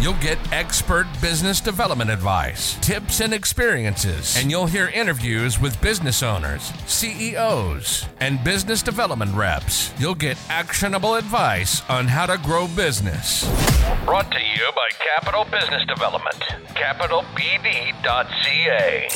You'll 0.00 0.14
get 0.14 0.38
expert 0.50 1.06
business 1.20 1.60
development 1.60 2.08
advice, 2.08 2.76
tips, 2.76 3.20
and 3.20 3.34
experiences, 3.34 4.34
and 4.38 4.50
you'll 4.50 4.66
hear 4.66 4.88
interviews 4.88 5.60
with 5.60 5.78
business 5.82 6.22
owners, 6.22 6.72
CEOs, 6.86 8.06
and 8.18 8.42
business 8.42 8.82
development 8.82 9.34
reps. 9.34 9.92
You'll 9.98 10.14
get 10.14 10.38
actionable 10.48 11.16
advice 11.16 11.82
on 11.90 12.06
how 12.06 12.24
to 12.24 12.38
grow 12.38 12.66
business. 12.68 13.44
Brought 14.06 14.32
to 14.32 14.38
you 14.38 14.70
by 14.74 14.88
Capital 15.16 15.44
Business 15.44 15.84
Development, 15.86 16.40
capitalbd.ca. 16.68 19.08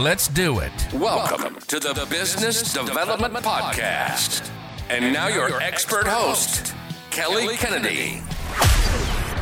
Let's 0.00 0.28
do 0.28 0.60
it. 0.60 0.72
Welcome 0.94 1.58
to 1.66 1.78
the 1.78 2.06
Business 2.08 2.72
Development 2.72 3.44
Podcast. 3.44 4.48
And 4.88 5.12
now 5.12 5.28
your 5.28 5.60
expert 5.60 6.06
host, 6.06 6.74
Kelly 7.10 7.58
Kennedy. 7.58 8.22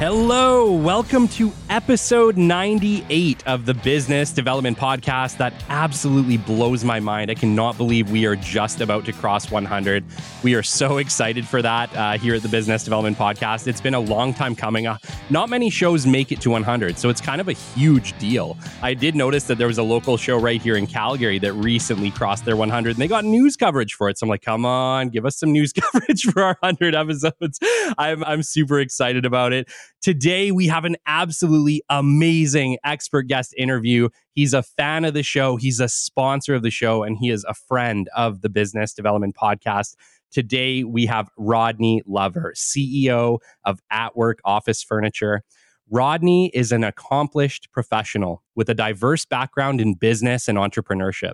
Hello, 0.00 0.72
welcome 0.72 1.28
to 1.28 1.52
episode 1.68 2.38
98 2.38 3.46
of 3.46 3.66
the 3.66 3.74
Business 3.74 4.32
Development 4.32 4.78
Podcast. 4.78 5.36
That 5.36 5.52
absolutely 5.68 6.38
blows 6.38 6.84
my 6.84 7.00
mind. 7.00 7.30
I 7.30 7.34
cannot 7.34 7.76
believe 7.76 8.10
we 8.10 8.24
are 8.24 8.34
just 8.34 8.80
about 8.80 9.04
to 9.04 9.12
cross 9.12 9.50
100. 9.50 10.02
We 10.42 10.54
are 10.54 10.62
so 10.62 10.96
excited 10.96 11.46
for 11.46 11.60
that 11.60 11.94
uh, 11.94 12.16
here 12.16 12.34
at 12.34 12.40
the 12.40 12.48
Business 12.48 12.82
Development 12.82 13.14
Podcast. 13.14 13.66
It's 13.66 13.82
been 13.82 13.92
a 13.92 14.00
long 14.00 14.32
time 14.32 14.56
coming. 14.56 14.86
Uh, 14.86 14.96
not 15.28 15.50
many 15.50 15.68
shows 15.68 16.06
make 16.06 16.32
it 16.32 16.40
to 16.40 16.50
100, 16.50 16.96
so 16.96 17.10
it's 17.10 17.20
kind 17.20 17.42
of 17.42 17.48
a 17.48 17.52
huge 17.52 18.18
deal. 18.18 18.56
I 18.80 18.94
did 18.94 19.14
notice 19.14 19.44
that 19.44 19.58
there 19.58 19.66
was 19.66 19.76
a 19.76 19.82
local 19.82 20.16
show 20.16 20.38
right 20.38 20.62
here 20.62 20.76
in 20.76 20.86
Calgary 20.86 21.38
that 21.40 21.52
recently 21.52 22.10
crossed 22.10 22.46
their 22.46 22.56
100, 22.56 22.92
and 22.92 22.98
they 22.98 23.06
got 23.06 23.26
news 23.26 23.54
coverage 23.54 23.92
for 23.92 24.08
it. 24.08 24.16
So 24.16 24.24
I'm 24.24 24.30
like, 24.30 24.40
come 24.40 24.64
on, 24.64 25.10
give 25.10 25.26
us 25.26 25.36
some 25.36 25.52
news 25.52 25.72
coverage 25.92 26.22
for 26.22 26.42
our 26.42 26.56
100 26.60 26.94
episodes. 26.94 27.58
I'm, 27.98 28.24
I'm 28.24 28.42
super 28.42 28.80
excited 28.80 29.26
about 29.26 29.52
it. 29.52 29.68
Today, 30.00 30.50
we 30.50 30.66
have 30.66 30.86
an 30.86 30.96
absolutely 31.06 31.82
amazing 31.90 32.78
expert 32.84 33.26
guest 33.26 33.54
interview. 33.58 34.08
He's 34.32 34.54
a 34.54 34.62
fan 34.62 35.04
of 35.04 35.12
the 35.12 35.22
show, 35.22 35.56
he's 35.56 35.78
a 35.78 35.88
sponsor 35.88 36.54
of 36.54 36.62
the 36.62 36.70
show, 36.70 37.02
and 37.02 37.18
he 37.18 37.28
is 37.28 37.44
a 37.44 37.54
friend 37.54 38.08
of 38.16 38.40
the 38.40 38.48
Business 38.48 38.94
Development 38.94 39.36
Podcast. 39.36 39.96
Today, 40.30 40.84
we 40.84 41.06
have 41.06 41.28
Rodney 41.36 42.02
Lover, 42.06 42.54
CEO 42.56 43.40
of 43.64 43.80
At 43.90 44.16
Work 44.16 44.38
Office 44.44 44.82
Furniture. 44.82 45.42
Rodney 45.90 46.50
is 46.54 46.70
an 46.70 46.84
accomplished 46.84 47.68
professional 47.72 48.42
with 48.54 48.68
a 48.68 48.74
diverse 48.74 49.24
background 49.24 49.80
in 49.80 49.94
business 49.94 50.46
and 50.46 50.56
entrepreneurship. 50.56 51.32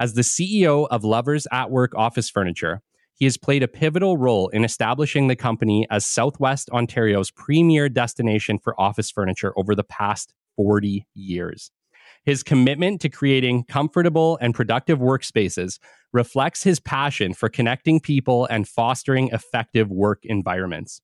As 0.00 0.14
the 0.14 0.22
CEO 0.22 0.88
of 0.90 1.04
Lovers 1.04 1.46
at 1.52 1.70
Work 1.70 1.94
Office 1.94 2.28
Furniture, 2.28 2.82
he 3.14 3.24
has 3.24 3.36
played 3.36 3.62
a 3.62 3.68
pivotal 3.68 4.16
role 4.16 4.48
in 4.48 4.64
establishing 4.64 5.28
the 5.28 5.36
company 5.36 5.86
as 5.90 6.04
Southwest 6.04 6.68
Ontario's 6.70 7.30
premier 7.30 7.88
destination 7.88 8.58
for 8.58 8.78
office 8.80 9.10
furniture 9.10 9.52
over 9.56 9.74
the 9.74 9.84
past 9.84 10.34
40 10.56 11.06
years. 11.14 11.70
His 12.24 12.42
commitment 12.42 13.00
to 13.02 13.08
creating 13.08 13.64
comfortable 13.64 14.38
and 14.40 14.54
productive 14.54 14.98
workspaces 14.98 15.78
reflects 16.12 16.62
his 16.62 16.80
passion 16.80 17.34
for 17.34 17.48
connecting 17.48 18.00
people 18.00 18.46
and 18.46 18.66
fostering 18.66 19.28
effective 19.28 19.90
work 19.90 20.20
environments. 20.24 21.00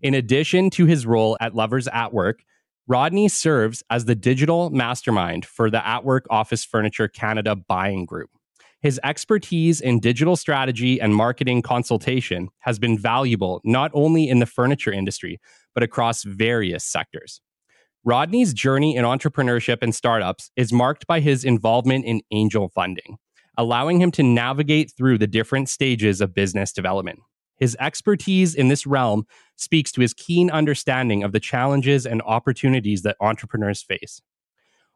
In 0.00 0.14
addition 0.14 0.70
to 0.70 0.86
his 0.86 1.06
role 1.06 1.36
at 1.40 1.54
Lovers 1.54 1.88
at 1.88 2.12
Work, 2.12 2.44
Rodney 2.86 3.28
serves 3.28 3.82
as 3.90 4.04
the 4.04 4.14
digital 4.14 4.70
mastermind 4.70 5.44
for 5.44 5.70
the 5.70 5.86
At 5.86 6.04
Work 6.04 6.26
Office 6.30 6.64
Furniture 6.64 7.08
Canada 7.08 7.54
buying 7.54 8.04
group. 8.04 8.30
His 8.80 8.98
expertise 9.04 9.80
in 9.80 10.00
digital 10.00 10.36
strategy 10.36 11.00
and 11.00 11.14
marketing 11.14 11.60
consultation 11.60 12.48
has 12.60 12.78
been 12.78 12.98
valuable 12.98 13.60
not 13.62 13.90
only 13.92 14.28
in 14.28 14.38
the 14.38 14.46
furniture 14.46 14.92
industry, 14.92 15.38
but 15.74 15.82
across 15.82 16.22
various 16.22 16.84
sectors. 16.84 17.42
Rodney's 18.04 18.54
journey 18.54 18.96
in 18.96 19.04
entrepreneurship 19.04 19.78
and 19.82 19.94
startups 19.94 20.50
is 20.56 20.72
marked 20.72 21.06
by 21.06 21.20
his 21.20 21.44
involvement 21.44 22.06
in 22.06 22.22
angel 22.30 22.70
funding, 22.70 23.18
allowing 23.58 24.00
him 24.00 24.10
to 24.12 24.22
navigate 24.22 24.90
through 24.96 25.18
the 25.18 25.26
different 25.26 25.68
stages 25.68 26.22
of 26.22 26.34
business 26.34 26.72
development. 26.72 27.18
His 27.58 27.76
expertise 27.78 28.54
in 28.54 28.68
this 28.68 28.86
realm 28.86 29.26
speaks 29.56 29.92
to 29.92 30.00
his 30.00 30.14
keen 30.14 30.50
understanding 30.50 31.22
of 31.22 31.32
the 31.32 31.40
challenges 31.40 32.06
and 32.06 32.22
opportunities 32.22 33.02
that 33.02 33.16
entrepreneurs 33.20 33.82
face. 33.82 34.22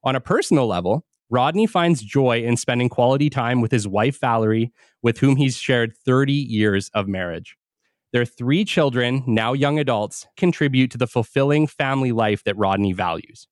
On 0.03 0.17
a 0.17 0.21
personal 0.21 0.67
level, 0.67 1.05
Rodney 1.35 1.67
finds 1.67 2.01
joy 2.01 2.45
in 2.45 2.57
spending 2.57 2.89
quality 2.89 3.29
time 3.29 3.61
with 3.61 3.73
his 3.73 3.89
wife, 3.89 4.21
Valerie, 4.21 4.73
with 5.03 5.19
whom 5.19 5.35
he's 5.35 5.57
shared 5.57 5.93
30 6.07 6.33
years 6.33 6.93
of 6.95 7.09
marriage. 7.09 7.57
Their 8.13 8.25
three 8.25 8.65
children, 8.65 9.25
now 9.27 9.53
young 9.53 9.81
adults, 9.81 10.29
contribute 10.37 10.93
to 10.93 10.99
the 10.99 11.09
fulfilling 11.09 11.67
family 11.67 12.13
life 12.13 12.45
that 12.45 12.57
Rodney 12.57 12.93
values. 12.93 13.49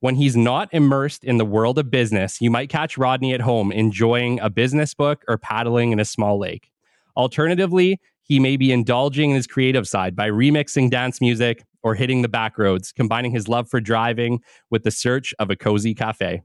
When 0.00 0.16
he's 0.16 0.36
not 0.36 0.70
immersed 0.72 1.22
in 1.22 1.38
the 1.38 1.44
world 1.44 1.78
of 1.78 1.88
business, 1.88 2.40
you 2.40 2.50
might 2.50 2.68
catch 2.68 2.98
Rodney 2.98 3.32
at 3.32 3.42
home 3.42 3.70
enjoying 3.70 4.40
a 4.40 4.50
business 4.50 4.92
book 4.92 5.22
or 5.28 5.38
paddling 5.38 5.92
in 5.92 6.00
a 6.00 6.04
small 6.04 6.36
lake. 6.36 6.72
Alternatively, 7.16 8.00
he 8.24 8.40
may 8.40 8.56
be 8.56 8.72
indulging 8.72 9.30
in 9.30 9.36
his 9.36 9.46
creative 9.46 9.86
side 9.86 10.16
by 10.16 10.28
remixing 10.28 10.90
dance 10.90 11.20
music 11.20 11.62
or 11.84 11.94
hitting 11.94 12.22
the 12.22 12.28
back 12.28 12.58
roads, 12.58 12.90
combining 12.90 13.30
his 13.30 13.46
love 13.46 13.70
for 13.70 13.80
driving 13.80 14.40
with 14.68 14.82
the 14.82 14.90
search 14.90 15.32
of 15.38 15.48
a 15.48 15.54
cozy 15.54 15.94
cafe. 15.94 16.42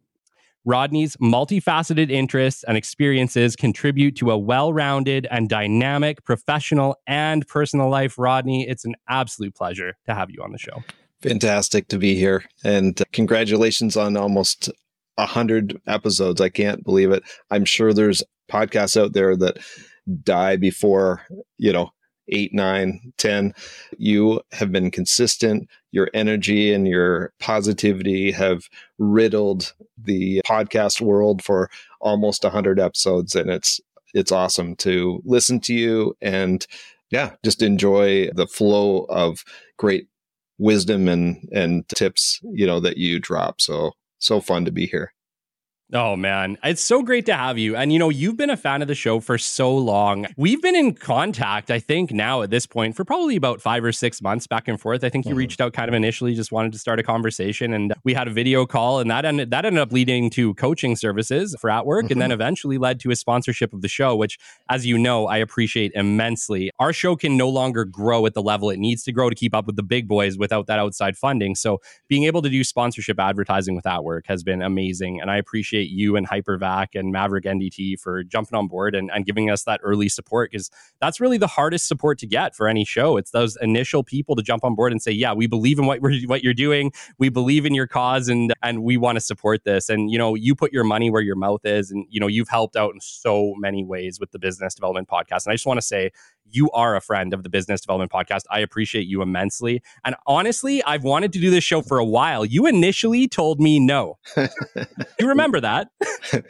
Rodney's 0.65 1.15
multifaceted 1.17 2.09
interests 2.09 2.63
and 2.63 2.75
experiences 2.75 3.55
contribute 3.55 4.15
to 4.17 4.31
a 4.31 4.37
well 4.37 4.73
rounded 4.73 5.27
and 5.29 5.47
dynamic 5.47 6.23
professional 6.23 6.97
and 7.07 7.47
personal 7.47 7.89
life. 7.89 8.17
Rodney, 8.17 8.67
it's 8.67 8.83
an 8.83 8.95
absolute 9.07 9.55
pleasure 9.55 9.95
to 10.05 10.15
have 10.15 10.29
you 10.31 10.41
on 10.43 10.51
the 10.51 10.57
show. 10.57 10.83
Fantastic 11.21 11.87
to 11.89 11.97
be 11.97 12.15
here. 12.15 12.43
And 12.63 12.99
uh, 12.99 13.05
congratulations 13.13 13.95
on 13.95 14.17
almost 14.17 14.69
a 15.17 15.25
hundred 15.25 15.79
episodes. 15.87 16.41
I 16.41 16.49
can't 16.49 16.83
believe 16.83 17.11
it. 17.11 17.23
I'm 17.51 17.65
sure 17.65 17.93
there's 17.93 18.23
podcasts 18.51 18.99
out 18.99 19.13
there 19.13 19.35
that 19.37 19.57
die 20.23 20.55
before, 20.55 21.21
you 21.57 21.71
know, 21.71 21.91
eight, 22.29 22.53
nine, 22.53 23.13
ten. 23.17 23.53
You 23.97 24.41
have 24.51 24.71
been 24.71 24.91
consistent. 24.91 25.69
Your 25.91 26.09
energy 26.13 26.73
and 26.73 26.87
your 26.87 27.33
positivity 27.39 28.31
have 28.31 28.69
riddled 28.97 29.73
the 29.97 30.41
podcast 30.45 31.01
world 31.01 31.43
for 31.43 31.69
almost 32.01 32.43
a 32.43 32.49
hundred 32.49 32.79
episodes. 32.79 33.35
And 33.35 33.49
it's, 33.49 33.79
it's 34.13 34.31
awesome 34.31 34.75
to 34.77 35.21
listen 35.25 35.59
to 35.61 35.73
you 35.73 36.15
and 36.21 36.65
yeah, 37.11 37.33
just 37.43 37.61
enjoy 37.61 38.29
the 38.31 38.47
flow 38.47 39.05
of 39.09 39.43
great 39.77 40.07
wisdom 40.57 41.07
and, 41.07 41.47
and 41.51 41.87
tips, 41.89 42.39
you 42.43 42.65
know, 42.65 42.79
that 42.79 42.97
you 42.97 43.19
drop. 43.19 43.61
So, 43.61 43.91
so 44.19 44.41
fun 44.41 44.65
to 44.65 44.71
be 44.71 44.87
here. 44.87 45.13
Oh 45.93 46.15
man, 46.15 46.57
it's 46.63 46.83
so 46.83 47.03
great 47.03 47.27
to 47.27 47.35
have 47.35 47.59
you. 47.59 47.75
And 47.75 47.93
you 47.93 47.99
know, 47.99 48.09
you've 48.09 48.37
been 48.37 48.49
a 48.49 48.57
fan 48.57 48.81
of 48.81 48.87
the 48.87 48.95
show 48.95 49.19
for 49.19 49.37
so 49.37 49.75
long. 49.77 50.25
We've 50.35 50.59
been 50.59 50.75
in 50.75 50.95
contact, 50.95 51.69
I 51.69 51.79
think, 51.79 52.11
now 52.11 52.41
at 52.41 52.49
this 52.49 52.65
point 52.65 52.95
for 52.95 53.05
probably 53.05 53.35
about 53.35 53.61
five 53.61 53.83
or 53.83 53.91
six 53.91 54.19
months 54.19 54.47
back 54.47 54.67
and 54.67 54.81
forth. 54.81 55.03
I 55.03 55.09
think 55.09 55.25
you 55.25 55.31
mm-hmm. 55.31 55.37
reached 55.37 55.61
out 55.61 55.73
kind 55.73 55.87
of 55.87 55.93
initially, 55.93 56.33
just 56.33 56.51
wanted 56.51 56.73
to 56.73 56.79
start 56.79 56.99
a 56.99 57.03
conversation, 57.03 57.71
and 57.71 57.93
we 58.03 58.15
had 58.15 58.27
a 58.27 58.31
video 58.31 58.65
call, 58.65 58.99
and 58.99 59.11
that 59.11 59.25
ended 59.25 59.51
that 59.51 59.63
ended 59.63 59.79
up 59.79 59.91
leading 59.91 60.31
to 60.31 60.55
coaching 60.55 60.95
services 60.95 61.55
for 61.61 61.69
at 61.69 61.85
work, 61.85 62.05
mm-hmm. 62.05 62.13
and 62.13 62.21
then 62.21 62.29
mm-hmm. 62.29 62.41
eventually 62.41 62.79
led 62.79 62.99
to 63.01 63.11
a 63.11 63.15
sponsorship 63.15 63.71
of 63.71 63.81
the 63.81 63.87
show, 63.87 64.15
which, 64.15 64.39
as 64.69 64.87
you 64.87 64.97
know, 64.97 65.27
I 65.27 65.37
appreciate 65.37 65.91
immensely. 65.93 66.71
Our 66.79 66.93
show 66.93 67.15
can 67.15 67.37
no 67.37 67.47
longer 67.47 67.85
grow 67.85 68.25
at 68.25 68.33
the 68.33 68.41
level 68.41 68.71
it 68.71 68.79
needs 68.79 69.03
to 69.03 69.11
grow 69.11 69.29
to 69.29 69.35
keep 69.35 69.53
up 69.53 69.67
with 69.67 69.75
the 69.75 69.83
big 69.83 70.07
boys 70.07 70.35
without 70.35 70.65
that 70.65 70.79
outside 70.79 71.15
funding. 71.15 71.53
So 71.53 71.79
being 72.07 72.23
able 72.23 72.41
to 72.41 72.49
do 72.49 72.63
sponsorship 72.63 73.19
advertising 73.19 73.75
with 73.75 73.85
at 73.85 74.03
work 74.03 74.25
has 74.27 74.43
been 74.43 74.63
amazing, 74.63 75.21
and 75.21 75.29
I 75.29 75.37
appreciate 75.37 75.74
appreciate 75.75 75.95
you 75.95 76.15
and 76.15 76.27
Hypervac 76.27 76.97
and 76.97 77.11
Maverick 77.11 77.45
NDT 77.45 77.99
for 77.99 78.23
jumping 78.23 78.57
on 78.57 78.67
board 78.67 78.95
and, 78.95 79.11
and 79.13 79.25
giving 79.25 79.49
us 79.49 79.63
that 79.63 79.79
early 79.83 80.09
support 80.09 80.51
because 80.51 80.69
that's 81.01 81.19
really 81.19 81.37
the 81.37 81.47
hardest 81.47 81.87
support 81.87 82.17
to 82.19 82.27
get 82.27 82.55
for 82.55 82.67
any 82.67 82.85
show. 82.85 83.17
It's 83.17 83.31
those 83.31 83.57
initial 83.61 84.03
people 84.03 84.35
to 84.35 84.43
jump 84.43 84.63
on 84.63 84.75
board 84.75 84.91
and 84.91 85.01
say, 85.01 85.11
"Yeah, 85.11 85.33
we 85.33 85.47
believe 85.47 85.79
in 85.79 85.85
what 85.85 86.01
we're, 86.01 86.21
what 86.27 86.43
you're 86.43 86.53
doing. 86.53 86.91
We 87.17 87.29
believe 87.29 87.65
in 87.65 87.73
your 87.73 87.87
cause, 87.87 88.29
and 88.29 88.53
and 88.63 88.83
we 88.83 88.97
want 88.97 89.17
to 89.17 89.21
support 89.21 89.63
this." 89.63 89.89
And 89.89 90.09
you 90.09 90.17
know, 90.17 90.35
you 90.35 90.55
put 90.55 90.71
your 90.71 90.83
money 90.83 91.09
where 91.09 91.21
your 91.21 91.35
mouth 91.35 91.65
is, 91.65 91.91
and 91.91 92.05
you 92.09 92.19
know, 92.19 92.27
you've 92.27 92.49
helped 92.49 92.75
out 92.75 92.93
in 92.93 93.01
so 93.01 93.53
many 93.57 93.83
ways 93.83 94.19
with 94.19 94.31
the 94.31 94.39
business 94.39 94.75
development 94.75 95.09
podcast. 95.09 95.45
And 95.45 95.51
I 95.51 95.53
just 95.53 95.65
want 95.65 95.79
to 95.79 95.85
say 95.85 96.11
you 96.49 96.69
are 96.71 96.95
a 96.95 97.01
friend 97.01 97.33
of 97.33 97.43
the 97.43 97.49
Business 97.49 97.81
Development 97.81 98.11
Podcast. 98.11 98.43
I 98.49 98.59
appreciate 98.59 99.07
you 99.07 99.21
immensely. 99.21 99.81
And 100.03 100.15
honestly, 100.27 100.83
I've 100.83 101.03
wanted 101.03 101.33
to 101.33 101.39
do 101.39 101.49
this 101.49 101.63
show 101.63 101.81
for 101.81 101.97
a 101.97 102.05
while. 102.05 102.45
You 102.45 102.67
initially 102.67 103.27
told 103.27 103.59
me 103.59 103.79
no. 103.79 104.17
you 105.19 105.27
remember 105.27 105.59
that? 105.65 105.89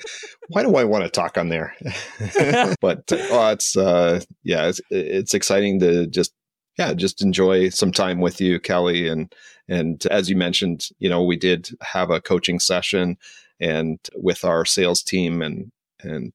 Why 0.50 0.64
do 0.64 0.76
I 0.76 0.84
want 0.84 1.04
to 1.04 1.10
talk 1.10 1.38
on 1.38 1.50
there? 1.50 1.76
but 2.82 3.12
uh, 3.12 3.52
it's 3.54 3.76
uh, 3.76 4.22
yeah, 4.44 4.68
it's, 4.68 4.82
it's 4.90 5.34
exciting 5.34 5.80
to 5.80 6.08
just 6.08 6.34
yeah, 6.78 6.94
just 6.94 7.22
enjoy 7.22 7.70
some 7.70 7.92
time 7.92 8.20
with 8.20 8.40
you, 8.42 8.60
Kelly. 8.60 9.08
And 9.08 9.34
and 9.68 10.06
as 10.08 10.30
you 10.30 10.36
mentioned, 10.36 10.88
you 11.00 11.10
know, 11.10 11.24
we 11.24 11.38
did 11.38 11.70
have 11.82 12.10
a 12.12 12.22
coaching 12.22 12.60
session 12.60 13.18
and 13.60 14.00
with 14.16 14.44
our 14.44 14.66
sales 14.66 15.02
team 15.02 15.42
and 15.42 15.72
and 16.02 16.34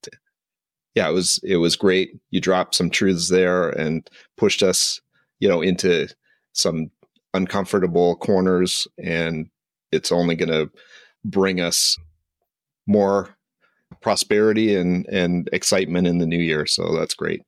yeah, 0.94 1.08
it 1.08 1.12
was 1.12 1.38
it 1.44 1.56
was 1.56 1.76
great. 1.76 2.18
You 2.30 2.40
dropped 2.40 2.74
some 2.74 2.90
truths 2.90 3.28
there 3.28 3.70
and 3.70 4.08
pushed 4.36 4.62
us, 4.62 5.00
you 5.38 5.48
know, 5.48 5.60
into 5.60 6.08
some 6.52 6.90
uncomfortable 7.32 8.16
corners, 8.16 8.88
and 8.98 9.48
it's 9.92 10.10
only 10.10 10.34
going 10.34 10.48
to 10.48 10.70
bring 11.24 11.60
us 11.60 11.96
more 12.90 13.30
prosperity 14.00 14.74
and 14.74 15.06
and 15.06 15.48
excitement 15.52 16.06
in 16.06 16.18
the 16.18 16.26
new 16.26 16.38
year. 16.38 16.66
So 16.66 16.94
that's 16.96 17.14
great. 17.14 17.42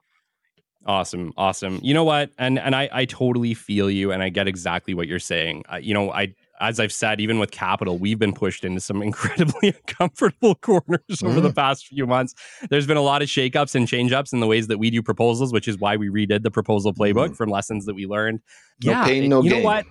Awesome, 0.84 1.32
awesome. 1.36 1.78
You 1.82 1.94
know 1.94 2.04
what? 2.04 2.30
And 2.38 2.58
and 2.58 2.74
I 2.74 2.88
I 2.92 3.04
totally 3.04 3.54
feel 3.54 3.90
you, 3.90 4.12
and 4.12 4.22
I 4.22 4.28
get 4.28 4.48
exactly 4.48 4.94
what 4.94 5.06
you're 5.06 5.18
saying. 5.18 5.64
Uh, 5.72 5.76
you 5.76 5.94
know, 5.94 6.10
I 6.12 6.34
as 6.60 6.78
I've 6.78 6.92
said, 6.92 7.20
even 7.20 7.38
with 7.40 7.50
capital, 7.50 7.98
we've 7.98 8.18
been 8.18 8.32
pushed 8.32 8.64
into 8.64 8.80
some 8.80 9.02
incredibly 9.08 9.68
uncomfortable 9.68 10.54
corners 10.56 11.00
mm. 11.10 11.28
over 11.28 11.40
the 11.40 11.48
mm-hmm. 11.48 11.54
past 11.54 11.86
few 11.86 12.06
months. 12.06 12.34
There's 12.70 12.86
been 12.86 12.96
a 12.96 13.02
lot 13.02 13.22
of 13.22 13.28
shakeups 13.28 13.74
and 13.74 13.86
changeups 13.86 14.32
in 14.32 14.40
the 14.40 14.46
ways 14.46 14.68
that 14.68 14.78
we 14.78 14.90
do 14.90 15.02
proposals, 15.02 15.52
which 15.52 15.68
is 15.68 15.78
why 15.78 15.96
we 15.96 16.08
redid 16.08 16.42
the 16.42 16.50
proposal 16.50 16.92
playbook 16.92 17.30
mm. 17.30 17.36
from 17.36 17.50
lessons 17.50 17.86
that 17.86 17.94
we 17.94 18.06
learned. 18.06 18.40
No 18.84 18.92
yeah, 18.92 19.04
pain, 19.04 19.28
no 19.28 19.42
you 19.42 19.50
gain. 19.50 19.58
know 19.60 19.64
what? 19.64 19.86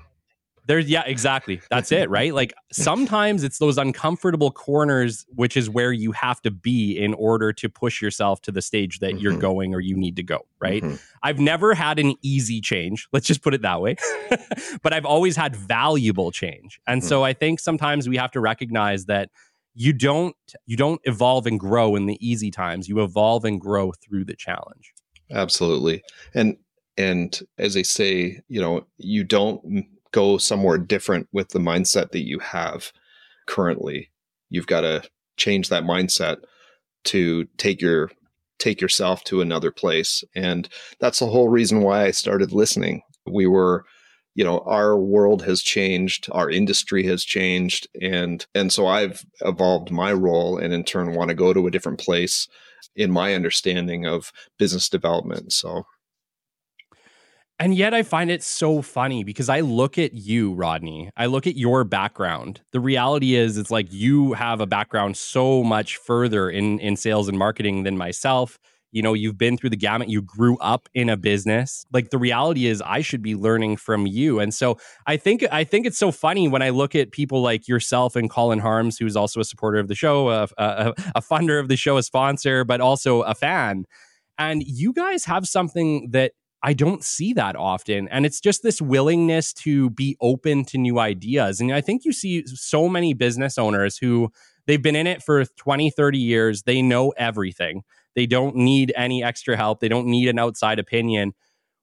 There's 0.67 0.89
yeah, 0.89 1.03
exactly. 1.05 1.61
That's 1.69 1.91
it, 1.91 2.09
right? 2.09 2.33
Like 2.33 2.53
sometimes 2.71 3.43
it's 3.43 3.57
those 3.57 3.77
uncomfortable 3.77 4.51
corners, 4.51 5.25
which 5.29 5.57
is 5.57 5.69
where 5.69 5.91
you 5.91 6.11
have 6.11 6.41
to 6.43 6.51
be 6.51 6.97
in 6.97 7.13
order 7.15 7.51
to 7.53 7.69
push 7.69 8.01
yourself 8.01 8.41
to 8.43 8.51
the 8.51 8.61
stage 8.61 8.99
that 8.99 9.11
mm-hmm. 9.11 9.19
you're 9.19 9.37
going 9.37 9.73
or 9.73 9.79
you 9.79 9.95
need 9.95 10.15
to 10.17 10.23
go, 10.23 10.45
right? 10.59 10.83
Mm-hmm. 10.83 10.95
I've 11.23 11.39
never 11.39 11.73
had 11.73 11.97
an 11.99 12.15
easy 12.21 12.61
change. 12.61 13.07
Let's 13.11 13.25
just 13.25 13.41
put 13.41 13.53
it 13.53 13.63
that 13.63 13.81
way. 13.81 13.95
but 14.83 14.93
I've 14.93 15.05
always 15.05 15.35
had 15.35 15.55
valuable 15.55 16.31
change. 16.31 16.79
And 16.85 17.01
mm-hmm. 17.01 17.09
so 17.09 17.23
I 17.23 17.33
think 17.33 17.59
sometimes 17.59 18.07
we 18.07 18.17
have 18.17 18.31
to 18.31 18.39
recognize 18.39 19.05
that 19.05 19.29
you 19.73 19.93
don't 19.93 20.35
you 20.65 20.77
don't 20.77 21.01
evolve 21.05 21.47
and 21.47 21.59
grow 21.59 21.95
in 21.95 22.05
the 22.05 22.17
easy 22.25 22.51
times. 22.51 22.87
You 22.87 23.03
evolve 23.03 23.45
and 23.45 23.59
grow 23.59 23.93
through 23.93 24.25
the 24.25 24.35
challenge. 24.35 24.93
Absolutely. 25.31 26.03
And 26.33 26.57
and 26.97 27.39
as 27.57 27.73
they 27.73 27.83
say, 27.83 28.41
you 28.47 28.61
know, 28.61 28.85
you 28.97 29.23
don't 29.23 29.85
go 30.11 30.37
somewhere 30.37 30.77
different 30.77 31.27
with 31.31 31.49
the 31.49 31.59
mindset 31.59 32.11
that 32.11 32.25
you 32.25 32.39
have 32.39 32.91
currently. 33.47 34.09
You've 34.49 34.67
got 34.67 34.81
to 34.81 35.03
change 35.37 35.69
that 35.69 35.83
mindset 35.83 36.37
to 37.05 37.45
take 37.57 37.81
your 37.81 38.11
take 38.59 38.79
yourself 38.79 39.23
to 39.23 39.41
another 39.41 39.71
place. 39.71 40.23
And 40.35 40.69
that's 40.99 41.19
the 41.19 41.25
whole 41.25 41.49
reason 41.49 41.81
why 41.81 42.05
I 42.05 42.11
started 42.11 42.51
listening. 42.51 43.01
We 43.25 43.47
were 43.47 43.85
you 44.35 44.43
know 44.43 44.59
our 44.59 44.97
world 44.97 45.43
has 45.43 45.61
changed 45.61 46.27
our 46.31 46.49
industry 46.49 47.05
has 47.05 47.23
changed 47.23 47.87
and 48.01 48.45
and 48.55 48.71
so 48.71 48.87
i've 48.87 49.25
evolved 49.41 49.91
my 49.91 50.13
role 50.13 50.57
and 50.57 50.73
in 50.73 50.83
turn 50.83 51.13
want 51.13 51.29
to 51.29 51.35
go 51.35 51.53
to 51.53 51.67
a 51.67 51.71
different 51.71 51.99
place 51.99 52.47
in 52.95 53.11
my 53.11 53.33
understanding 53.33 54.05
of 54.05 54.31
business 54.57 54.87
development 54.87 55.51
so 55.51 55.83
and 57.61 57.75
yet 57.75 57.93
I 57.93 58.01
find 58.01 58.31
it 58.31 58.41
so 58.41 58.81
funny 58.81 59.23
because 59.23 59.47
I 59.47 59.59
look 59.59 59.99
at 59.99 60.15
you, 60.15 60.51
Rodney. 60.53 61.11
I 61.15 61.27
look 61.27 61.45
at 61.45 61.55
your 61.55 61.83
background. 61.83 62.61
The 62.71 62.79
reality 62.79 63.35
is 63.35 63.55
it's 63.55 63.69
like 63.69 63.93
you 63.93 64.33
have 64.33 64.61
a 64.61 64.65
background 64.65 65.15
so 65.15 65.63
much 65.63 65.97
further 65.97 66.49
in 66.49 66.79
in 66.79 66.95
sales 66.95 67.29
and 67.29 67.37
marketing 67.37 67.83
than 67.83 67.99
myself. 67.99 68.57
You 68.91 69.03
know, 69.03 69.13
you've 69.13 69.37
been 69.37 69.57
through 69.57 69.69
the 69.69 69.77
gamut. 69.77 70.09
You 70.09 70.23
grew 70.23 70.57
up 70.57 70.89
in 70.95 71.07
a 71.07 71.15
business. 71.15 71.85
Like 71.93 72.09
the 72.09 72.17
reality 72.17 72.65
is 72.65 72.81
I 72.81 73.01
should 73.01 73.21
be 73.21 73.35
learning 73.35 73.77
from 73.77 74.07
you. 74.07 74.39
And 74.39 74.51
so 74.55 74.79
I 75.05 75.15
think 75.17 75.45
I 75.51 75.63
think 75.63 75.85
it's 75.85 75.99
so 75.99 76.11
funny 76.11 76.47
when 76.47 76.63
I 76.63 76.71
look 76.71 76.95
at 76.95 77.11
people 77.11 77.43
like 77.43 77.67
yourself 77.67 78.15
and 78.15 78.27
Colin 78.27 78.57
Harms, 78.57 78.97
who's 78.97 79.15
also 79.15 79.39
a 79.39 79.45
supporter 79.45 79.77
of 79.77 79.87
the 79.87 79.93
show, 79.93 80.29
a, 80.29 80.47
a, 80.57 80.93
a 81.13 81.21
funder 81.21 81.59
of 81.59 81.67
the 81.67 81.77
show, 81.77 81.97
a 81.97 82.03
sponsor, 82.03 82.65
but 82.65 82.81
also 82.81 83.21
a 83.21 83.35
fan. 83.35 83.85
And 84.39 84.63
you 84.63 84.93
guys 84.93 85.25
have 85.25 85.45
something 85.45 86.09
that 86.09 86.31
I 86.63 86.73
don't 86.73 87.03
see 87.03 87.33
that 87.33 87.55
often. 87.55 88.07
And 88.09 88.25
it's 88.25 88.39
just 88.39 88.61
this 88.61 88.81
willingness 88.81 89.51
to 89.53 89.89
be 89.89 90.15
open 90.21 90.63
to 90.65 90.77
new 90.77 90.99
ideas. 90.99 91.59
And 91.59 91.73
I 91.73 91.81
think 91.81 92.05
you 92.05 92.13
see 92.13 92.43
so 92.45 92.87
many 92.87 93.13
business 93.13 93.57
owners 93.57 93.97
who 93.97 94.31
they've 94.67 94.81
been 94.81 94.95
in 94.95 95.07
it 95.07 95.23
for 95.23 95.43
20, 95.45 95.89
30 95.89 96.17
years. 96.19 96.63
They 96.63 96.81
know 96.81 97.09
everything. 97.17 97.81
They 98.15 98.25
don't 98.25 98.55
need 98.55 98.93
any 98.95 99.23
extra 99.23 99.57
help. 99.57 99.79
They 99.79 99.87
don't 99.87 100.07
need 100.07 100.27
an 100.27 100.37
outside 100.37 100.77
opinion. 100.77 101.33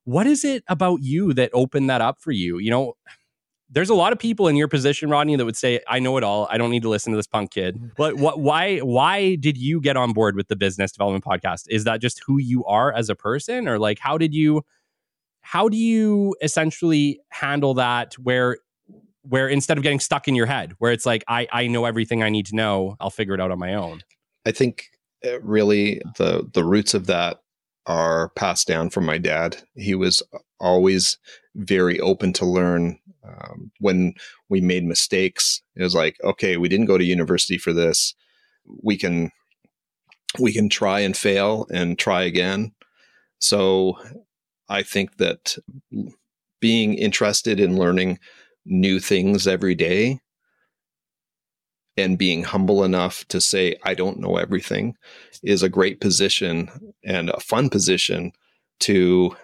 What 0.05 0.27
is 0.27 0.45
it 0.45 0.63
about 0.69 1.03
you 1.03 1.33
that 1.35 1.51
opened 1.53 1.91
that 1.91 2.01
up 2.01 2.21
for 2.21 2.31
you? 2.31 2.59
You 2.59 2.71
know, 2.71 2.95
there's 3.71 3.91
a 3.91 3.95
lot 3.95 4.13
of 4.13 4.19
people 4.19 4.49
in 4.49 4.57
your 4.57 4.69
position, 4.69 5.11
Rodney, 5.11 5.37
that 5.37 5.45
would 5.45 5.57
say, 5.57 5.81
"I 5.87 5.99
know 5.99 6.17
it 6.17 6.25
all. 6.25 6.49
I 6.51 6.59
don't 6.59 6.71
need 6.71 6.83
to 6.83 6.89
listen 6.89 7.13
to 7.13 7.17
this 7.17 7.27
punk 7.27 7.51
kid." 7.51 7.79
But 7.97 8.17
what? 8.17 8.41
Why? 8.41 8.79
Why 8.79 9.35
did 9.35 9.57
you 9.59 9.81
get 9.81 9.97
on 9.97 10.13
board 10.13 10.37
with 10.37 10.49
the 10.49 10.57
business 10.57 10.93
development 10.93 11.25
podcast? 11.25 11.65
Is 11.69 11.85
that 11.85 12.01
just 12.01 12.23
who 12.27 12.39
you 12.39 12.65
are 12.65 12.93
as 12.93 13.11
a 13.11 13.15
person, 13.15 13.69
or 13.69 13.79
like 13.79 13.99
how 13.99 14.17
did 14.19 14.35
you? 14.35 14.63
How 15.41 15.69
do 15.69 15.77
you 15.77 16.35
essentially 16.43 17.21
handle 17.31 17.75
that? 17.75 18.15
Where, 18.15 18.59
where 19.23 19.49
instead 19.49 19.79
of 19.79 19.83
getting 19.83 20.01
stuck 20.01 20.29
in 20.29 20.35
your 20.35 20.47
head, 20.47 20.73
where 20.79 20.93
it's 20.93 21.07
like, 21.07 21.25
"I 21.29 21.47
I 21.53 21.67
know 21.67 21.85
everything 21.85 22.23
I 22.23 22.31
need 22.31 22.47
to 22.47 22.57
know. 22.57 22.97
I'll 23.01 23.11
figure 23.11 23.35
it 23.35 23.41
out 23.41 23.51
on 23.51 23.59
my 23.59 23.75
own." 23.75 24.03
I 24.47 24.53
think 24.53 24.87
uh, 25.27 25.41
really 25.41 26.01
the 26.17 26.49
the 26.55 26.65
roots 26.65 26.95
of 26.95 27.07
that 27.07 27.43
are 27.87 28.31
passed 28.31 28.67
down 28.67 28.91
from 28.91 29.05
my 29.05 29.19
dad. 29.19 29.57
He 29.75 29.95
was 29.95 30.23
always 30.61 31.19
very 31.55 31.99
open 32.01 32.33
to 32.35 32.45
learn 32.45 32.99
um, 33.29 33.71
when 33.81 34.15
we 34.49 34.61
made 34.61 34.85
mistakes, 34.85 35.63
it 35.77 35.83
was 35.83 35.95
like, 35.95 36.17
okay, 36.25 36.57
we 36.57 36.69
didn't 36.69 36.87
go 36.87 36.99
to 36.99 37.05
university 37.05 37.59
for 37.59 37.73
this. 37.73 38.15
We 38.83 38.97
can 38.97 39.31
we 40.39 40.53
can 40.53 40.69
try 40.69 41.01
and 41.01 41.17
fail 41.17 41.67
and 41.73 41.99
try 41.99 42.23
again. 42.23 42.73
So 43.39 43.99
I 44.69 44.83
think 44.83 45.17
that 45.17 45.57
being 46.61 46.95
interested 46.95 47.61
in 47.61 47.79
learning 47.79 48.19
new 48.67 49.01
things 49.01 49.47
every 49.47 49.75
day 49.75 50.21
and 51.97 52.19
being 52.19 52.45
humble 52.45 52.85
enough 52.85 53.27
to 53.29 53.41
say, 53.41 53.77
I 53.85 53.95
don't 53.95 54.21
know 54.21 54.37
everything 54.37 54.95
is 55.43 55.63
a 55.63 55.69
great 55.69 56.01
position 56.01 56.71
and 57.05 57.31
a 57.31 57.41
fun 57.41 57.71
position 57.71 58.33
to 58.81 59.37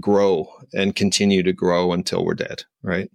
grow 0.00 0.48
and 0.72 0.94
continue 0.94 1.42
to 1.42 1.52
grow 1.52 1.92
until 1.92 2.24
we're 2.24 2.34
dead. 2.34 2.64
Right. 2.82 3.10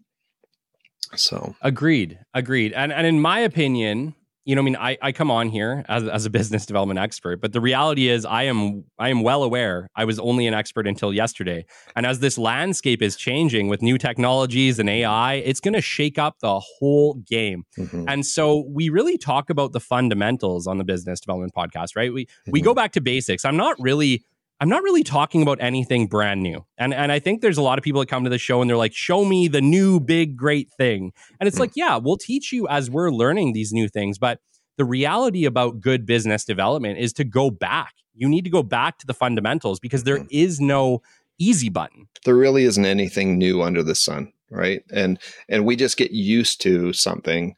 So 1.16 1.56
agreed. 1.62 2.20
Agreed. 2.34 2.74
And, 2.74 2.92
and 2.92 3.08
in 3.08 3.22
my 3.22 3.40
opinion, 3.40 4.16
you 4.48 4.56
know, 4.56 4.62
I 4.62 4.64
mean, 4.64 4.78
I, 4.78 4.98
I 5.02 5.12
come 5.12 5.30
on 5.30 5.50
here 5.50 5.84
as, 5.90 6.08
as 6.08 6.26
a 6.26 6.30
business 6.30 6.66
development 6.66 7.02
expert, 7.02 7.42
but 7.42 7.52
the 7.52 7.60
reality 7.60 8.08
is 8.08 8.26
I 8.26 8.44
am 8.44 8.86
I 8.98 9.10
am 9.10 9.22
well 9.22 9.44
aware 9.44 9.90
I 9.94 10.06
was 10.06 10.20
only 10.20 10.48
an 10.48 10.54
expert 10.54 10.88
until 10.88 11.14
yesterday. 11.14 11.66
And 11.98 12.06
as 12.06 12.22
this 12.22 12.38
landscape 12.38 13.02
is 13.02 13.18
changing 13.18 13.68
with 13.68 13.82
new 13.82 13.98
technologies 13.98 14.80
and 14.80 14.90
AI, 14.90 15.34
it's 15.34 15.60
going 15.60 15.74
to 15.74 15.82
shake 15.82 16.18
up 16.18 16.38
the 16.40 16.62
whole 16.62 17.16
game. 17.16 17.66
Mm-hmm. 17.78 18.06
And 18.08 18.26
so 18.26 18.64
we 18.70 18.88
really 18.88 19.18
talk 19.18 19.50
about 19.50 19.74
the 19.74 19.82
fundamentals 19.82 20.66
on 20.66 20.78
the 20.78 20.86
business 20.86 21.20
development 21.20 21.52
podcast, 21.54 21.98
right? 21.98 22.14
We 22.14 22.26
mm-hmm. 22.26 22.52
we 22.52 22.62
go 22.62 22.74
back 22.74 22.94
to 22.94 23.02
basics. 23.02 23.44
I'm 23.44 23.58
not 23.58 23.76
really 23.82 24.24
I'm 24.60 24.70
not 24.70 24.82
really 24.82 25.04
talking 25.04 25.42
about 25.42 25.60
anything 25.62 26.08
brand 26.08 26.42
new. 26.42 26.66
And 26.78 26.94
and 26.94 27.12
I 27.12 27.20
think 27.20 27.42
there's 27.42 27.58
a 27.58 27.62
lot 27.62 27.78
of 27.78 27.84
people 27.84 28.02
that 28.02 28.10
come 28.10 28.24
to 28.24 28.30
the 28.30 28.38
show 28.38 28.62
and 28.62 28.70
they're 28.70 28.78
like, 28.78 28.94
"Show 28.94 29.24
me 29.26 29.48
the 29.48 29.62
new 29.62 30.00
big 30.00 30.36
great 30.36 30.72
thing." 30.72 31.14
And 31.40 31.48
it's 31.48 31.58
mm. 31.58 31.62
like, 31.62 31.72
"Yeah, 31.76 31.98
we'll 31.98 32.18
teach 32.18 32.52
you 32.52 32.68
as 32.68 32.90
we're 32.90 33.12
learning 33.12 33.54
these 33.54 33.72
new 33.72 33.88
things." 33.88 34.18
But 34.18 34.40
the 34.78 34.86
reality 34.86 35.46
about 35.46 35.80
good 35.80 36.06
business 36.06 36.44
development 36.44 37.00
is 37.00 37.14
to 37.14 37.24
go 37.24 37.52
back. 37.52 37.94
You 38.14 38.28
need 38.28 38.46
to 38.46 38.50
go 38.50 38.64
back 38.64 38.98
to 39.00 39.08
the 39.08 39.14
fundamentals 39.14 39.80
because 39.80 40.04
there 40.04 40.20
mm. 40.20 40.28
is 40.32 40.60
no 40.60 41.02
easy 41.38 41.70
button. 41.70 42.08
There 42.26 42.36
really 42.36 42.64
isn't 42.64 42.86
anything 42.86 43.38
new 43.38 43.62
under 43.62 43.84
the 43.84 43.96
sun, 43.96 44.34
right? 44.50 44.84
And 44.92 45.20
and 45.50 45.66
we 45.66 45.76
just 45.76 45.98
get 45.98 46.12
used 46.12 46.62
to 46.62 46.94
something 46.94 47.56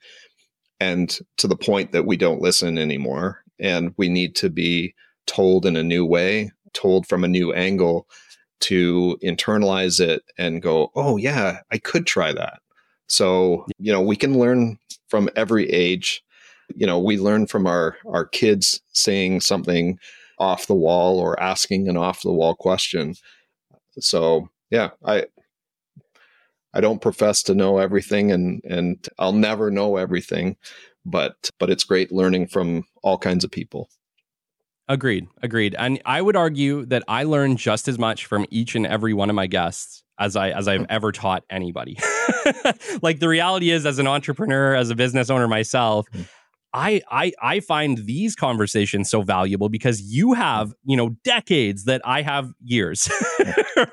and 0.80 1.18
to 1.38 1.48
the 1.48 1.56
point 1.56 1.92
that 1.92 2.06
we 2.06 2.18
don't 2.18 2.42
listen 2.42 2.78
anymore 2.78 3.44
and 3.60 3.94
we 3.98 4.08
need 4.08 4.36
to 4.38 4.50
be 4.50 4.96
told 5.26 5.66
in 5.66 5.76
a 5.76 5.84
new 5.84 6.06
way 6.06 6.52
told 6.74 7.08
from 7.08 7.24
a 7.24 7.28
new 7.28 7.54
angle 7.54 8.08
to 8.62 9.18
internalize 9.24 10.00
it 10.00 10.24
and 10.38 10.62
go, 10.62 10.92
oh, 10.96 11.18
yeah, 11.18 11.60
I 11.72 11.78
could 11.78 12.06
try 12.06 12.34
that. 12.34 12.60
So, 13.08 13.66
you 13.80 13.92
know, 13.92 14.02
we 14.02 14.16
can 14.16 14.38
learn 14.38 14.78
from 15.08 15.30
every 15.36 15.70
age. 15.70 16.24
You 16.76 16.86
know, 16.86 17.00
we 17.00 17.18
learn 17.18 17.48
from 17.48 17.66
our, 17.66 17.98
our 18.06 18.26
kids 18.26 18.82
saying 18.92 19.42
something 19.42 19.98
off 20.38 20.68
the 20.68 20.76
wall 20.76 21.20
or 21.20 21.40
asking 21.42 21.88
an 21.88 21.98
off 21.98 22.22
the 22.22 22.32
wall 22.32 22.56
question. 22.56 23.16
So, 24.00 24.50
yeah, 24.70 24.92
I, 25.04 25.26
I 26.74 26.82
don't 26.82 27.02
profess 27.02 27.42
to 27.44 27.56
know 27.56 27.80
everything 27.80 28.32
and, 28.32 28.62
and 28.64 29.08
I'll 29.18 29.34
never 29.34 29.72
know 29.72 29.98
everything, 29.98 30.56
but, 31.06 31.50
but 31.60 31.70
it's 31.70 31.84
great 31.84 32.12
learning 32.12 32.48
from 32.48 32.84
all 33.02 33.18
kinds 33.18 33.44
of 33.44 33.52
people. 33.52 33.90
Agreed. 34.90 35.28
Agreed. 35.44 35.76
And 35.78 36.02
I 36.04 36.20
would 36.20 36.36
argue 36.36 36.84
that 36.88 37.04
I 37.08 37.24
learn 37.24 37.58
just 37.58 37.88
as 37.88 38.00
much 38.00 38.26
from 38.26 38.48
each 38.50 38.74
and 38.74 38.88
every 38.88 39.14
one 39.14 39.30
of 39.30 39.36
my 39.36 39.46
guests 39.46 40.04
as 40.20 40.36
I 40.36 40.50
as 40.50 40.68
I've 40.68 40.88
ever 40.90 41.12
taught 41.12 41.44
anybody. 41.50 41.98
like 43.04 43.20
the 43.20 43.30
reality 43.30 43.70
is 43.70 43.86
as 43.86 44.00
an 44.00 44.08
entrepreneur, 44.08 44.74
as 44.74 44.90
a 44.90 44.96
business 44.96 45.30
owner 45.30 45.48
myself, 45.48 46.08
hmm. 46.12 46.24
I 46.74 47.02
I 47.10 47.32
I 47.42 47.60
find 47.60 48.00
these 48.00 48.36
conversations 48.36 49.10
so 49.12 49.22
valuable 49.22 49.70
because 49.70 50.02
you 50.02 50.34
have, 50.34 50.74
you 50.84 50.98
know, 50.98 51.10
decades 51.24 51.86
that 51.86 52.02
I 52.04 52.24
have 52.24 52.52
years. 52.64 53.10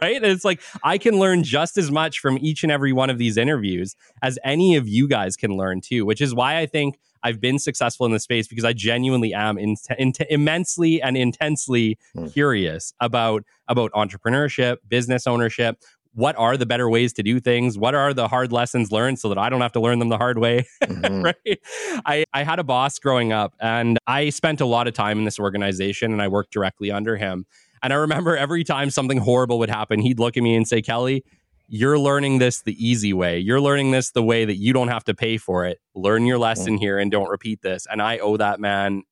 right? 0.00 0.16
And 0.16 0.26
it's 0.26 0.44
like 0.44 0.62
I 0.82 0.98
can 0.98 1.18
learn 1.18 1.42
just 1.42 1.76
as 1.76 1.90
much 1.90 2.20
from 2.20 2.38
each 2.40 2.62
and 2.62 2.72
every 2.72 2.92
one 2.92 3.10
of 3.10 3.18
these 3.18 3.36
interviews 3.36 3.96
as 4.22 4.38
any 4.44 4.76
of 4.76 4.88
you 4.88 5.08
guys 5.08 5.36
can 5.36 5.56
learn 5.56 5.80
too, 5.80 6.04
which 6.04 6.20
is 6.20 6.34
why 6.34 6.58
I 6.58 6.66
think 6.66 6.98
I've 7.26 7.40
been 7.40 7.58
successful 7.58 8.06
in 8.06 8.12
this 8.12 8.22
space 8.22 8.46
because 8.46 8.64
I 8.64 8.72
genuinely 8.72 9.34
am 9.34 9.58
in, 9.58 9.74
in, 9.98 10.12
immensely 10.30 11.02
and 11.02 11.16
intensely 11.16 11.98
mm. 12.16 12.32
curious 12.32 12.94
about 13.00 13.42
about 13.66 13.90
entrepreneurship, 13.92 14.76
business 14.88 15.26
ownership. 15.26 15.82
What 16.14 16.36
are 16.36 16.56
the 16.56 16.66
better 16.66 16.88
ways 16.88 17.12
to 17.14 17.24
do 17.24 17.40
things? 17.40 17.76
What 17.76 17.96
are 17.96 18.14
the 18.14 18.28
hard 18.28 18.52
lessons 18.52 18.92
learned 18.92 19.18
so 19.18 19.28
that 19.28 19.38
I 19.38 19.50
don't 19.50 19.60
have 19.60 19.72
to 19.72 19.80
learn 19.80 19.98
them 19.98 20.08
the 20.08 20.16
hard 20.16 20.38
way? 20.38 20.66
Mm-hmm. 20.82 21.22
right? 21.24 21.58
I, 22.06 22.24
I 22.32 22.44
had 22.44 22.60
a 22.60 22.64
boss 22.64 22.98
growing 23.00 23.32
up 23.32 23.54
and 23.60 23.98
I 24.06 24.30
spent 24.30 24.60
a 24.60 24.66
lot 24.66 24.86
of 24.86 24.94
time 24.94 25.18
in 25.18 25.24
this 25.24 25.40
organization 25.40 26.12
and 26.12 26.22
I 26.22 26.28
worked 26.28 26.52
directly 26.52 26.92
under 26.92 27.16
him. 27.16 27.44
And 27.82 27.92
I 27.92 27.96
remember 27.96 28.36
every 28.36 28.64
time 28.64 28.88
something 28.90 29.18
horrible 29.18 29.58
would 29.58 29.68
happen, 29.68 30.00
he'd 30.00 30.18
look 30.18 30.36
at 30.36 30.42
me 30.42 30.54
and 30.54 30.66
say, 30.66 30.80
Kelly, 30.80 31.24
you're 31.68 31.98
learning 31.98 32.38
this 32.38 32.62
the 32.62 32.74
easy 32.84 33.12
way. 33.12 33.38
You're 33.38 33.60
learning 33.60 33.90
this 33.90 34.10
the 34.10 34.22
way 34.22 34.44
that 34.44 34.56
you 34.56 34.72
don't 34.72 34.88
have 34.88 35.04
to 35.04 35.14
pay 35.14 35.36
for 35.36 35.66
it. 35.66 35.80
Learn 35.94 36.26
your 36.26 36.36
mm-hmm. 36.36 36.42
lesson 36.42 36.78
here 36.78 36.98
and 36.98 37.10
don't 37.10 37.28
repeat 37.28 37.62
this. 37.62 37.86
And 37.90 38.00
I 38.00 38.18
owe 38.18 38.36
that 38.36 38.60
man 38.60 39.02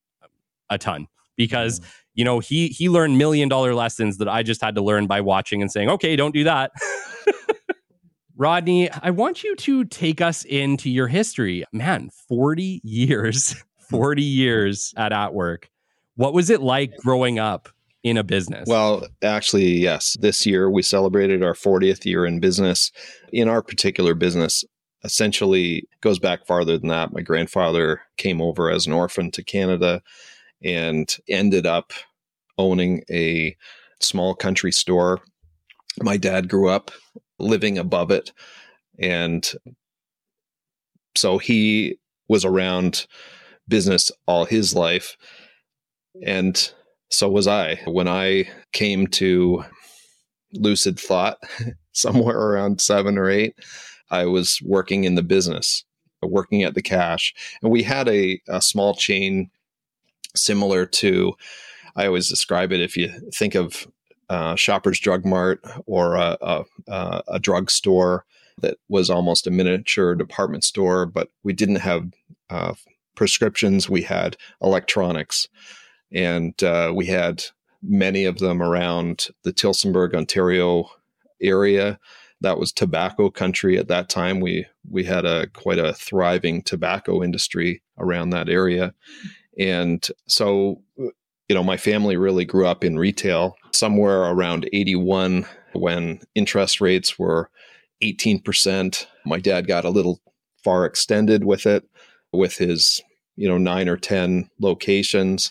a 0.71 0.79
ton 0.79 1.09
because 1.37 1.81
mm-hmm. 1.81 1.91
you 2.15 2.25
know 2.25 2.39
he 2.39 2.69
he 2.69 2.89
learned 2.89 3.19
million 3.19 3.49
dollar 3.49 3.75
lessons 3.75 4.19
that 4.19 4.29
I 4.29 4.43
just 4.43 4.63
had 4.63 4.75
to 4.77 4.83
learn 4.83 5.07
by 5.07 5.21
watching 5.21 5.63
and 5.63 5.71
saying, 5.71 5.91
"Okay, 5.91 6.17
don't 6.17 6.35
do 6.35 6.45
that." 6.45 6.73
Rodney, 8.37 8.91
I 8.91 9.11
want 9.11 9.45
you 9.45 9.55
to 9.55 9.85
take 9.85 10.21
us 10.21 10.45
into 10.45 10.91
your 10.91 11.07
history. 11.07 11.65
Man, 11.73 12.11
40 12.29 12.81
years, 12.83 13.55
40 13.91 14.23
years 14.23 14.93
at 14.97 15.13
At 15.13 15.35
Work. 15.35 15.71
What 16.17 16.35
was 16.35 16.51
it 16.51 16.61
like 16.61 16.97
growing 16.97 17.39
up 17.39 17.69
in 18.05 18.19
a 18.19 18.23
business? 18.23 18.69
Well, 18.69 19.07
actually, 19.23 19.73
yes. 19.73 20.17
This 20.21 20.47
year 20.47 20.71
we 20.71 20.83
celebrated 20.83 21.43
our 21.43 21.55
40th 21.55 22.05
year 22.05 22.25
in 22.25 22.39
business. 22.39 22.93
In 23.33 23.49
our 23.49 23.63
particular 23.63 24.15
business, 24.15 24.63
essentially 25.03 25.89
goes 26.03 26.19
back 26.19 26.47
farther 26.47 26.79
than 26.79 26.91
that. 26.91 27.13
My 27.13 27.23
grandfather 27.23 28.03
came 28.17 28.41
over 28.41 28.71
as 28.71 28.87
an 28.87 28.93
orphan 28.93 29.31
to 29.33 29.43
Canada 29.43 30.03
and 30.63 31.17
ended 31.29 31.67
up 31.67 31.93
owning 32.59 33.03
a 33.11 33.57
small 34.01 34.35
country 34.35 34.71
store. 34.71 35.21
My 36.03 36.17
dad 36.17 36.49
grew 36.49 36.69
up 36.69 36.91
living 37.39 37.79
above 37.79 38.11
it. 38.11 38.33
And 38.99 39.51
so 41.17 41.39
he 41.39 41.99
was 42.29 42.45
around 42.45 43.07
business 43.67 44.13
all 44.27 44.45
his 44.45 44.75
life. 44.75 45.17
And 46.25 46.73
so 47.15 47.29
was 47.29 47.47
I. 47.47 47.81
When 47.87 48.09
I 48.09 48.49
came 48.73 49.07
to 49.09 49.65
lucid 50.53 50.99
thought 50.99 51.39
somewhere 51.93 52.39
around 52.39 52.81
seven 52.81 53.19
or 53.19 53.31
eight, 53.31 53.55
I 54.11 54.27
was 54.27 54.61
working 54.63 55.05
in 55.05 55.15
the 55.15 55.23
business, 55.23 55.85
working 56.23 56.63
at 56.63 56.75
the 56.75 56.83
cash. 56.83 57.35
And 57.63 57.71
we 57.71 57.83
had 57.83 58.09
a, 58.09 58.41
a 58.49 58.61
small 58.61 58.95
chain 58.95 59.51
similar 60.35 60.87
to, 60.87 61.35
I 61.97 62.07
always 62.07 62.29
describe 62.29 62.73
it 62.73 62.81
if 62.81 62.97
you 62.97 63.09
think 63.33 63.55
of 63.55 63.87
uh, 64.29 64.57
Shoppers 64.57 64.99
Drug 64.99 65.25
Mart 65.25 65.61
or 65.87 66.17
a, 66.17 66.37
a, 66.41 67.23
a 67.29 67.39
drug 67.39 67.71
store 67.71 68.25
that 68.59 68.79
was 68.89 69.11
almost 69.11 69.47
a 69.47 69.51
miniature 69.51 70.15
department 70.15 70.65
store, 70.65 71.07
but 71.07 71.29
we 71.43 71.53
didn't 71.53 71.77
have 71.77 72.13
uh, 72.51 72.75
prescriptions, 73.15 73.89
we 73.89 74.03
had 74.03 74.37
electronics 74.63 75.49
and 76.15 76.63
uh, 76.63 76.93
we 76.95 77.07
had 77.07 77.45
many 77.83 78.25
of 78.25 78.39
them 78.39 78.63
around 78.63 79.27
the 79.43 79.53
Tillsonburg, 79.53 80.15
Ontario 80.15 80.89
area. 81.43 81.99
That 82.41 82.59
was 82.59 82.73
tobacco 82.73 83.31
country 83.31 83.77
at 83.79 83.89
that 83.89 84.09
time. 84.09 84.41
We 84.41 84.67
we 84.89 85.05
had 85.05 85.25
a 85.25 85.49
quite 85.49 85.79
a 85.79 85.93
thriving 85.93 86.63
tobacco 86.63 87.23
industry 87.23 87.83
around 87.99 88.31
that 88.31 88.49
area, 88.49 88.95
and 89.59 90.07
so 90.27 90.83
you 90.97 91.55
know 91.55 91.63
my 91.63 91.77
family 91.77 92.17
really 92.17 92.45
grew 92.45 92.67
up 92.67 92.85
in 92.85 92.99
retail. 92.99 93.57
Somewhere 93.73 94.23
around 94.23 94.69
eighty 94.73 94.95
one, 94.95 95.47
when 95.73 96.21
interest 96.35 96.81
rates 96.81 97.19
were 97.19 97.51
eighteen 98.03 98.41
percent, 98.41 99.09
my 99.25 99.41
dad 99.41 99.67
got 99.67 99.85
a 99.85 99.91
little 99.91 100.21
far 100.63 100.85
extended 100.85 101.45
with 101.45 101.67
it, 101.67 101.85
with 102.33 102.59
his 102.59 103.01
you 103.37 103.49
know 103.49 103.59
nine 103.59 103.89
or 103.89 103.97
ten 103.97 104.51
locations 104.61 105.51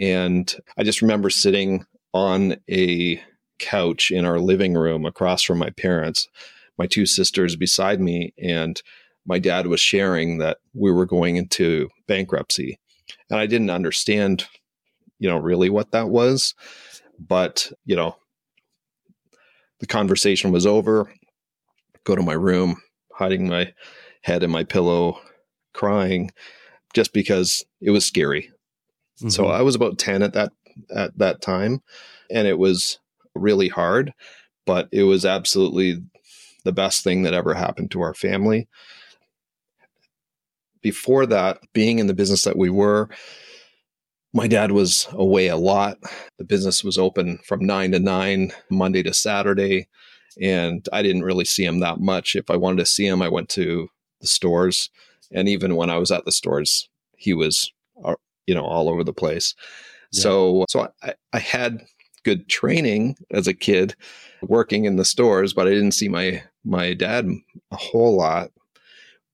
and 0.00 0.52
I 0.78 0.82
just 0.82 1.02
remember 1.02 1.30
sitting 1.30 1.84
on 2.12 2.56
a 2.70 3.22
couch 3.58 4.10
in 4.10 4.24
our 4.24 4.40
living 4.40 4.74
room 4.74 5.04
across 5.04 5.42
from 5.42 5.58
my 5.58 5.70
parents, 5.70 6.26
my 6.78 6.86
two 6.86 7.06
sisters 7.06 7.54
beside 7.54 8.00
me, 8.00 8.32
and 8.42 8.80
my 9.26 9.38
dad 9.38 9.66
was 9.66 9.80
sharing 9.80 10.38
that 10.38 10.58
we 10.74 10.90
were 10.90 11.06
going 11.06 11.36
into 11.36 11.88
bankruptcy. 12.08 12.78
And 13.28 13.38
I 13.38 13.46
didn't 13.46 13.70
understand, 13.70 14.46
you 15.18 15.28
know, 15.28 15.36
really 15.36 15.68
what 15.68 15.92
that 15.92 16.08
was. 16.08 16.54
But, 17.18 17.70
you 17.84 17.94
know, 17.94 18.16
the 19.80 19.86
conversation 19.86 20.52
was 20.52 20.66
over. 20.66 21.12
Go 22.04 22.16
to 22.16 22.22
my 22.22 22.32
room, 22.32 22.80
hiding 23.12 23.46
my 23.48 23.74
head 24.22 24.42
in 24.42 24.50
my 24.50 24.64
pillow, 24.64 25.20
crying 25.74 26.30
just 26.94 27.12
because 27.12 27.64
it 27.80 27.90
was 27.90 28.06
scary. 28.06 28.50
Mm-hmm. 29.20 29.28
So 29.30 29.46
I 29.46 29.62
was 29.62 29.74
about 29.74 29.98
10 29.98 30.22
at 30.22 30.32
that 30.34 30.52
at 30.94 31.16
that 31.18 31.40
time 31.42 31.82
and 32.30 32.48
it 32.48 32.58
was 32.58 32.98
really 33.34 33.68
hard, 33.68 34.12
but 34.66 34.88
it 34.92 35.04
was 35.04 35.24
absolutely 35.24 36.02
the 36.64 36.72
best 36.72 37.04
thing 37.04 37.22
that 37.22 37.34
ever 37.34 37.54
happened 37.54 37.90
to 37.92 38.00
our 38.02 38.14
family. 38.14 38.68
before 40.82 41.26
that, 41.26 41.58
being 41.72 41.98
in 41.98 42.06
the 42.06 42.14
business 42.14 42.42
that 42.44 42.56
we 42.56 42.70
were, 42.70 43.08
my 44.32 44.46
dad 44.46 44.72
was 44.72 45.08
away 45.12 45.48
a 45.48 45.56
lot. 45.56 45.98
The 46.38 46.44
business 46.44 46.84
was 46.84 46.96
open 46.96 47.38
from 47.44 47.64
nine 47.66 47.92
to 47.92 47.98
nine, 47.98 48.52
Monday 48.70 49.02
to 49.02 49.12
Saturday. 49.12 49.88
And 50.40 50.86
I 50.92 51.02
didn't 51.02 51.24
really 51.24 51.44
see 51.44 51.64
him 51.64 51.80
that 51.80 52.00
much. 52.00 52.36
If 52.36 52.50
I 52.50 52.56
wanted 52.56 52.78
to 52.78 52.86
see 52.86 53.06
him, 53.06 53.20
I 53.20 53.28
went 53.28 53.48
to 53.50 53.88
the 54.20 54.26
stores. 54.26 54.88
And 55.32 55.48
even 55.48 55.76
when 55.76 55.90
I 55.90 55.98
was 55.98 56.10
at 56.10 56.24
the 56.24 56.32
stores, 56.32 56.88
he 57.16 57.34
was, 57.34 57.72
uh, 58.04 58.14
you 58.46 58.54
know, 58.54 58.64
all 58.64 58.88
over 58.88 59.04
the 59.04 59.12
place. 59.12 59.54
Yeah. 60.12 60.22
So, 60.22 60.64
so 60.68 60.88
I, 61.02 61.14
I 61.32 61.38
had 61.38 61.84
good 62.24 62.48
training 62.48 63.16
as 63.32 63.46
a 63.46 63.54
kid 63.54 63.94
working 64.42 64.84
in 64.84 64.96
the 64.96 65.04
stores, 65.04 65.52
but 65.52 65.66
I 65.66 65.70
didn't 65.70 65.92
see 65.92 66.08
my, 66.08 66.42
my 66.64 66.94
dad 66.94 67.28
a 67.70 67.76
whole 67.76 68.16
lot. 68.16 68.50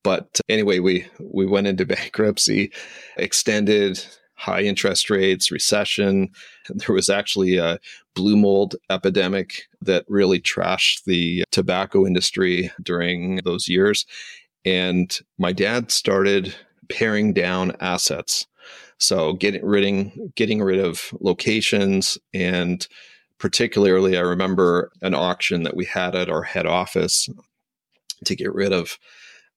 But 0.04 0.40
anyway, 0.48 0.78
we, 0.78 1.06
we 1.18 1.46
went 1.46 1.66
into 1.66 1.86
bankruptcy, 1.86 2.72
extended 3.16 4.04
high 4.36 4.62
interest 4.62 5.10
rates, 5.10 5.50
recession. 5.50 6.30
There 6.68 6.94
was 6.94 7.08
actually 7.08 7.56
a 7.56 7.78
blue 8.14 8.36
mold 8.36 8.75
epidemic 8.90 9.62
that 9.82 10.04
really 10.08 10.40
trashed 10.40 11.04
the 11.04 11.44
tobacco 11.52 12.06
industry 12.06 12.70
during 12.82 13.36
those 13.44 13.68
years. 13.68 14.04
And 14.64 15.16
my 15.38 15.52
dad 15.52 15.90
started 15.90 16.54
paring 16.88 17.32
down 17.32 17.76
assets. 17.80 18.46
So 18.99 19.35
getting 19.35 19.65
rid, 19.65 20.35
getting 20.35 20.62
rid 20.62 20.81
of 20.81 21.12
locations 21.21 22.19
and 22.33 22.87
particularly 23.38 24.17
I 24.17 24.23
remember 24.23 24.91
an 25.03 25.15
auction 25.15 25.62
that 25.65 25.76
we 25.76 25.85
had 25.85 26.15
at 26.15 26.31
our 26.31 26.43
head 26.43 26.67
office 26.67 27.29
to 28.25 28.35
get 28.35 28.55
rid 28.55 28.73
of 28.73 28.99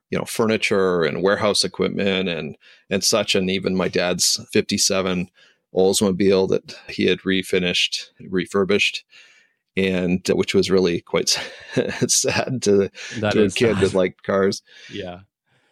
you 0.10 0.18
know 0.18 0.26
furniture 0.26 1.04
and 1.04 1.24
warehouse 1.24 1.64
equipment 1.64 2.28
and 2.28 2.58
and 2.90 3.04
such 3.04 3.36
and 3.36 3.50
even 3.50 3.76
my 3.76 3.88
dad's 3.88 4.44
57 4.52 5.30
Oldsmobile 5.74 6.50
that 6.50 6.76
he 6.88 7.06
had 7.06 7.20
refinished 7.20 8.08
refurbished 8.28 9.06
and 9.78 10.28
uh, 10.30 10.36
which 10.36 10.54
was 10.54 10.72
really 10.72 11.02
quite 11.02 11.30
sad 12.08 12.62
to, 12.64 12.90
to 13.20 13.44
a 13.44 13.50
kid 13.50 13.52
sad. 13.52 13.78
that 13.78 13.94
liked 13.94 14.24
cars 14.24 14.62
yeah 14.92 15.20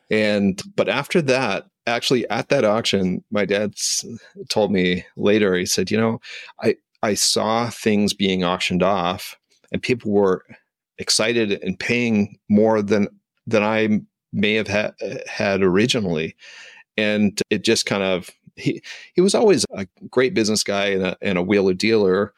and 0.10 0.62
but 0.76 0.88
after 0.88 1.22
that 1.22 1.66
actually 1.88 2.30
at 2.30 2.50
that 2.50 2.66
auction 2.66 3.24
my 3.32 3.46
dad 3.46 3.74
told 4.50 4.72
me 4.72 5.06
later 5.16 5.56
he 5.56 5.66
said 5.66 5.90
you 5.90 5.98
know 5.98 6.20
i 6.62 6.76
i 7.02 7.14
saw 7.14 7.70
things 7.70 8.14
being 8.14 8.44
auctioned 8.44 8.84
off 8.84 9.38
and 9.72 9.82
people 9.82 10.12
were 10.12 10.44
excited 10.98 11.52
and 11.64 11.80
paying 11.80 12.38
more 12.50 12.82
than 12.82 13.08
than 13.48 13.64
i 13.64 14.02
may 14.34 14.54
have 14.54 14.68
ha- 14.68 14.94
uh, 15.02 15.18
had 15.28 15.62
originally. 15.62 16.36
And 16.96 17.40
it 17.50 17.64
just 17.64 17.86
kind 17.86 18.04
of, 18.04 18.30
he, 18.56 18.82
he 19.14 19.22
was 19.22 19.36
always 19.36 19.66
a 19.72 19.88
great 20.10 20.34
business 20.34 20.64
guy 20.64 20.88
and 20.88 21.04
a, 21.04 21.18
and 21.22 21.38
a 21.38 21.44
wheeler 21.44 21.74
dealer, 21.74 22.34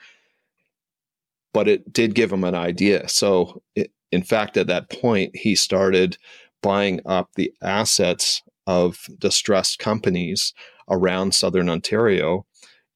but 1.54 1.68
it 1.68 1.92
did 1.92 2.16
give 2.16 2.32
him 2.32 2.44
an 2.44 2.56
idea. 2.56 3.08
So, 3.08 3.62
it, 3.76 3.92
in 4.12 4.24
fact, 4.24 4.58
at 4.58 4.68
that 4.68 4.90
point, 4.90 5.36
he 5.36 5.56
started 5.56 6.18
buying 6.62 7.00
up 7.06 7.30
the 7.36 7.54
assets 7.62 8.42
of 8.70 9.10
distressed 9.18 9.80
companies 9.80 10.54
around 10.92 11.34
southern 11.34 11.70
Ontario 11.70 12.46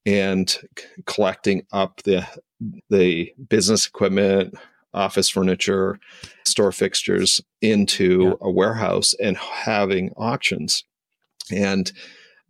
and 0.05 0.49
c- 0.49 0.85
collecting 1.07 1.65
up 1.71 2.03
the 2.03 2.27
the 2.91 3.33
business 3.49 3.87
equipment, 3.87 4.53
office 4.93 5.29
furniture, 5.29 5.99
store 6.45 6.71
fixtures 6.71 7.41
into 7.61 8.21
yeah. 8.23 8.33
a 8.41 8.51
warehouse 8.51 9.15
and 9.19 9.35
having 9.35 10.11
auctions. 10.15 10.83
And 11.51 11.91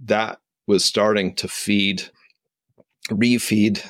that 0.02 0.40
was 0.68 0.84
starting 0.84 1.34
to 1.36 1.48
feed, 1.48 2.04
refeed, 3.10 3.82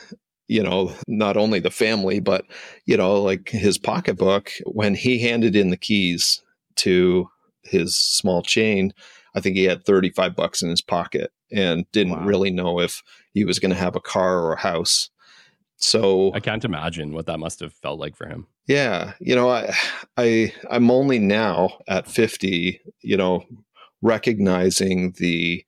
you 0.47 0.61
know, 0.61 0.93
not 1.07 1.37
only 1.37 1.59
the 1.59 1.71
family, 1.71 2.19
but, 2.19 2.45
you 2.85 2.95
know, 2.95 3.21
like 3.21 3.49
his 3.49 3.79
pocketbook. 3.79 4.51
When 4.65 4.93
he 4.93 5.19
handed 5.19 5.55
in 5.55 5.71
the 5.71 5.77
keys 5.77 6.41
to 6.75 7.29
his 7.63 7.97
small 7.97 8.43
chain, 8.43 8.93
I 9.35 9.41
think 9.41 9.55
he 9.55 9.63
had 9.63 9.85
35 9.85 10.35
bucks 10.35 10.61
in 10.61 10.69
his 10.69 10.81
pocket 10.81 11.31
and 11.51 11.85
didn't 11.91 12.19
wow. 12.19 12.25
really 12.25 12.51
know 12.51 12.79
if 12.79 13.01
he 13.33 13.45
was 13.45 13.59
going 13.59 13.71
to 13.73 13.79
have 13.79 13.95
a 13.95 14.01
car 14.01 14.39
or 14.39 14.53
a 14.53 14.59
house. 14.59 15.09
So 15.77 16.31
I 16.33 16.39
can't 16.39 16.63
imagine 16.63 17.13
what 17.13 17.25
that 17.25 17.39
must 17.39 17.59
have 17.59 17.73
felt 17.73 17.99
like 17.99 18.15
for 18.15 18.27
him. 18.27 18.47
Yeah, 18.67 19.13
you 19.19 19.35
know, 19.35 19.49
I 19.49 19.75
I 20.17 20.53
I'm 20.69 20.89
only 20.89 21.19
now 21.19 21.79
at 21.87 22.07
50, 22.07 22.79
you 23.01 23.17
know, 23.17 23.45
recognizing 24.01 25.13
the 25.17 25.65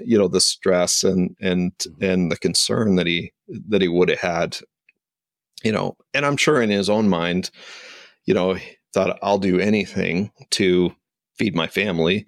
you 0.00 0.18
know 0.18 0.28
the 0.28 0.40
stress 0.40 1.02
and 1.02 1.36
and 1.40 1.72
mm-hmm. 1.78 2.04
and 2.04 2.32
the 2.32 2.36
concern 2.36 2.96
that 2.96 3.06
he 3.06 3.32
that 3.68 3.82
he 3.82 3.88
would 3.88 4.08
have 4.08 4.20
had 4.20 4.58
you 5.64 5.72
know 5.72 5.96
and 6.14 6.24
i'm 6.24 6.36
sure 6.36 6.62
in 6.62 6.70
his 6.70 6.88
own 6.88 7.08
mind 7.08 7.50
you 8.24 8.34
know 8.34 8.56
thought 8.92 9.18
i'll 9.22 9.38
do 9.38 9.58
anything 9.58 10.30
to 10.50 10.94
feed 11.36 11.54
my 11.54 11.66
family 11.66 12.26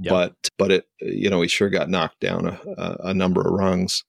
yep. 0.00 0.10
but 0.10 0.34
but 0.58 0.72
it 0.72 0.84
you 1.00 1.30
know 1.30 1.40
he 1.42 1.48
sure 1.48 1.70
got 1.70 1.88
knocked 1.88 2.20
down 2.20 2.46
a, 2.46 2.96
a 3.04 3.14
number 3.14 3.40
of 3.40 3.52
rungs 3.52 4.04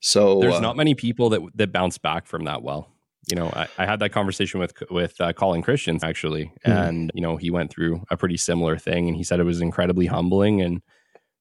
so 0.00 0.40
there's 0.40 0.54
uh, 0.54 0.60
not 0.60 0.76
many 0.76 0.94
people 0.94 1.30
that 1.30 1.40
that 1.54 1.72
bounce 1.72 1.98
back 1.98 2.26
from 2.26 2.44
that 2.44 2.62
well. 2.62 2.88
You 3.28 3.34
know, 3.34 3.48
I, 3.48 3.66
I 3.76 3.86
had 3.86 3.98
that 4.00 4.10
conversation 4.10 4.60
with 4.60 4.72
with 4.90 5.20
uh, 5.20 5.32
Colin 5.32 5.62
Christians 5.62 6.04
actually, 6.04 6.52
mm-hmm. 6.64 6.70
and 6.70 7.10
you 7.12 7.20
know 7.20 7.36
he 7.36 7.50
went 7.50 7.70
through 7.72 8.04
a 8.10 8.16
pretty 8.16 8.36
similar 8.36 8.78
thing, 8.78 9.08
and 9.08 9.16
he 9.16 9.24
said 9.24 9.40
it 9.40 9.44
was 9.44 9.60
incredibly 9.60 10.06
humbling, 10.06 10.60
and 10.60 10.80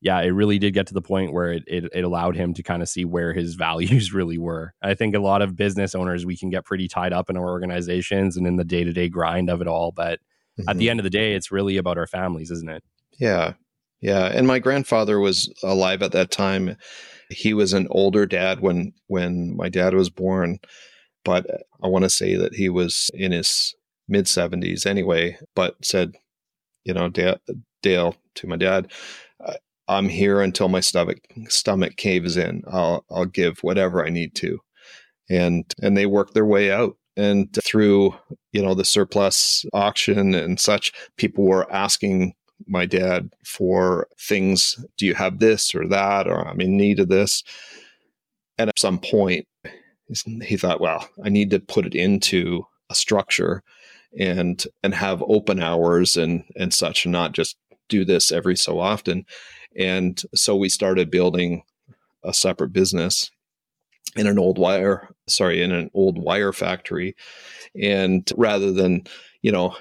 yeah, 0.02 0.20
it 0.22 0.30
really 0.30 0.58
did 0.58 0.74
get 0.74 0.88
to 0.88 0.94
the 0.94 1.02
point 1.02 1.32
where 1.32 1.52
it, 1.52 1.64
it, 1.68 1.86
it 1.94 2.04
allowed 2.04 2.36
him 2.36 2.54
to 2.54 2.64
kind 2.64 2.82
of 2.82 2.90
see 2.90 3.06
where 3.06 3.34
his 3.34 3.54
values 3.56 4.14
really 4.14 4.38
were. 4.38 4.74
I 4.82 4.94
think 4.96 5.16
a 5.16 5.20
lot 5.20 5.42
of 5.42 5.56
business 5.56 5.94
owners 5.94 6.26
we 6.26 6.38
can 6.38 6.50
get 6.50 6.66
pretty 6.66 6.88
tied 6.88 7.14
up 7.14 7.30
in 7.30 7.38
our 7.38 7.48
organizations 7.48 8.36
and 8.36 8.48
in 8.48 8.56
the 8.56 8.64
day 8.64 8.84
to 8.84 8.94
day 8.94 9.10
grind 9.10 9.50
of 9.50 9.62
it 9.62 9.68
all, 9.68 9.92
but 9.92 10.20
mm-hmm. 10.60 10.70
at 10.70 10.78
the 10.78 10.86
mm-hmm. 10.86 10.92
end 10.92 11.00
of 11.02 11.04
the 11.04 11.12
day, 11.12 11.34
it's 11.34 11.52
really 11.52 11.78
about 11.78 12.00
our 12.00 12.08
families, 12.08 12.50
isn't 12.50 12.70
it? 12.70 12.84
Yeah, 13.20 13.54
yeah. 14.02 14.26
And 14.26 14.48
my 14.48 14.60
grandfather 14.60 15.20
was 15.20 15.52
alive 15.64 16.02
at 16.02 16.12
that 16.14 16.32
time 16.32 16.78
he 17.30 17.54
was 17.54 17.74
an 17.74 17.88
older 17.92 18.26
dad 18.26 18.62
when 18.62 18.94
when 19.08 19.56
my 19.56 19.70
dad 19.70 19.94
was 19.94 20.10
born, 20.10 20.60
but 21.26 21.46
I 21.84 21.88
want 21.88 22.04
to 22.06 22.10
say 22.10 22.36
that 22.36 22.56
he 22.56 22.70
was 22.70 23.12
in 23.14 23.32
his 23.32 23.76
mid 24.08 24.28
70s 24.28 24.86
anyway, 24.86 25.38
but 25.56 25.76
said, 25.84 26.14
you 26.86 26.94
know, 26.94 27.10
Dale, 27.10 28.16
to 28.36 28.48
my 28.48 28.58
dad, 28.58 28.92
I'm 29.88 30.10
here 30.10 30.42
until 30.42 30.70
my 30.70 30.80
stomach 30.80 31.20
stomach 31.50 31.98
caves 31.98 32.38
in. 32.38 32.64
I'll 32.68 33.06
I'll 33.12 33.26
give 33.26 33.60
whatever 33.62 34.06
I 34.06 34.10
need 34.10 34.36
to. 34.36 34.60
And 35.30 35.66
and 35.82 35.98
they 35.98 36.06
worked 36.06 36.34
their 36.34 36.46
way 36.46 36.72
out 36.72 36.98
and 37.18 37.50
through 37.64 38.16
you 38.52 38.62
know 38.62 38.74
the 38.76 38.86
surplus 38.86 39.66
auction 39.74 40.36
and 40.36 40.60
such 40.60 40.92
people 41.18 41.46
were 41.46 41.72
asking 41.74 42.34
my 42.68 42.86
dad 42.86 43.32
for 43.46 44.08
things. 44.20 44.84
Do 44.98 45.06
you 45.06 45.14
have 45.14 45.40
this 45.40 45.76
or 45.76 45.88
that? 45.88 46.28
Or 46.28 46.48
I'm 46.48 46.62
in 46.62 46.78
need 46.78 47.00
of 47.00 47.10
this. 47.10 47.44
And 48.58 48.70
at 48.70 48.80
some 48.80 49.00
point, 49.00 49.48
he 50.44 50.56
thought, 50.56 50.82
well, 50.82 51.10
I 51.24 51.30
need 51.30 51.50
to 51.52 51.60
put 51.60 51.86
it 51.86 51.96
into 51.96 52.66
a 52.90 52.96
structure 52.96 53.64
and 54.18 54.64
and 54.84 54.94
have 54.94 55.24
open 55.28 55.62
hours 55.62 56.16
and 56.16 56.44
and 56.56 56.74
such, 56.74 57.06
and 57.06 57.12
not 57.12 57.34
just 57.34 57.58
do 57.90 58.06
this 58.06 58.32
every 58.32 58.56
so 58.56 58.80
often. 58.80 59.26
And 59.78 60.22
so 60.34 60.56
we 60.56 60.70
started 60.70 61.12
building 61.12 61.64
a 62.24 62.34
separate 62.34 62.72
business 62.72 63.30
in 64.16 64.28
an 64.28 64.40
old 64.40 64.58
wire, 64.58 65.10
sorry, 65.28 65.62
in 65.62 65.72
an 65.72 65.92
old 65.94 66.18
wire 66.18 66.54
factory. 66.54 67.16
And 67.82 68.32
rather 68.38 68.72
than, 68.72 69.06
you 69.42 69.52
know, 69.52 69.76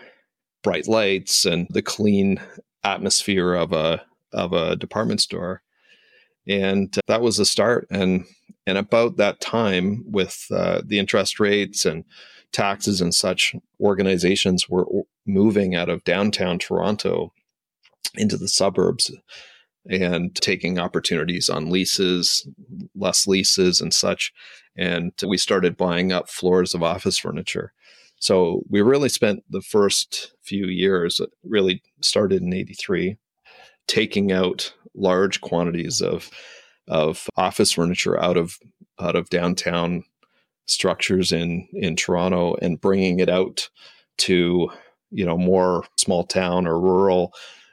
bright 0.64 0.88
lights 0.88 1.44
and 1.44 1.68
the 1.70 1.82
clean 1.82 2.40
atmosphere 2.82 3.54
of 3.54 3.72
a 3.72 4.02
of 4.32 4.52
a 4.52 4.74
department 4.74 5.20
store. 5.20 5.62
And 6.48 6.92
that 7.06 7.22
was 7.22 7.36
the 7.36 7.46
start. 7.46 7.86
And 7.90 8.24
and 8.66 8.78
about 8.78 9.18
that 9.18 9.40
time 9.40 10.02
with 10.06 10.46
uh, 10.50 10.82
the 10.84 10.98
interest 10.98 11.38
rates 11.38 11.84
and 11.84 12.04
taxes 12.50 13.00
and 13.00 13.14
such 13.14 13.54
organizations 13.80 14.68
were 14.68 14.86
moving 15.26 15.74
out 15.74 15.88
of 15.88 16.04
downtown 16.04 16.58
toronto 16.58 17.32
into 18.16 18.36
the 18.36 18.48
suburbs 18.48 19.10
and 19.90 20.34
taking 20.36 20.78
opportunities 20.78 21.50
on 21.50 21.70
leases 21.70 22.48
less 22.94 23.26
leases 23.26 23.80
and 23.80 23.92
such. 23.92 24.32
And 24.76 25.12
we 25.26 25.36
started 25.36 25.76
buying 25.76 26.10
up 26.10 26.30
floors 26.30 26.74
of 26.74 26.82
office 26.82 27.18
furniture 27.18 27.72
so 28.18 28.62
we 28.68 28.80
really 28.82 29.08
spent 29.08 29.44
the 29.50 29.60
first 29.60 30.32
few 30.42 30.66
years, 30.66 31.20
uh, 31.20 31.26
really 31.44 31.82
started 32.00 32.42
in 32.42 32.52
83, 32.52 33.16
taking 33.86 34.32
out 34.32 34.72
large 34.94 35.40
quantities 35.40 36.00
of 36.00 36.30
of 36.86 37.28
office 37.36 37.72
furniture 37.72 38.20
out 38.22 38.36
of 38.36 38.58
out 39.00 39.16
of 39.16 39.30
downtown 39.30 40.04
structures 40.66 41.32
in 41.32 41.66
in 41.72 41.96
Toronto 41.96 42.56
and 42.62 42.80
bringing 42.80 43.20
it 43.20 43.28
out 43.28 43.68
to 44.18 44.70
you 45.10 45.24
know 45.24 45.36
more 45.36 45.84
small 45.96 46.24
town 46.24 46.66
or 46.66 46.78
rural 46.78 47.32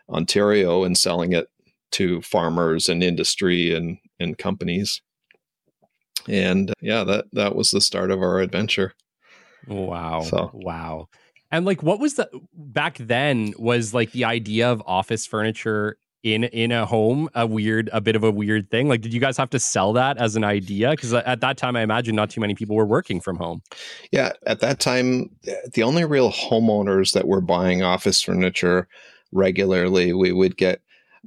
Ontario 0.09 0.83
and 0.83 0.97
selling 0.97 1.33
it 1.33 1.47
to 1.91 2.21
farmers 2.21 2.89
and 2.89 3.03
industry 3.03 3.73
and, 3.73 3.97
and 4.19 4.37
companies. 4.37 5.01
And 6.27 6.73
yeah, 6.81 7.03
that, 7.03 7.25
that 7.33 7.55
was 7.55 7.71
the 7.71 7.81
start 7.81 8.11
of 8.11 8.21
our 8.21 8.39
adventure. 8.39 8.93
Wow. 9.67 10.21
So. 10.21 10.51
Wow. 10.53 11.09
And 11.51 11.65
like 11.65 11.83
what 11.83 11.99
was 11.99 12.15
the 12.15 12.29
back 12.53 12.97
then 12.97 13.53
was 13.57 13.93
like 13.93 14.11
the 14.11 14.25
idea 14.25 14.71
of 14.71 14.81
office 14.85 15.25
furniture 15.25 15.97
in 16.23 16.43
in 16.45 16.71
a 16.71 16.85
home 16.85 17.29
a 17.33 17.47
weird 17.47 17.89
a 17.93 17.99
bit 17.99 18.15
of 18.15 18.23
a 18.23 18.29
weird 18.29 18.69
thing 18.69 18.87
like 18.87 19.01
did 19.01 19.11
you 19.13 19.19
guys 19.19 19.37
have 19.37 19.49
to 19.49 19.59
sell 19.59 19.91
that 19.91 20.17
as 20.17 20.35
an 20.35 20.43
idea 20.43 20.91
because 20.91 21.13
uh, 21.13 21.23
at 21.25 21.41
that 21.41 21.57
time 21.57 21.75
i 21.75 21.81
imagine 21.81 22.15
not 22.15 22.29
too 22.29 22.39
many 22.39 22.53
people 22.53 22.75
were 22.75 22.85
working 22.85 23.19
from 23.19 23.37
home 23.37 23.61
yeah 24.11 24.31
at 24.45 24.59
that 24.59 24.79
time 24.79 25.31
the 25.73 25.81
only 25.81 26.05
real 26.05 26.31
homeowners 26.31 27.13
that 27.13 27.27
were 27.27 27.41
buying 27.41 27.81
office 27.81 28.21
furniture 28.21 28.87
regularly 29.31 30.13
we 30.13 30.31
would 30.31 30.55
get 30.57 30.81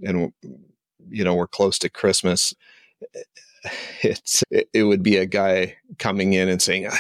and 0.04 0.32
you 1.08 1.24
know 1.24 1.34
we're 1.34 1.48
close 1.48 1.76
to 1.76 1.88
christmas 1.88 2.54
eh, 3.02 3.18
eh, 3.64 3.70
it's 4.02 4.44
it 4.50 4.84
would 4.84 5.02
be 5.02 5.16
a 5.16 5.26
guy 5.26 5.76
coming 5.98 6.34
in 6.34 6.48
and 6.48 6.62
saying 6.62 6.86
I, 6.86 6.98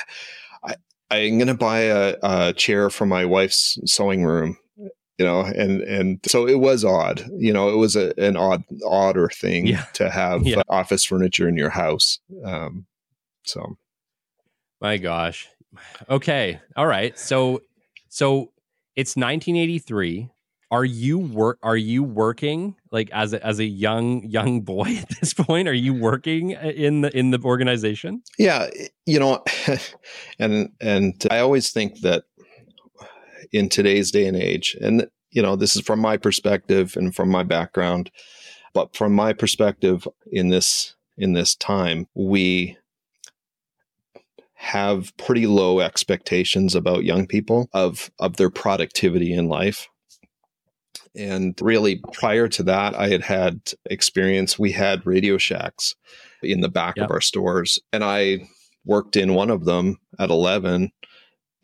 i'm 1.14 1.38
going 1.38 1.48
to 1.48 1.54
buy 1.54 1.80
a, 1.80 2.16
a 2.22 2.52
chair 2.52 2.90
for 2.90 3.06
my 3.06 3.24
wife's 3.24 3.78
sewing 3.84 4.24
room 4.24 4.56
you 5.18 5.24
know 5.24 5.40
and 5.40 5.80
and 5.82 6.20
so 6.26 6.46
it 6.46 6.58
was 6.58 6.84
odd 6.84 7.24
you 7.36 7.52
know 7.52 7.68
it 7.68 7.76
was 7.76 7.96
a, 7.96 8.12
an 8.18 8.36
odd 8.36 8.62
odder 8.86 9.28
thing 9.28 9.66
yeah. 9.66 9.84
to 9.92 10.10
have 10.10 10.42
yeah. 10.46 10.62
office 10.68 11.04
furniture 11.04 11.48
in 11.48 11.56
your 11.56 11.70
house 11.70 12.18
um 12.44 12.86
so 13.44 13.76
my 14.80 14.96
gosh 14.96 15.48
okay 16.08 16.60
all 16.76 16.86
right 16.86 17.18
so 17.18 17.60
so 18.08 18.52
it's 18.96 19.16
1983 19.16 20.30
are 20.70 20.84
you 20.84 21.18
work 21.18 21.58
are 21.62 21.76
you 21.76 22.02
working 22.02 22.74
like 22.90 23.10
as 23.12 23.32
a, 23.32 23.46
as 23.46 23.58
a 23.58 23.64
young 23.64 24.22
young 24.24 24.60
boy 24.60 24.96
at 25.00 25.08
this 25.20 25.34
point 25.34 25.68
are 25.68 25.72
you 25.72 25.94
working 25.94 26.56
uh, 26.56 26.72
in 26.74 27.02
the 27.02 27.16
in 27.16 27.30
the 27.30 27.40
organization 27.44 28.22
yeah 28.38 28.68
you 29.06 29.18
know 29.18 29.42
and 30.38 30.70
and 30.80 31.26
i 31.30 31.38
always 31.38 31.70
think 31.70 32.00
that 32.00 32.24
in 33.54 33.68
today's 33.68 34.10
day 34.10 34.26
and 34.26 34.36
age. 34.36 34.76
And, 34.80 35.06
you 35.30 35.40
know, 35.40 35.54
this 35.56 35.76
is 35.76 35.82
from 35.82 36.00
my 36.00 36.16
perspective 36.16 36.96
and 36.96 37.14
from 37.14 37.30
my 37.30 37.44
background. 37.44 38.10
But 38.74 38.96
from 38.96 39.14
my 39.14 39.32
perspective 39.32 40.06
in 40.30 40.48
this 40.48 40.96
in 41.16 41.32
this 41.32 41.54
time, 41.54 42.08
we 42.16 42.76
have 44.54 45.16
pretty 45.16 45.46
low 45.46 45.78
expectations 45.78 46.74
about 46.74 47.04
young 47.04 47.28
people 47.28 47.68
of 47.72 48.10
of 48.18 48.36
their 48.36 48.50
productivity 48.50 49.32
in 49.32 49.48
life. 49.48 49.86
And 51.16 51.58
really, 51.60 52.02
prior 52.12 52.48
to 52.48 52.62
that, 52.64 52.94
I 52.94 53.08
had 53.08 53.22
had 53.22 53.60
experience. 53.86 54.58
We 54.58 54.72
had 54.72 55.06
Radio 55.06 55.38
Shacks 55.38 55.94
in 56.42 56.60
the 56.60 56.68
back 56.68 56.96
yep. 56.96 57.06
of 57.06 57.10
our 57.10 57.20
stores, 57.20 57.78
and 57.92 58.04
I 58.04 58.48
worked 58.84 59.16
in 59.16 59.34
one 59.34 59.50
of 59.50 59.64
them 59.64 59.98
at 60.18 60.30
11 60.30 60.90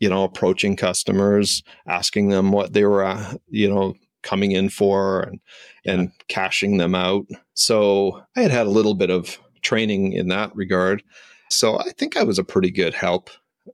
you 0.01 0.09
know, 0.09 0.23
approaching 0.23 0.75
customers, 0.75 1.63
asking 1.85 2.29
them 2.29 2.51
what 2.51 2.73
they 2.73 2.83
were, 2.83 3.05
uh, 3.05 3.35
you 3.47 3.69
know, 3.69 3.93
coming 4.23 4.51
in 4.51 4.67
for 4.67 5.21
and, 5.21 5.39
yeah. 5.85 5.93
and 5.93 6.11
cashing 6.27 6.77
them 6.77 6.95
out. 6.95 7.25
So 7.53 8.21
I 8.35 8.41
had 8.41 8.51
had 8.51 8.65
a 8.65 8.71
little 8.71 8.95
bit 8.95 9.11
of 9.11 9.39
training 9.61 10.13
in 10.13 10.27
that 10.29 10.53
regard. 10.55 11.03
So 11.51 11.79
I 11.79 11.91
think 11.97 12.17
I 12.17 12.23
was 12.23 12.39
a 12.39 12.43
pretty 12.43 12.71
good 12.71 12.95
help 12.95 13.29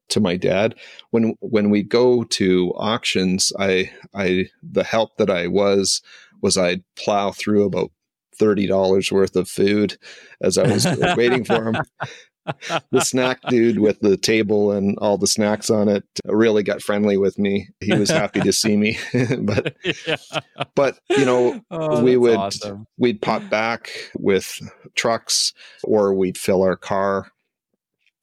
to 0.10 0.20
my 0.20 0.36
dad 0.36 0.76
when 1.12 1.36
when 1.40 1.70
we 1.70 1.84
go 1.84 2.24
to 2.24 2.74
auctions 2.76 3.54
i 3.60 3.90
i 4.14 4.46
the 4.62 4.84
help 4.84 5.18
that 5.18 5.30
i 5.30 5.48
was 5.48 6.02
was 6.42 6.58
i'd 6.58 6.84
plow 6.96 7.32
through 7.32 7.66
about 7.66 7.92
$30 8.40 9.12
worth 9.12 9.36
of 9.36 9.50
food 9.50 9.98
as 10.42 10.58
i 10.58 10.68
was 10.68 10.86
waiting 11.18 11.44
for 11.44 11.70
him 11.70 11.78
the 12.92 13.02
snack 13.02 13.42
dude 13.50 13.80
with 13.80 14.00
the 14.00 14.18
table 14.18 14.72
and 14.72 14.98
all 15.00 15.18
the 15.18 15.28
snacks 15.28 15.70
on 15.70 15.88
it 15.90 16.04
really 16.26 16.64
got 16.64 16.82
friendly 16.82 17.18
with 17.18 17.38
me. 17.38 17.70
He 17.80 17.94
was 17.94 18.10
happy 18.10 18.42
to 18.42 18.54
see 18.54 18.78
me, 18.78 18.98
but 19.40 19.76
yeah. 20.08 20.16
but 20.76 21.00
you 21.10 21.26
know 21.26 21.62
oh, 21.72 22.04
we 22.04 22.18
would 22.18 22.38
awesome. 22.38 22.88
we'd 22.98 23.22
pop 23.22 23.48
back 23.50 23.92
with 24.18 24.60
trucks 24.96 25.54
or 25.84 26.14
we'd 26.14 26.38
fill 26.38 26.64
our 26.64 26.78
car 26.78 27.32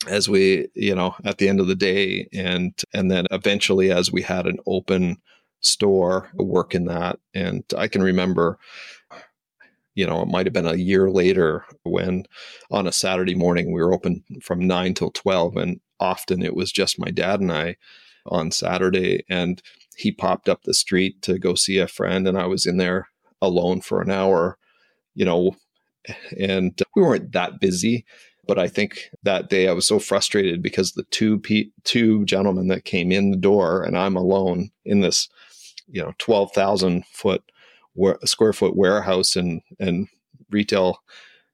as 0.09 0.29
we 0.29 0.69
you 0.75 0.95
know 0.95 1.15
at 1.25 1.39
the 1.39 1.49
end 1.49 1.61
of 1.61 1.67
the 1.67 1.75
day 1.75 2.29
and 2.33 2.83
and 2.93 3.11
then 3.11 3.27
eventually 3.31 3.91
as 3.91 4.13
we 4.13 4.23
had 4.23 4.47
an 4.47 4.59
open 4.67 5.17
store 5.61 6.29
work 6.35 6.75
in 6.75 6.85
that 6.85 7.19
and 7.35 7.65
I 7.77 7.89
can 7.89 8.03
remember 8.03 8.59
you 9.95 10.07
know, 10.07 10.23
it 10.23 10.29
might 10.29 10.47
have 10.47 10.53
been 10.53 10.67
a 10.67 10.75
year 10.75 11.11
later 11.11 11.65
when 11.85 12.25
on 12.71 12.87
a 12.87 12.93
Saturday 12.93 13.35
morning 13.35 13.73
we 13.73 13.81
were 13.81 13.95
open 13.95 14.25
from 14.43 14.67
nine 14.67 14.95
till 14.95 15.11
12. 15.11 15.57
And 15.57 15.81
often 16.01 16.43
it 16.43 16.57
was 16.57 16.73
just 16.73 16.99
my 16.99 17.11
dad 17.11 17.41
and 17.41 17.53
I 17.53 17.77
on 18.27 18.51
Saturday. 18.51 19.25
And 19.29 19.63
he 19.97 20.11
popped 20.11 20.49
up 20.49 20.63
the 20.63 20.75
street 20.75 21.23
to 21.23 21.39
go 21.39 21.55
see 21.55 21.79
a 21.79 21.87
friend. 21.87 22.27
And 22.27 22.37
I 22.37 22.47
was 22.47 22.67
in 22.67 22.77
there 22.77 23.09
alone 23.41 23.81
for 23.81 24.03
an 24.03 24.11
hour, 24.11 24.59
you 25.15 25.25
know, 25.25 25.55
and 26.39 26.81
we 26.97 27.03
weren't 27.03 27.33
that 27.33 27.61
busy. 27.61 28.05
But 28.47 28.59
I 28.59 28.69
think 28.69 29.11
that 29.23 29.49
day 29.49 29.69
I 29.69 29.73
was 29.73 29.87
so 29.87 29.99
frustrated 29.99 30.63
because 30.63 30.93
the 30.93 31.05
two 31.05 31.39
pe- 31.39 31.71
two 31.85 32.25
gentlemen 32.25 32.69
that 32.69 32.85
came 32.85 33.13
in 33.13 33.31
the 33.31 33.37
door 33.37 33.83
and 33.83 33.97
I'm 33.97 34.17
alone 34.17 34.71
in 34.85 35.01
this, 35.01 35.29
you 35.89 36.03
know, 36.03 36.13
twelve 36.19 36.53
thousand 36.53 37.07
foot 37.07 37.43
square 38.25 38.53
foot 38.53 38.77
warehouse 38.77 39.37
and 39.37 39.63
and 39.79 40.09
retail 40.51 40.99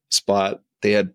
spot 0.09 0.61
they 0.83 0.93
had 0.93 1.13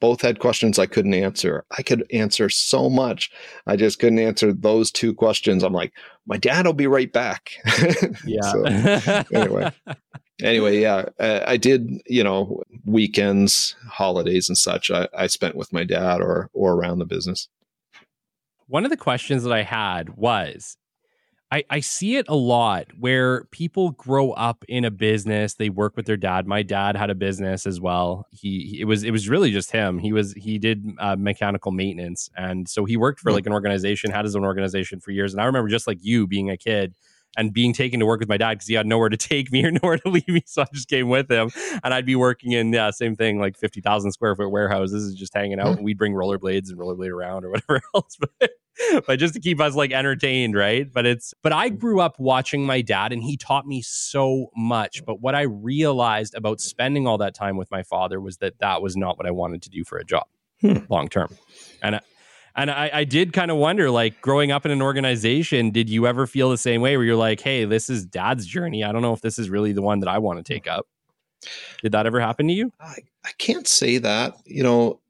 both 0.00 0.20
had 0.20 0.38
questions 0.38 0.78
I 0.78 0.84
couldn't 0.84 1.14
answer. 1.14 1.64
I 1.78 1.82
could 1.82 2.04
answer 2.12 2.50
so 2.50 2.90
much. 2.90 3.30
I 3.66 3.76
just 3.76 3.98
couldn't 3.98 4.18
answer 4.18 4.52
those 4.52 4.90
two 4.90 5.14
questions. 5.14 5.62
I'm 5.62 5.72
like, 5.72 5.94
my 6.26 6.36
dad 6.36 6.66
will 6.66 6.74
be 6.74 6.86
right 6.86 7.10
back. 7.10 7.52
Yeah. 8.26 8.40
so, 8.42 9.24
anyway, 9.34 9.72
anyway, 10.42 10.80
yeah, 10.80 11.06
I, 11.18 11.52
I, 11.52 11.56
did. 11.56 12.02
You 12.06 12.24
know, 12.24 12.62
weekends, 12.84 13.76
holidays, 13.88 14.48
and 14.48 14.58
such. 14.58 14.90
I, 14.90 15.08
I 15.16 15.26
spent 15.26 15.56
with 15.56 15.72
my 15.72 15.84
dad 15.84 16.20
or 16.20 16.50
or 16.52 16.74
around 16.74 16.98
the 16.98 17.06
business. 17.06 17.48
One 18.66 18.84
of 18.84 18.90
the 18.90 18.96
questions 18.96 19.42
that 19.42 19.52
I 19.52 19.62
had 19.62 20.16
was 20.16 20.76
I, 21.54 21.62
I 21.70 21.80
see 21.80 22.16
it 22.16 22.26
a 22.28 22.34
lot 22.34 22.88
where 22.98 23.44
people 23.52 23.92
grow 23.92 24.32
up 24.32 24.64
in 24.66 24.84
a 24.84 24.90
business. 24.90 25.54
They 25.54 25.68
work 25.68 25.96
with 25.96 26.04
their 26.04 26.16
dad. 26.16 26.48
My 26.48 26.64
dad 26.64 26.96
had 26.96 27.10
a 27.10 27.14
business 27.14 27.64
as 27.64 27.80
well. 27.80 28.26
He, 28.32 28.66
he 28.66 28.80
it 28.80 28.86
was 28.86 29.04
it 29.04 29.12
was 29.12 29.28
really 29.28 29.52
just 29.52 29.70
him. 29.70 29.98
He 29.98 30.12
was 30.12 30.32
he 30.32 30.58
did 30.58 30.84
uh, 30.98 31.14
mechanical 31.14 31.70
maintenance, 31.70 32.28
and 32.36 32.68
so 32.68 32.84
he 32.84 32.96
worked 32.96 33.20
for 33.20 33.30
hmm. 33.30 33.36
like 33.36 33.46
an 33.46 33.52
organization, 33.52 34.10
had 34.10 34.24
his 34.24 34.34
own 34.34 34.44
organization 34.44 34.98
for 34.98 35.12
years. 35.12 35.32
And 35.32 35.40
I 35.40 35.44
remember 35.44 35.68
just 35.68 35.86
like 35.86 35.98
you 36.00 36.26
being 36.26 36.50
a 36.50 36.56
kid 36.56 36.94
and 37.36 37.52
being 37.52 37.72
taken 37.72 38.00
to 38.00 38.06
work 38.06 38.20
with 38.20 38.28
my 38.28 38.36
dad 38.36 38.54
because 38.54 38.68
he 38.68 38.74
had 38.74 38.86
nowhere 38.86 39.08
to 39.08 39.16
take 39.34 39.52
me 39.52 39.64
or 39.64 39.70
nowhere 39.70 39.98
to 39.98 40.08
leave 40.08 40.28
me. 40.28 40.42
So 40.46 40.62
I 40.62 40.66
just 40.72 40.88
came 40.88 41.08
with 41.08 41.30
him, 41.30 41.50
and 41.82 41.94
I'd 41.94 42.06
be 42.06 42.16
working 42.16 42.52
in 42.52 42.72
yeah, 42.72 42.90
same 42.90 43.16
thing 43.16 43.38
like 43.38 43.56
fifty 43.56 43.80
thousand 43.80 44.12
square 44.12 44.34
foot 44.34 44.50
warehouses, 44.50 45.14
just 45.14 45.34
hanging 45.34 45.60
out, 45.60 45.68
hmm. 45.68 45.76
and 45.76 45.84
we'd 45.84 45.98
bring 45.98 46.12
rollerblades 46.12 46.70
and 46.70 46.78
rollerblade 46.78 47.10
around 47.10 47.44
or 47.44 47.50
whatever 47.50 47.80
else. 47.94 48.16
But 48.18 48.50
but 49.06 49.18
just 49.18 49.34
to 49.34 49.40
keep 49.40 49.60
us 49.60 49.74
like 49.74 49.92
entertained, 49.92 50.54
right? 50.54 50.92
But 50.92 51.06
it's 51.06 51.34
but 51.42 51.52
I 51.52 51.68
grew 51.68 52.00
up 52.00 52.18
watching 52.18 52.66
my 52.66 52.80
dad 52.80 53.12
and 53.12 53.22
he 53.22 53.36
taught 53.36 53.66
me 53.66 53.82
so 53.82 54.50
much. 54.56 55.04
But 55.04 55.20
what 55.20 55.34
I 55.34 55.42
realized 55.42 56.34
about 56.34 56.60
spending 56.60 57.06
all 57.06 57.18
that 57.18 57.34
time 57.34 57.56
with 57.56 57.70
my 57.70 57.82
father 57.82 58.20
was 58.20 58.38
that 58.38 58.58
that 58.58 58.82
was 58.82 58.96
not 58.96 59.16
what 59.16 59.26
I 59.26 59.30
wanted 59.30 59.62
to 59.62 59.70
do 59.70 59.84
for 59.84 59.98
a 59.98 60.04
job 60.04 60.26
hmm. 60.60 60.78
long 60.88 61.08
term. 61.08 61.36
And 61.82 62.00
and 62.56 62.70
I, 62.70 62.90
I 62.92 63.04
did 63.04 63.32
kind 63.32 63.50
of 63.50 63.56
wonder, 63.56 63.90
like 63.90 64.20
growing 64.20 64.52
up 64.52 64.64
in 64.64 64.70
an 64.70 64.82
organization, 64.82 65.70
did 65.70 65.90
you 65.90 66.06
ever 66.06 66.26
feel 66.26 66.50
the 66.50 66.58
same 66.58 66.80
way 66.80 66.96
where 66.96 67.04
you're 67.04 67.16
like, 67.16 67.40
hey, 67.40 67.64
this 67.64 67.90
is 67.90 68.04
dad's 68.04 68.46
journey. 68.46 68.84
I 68.84 68.92
don't 68.92 69.02
know 69.02 69.12
if 69.12 69.20
this 69.20 69.38
is 69.38 69.50
really 69.50 69.72
the 69.72 69.82
one 69.82 70.00
that 70.00 70.08
I 70.08 70.18
want 70.18 70.44
to 70.44 70.52
take 70.52 70.68
up. 70.68 70.86
Did 71.82 71.92
that 71.92 72.06
ever 72.06 72.20
happen 72.20 72.46
to 72.48 72.54
you? 72.54 72.72
I, 72.80 72.96
I 73.24 73.30
can't 73.38 73.66
say 73.66 73.98
that. 73.98 74.34
You 74.46 74.62
know, 74.62 75.00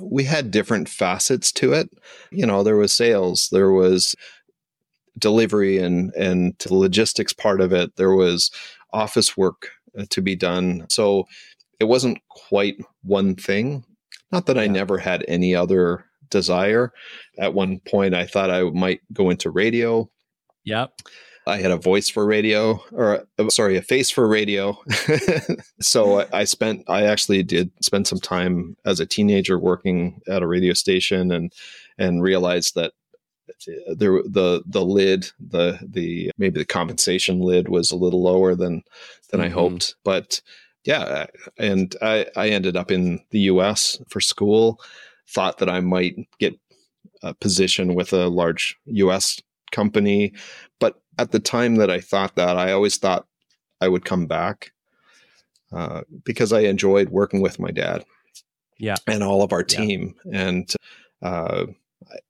we 0.00 0.24
had 0.24 0.50
different 0.50 0.88
facets 0.88 1.52
to 1.52 1.72
it. 1.72 1.90
You 2.30 2.46
know, 2.46 2.62
there 2.62 2.76
was 2.76 2.92
sales, 2.92 3.48
there 3.50 3.70
was 3.70 4.14
delivery 5.18 5.78
and 5.78 6.12
and 6.14 6.54
the 6.66 6.74
logistics 6.74 7.32
part 7.32 7.60
of 7.60 7.72
it. 7.72 7.96
There 7.96 8.14
was 8.14 8.50
office 8.92 9.36
work 9.36 9.70
uh, 9.98 10.06
to 10.10 10.22
be 10.22 10.34
done. 10.34 10.86
So 10.88 11.26
it 11.78 11.84
wasn't 11.84 12.18
quite 12.28 12.76
one 13.02 13.34
thing. 13.36 13.84
Not 14.32 14.46
that 14.46 14.58
I 14.58 14.66
never 14.66 14.98
had 14.98 15.24
any 15.28 15.54
other 15.54 16.04
desire. 16.30 16.92
At 17.38 17.54
one 17.54 17.80
point, 17.80 18.14
I 18.14 18.26
thought 18.26 18.50
I 18.50 18.62
might 18.62 19.00
go 19.12 19.30
into 19.30 19.50
radio. 19.50 20.10
Yep. 20.64 20.92
I 21.46 21.58
had 21.58 21.70
a 21.70 21.76
voice 21.76 22.08
for 22.08 22.26
radio, 22.26 22.82
or 22.92 23.26
uh, 23.38 23.48
sorry, 23.48 23.76
a 23.76 23.82
face 23.82 24.10
for 24.10 24.28
radio. 24.28 24.78
so 25.80 26.20
I, 26.20 26.26
I 26.32 26.44
spent, 26.44 26.84
I 26.88 27.04
actually 27.04 27.42
did 27.42 27.70
spend 27.82 28.06
some 28.06 28.20
time 28.20 28.76
as 28.84 29.00
a 29.00 29.06
teenager 29.06 29.58
working 29.58 30.20
at 30.28 30.42
a 30.42 30.46
radio 30.46 30.74
station, 30.74 31.32
and 31.32 31.52
and 31.98 32.22
realized 32.22 32.74
that 32.74 32.92
there 33.96 34.22
the 34.22 34.62
the 34.66 34.84
lid 34.84 35.30
the 35.40 35.78
the 35.82 36.30
maybe 36.38 36.58
the 36.58 36.64
compensation 36.64 37.40
lid 37.40 37.68
was 37.68 37.90
a 37.90 37.96
little 37.96 38.22
lower 38.22 38.54
than 38.54 38.82
than 39.30 39.40
mm-hmm. 39.40 39.46
I 39.46 39.48
hoped, 39.48 39.94
but 40.04 40.40
yeah, 40.84 41.26
and 41.58 41.94
I 42.02 42.26
I 42.36 42.48
ended 42.48 42.76
up 42.76 42.90
in 42.90 43.20
the 43.30 43.40
U.S. 43.40 44.00
for 44.08 44.20
school. 44.20 44.80
Thought 45.32 45.58
that 45.58 45.68
I 45.68 45.80
might 45.80 46.16
get 46.38 46.58
a 47.22 47.34
position 47.34 47.94
with 47.94 48.12
a 48.12 48.28
large 48.28 48.76
U.S. 48.86 49.40
company, 49.72 50.32
but 50.78 51.00
at 51.18 51.32
the 51.32 51.40
time 51.40 51.76
that 51.76 51.90
I 51.90 52.00
thought 52.00 52.34
that, 52.36 52.56
I 52.56 52.72
always 52.72 52.96
thought 52.96 53.26
I 53.80 53.88
would 53.88 54.04
come 54.04 54.26
back 54.26 54.72
uh, 55.72 56.02
because 56.24 56.52
I 56.52 56.60
enjoyed 56.60 57.10
working 57.10 57.40
with 57.40 57.58
my 57.58 57.70
dad. 57.70 58.04
Yeah, 58.78 58.96
and 59.06 59.22
all 59.22 59.42
of 59.42 59.52
our 59.52 59.62
team, 59.62 60.14
yeah. 60.24 60.40
and 60.40 60.74
uh, 61.20 61.66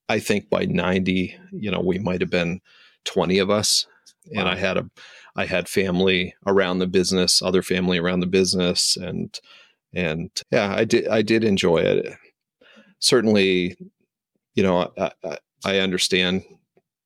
I 0.09 0.19
think 0.19 0.51
by 0.51 0.65
ninety, 0.65 1.37
you 1.53 1.71
know, 1.71 1.81
we 1.81 1.99
might 1.99 2.21
have 2.21 2.31
been 2.31 2.61
twenty 3.05 3.39
of 3.39 3.51
us, 3.51 3.87
wow. 4.27 4.41
and 4.41 4.49
I 4.49 4.57
had 4.57 4.77
a 4.77 4.91
I 5.37 5.47
had 5.47 5.69
family 5.69 6.35
around 6.47 6.81
the 6.81 6.89
business, 6.89 7.41
other 7.41 7.63
family 7.63 7.99
around 7.99 8.21
the 8.21 8.27
business, 8.27 8.97
and 8.97 9.39
and 9.95 10.31
yeah, 10.51 10.75
I 10.75 10.85
did 10.85 11.07
I 11.07 11.23
did 11.23 11.45
enjoy 11.45 11.79
it. 11.79 12.17
Certainly, 13.01 13.77
you 14.55 14.63
know, 14.63 14.93
I, 14.99 15.13
I, 15.25 15.39
I 15.65 15.79
understand, 15.79 16.43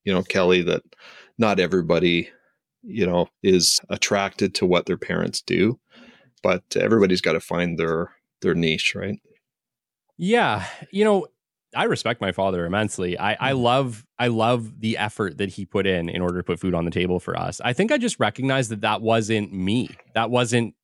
you 0.04 0.12
know, 0.12 0.22
Kelly, 0.22 0.62
that 0.62 0.83
not 1.38 1.61
everybody, 1.61 2.30
you 2.83 3.07
know, 3.07 3.28
is 3.42 3.80
attracted 3.90 4.54
to 4.57 4.66
what 4.66 4.87
their 4.87 4.98
parents 4.98 5.40
do, 5.40 5.78
but 6.42 6.62
everybody's 6.76 7.20
got 7.20 7.33
to 7.33 7.40
find 7.40 7.78
their 7.78 8.12
their 8.42 8.54
niche, 8.54 8.94
right? 8.94 9.18
Yeah, 10.16 10.66
you 10.90 11.04
know, 11.04 11.26
I 11.74 11.85
respect 11.85 12.20
my 12.20 12.33
father 12.33 12.66
immensely. 12.66 13.18
I, 13.18 13.33
I 13.33 13.52
mm-hmm. 13.52 13.62
love 13.62 14.07
I 14.18 14.28
love 14.28 14.80
the 14.80 14.96
effort 14.96 15.38
that 15.38 15.50
he 15.50 15.64
put 15.64 15.87
in 15.87 16.09
in 16.09 16.22
order 16.22 16.38
to 16.38 16.44
put 16.44 16.61
food 16.61 16.74
on 16.74 16.85
the 16.85 16.90
table 16.90 17.18
for 17.20 17.37
us. 17.37 17.61
I 17.64 17.72
think 17.72 17.90
I 17.90 17.98
just 17.98 18.20
recognized 18.20 18.70
that 18.70 18.83
that 18.83 19.02
wasn't 19.02 19.52
me. 19.52 19.90
That 20.14 20.30
wasn't 20.30 20.74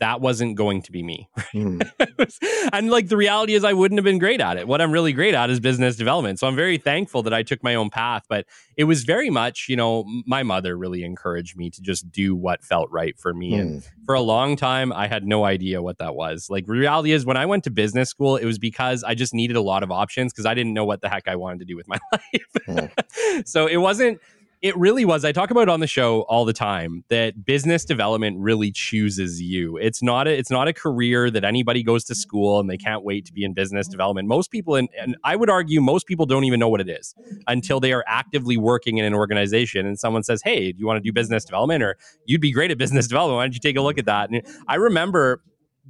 that 0.00 0.20
wasn't 0.20 0.56
going 0.56 0.82
to 0.82 0.92
be 0.92 1.02
me. 1.02 1.28
Mm. 1.54 2.70
and 2.72 2.90
like 2.90 3.08
the 3.08 3.16
reality 3.16 3.54
is, 3.54 3.64
I 3.64 3.72
wouldn't 3.72 3.98
have 3.98 4.04
been 4.04 4.18
great 4.18 4.40
at 4.40 4.58
it. 4.58 4.68
What 4.68 4.82
I'm 4.82 4.92
really 4.92 5.14
great 5.14 5.34
at 5.34 5.48
is 5.48 5.60
business 5.60 5.96
development. 5.96 6.38
So 6.38 6.46
I'm 6.46 6.54
very 6.54 6.76
thankful 6.76 7.22
that 7.22 7.32
I 7.32 7.42
took 7.42 7.62
my 7.62 7.74
own 7.74 7.88
path. 7.88 8.24
But 8.28 8.44
it 8.76 8.84
was 8.84 9.04
very 9.04 9.30
much, 9.30 9.66
you 9.68 9.74
know, 9.74 10.04
my 10.26 10.42
mother 10.42 10.76
really 10.76 11.02
encouraged 11.02 11.56
me 11.56 11.70
to 11.70 11.80
just 11.80 12.12
do 12.12 12.36
what 12.36 12.62
felt 12.62 12.90
right 12.90 13.18
for 13.18 13.32
me. 13.32 13.52
Mm. 13.52 13.60
And 13.60 13.88
for 14.04 14.14
a 14.14 14.20
long 14.20 14.56
time, 14.56 14.92
I 14.92 15.06
had 15.08 15.24
no 15.24 15.44
idea 15.44 15.80
what 15.80 15.98
that 15.98 16.14
was. 16.14 16.48
Like, 16.50 16.68
reality 16.68 17.12
is, 17.12 17.24
when 17.24 17.38
I 17.38 17.46
went 17.46 17.64
to 17.64 17.70
business 17.70 18.10
school, 18.10 18.36
it 18.36 18.44
was 18.44 18.58
because 18.58 19.02
I 19.02 19.14
just 19.14 19.32
needed 19.32 19.56
a 19.56 19.62
lot 19.62 19.82
of 19.82 19.90
options 19.90 20.32
because 20.32 20.46
I 20.46 20.52
didn't 20.54 20.74
know 20.74 20.84
what 20.84 21.00
the 21.00 21.08
heck 21.08 21.28
I 21.28 21.36
wanted 21.36 21.60
to 21.60 21.64
do 21.64 21.76
with 21.76 21.88
my 21.88 21.98
life. 22.12 22.52
Mm. 22.68 23.48
so 23.48 23.66
it 23.66 23.78
wasn't 23.78 24.20
it 24.60 24.76
really 24.76 25.04
was. 25.04 25.24
I 25.24 25.32
talk 25.32 25.50
about 25.50 25.68
on 25.68 25.80
the 25.80 25.86
show 25.86 26.22
all 26.22 26.44
the 26.44 26.52
time 26.52 27.04
that 27.08 27.44
business 27.44 27.84
development 27.84 28.38
really 28.38 28.72
chooses 28.72 29.40
you. 29.40 29.76
It's 29.76 30.02
not 30.02 30.26
a 30.26 30.36
it's 30.36 30.50
not 30.50 30.66
a 30.66 30.72
career 30.72 31.30
that 31.30 31.44
anybody 31.44 31.82
goes 31.82 32.04
to 32.04 32.14
school 32.14 32.58
and 32.58 32.68
they 32.68 32.76
can't 32.76 33.04
wait 33.04 33.24
to 33.26 33.32
be 33.32 33.44
in 33.44 33.54
business 33.54 33.86
development. 33.86 34.26
Most 34.26 34.50
people 34.50 34.74
and, 34.74 34.88
and 35.00 35.16
I 35.22 35.36
would 35.36 35.48
argue 35.48 35.80
most 35.80 36.06
people 36.06 36.26
don't 36.26 36.44
even 36.44 36.58
know 36.58 36.68
what 36.68 36.80
it 36.80 36.88
is 36.88 37.14
until 37.46 37.78
they 37.78 37.92
are 37.92 38.04
actively 38.08 38.56
working 38.56 38.98
in 38.98 39.04
an 39.04 39.14
organization 39.14 39.86
and 39.86 39.98
someone 39.98 40.22
says, 40.24 40.42
"Hey, 40.42 40.72
do 40.72 40.78
you 40.78 40.86
want 40.86 40.96
to 40.96 41.02
do 41.02 41.12
business 41.12 41.44
development 41.44 41.82
or 41.82 41.96
you'd 42.26 42.40
be 42.40 42.50
great 42.50 42.70
at 42.70 42.78
business 42.78 43.06
development. 43.06 43.36
Why 43.36 43.44
don't 43.44 43.54
you 43.54 43.60
take 43.60 43.76
a 43.76 43.82
look 43.82 43.98
at 43.98 44.06
that?" 44.06 44.30
And 44.30 44.42
I 44.66 44.74
remember 44.74 45.42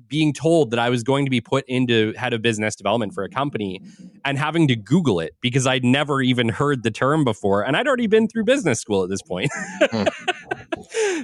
being 0.09 0.33
told 0.33 0.71
that 0.71 0.79
I 0.79 0.91
was 0.91 1.03
going 1.03 1.27
to 1.27 1.31
be 1.31 1.41
put 1.41 1.65
into 1.69 2.13
head 2.17 2.33
of 2.33 2.43
business 2.43 2.75
development 2.75 3.15
for 3.15 3.25
a 3.25 3.29
company 3.29 3.81
and 4.25 4.39
having 4.39 4.69
to 4.69 4.77
Google 4.77 5.21
it 5.21 5.35
because 5.41 5.67
I'd 5.67 5.85
never 5.85 6.23
even 6.23 6.49
heard 6.49 6.83
the 6.83 6.91
term 6.91 7.25
before. 7.25 7.63
And 7.63 7.77
I'd 7.77 7.87
already 7.87 8.07
been 8.07 8.29
through 8.29 8.45
business 8.45 8.81
school 8.81 9.05
at 9.05 9.11
this 9.11 9.23
point. 9.23 9.51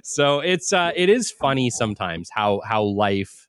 So 0.02 0.40
it's 0.40 0.72
uh, 0.72 0.92
it 0.94 1.08
is 1.08 1.30
funny 1.30 1.70
sometimes 1.70 2.28
how 2.32 2.60
how 2.66 2.82
life 2.82 3.48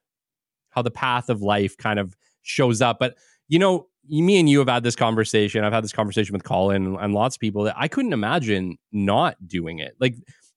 how 0.69 0.81
the 0.81 0.91
path 0.91 1.29
of 1.29 1.41
life 1.41 1.77
kind 1.77 1.99
of 1.99 2.15
shows 2.43 2.81
up. 2.81 2.97
But 2.99 3.15
you 3.47 3.59
know, 3.59 3.87
me 4.07 4.39
and 4.39 4.49
you 4.49 4.59
have 4.59 4.69
had 4.69 4.83
this 4.83 4.95
conversation. 4.95 5.63
I've 5.63 5.73
had 5.73 5.83
this 5.83 5.91
conversation 5.91 6.33
with 6.33 6.43
Colin 6.43 6.95
and 6.95 7.13
lots 7.13 7.35
of 7.35 7.39
people 7.39 7.63
that 7.63 7.75
I 7.77 7.87
couldn't 7.87 8.13
imagine 8.13 8.77
not 8.91 9.35
doing 9.47 9.79
it. 9.79 9.95
Like 9.99 10.15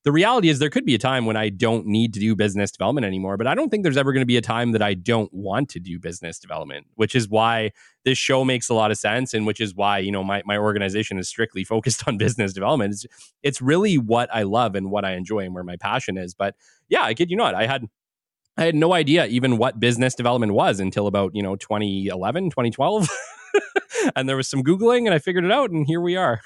the 0.09 0.12
reality 0.12 0.49
is 0.49 0.59
there 0.59 0.71
could 0.71 0.87
be 0.87 0.94
a 0.94 0.99
time 0.99 1.27
when 1.27 1.37
I 1.37 1.51
don't 1.51 1.85
need 1.87 2.14
to 2.14 2.21
do 2.21 2.35
business 2.35 2.71
development 2.71 3.05
anymore, 3.05 3.37
but 3.37 3.47
I 3.47 3.55
don't 3.55 3.68
think 3.68 3.83
there's 3.83 3.99
ever 3.99 4.14
going 4.14 4.23
to 4.23 4.27
be 4.27 4.38
a 4.38 4.40
time 4.40 4.73
that 4.73 4.81
I 4.81 4.94
don't 4.94 5.31
want 5.35 5.68
to 5.68 5.81
do 5.81 5.99
business 5.99 6.38
development, 6.38 6.87
which 6.94 7.14
is 7.14 7.29
why 7.29 7.73
this 8.07 8.16
show 8.16 8.42
makes 8.42 8.71
a 8.71 8.75
lot 8.75 8.90
of 8.90 8.97
sense 8.97 9.35
and 9.35 9.47
which 9.47 9.61
is 9.61 9.75
why, 9.75 9.99
you 9.99 10.11
know, 10.11 10.25
my, 10.25 10.40
my 10.47 10.57
organization 10.57 11.18
is 11.18 11.29
strictly 11.29 11.62
focused 11.75 12.09
on 12.09 12.16
business 12.16 12.55
development. 12.55 12.94
It's, 12.94 13.07
it's 13.42 13.61
really 13.61 13.99
what 13.99 14.35
I 14.35 14.44
love 14.44 14.75
and 14.75 14.90
what 14.90 15.05
I 15.05 15.12
enjoy 15.12 15.40
and 15.40 15.53
where 15.53 15.62
my 15.62 15.77
passion 15.77 16.16
is. 16.16 16.33
But 16.33 16.55
yeah, 16.88 17.03
I 17.03 17.12
kid 17.12 17.31
you 17.31 17.37
not, 17.37 17.55
I 17.55 17.66
had 17.66 17.85
I 18.57 18.64
had 18.64 18.75
no 18.75 18.94
idea 18.94 19.27
even 19.27 19.59
what 19.59 19.79
business 19.79 20.14
development 20.14 20.55
was 20.55 20.81
until 20.81 21.07
about, 21.07 21.33
you 21.35 21.42
know, 21.42 21.55
2011, 21.55 22.49
2012. 22.49 23.11
and 24.16 24.27
there 24.27 24.38
was 24.38 24.49
some 24.49 24.64
Googling 24.64 25.05
and 25.05 25.12
I 25.12 25.18
figured 25.18 25.44
it 25.44 25.53
out 25.53 25.71
and 25.71 25.87
here 25.87 26.01
we 26.01 26.16
are 26.16 26.40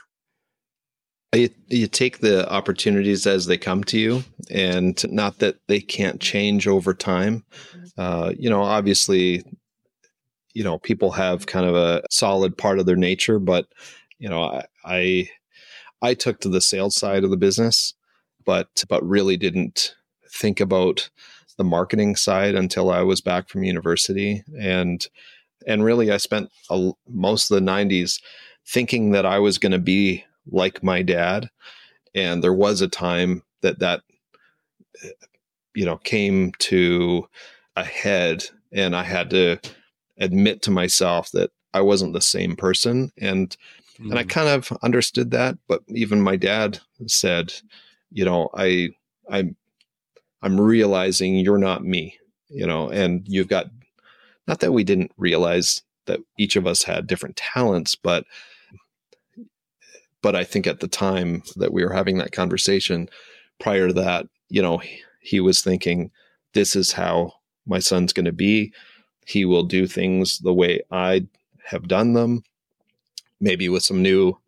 you, 1.34 1.48
you 1.68 1.86
take 1.86 2.18
the 2.18 2.50
opportunities 2.50 3.26
as 3.26 3.46
they 3.46 3.56
come 3.56 3.84
to 3.84 3.98
you 3.98 4.24
and 4.50 5.02
not 5.10 5.38
that 5.38 5.56
they 5.66 5.80
can't 5.80 6.20
change 6.20 6.66
over 6.66 6.92
time. 6.92 7.44
Uh, 7.96 8.32
you 8.38 8.48
know 8.48 8.62
obviously 8.62 9.44
you 10.54 10.64
know 10.64 10.78
people 10.78 11.10
have 11.10 11.46
kind 11.46 11.66
of 11.66 11.74
a 11.74 12.02
solid 12.10 12.56
part 12.56 12.78
of 12.78 12.86
their 12.86 12.96
nature 12.96 13.38
but 13.38 13.66
you 14.18 14.28
know 14.28 14.42
I, 14.42 14.64
I 14.84 15.28
i 16.00 16.14
took 16.14 16.40
to 16.40 16.48
the 16.48 16.60
sales 16.60 16.96
side 16.96 17.24
of 17.24 17.30
the 17.30 17.36
business 17.36 17.94
but 18.44 18.84
but 18.88 19.06
really 19.06 19.36
didn't 19.36 19.94
think 20.30 20.60
about 20.60 21.10
the 21.58 21.64
marketing 21.64 22.16
side 22.16 22.54
until 22.54 22.90
i 22.90 23.02
was 23.02 23.20
back 23.20 23.48
from 23.48 23.64
university. 23.64 24.42
And 24.58 25.06
and 25.66 25.84
really 25.84 26.10
i 26.10 26.16
spent 26.16 26.50
a, 26.70 26.92
most 27.08 27.50
of 27.50 27.54
the 27.54 27.70
90s 27.70 28.20
thinking 28.66 29.10
that 29.10 29.26
i 29.26 29.38
was 29.38 29.58
going 29.58 29.72
to 29.72 29.78
be 29.78 30.24
like 30.50 30.82
my 30.82 31.02
dad. 31.02 31.50
And 32.14 32.42
there 32.42 32.52
was 32.52 32.80
a 32.80 32.88
time 32.88 33.42
that 33.62 33.78
that, 33.78 34.02
you 35.74 35.84
know, 35.84 35.96
came 35.98 36.52
to 36.58 37.26
a 37.76 37.84
head 37.84 38.44
and 38.72 38.94
I 38.94 39.02
had 39.02 39.30
to 39.30 39.58
admit 40.18 40.62
to 40.62 40.70
myself 40.70 41.30
that 41.32 41.50
I 41.72 41.80
wasn't 41.80 42.12
the 42.12 42.20
same 42.20 42.56
person. 42.56 43.10
And, 43.18 43.56
mm. 43.98 44.10
and 44.10 44.18
I 44.18 44.24
mm. 44.24 44.28
kind 44.28 44.48
of 44.48 44.76
understood 44.82 45.30
that, 45.30 45.56
but 45.68 45.82
even 45.88 46.20
my 46.20 46.36
dad 46.36 46.80
said, 47.06 47.54
you 48.10 48.24
know, 48.24 48.50
I, 48.54 48.90
I'm, 49.30 49.56
I'm 50.42 50.60
realizing 50.60 51.36
you're 51.36 51.56
not 51.56 51.84
me, 51.84 52.18
you 52.48 52.66
know, 52.66 52.90
and 52.90 53.26
you've 53.26 53.48
got, 53.48 53.70
not 54.46 54.60
that 54.60 54.72
we 54.72 54.84
didn't 54.84 55.12
realize 55.16 55.82
that 56.06 56.20
each 56.36 56.56
of 56.56 56.66
us 56.66 56.82
had 56.82 57.06
different 57.06 57.36
talents, 57.36 57.94
but 57.94 58.24
but 60.22 60.36
I 60.36 60.44
think 60.44 60.66
at 60.66 60.80
the 60.80 60.88
time 60.88 61.42
that 61.56 61.72
we 61.72 61.84
were 61.84 61.92
having 61.92 62.18
that 62.18 62.32
conversation, 62.32 63.08
prior 63.60 63.88
to 63.88 63.94
that, 63.94 64.26
you 64.48 64.62
know, 64.62 64.80
he 65.20 65.40
was 65.40 65.60
thinking, 65.60 66.10
this 66.54 66.76
is 66.76 66.92
how 66.92 67.32
my 67.66 67.78
son's 67.78 68.12
going 68.12 68.26
to 68.26 68.32
be. 68.32 68.72
He 69.26 69.44
will 69.44 69.64
do 69.64 69.86
things 69.86 70.38
the 70.38 70.54
way 70.54 70.80
I 70.90 71.26
have 71.64 71.88
done 71.88 72.12
them, 72.12 72.42
maybe 73.40 73.68
with 73.68 73.82
some 73.82 74.02
new, 74.02 74.38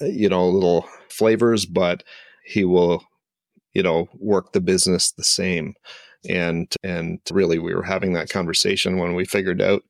uh, 0.00 0.06
you 0.06 0.28
know, 0.28 0.48
little 0.48 0.86
flavors, 1.08 1.66
but 1.66 2.02
he 2.44 2.64
will, 2.64 3.02
you 3.72 3.82
know, 3.82 4.08
work 4.18 4.52
the 4.52 4.60
business 4.60 5.12
the 5.12 5.24
same. 5.24 5.74
And, 6.28 6.72
and 6.82 7.18
really, 7.30 7.58
we 7.58 7.74
were 7.74 7.82
having 7.82 8.14
that 8.14 8.30
conversation 8.30 8.98
when 8.98 9.14
we 9.14 9.24
figured 9.24 9.60
out 9.60 9.82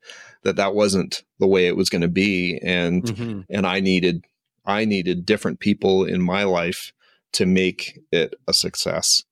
that 0.42 0.56
that 0.56 0.74
wasn't 0.74 1.22
the 1.38 1.46
way 1.46 1.66
it 1.66 1.76
was 1.76 1.90
going 1.90 2.02
to 2.02 2.08
be. 2.08 2.58
And, 2.62 3.04
mm-hmm. 3.04 3.40
and 3.50 3.66
I 3.66 3.80
needed 3.80 4.24
I 4.64 4.84
needed 4.84 5.26
different 5.26 5.60
people 5.60 6.04
in 6.04 6.22
my 6.22 6.44
life 6.44 6.92
to 7.34 7.46
make 7.46 7.98
it 8.12 8.34
a 8.48 8.54
success. 8.54 9.22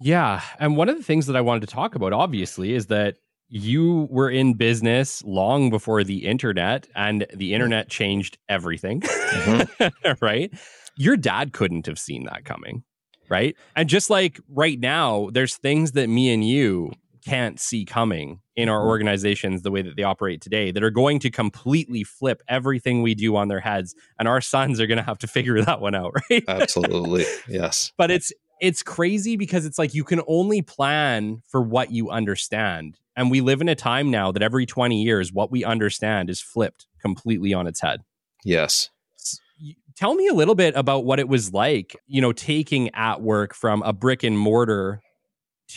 Yeah. 0.00 0.42
And 0.58 0.76
one 0.76 0.88
of 0.88 0.96
the 0.96 1.02
things 1.02 1.26
that 1.26 1.36
I 1.36 1.40
wanted 1.40 1.60
to 1.60 1.74
talk 1.74 1.94
about, 1.94 2.12
obviously, 2.12 2.72
is 2.72 2.86
that 2.86 3.16
you 3.48 4.08
were 4.10 4.30
in 4.30 4.54
business 4.54 5.22
long 5.24 5.70
before 5.70 6.04
the 6.04 6.24
internet, 6.24 6.86
and 6.94 7.26
the 7.34 7.52
internet 7.52 7.88
changed 7.88 8.38
everything. 8.48 9.00
Mm-hmm. 9.00 10.12
right? 10.24 10.52
Your 10.96 11.16
dad 11.16 11.52
couldn't 11.52 11.86
have 11.86 11.98
seen 11.98 12.24
that 12.24 12.44
coming. 12.44 12.84
Right. 13.28 13.56
And 13.76 13.88
just 13.88 14.10
like 14.10 14.40
right 14.48 14.78
now, 14.78 15.30
there's 15.32 15.56
things 15.56 15.92
that 15.92 16.08
me 16.08 16.32
and 16.32 16.44
you 16.44 16.92
can't 17.24 17.60
see 17.60 17.84
coming 17.84 18.40
in 18.56 18.68
our 18.68 18.80
mm-hmm. 18.80 18.88
organizations 18.88 19.62
the 19.62 19.70
way 19.70 19.82
that 19.82 19.96
they 19.96 20.02
operate 20.02 20.40
today 20.40 20.70
that 20.70 20.82
are 20.82 20.90
going 20.90 21.18
to 21.20 21.30
completely 21.30 22.04
flip 22.04 22.42
everything 22.48 23.02
we 23.02 23.14
do 23.14 23.36
on 23.36 23.48
their 23.48 23.60
heads 23.60 23.94
and 24.18 24.28
our 24.28 24.40
sons 24.40 24.80
are 24.80 24.86
going 24.86 24.98
to 24.98 25.04
have 25.04 25.18
to 25.18 25.26
figure 25.26 25.62
that 25.62 25.80
one 25.80 25.94
out 25.94 26.14
right? 26.30 26.44
Absolutely. 26.48 27.24
Yes. 27.48 27.92
But 27.96 28.10
it's 28.10 28.32
it's 28.60 28.82
crazy 28.82 29.36
because 29.36 29.64
it's 29.64 29.78
like 29.78 29.94
you 29.94 30.04
can 30.04 30.20
only 30.26 30.62
plan 30.62 31.42
for 31.48 31.62
what 31.62 31.90
you 31.90 32.10
understand 32.10 32.98
and 33.16 33.30
we 33.30 33.40
live 33.40 33.60
in 33.60 33.68
a 33.68 33.74
time 33.74 34.10
now 34.10 34.30
that 34.32 34.42
every 34.42 34.66
20 34.66 35.02
years 35.02 35.32
what 35.32 35.50
we 35.50 35.64
understand 35.64 36.30
is 36.30 36.40
flipped 36.40 36.86
completely 37.00 37.52
on 37.52 37.66
its 37.66 37.80
head. 37.80 38.00
Yes. 38.44 38.90
Tell 39.96 40.14
me 40.14 40.28
a 40.28 40.34
little 40.34 40.54
bit 40.54 40.74
about 40.76 41.04
what 41.04 41.18
it 41.18 41.28
was 41.28 41.52
like, 41.52 41.96
you 42.06 42.20
know, 42.20 42.32
taking 42.32 42.94
at 42.94 43.20
work 43.20 43.54
from 43.54 43.82
a 43.82 43.92
brick 43.92 44.22
and 44.22 44.38
mortar 44.38 45.00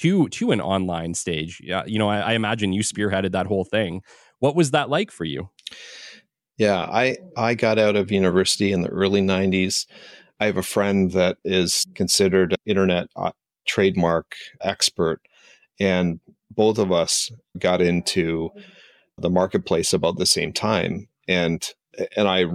to 0.02 0.28
to 0.30 0.52
an 0.52 0.62
online 0.62 1.14
stage. 1.14 1.62
Yeah, 1.64 1.84
you 1.86 2.00
know, 2.00 2.10
I, 2.10 2.20
I 2.20 2.34
imagine 2.34 2.74
you 2.74 2.82
spearheaded 2.82 3.32
that 3.32 3.48
whole 3.48 3.66
thing. 3.66 4.02
What 4.40 4.56
was 4.56 4.72
that 4.72 4.90
like 4.90 5.12
for 5.12 5.26
you? 5.26 5.50
Yeah, 6.58 6.82
I 6.82 7.18
I 7.38 7.56
got 7.56 7.80
out 7.80 7.96
of 7.96 8.12
university 8.12 8.72
in 8.72 8.82
the 8.82 8.90
early 8.90 9.22
'90s. 9.22 9.86
I 10.40 10.46
have 10.46 10.58
a 10.58 10.64
friend 10.64 11.12
that 11.12 11.38
is 11.44 11.86
considered 11.96 12.56
internet 12.66 13.08
uh, 13.16 13.32
trademark 13.66 14.36
expert, 14.62 15.22
and 15.80 16.20
both 16.52 16.78
of 16.78 16.92
us 16.92 17.32
got 17.58 17.82
into 17.82 18.50
the 19.18 19.30
marketplace 19.30 19.94
about 19.94 20.18
the 20.18 20.26
same 20.26 20.54
time. 20.54 21.08
And 21.28 21.66
and 22.16 22.28
I 22.28 22.46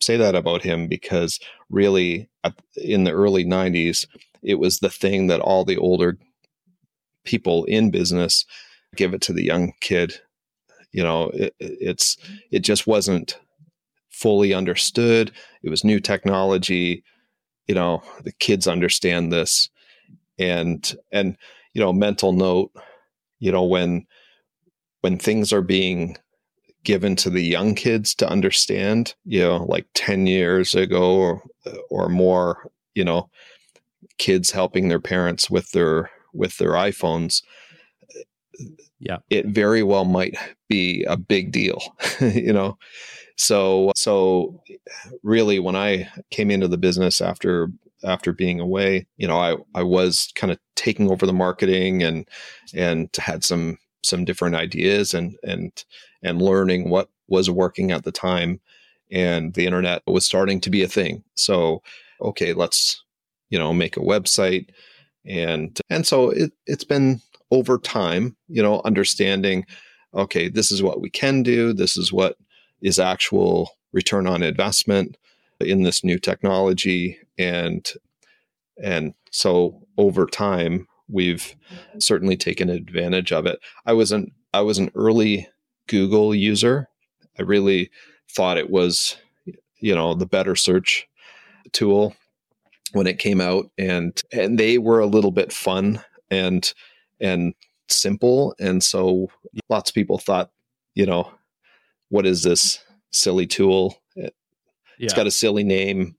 say 0.00 0.16
that 0.16 0.34
about 0.34 0.62
him 0.62 0.86
because 0.86 1.38
really 1.70 2.28
in 2.76 3.04
the 3.04 3.12
early 3.12 3.44
90s 3.44 4.06
it 4.42 4.56
was 4.56 4.78
the 4.78 4.90
thing 4.90 5.28
that 5.28 5.40
all 5.40 5.64
the 5.64 5.78
older 5.78 6.18
people 7.24 7.64
in 7.64 7.90
business 7.90 8.44
give 8.96 9.14
it 9.14 9.20
to 9.22 9.32
the 9.32 9.44
young 9.44 9.72
kid. 9.80 10.14
You 10.92 11.02
know 11.02 11.30
it, 11.34 11.54
it's 11.58 12.16
it 12.50 12.60
just 12.60 12.86
wasn't 12.86 13.38
fully 14.10 14.54
understood. 14.54 15.32
It 15.62 15.70
was 15.70 15.84
new 15.84 16.00
technology. 16.00 17.02
You 17.66 17.74
know 17.74 18.02
the 18.22 18.32
kids 18.32 18.66
understand 18.68 19.32
this. 19.32 19.68
And 20.38 20.94
and 21.12 21.36
you 21.72 21.80
know 21.80 21.92
mental 21.92 22.32
note 22.32 22.72
you 23.40 23.52
know 23.52 23.64
when 23.64 24.06
when 25.02 25.18
things 25.18 25.52
are 25.52 25.62
being 25.62 26.16
given 26.84 27.16
to 27.16 27.30
the 27.30 27.42
young 27.42 27.74
kids 27.74 28.14
to 28.14 28.28
understand, 28.28 29.14
you 29.24 29.40
know, 29.40 29.64
like 29.64 29.86
10 29.94 30.26
years 30.26 30.74
ago 30.74 31.16
or, 31.16 31.42
or 31.90 32.08
more, 32.08 32.70
you 32.94 33.04
know, 33.04 33.28
kids 34.18 34.50
helping 34.50 34.88
their 34.88 35.00
parents 35.00 35.50
with 35.50 35.70
their 35.72 36.10
with 36.34 36.58
their 36.58 36.72
iPhones. 36.72 37.42
Yeah. 39.00 39.18
It 39.30 39.46
very 39.46 39.82
well 39.82 40.04
might 40.04 40.36
be 40.68 41.04
a 41.04 41.16
big 41.16 41.52
deal, 41.52 41.80
you 42.20 42.52
know. 42.52 42.78
So 43.36 43.92
so 43.96 44.62
really 45.22 45.58
when 45.58 45.74
I 45.76 46.08
came 46.30 46.50
into 46.50 46.68
the 46.68 46.78
business 46.78 47.20
after 47.20 47.68
after 48.04 48.32
being 48.32 48.60
away, 48.60 49.06
you 49.16 49.26
know, 49.26 49.38
I 49.38 49.56
I 49.74 49.82
was 49.82 50.32
kind 50.36 50.52
of 50.52 50.58
taking 50.76 51.10
over 51.10 51.26
the 51.26 51.32
marketing 51.32 52.02
and 52.02 52.28
and 52.74 53.08
had 53.16 53.42
some 53.44 53.78
some 54.04 54.24
different 54.24 54.54
ideas 54.54 55.14
and 55.14 55.36
and 55.42 55.84
and 56.22 56.40
learning 56.40 56.90
what 56.90 57.08
was 57.28 57.50
working 57.50 57.90
at 57.90 58.04
the 58.04 58.12
time 58.12 58.60
and 59.10 59.54
the 59.54 59.66
internet 59.66 60.02
was 60.06 60.26
starting 60.26 60.60
to 60.60 60.70
be 60.70 60.82
a 60.82 60.88
thing 60.88 61.22
so 61.34 61.82
okay 62.20 62.52
let's 62.52 63.02
you 63.50 63.58
know 63.58 63.72
make 63.72 63.96
a 63.96 64.00
website 64.00 64.68
and 65.26 65.80
and 65.90 66.06
so 66.06 66.30
it, 66.30 66.52
it's 66.66 66.84
been 66.84 67.20
over 67.50 67.78
time 67.78 68.36
you 68.48 68.62
know 68.62 68.80
understanding 68.84 69.64
okay 70.14 70.48
this 70.48 70.70
is 70.70 70.82
what 70.82 71.00
we 71.00 71.10
can 71.10 71.42
do. 71.42 71.72
This 71.72 71.96
is 71.96 72.12
what 72.12 72.36
is 72.82 72.98
actual 72.98 73.70
return 73.92 74.26
on 74.26 74.42
investment 74.42 75.16
in 75.60 75.82
this 75.82 76.04
new 76.04 76.18
technology. 76.18 77.18
And 77.38 77.88
and 78.82 79.14
so 79.30 79.86
over 79.96 80.26
time 80.26 80.86
we've 81.08 81.54
certainly 81.98 82.36
taken 82.36 82.68
advantage 82.68 83.32
of 83.32 83.46
it. 83.46 83.58
I 83.86 83.92
was 83.92 84.12
an 84.12 84.32
i 84.52 84.60
was 84.60 84.78
an 84.78 84.90
early 84.94 85.48
Google 85.88 86.34
user. 86.34 86.88
I 87.38 87.42
really 87.42 87.90
thought 88.30 88.58
it 88.58 88.70
was, 88.70 89.16
you 89.80 89.94
know, 89.94 90.14
the 90.14 90.26
better 90.26 90.56
search 90.56 91.06
tool 91.72 92.14
when 92.94 93.06
it 93.06 93.18
came 93.18 93.40
out, 93.40 93.70
and 93.76 94.20
and 94.32 94.58
they 94.58 94.78
were 94.78 95.00
a 95.00 95.06
little 95.06 95.30
bit 95.30 95.52
fun 95.52 96.02
and 96.30 96.72
and 97.20 97.54
simple, 97.88 98.54
and 98.58 98.82
so 98.82 99.28
lots 99.68 99.90
of 99.90 99.94
people 99.94 100.18
thought, 100.18 100.50
you 100.94 101.04
know, 101.04 101.30
what 102.08 102.26
is 102.26 102.42
this 102.42 102.82
silly 103.12 103.46
tool? 103.46 103.96
It, 104.16 104.34
has 105.00 105.12
got 105.12 105.26
a 105.26 105.32
silly 105.32 105.64
name, 105.64 106.16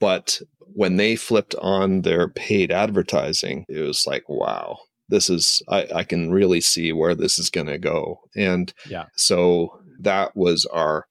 but 0.00 0.40
when 0.74 0.96
they 0.96 1.16
flipped 1.16 1.54
on 1.56 2.02
their 2.02 2.28
paid 2.28 2.72
advertising, 2.72 3.64
it 3.68 3.80
was 3.80 4.06
like, 4.06 4.28
wow, 4.28 4.78
this 5.08 5.30
is 5.30 5.62
I, 5.68 5.86
I 5.94 6.04
can 6.04 6.32
really 6.32 6.60
see 6.60 6.92
where 6.92 7.14
this 7.14 7.38
is 7.38 7.50
going 7.50 7.68
to 7.68 7.78
go. 7.78 8.20
And 8.34 8.72
yeah. 8.88 9.06
so 9.14 9.80
that 10.00 10.36
was 10.36 10.66
our 10.66 11.06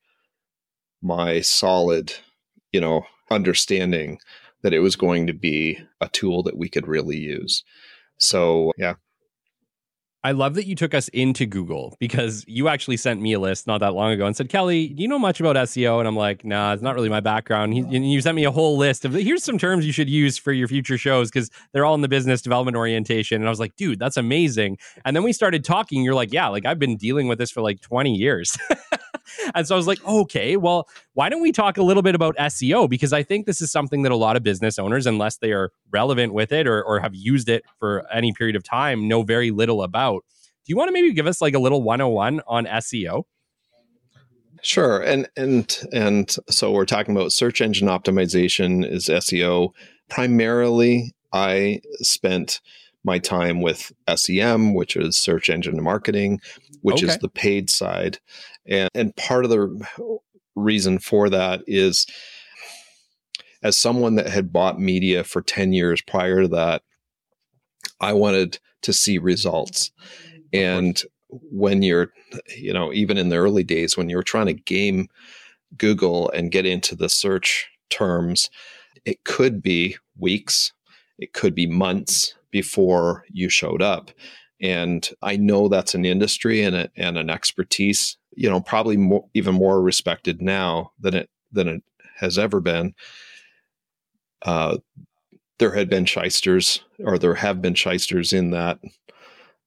my 1.01 1.41
solid 1.41 2.13
you 2.71 2.80
know 2.80 3.06
understanding 3.30 4.19
that 4.63 4.74
it 4.74 4.80
was 4.80 4.95
going 4.95 5.28
to 5.28 5.34
be 5.34 5.80
a 6.00 6.08
tool 6.10 6.43
that 6.43 6.58
we 6.58 6.69
could 6.69 6.88
really 6.88 7.17
use 7.17 7.63
so 8.17 8.71
yeah 8.78 8.95
I 10.24 10.34
love 10.34 10.54
that 10.54 10.67
you 10.67 10.76
took 10.76 10.93
us 10.93 11.08
into 11.10 11.47
Google 11.47 11.95
because 12.00 12.45
you 12.47 12.67
actually 12.67 12.97
sent 12.97 13.21
me 13.21 13.34
a 13.34 13.39
list 13.39 13.65
not 13.65 13.80
that 13.80 13.95
long 13.95 14.12
ago 14.12 14.28
and 14.28 14.36
said, 14.36 14.50
Kelly, 14.50 14.89
do 14.89 15.02
you 15.02 15.08
know 15.08 15.17
much 15.17 15.39
about 15.39 15.56
SEO? 15.56 15.97
And 15.97 16.08
I'm 16.08 16.15
like, 16.15 16.45
nah, 16.45 16.74
it's 16.74 16.84
not 16.84 16.93
really 16.93 17.10
my 17.10 17.21
background. 17.21 17.74
He, 17.74 17.82
you 17.97 18.21
sent 18.21 18.36
me 18.36 18.43
a 18.43 18.52
whole 18.52 18.78
list 18.78 19.04
of 19.04 19.13
here's 19.13 19.43
some 19.43 19.58
terms 19.58 19.84
you 19.84 19.91
should 19.91 20.10
use 20.10 20.38
for 20.38 20.52
your 20.52 20.67
future 20.67 20.97
shows 20.97 21.32
because 21.32 21.50
they're 21.74 21.86
all 21.86 21.95
in 21.95 22.02
the 22.02 22.08
business 22.08 22.43
development 22.43 22.78
orientation. 22.78 23.41
And 23.41 23.47
I 23.47 23.50
was 23.50 23.60
like, 23.60 23.76
dude, 23.78 23.97
that's 23.97 24.17
amazing. 24.17 24.78
And 25.06 25.15
then 25.15 25.24
we 25.24 25.34
started 25.34 25.63
talking. 25.63 26.04
You're 26.04 26.13
like, 26.13 26.32
yeah, 26.32 26.50
like 26.50 26.67
I've 26.67 26.80
been 26.80 26.97
dealing 26.97 27.28
with 27.28 27.39
this 27.39 27.50
for 27.50 27.62
like 27.62 27.82
20 27.82 28.13
years. 28.13 28.56
and 29.55 29.67
so 29.67 29.75
I 29.75 29.77
was 29.77 29.88
like, 29.88 30.03
okay, 30.05 30.57
well, 30.57 30.88
why 31.13 31.29
don't 31.29 31.41
we 31.41 31.51
talk 31.51 31.77
a 31.77 31.84
little 31.84 32.03
bit 32.03 32.15
about 32.15 32.36
SEO? 32.38 32.89
Because 32.89 33.13
I 33.13 33.23
think 33.23 33.45
this 33.45 33.62
is 33.62 33.71
something 33.71 34.03
that 34.03 34.12
a 34.12 34.15
lot 34.15 34.36
of 34.36 34.43
business 34.43 34.79
owners, 34.79 35.05
unless 35.05 35.38
they 35.38 35.51
are 35.51 35.71
relevant 35.91 36.34
with 36.34 36.51
it 36.51 36.67
or, 36.67 36.84
or 36.84 36.99
have 36.99 37.15
used 37.15 37.49
it 37.49 37.63
for 37.79 38.05
any 38.12 38.34
period 38.34 38.55
of 38.55 38.63
time, 38.63 39.07
know 39.07 39.23
very 39.23 39.51
little 39.51 39.84
about. 39.84 40.23
Do 40.65 40.71
you 40.71 40.77
want 40.77 40.89
to 40.89 40.93
maybe 40.93 41.13
give 41.13 41.27
us 41.27 41.41
like 41.41 41.53
a 41.53 41.60
little 41.60 41.81
101 41.81 42.41
on 42.47 42.65
SEO? 42.65 43.23
Sure. 44.63 45.01
And 45.01 45.27
and 45.36 45.84
and 45.91 46.36
so 46.49 46.71
we're 46.71 46.86
talking 46.86 47.15
about 47.15 47.31
search 47.31 47.62
engine 47.62 47.88
optimization 47.88 48.88
is 48.88 49.07
SEO. 49.07 49.69
Primarily, 50.07 51.13
I 51.34 51.81
spent 52.01 52.62
my 53.03 53.17
time 53.17 53.62
with 53.62 53.91
SEM, 54.15 54.73
which 54.73 54.95
is 54.95 55.17
search 55.17 55.49
engine 55.49 55.81
marketing, 55.81 56.39
which 56.81 57.03
okay. 57.03 57.12
is 57.12 57.17
the 57.19 57.29
paid 57.29 57.69
side. 57.69 58.19
And, 58.67 58.89
and 58.93 59.15
part 59.15 59.45
of 59.45 59.52
the 59.52 60.19
reason 60.56 61.00
for 61.00 61.30
that 61.30 61.62
is 61.67 62.06
as 63.63 63.78
someone 63.78 64.15
that 64.15 64.28
had 64.28 64.52
bought 64.52 64.80
media 64.80 65.24
for 65.24 65.41
10 65.41 65.74
years 65.74 66.02
prior 66.02 66.41
to 66.41 66.47
that, 66.50 66.84
I 68.00 68.13
wanted 68.13 68.60
to 68.84 68.93
see 68.93 69.17
results. 69.17 69.91
And 70.52 71.02
when 71.30 71.82
you're, 71.82 72.12
you 72.58 72.74
know, 72.74 72.91
even 72.91 73.17
in 73.17 73.30
the 73.30 73.38
early 73.38 73.63
days, 73.63 73.95
when 73.95 74.10
you're 74.10 74.24
trying 74.24 74.47
to 74.47 74.54
game 74.54 75.08
Google 75.78 76.30
and 76.32 76.52
get 76.52 76.65
into 76.65 76.95
the 76.95 77.10
search 77.10 77.69
terms, 77.89 78.50
it 79.06 79.24
could 79.24 79.62
be 79.62 79.97
weeks, 80.17 80.74
it 81.19 81.34
could 81.34 81.56
be 81.56 81.67
months 81.67 82.34
before 82.52 83.24
you 83.32 83.50
showed 83.50 83.82
up. 83.82 84.12
And 84.60 85.10
I 85.21 85.38
know 85.38 85.67
that's 85.67 85.95
an 85.95 86.06
industry 86.06 86.62
and, 86.62 86.76
a, 86.76 86.89
and 86.95 87.17
an 87.17 87.30
expertise, 87.30 88.17
you 88.33 88.49
know, 88.49 88.61
probably 88.61 88.97
more, 88.97 89.25
even 89.33 89.55
more 89.55 89.81
respected 89.81 90.41
now 90.41 90.91
than 90.99 91.13
it 91.15 91.29
than 91.51 91.67
it 91.67 91.83
has 92.17 92.37
ever 92.37 92.59
been. 92.59 92.93
Uh, 94.43 94.77
there 95.59 95.71
had 95.71 95.89
been 95.89 96.05
shysters, 96.05 96.83
or 96.99 97.17
there 97.17 97.35
have 97.35 97.61
been 97.61 97.75
shysters 97.75 98.33
in 98.33 98.51
that, 98.51 98.79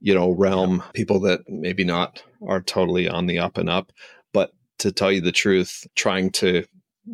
you 0.00 0.14
know, 0.14 0.30
realm. 0.32 0.76
Yeah. 0.76 0.90
People 0.92 1.20
that 1.20 1.48
maybe 1.48 1.84
not 1.84 2.22
are 2.46 2.60
totally 2.60 3.08
on 3.08 3.26
the 3.26 3.38
up 3.38 3.58
and 3.58 3.68
up, 3.68 3.92
but 4.32 4.52
to 4.78 4.90
tell 4.90 5.12
you 5.12 5.20
the 5.20 5.32
truth, 5.32 5.86
trying 5.94 6.30
to 6.32 6.64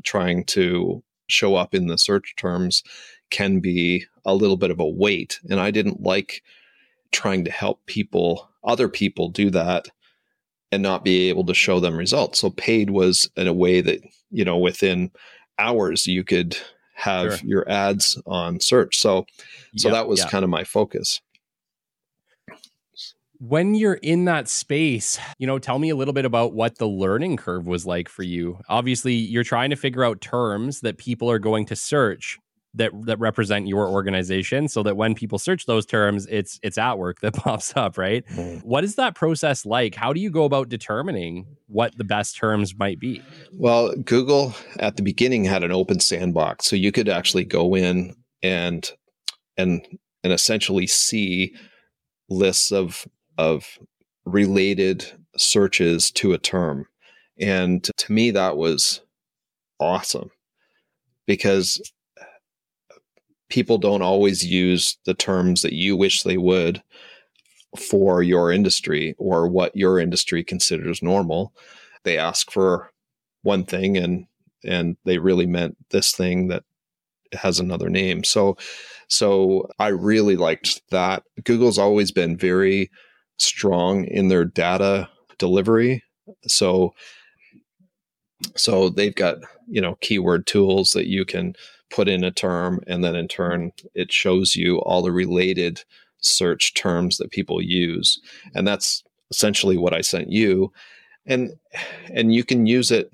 trying 0.04 0.44
to 0.44 1.02
show 1.28 1.54
up 1.56 1.74
in 1.74 1.86
the 1.86 1.98
search 1.98 2.34
terms 2.36 2.82
can 3.30 3.60
be 3.60 4.04
a 4.24 4.34
little 4.34 4.57
bit 4.57 4.70
of 4.70 4.80
a 4.80 4.88
weight. 4.88 5.40
And 5.48 5.61
I 5.61 5.70
didn't 5.70 6.03
like 6.03 6.42
trying 7.12 7.44
to 7.44 7.51
help 7.51 7.84
people, 7.86 8.48
other 8.64 8.88
people 8.88 9.28
do 9.28 9.51
that 9.51 9.88
and 10.73 10.83
not 10.83 11.05
be 11.05 11.29
able 11.29 11.45
to 11.45 11.55
show 11.55 11.81
them 11.81 11.97
results. 11.97 12.41
So 12.41 12.51
paid 12.51 12.91
was 12.91 13.31
in 13.37 13.47
a 13.49 13.53
way 13.53 13.81
that, 13.81 14.01
you 14.31 14.45
know, 14.45 14.59
within 14.59 15.11
hours 15.59 16.07
you 16.07 16.25
could 16.25 16.57
have 16.95 17.39
sure. 17.39 17.49
your 17.49 17.71
ads 17.71 18.21
on 18.27 18.61
search. 18.61 18.99
So 18.99 19.27
so 19.77 19.89
yep, 19.89 19.95
that 19.95 20.09
was 20.09 20.21
yep. 20.21 20.31
kind 20.31 20.45
of 20.45 20.51
my 20.51 20.64
focus. 20.64 21.21
When 23.39 23.75
you're 23.75 23.95
in 23.95 24.27
that 24.27 24.49
space, 24.49 25.18
you 25.39 25.47
know, 25.47 25.59
tell 25.59 25.79
me 25.79 25.89
a 25.89 25.97
little 25.97 26.12
bit 26.12 26.27
about 26.27 26.53
what 26.53 26.77
the 26.77 26.87
learning 26.87 27.39
curve 27.39 27.66
was 27.66 27.87
like 27.87 28.11
for 28.11 28.23
you. 28.23 28.59
Obviously, 28.68 29.14
you're 29.14 29.45
trying 29.45 29.71
to 29.71 29.77
figure 29.77 30.05
out 30.05 30.21
terms 30.21 30.81
that 30.81 30.99
people 30.99 31.31
are 31.31 31.39
going 31.39 31.64
to 31.66 31.77
search 31.77 32.39
that 32.75 32.93
that 33.07 33.18
represent 33.18 33.66
your 33.66 33.89
organization 33.89 34.68
so 34.68 34.83
that 34.83 34.97
when 34.97 35.14
people 35.14 35.39
search 35.39 35.66
those 35.66 35.85
terms 35.85 36.27
it's 36.27 36.61
it's 36.62 36.79
atWork 36.79 37.18
that 37.21 37.35
pops 37.35 37.77
up 37.77 37.99
right? 37.99 38.25
Mm. 38.29 38.62
what 38.62 38.85
is 38.85 38.95
that 38.97 39.14
process 39.14 39.66
like? 39.66 39.95
How 39.95 40.12
do 40.12 40.21
you 40.21 40.31
go 40.31 40.45
about 40.45 40.68
determining 40.68 41.47
what 41.66 41.97
the 41.99 42.05
best 42.05 42.37
terms 42.37 42.77
might 42.79 43.01
be? 43.01 43.23
Well 43.53 43.95
google 44.05 44.55
at 44.79 44.97
the 44.97 45.03
beginning 45.03 45.45
had 45.45 45.64
an 45.64 45.73
open 45.73 46.01
sandbox 46.01 46.66
so 46.66 46.77
you 46.77 46.93
could 46.93 47.09
actually 47.09 47.45
go 47.45 47.75
in 47.75 48.14
and 48.43 48.91
and 49.57 49.87
and 50.23 50.33
essentially 50.33 50.87
see 50.87 51.55
lists 52.29 52.71
of 52.71 53.07
of 53.39 53.79
related 54.25 55.05
searches 55.37 56.11
to 56.12 56.33
a 56.33 56.39
term. 56.39 56.87
And 57.41 57.85
to 57.97 58.12
me 58.12 58.31
that 58.33 58.57
was 58.57 59.01
awesome 59.79 60.31
because 61.27 61.81
people 63.51 63.78
don't 63.78 64.03
always 64.03 64.46
use 64.46 64.96
the 65.05 65.14
terms 65.14 65.62
that 65.62 65.74
you 65.74 65.96
wish 65.96 66.22
they 66.22 66.38
would 66.38 66.82
for 67.76 68.22
your 68.22 68.51
industry 68.51 69.14
or 69.18 69.46
what 69.48 69.76
your 69.76 69.98
industry 69.98 70.42
considers 70.42 71.03
normal. 71.03 71.53
They 72.05 72.16
ask 72.16 72.51
for 72.51 72.90
one 73.42 73.64
thing 73.64 73.96
and 73.96 74.26
and 74.64 74.96
they 75.05 75.18
really 75.18 75.46
meant 75.46 75.76
this 75.90 76.12
thing 76.12 76.48
that 76.48 76.64
has 77.32 77.59
another 77.59 77.88
name. 77.88 78.24
So 78.24 78.57
so 79.09 79.68
I 79.78 79.88
really 79.88 80.36
liked 80.36 80.82
that. 80.90 81.24
Google's 81.44 81.78
always 81.78 82.12
been 82.12 82.36
very 82.36 82.90
strong 83.38 84.05
in 84.05 84.28
their 84.28 84.44
data 84.44 85.09
delivery. 85.38 86.03
So 86.46 86.94
so 88.57 88.88
they've 88.88 89.14
got, 89.14 89.38
you 89.68 89.80
know, 89.80 89.96
keyword 90.01 90.46
tools 90.46 90.92
that 90.92 91.07
you 91.07 91.24
can 91.24 91.55
put 91.91 92.09
in 92.09 92.24
a 92.24 92.30
term 92.30 92.80
and 92.86 93.05
then 93.05 93.14
in 93.16 93.28
turn 93.28 93.72
it 93.95 94.12
shows 94.12 94.57
you 94.57 94.78
all 94.78 95.03
the 95.03 95.12
related 95.12 95.82
search 96.18 96.74
terms 96.74 97.18
that 97.18 97.30
people 97.30 97.61
use. 97.61 98.20
And 98.55 98.66
that's 98.66 99.03
essentially 99.30 99.76
what 99.76 99.95
I 99.95 100.01
sent 100.01 100.30
you. 100.30 100.72
And 101.26 101.53
and 102.12 102.34
you 102.34 102.45
can 102.45 102.66
use 102.66 102.91
it 102.91 103.11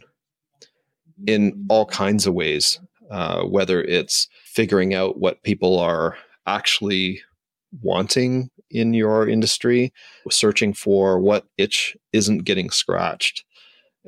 in 1.26 1.66
all 1.68 1.86
kinds 1.86 2.26
of 2.26 2.34
ways, 2.34 2.80
uh, 3.10 3.42
whether 3.42 3.82
it's 3.82 4.28
figuring 4.44 4.94
out 4.94 5.18
what 5.18 5.42
people 5.42 5.78
are 5.78 6.16
actually 6.46 7.20
wanting 7.82 8.50
in 8.70 8.94
your 8.94 9.28
industry, 9.28 9.92
searching 10.30 10.72
for 10.72 11.20
what 11.20 11.46
itch 11.56 11.96
isn't 12.12 12.44
getting 12.44 12.70
scratched. 12.70 13.44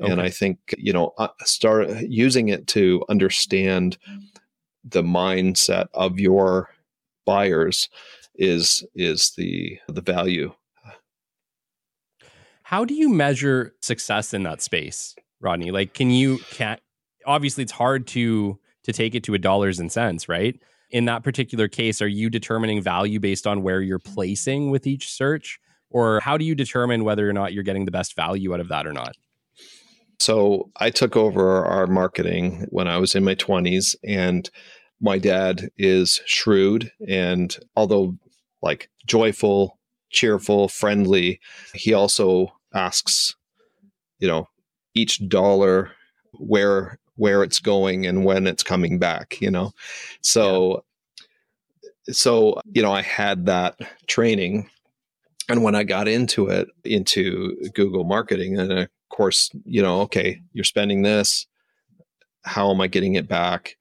Okay. 0.01 0.11
And 0.11 0.21
I 0.21 0.29
think, 0.29 0.59
you 0.77 0.93
know, 0.93 1.13
uh, 1.17 1.27
start 1.43 1.89
using 2.01 2.49
it 2.49 2.67
to 2.67 3.03
understand 3.09 3.97
the 4.83 5.03
mindset 5.03 5.87
of 5.93 6.19
your 6.19 6.69
buyers 7.25 7.89
is 8.35 8.85
is 8.95 9.31
the 9.37 9.77
the 9.87 10.01
value. 10.01 10.53
How 12.63 12.85
do 12.85 12.93
you 12.93 13.09
measure 13.09 13.73
success 13.81 14.33
in 14.33 14.43
that 14.43 14.61
space, 14.61 15.15
Rodney? 15.41 15.71
Like 15.71 15.93
can 15.93 16.11
you 16.11 16.39
can 16.51 16.77
obviously 17.25 17.63
it's 17.63 17.71
hard 17.71 18.07
to 18.07 18.59
to 18.83 18.93
take 18.93 19.15
it 19.15 19.23
to 19.25 19.33
a 19.33 19.37
dollars 19.37 19.79
and 19.79 19.91
cents, 19.91 20.29
right? 20.29 20.59
In 20.91 21.05
that 21.05 21.23
particular 21.23 21.67
case, 21.67 22.01
are 22.01 22.07
you 22.07 22.29
determining 22.29 22.81
value 22.81 23.19
based 23.19 23.45
on 23.45 23.61
where 23.61 23.81
you're 23.81 23.99
placing 23.99 24.71
with 24.71 24.87
each 24.87 25.11
search? 25.11 25.59
Or 25.91 26.19
how 26.19 26.37
do 26.37 26.45
you 26.45 26.55
determine 26.55 27.03
whether 27.03 27.29
or 27.29 27.33
not 27.33 27.53
you're 27.53 27.63
getting 27.63 27.85
the 27.85 27.91
best 27.91 28.15
value 28.15 28.53
out 28.53 28.59
of 28.59 28.69
that 28.69 28.87
or 28.87 28.93
not? 28.93 29.15
So 30.19 30.69
I 30.77 30.89
took 30.89 31.15
over 31.15 31.65
our 31.65 31.87
marketing 31.87 32.67
when 32.69 32.87
I 32.87 32.97
was 32.97 33.15
in 33.15 33.23
my 33.23 33.35
20s, 33.35 33.95
and 34.03 34.49
my 35.01 35.17
dad 35.17 35.69
is 35.77 36.21
shrewd 36.25 36.91
and 37.07 37.57
although 37.75 38.17
like 38.61 38.89
joyful, 39.07 39.79
cheerful, 40.09 40.67
friendly, 40.67 41.39
he 41.73 41.93
also 41.93 42.51
asks, 42.73 43.35
you 44.19 44.27
know, 44.27 44.47
each 44.93 45.27
dollar 45.29 45.91
where 46.33 46.99
where 47.15 47.43
it's 47.43 47.59
going 47.59 48.05
and 48.05 48.23
when 48.23 48.47
it's 48.47 48.63
coming 48.63 48.97
back, 48.97 49.39
you 49.41 49.51
know. 49.51 49.71
So 50.21 50.83
yeah. 52.07 52.13
so, 52.13 52.61
you 52.73 52.81
know, 52.81 52.91
I 52.91 53.01
had 53.01 53.45
that 53.45 53.77
training 54.07 54.69
and 55.49 55.63
when 55.63 55.75
I 55.75 55.83
got 55.83 56.07
into 56.07 56.47
it, 56.47 56.67
into 56.83 57.55
Google 57.73 58.03
marketing, 58.03 58.59
and 58.59 58.71
of 58.71 58.87
course, 59.19 59.51
you 59.65 59.81
know, 59.81 59.99
okay, 59.99 60.41
you're 60.53 60.63
spending 60.63 61.01
this. 61.01 61.45
How 62.45 62.71
am 62.71 62.79
I 62.79 62.87
getting 62.87 63.15
it 63.15 63.27
back? 63.27 63.75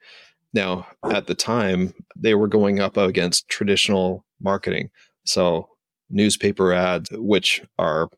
Now, 0.53 0.89
at 1.13 1.29
the 1.29 1.35
time, 1.37 1.95
they 2.17 2.35
were 2.35 2.49
going 2.49 2.81
up 2.81 2.97
against 2.97 3.49
traditional 3.49 4.25
marketing. 4.41 4.91
So, 5.25 5.69
newspaper 6.11 6.73
ads, 6.73 7.11
which 7.13 7.63
are 7.79 8.09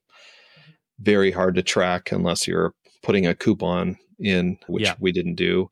very 1.00 1.30
hard 1.30 1.56
to 1.56 1.62
track 1.62 2.10
unless 2.10 2.48
you're 2.48 2.72
putting 3.02 3.26
a 3.26 3.34
coupon 3.34 3.98
in, 4.18 4.56
which 4.66 4.84
yeah. 4.84 4.94
we 4.98 5.12
didn't 5.12 5.34
do. 5.34 5.68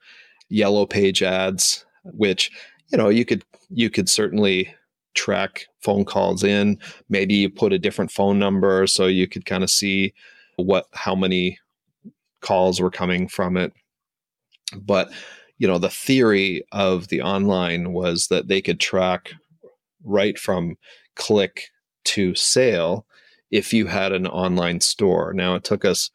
Yellow 0.51 0.85
page 0.85 1.23
ads, 1.23 1.87
which, 2.05 2.51
you 2.93 2.99
know, 2.99 3.09
you 3.09 3.25
could 3.25 3.43
you 3.71 3.89
could 3.89 4.11
certainly 4.11 4.75
track 5.15 5.65
phone 5.81 6.05
calls 6.05 6.45
in. 6.45 6.79
Maybe 7.09 7.37
you 7.37 7.49
put 7.49 7.73
a 7.73 7.79
different 7.79 8.11
phone 8.11 8.39
number 8.39 8.87
so 8.87 9.07
you 9.07 9.27
could 9.27 9.47
kind 9.47 9.65
of 9.65 9.71
see 9.71 10.13
what 10.59 10.87
how 10.93 11.15
many 11.15 11.59
calls 12.41 12.81
were 12.81 12.91
coming 12.91 13.29
from 13.29 13.57
it. 13.57 13.73
But 14.77 15.11
you 15.59 15.67
know 15.67 15.79
the 15.79 15.89
theory 15.89 16.65
of 16.73 17.09
the 17.09 17.23
online 17.23 17.93
was 17.93 18.29
that 18.29 18.49
they 18.49 18.61
could 18.61 18.81
track 18.81 19.33
right 20.05 20.39
from 20.39 20.77
click 21.17 21.69
to 22.05 22.35
sale 22.35 23.07
if 23.51 23.73
you 23.73 23.87
had 23.87 24.13
an 24.13 24.27
online 24.27 24.81
store. 24.81 25.33
Now 25.33 25.55
it 25.55 25.65
took 25.65 25.85
us 25.85 26.11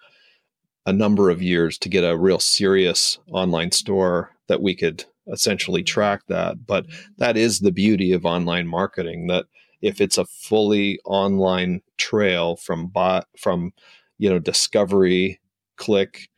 a 0.85 0.93
number 0.93 1.29
of 1.29 1.41
years 1.41 1.77
to 1.79 1.89
get 1.89 2.03
a 2.03 2.17
real 2.17 2.39
serious 2.39 3.17
online 3.31 3.71
store 3.71 4.31
that 4.47 4.61
we 4.61 4.75
could 4.75 5.05
essentially 5.31 5.83
track 5.83 6.21
that. 6.27 6.65
But 6.65 6.85
that 7.17 7.37
is 7.37 7.59
the 7.59 7.71
beauty 7.71 8.11
of 8.11 8.25
online 8.25 8.67
marketing 8.67 9.27
that 9.27 9.45
if 9.81 10.01
it's 10.01 10.17
a 10.17 10.25
fully 10.25 10.99
online 11.05 11.81
trail 11.97 12.55
from 12.55 12.87
bot 12.87 13.27
from 13.37 13.73
you 14.17 14.29
know 14.29 14.39
discovery 14.39 15.39
click 15.77 16.29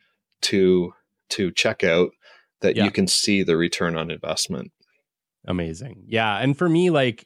to 0.41 0.93
to 1.29 1.51
checkout 1.51 2.09
that 2.61 2.75
yeah. 2.75 2.83
you 2.83 2.91
can 2.91 3.07
see 3.07 3.43
the 3.43 3.57
return 3.57 3.95
on 3.95 4.11
investment 4.11 4.71
amazing 5.47 6.03
yeah 6.07 6.37
and 6.37 6.57
for 6.57 6.69
me 6.69 6.89
like 6.89 7.25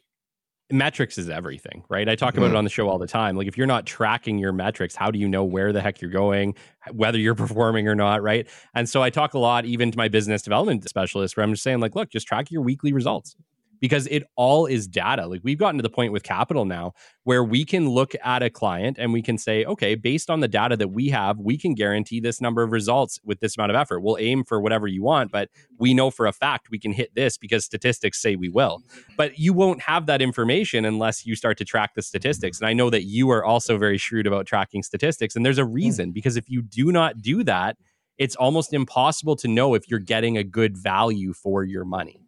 metrics 0.72 1.18
is 1.18 1.28
everything, 1.28 1.84
right? 1.88 2.08
I 2.08 2.14
talk 2.14 2.34
about 2.34 2.46
mm-hmm. 2.46 2.54
it 2.54 2.58
on 2.58 2.64
the 2.64 2.70
show 2.70 2.88
all 2.88 2.98
the 2.98 3.06
time. 3.06 3.36
Like 3.36 3.48
if 3.48 3.58
you're 3.58 3.66
not 3.66 3.86
tracking 3.86 4.38
your 4.38 4.52
metrics, 4.52 4.94
how 4.94 5.10
do 5.10 5.18
you 5.18 5.28
know 5.28 5.44
where 5.44 5.72
the 5.72 5.80
heck 5.80 6.00
you're 6.00 6.10
going, 6.10 6.54
whether 6.92 7.18
you're 7.18 7.34
performing 7.46 7.88
or 7.88 7.94
not, 7.94 8.22
right? 8.22 8.48
And 8.74 8.88
so 8.88 9.02
I 9.02 9.10
talk 9.10 9.34
a 9.34 9.38
lot 9.38 9.64
even 9.64 9.90
to 9.90 9.98
my 9.98 10.08
business 10.08 10.42
development 10.42 10.88
specialist 10.88 11.36
where 11.36 11.44
I'm 11.44 11.52
just 11.52 11.62
saying 11.62 11.80
like, 11.80 11.94
look, 11.94 12.10
just 12.10 12.26
track 12.26 12.50
your 12.50 12.62
weekly 12.62 12.92
results 12.92 13.34
because 13.80 14.06
it 14.08 14.24
all 14.36 14.66
is 14.66 14.86
data. 14.86 15.26
Like 15.26 15.40
we've 15.42 15.58
gotten 15.58 15.78
to 15.78 15.82
the 15.82 15.90
point 15.90 16.12
with 16.12 16.22
capital 16.22 16.64
now 16.64 16.92
where 17.24 17.42
we 17.42 17.64
can 17.64 17.88
look 17.88 18.14
at 18.22 18.42
a 18.42 18.50
client 18.50 18.98
and 18.98 19.12
we 19.12 19.22
can 19.22 19.38
say, 19.38 19.64
okay, 19.64 19.94
based 19.94 20.30
on 20.30 20.40
the 20.40 20.48
data 20.48 20.76
that 20.76 20.88
we 20.88 21.08
have, 21.08 21.38
we 21.38 21.58
can 21.58 21.74
guarantee 21.74 22.20
this 22.20 22.40
number 22.40 22.62
of 22.62 22.72
results 22.72 23.18
with 23.24 23.40
this 23.40 23.56
amount 23.56 23.70
of 23.70 23.76
effort. 23.76 24.00
We'll 24.00 24.18
aim 24.18 24.44
for 24.44 24.60
whatever 24.60 24.86
you 24.86 25.02
want, 25.02 25.32
but 25.32 25.48
we 25.78 25.94
know 25.94 26.10
for 26.10 26.26
a 26.26 26.32
fact 26.32 26.70
we 26.70 26.78
can 26.78 26.92
hit 26.92 27.14
this 27.14 27.38
because 27.38 27.64
statistics 27.64 28.20
say 28.20 28.36
we 28.36 28.48
will. 28.48 28.82
But 29.16 29.38
you 29.38 29.52
won't 29.52 29.82
have 29.82 30.06
that 30.06 30.22
information 30.22 30.84
unless 30.84 31.26
you 31.26 31.34
start 31.34 31.58
to 31.58 31.64
track 31.64 31.94
the 31.94 32.02
statistics. 32.02 32.60
And 32.60 32.68
I 32.68 32.72
know 32.72 32.90
that 32.90 33.04
you 33.04 33.30
are 33.30 33.44
also 33.44 33.78
very 33.78 33.98
shrewd 33.98 34.26
about 34.26 34.46
tracking 34.46 34.82
statistics. 34.82 35.36
And 35.36 35.44
there's 35.44 35.58
a 35.58 35.64
hmm. 35.64 35.74
reason 35.74 36.12
because 36.12 36.36
if 36.36 36.48
you 36.48 36.62
do 36.62 36.92
not 36.92 37.20
do 37.22 37.42
that, 37.44 37.76
it's 38.18 38.36
almost 38.36 38.74
impossible 38.74 39.34
to 39.36 39.48
know 39.48 39.72
if 39.72 39.88
you're 39.88 39.98
getting 39.98 40.36
a 40.36 40.44
good 40.44 40.76
value 40.76 41.32
for 41.32 41.64
your 41.64 41.86
money. 41.86 42.20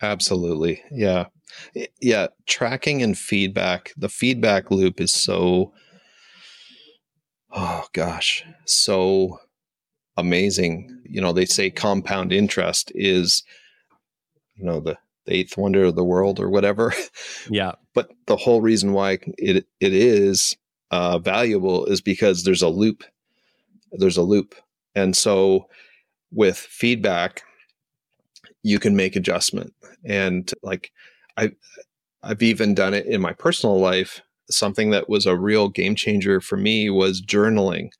Absolutely. 0.00 0.82
Yeah. 0.90 1.26
Yeah. 2.00 2.28
Tracking 2.46 3.02
and 3.02 3.16
feedback. 3.16 3.92
The 3.96 4.08
feedback 4.08 4.70
loop 4.70 5.00
is 5.00 5.12
so, 5.12 5.72
oh 7.50 7.84
gosh, 7.92 8.44
so 8.64 9.40
amazing. 10.16 11.02
You 11.04 11.20
know, 11.20 11.32
they 11.32 11.46
say 11.46 11.70
compound 11.70 12.32
interest 12.32 12.92
is, 12.94 13.42
you 14.56 14.64
know, 14.64 14.80
the, 14.80 14.96
the 15.26 15.34
eighth 15.34 15.56
wonder 15.56 15.84
of 15.84 15.96
the 15.96 16.04
world 16.04 16.38
or 16.40 16.48
whatever. 16.50 16.92
Yeah. 17.50 17.72
but 17.94 18.10
the 18.26 18.36
whole 18.36 18.60
reason 18.60 18.92
why 18.92 19.18
it, 19.38 19.66
it 19.80 19.94
is 19.94 20.56
uh, 20.90 21.18
valuable 21.18 21.86
is 21.86 22.00
because 22.00 22.44
there's 22.44 22.62
a 22.62 22.68
loop. 22.68 23.04
There's 23.92 24.18
a 24.18 24.22
loop. 24.22 24.54
And 24.94 25.16
so 25.16 25.66
with 26.30 26.58
feedback, 26.58 27.42
you 28.62 28.78
can 28.78 28.96
make 28.96 29.16
adjustment. 29.16 29.74
And 30.04 30.52
like 30.62 30.92
I 31.36 31.52
I've 32.22 32.42
even 32.42 32.74
done 32.74 32.94
it 32.94 33.06
in 33.06 33.20
my 33.20 33.32
personal 33.32 33.78
life. 33.78 34.20
Something 34.50 34.90
that 34.90 35.08
was 35.08 35.26
a 35.26 35.36
real 35.36 35.68
game 35.68 35.94
changer 35.94 36.40
for 36.40 36.56
me 36.56 36.90
was 36.90 37.22
journaling. 37.22 37.90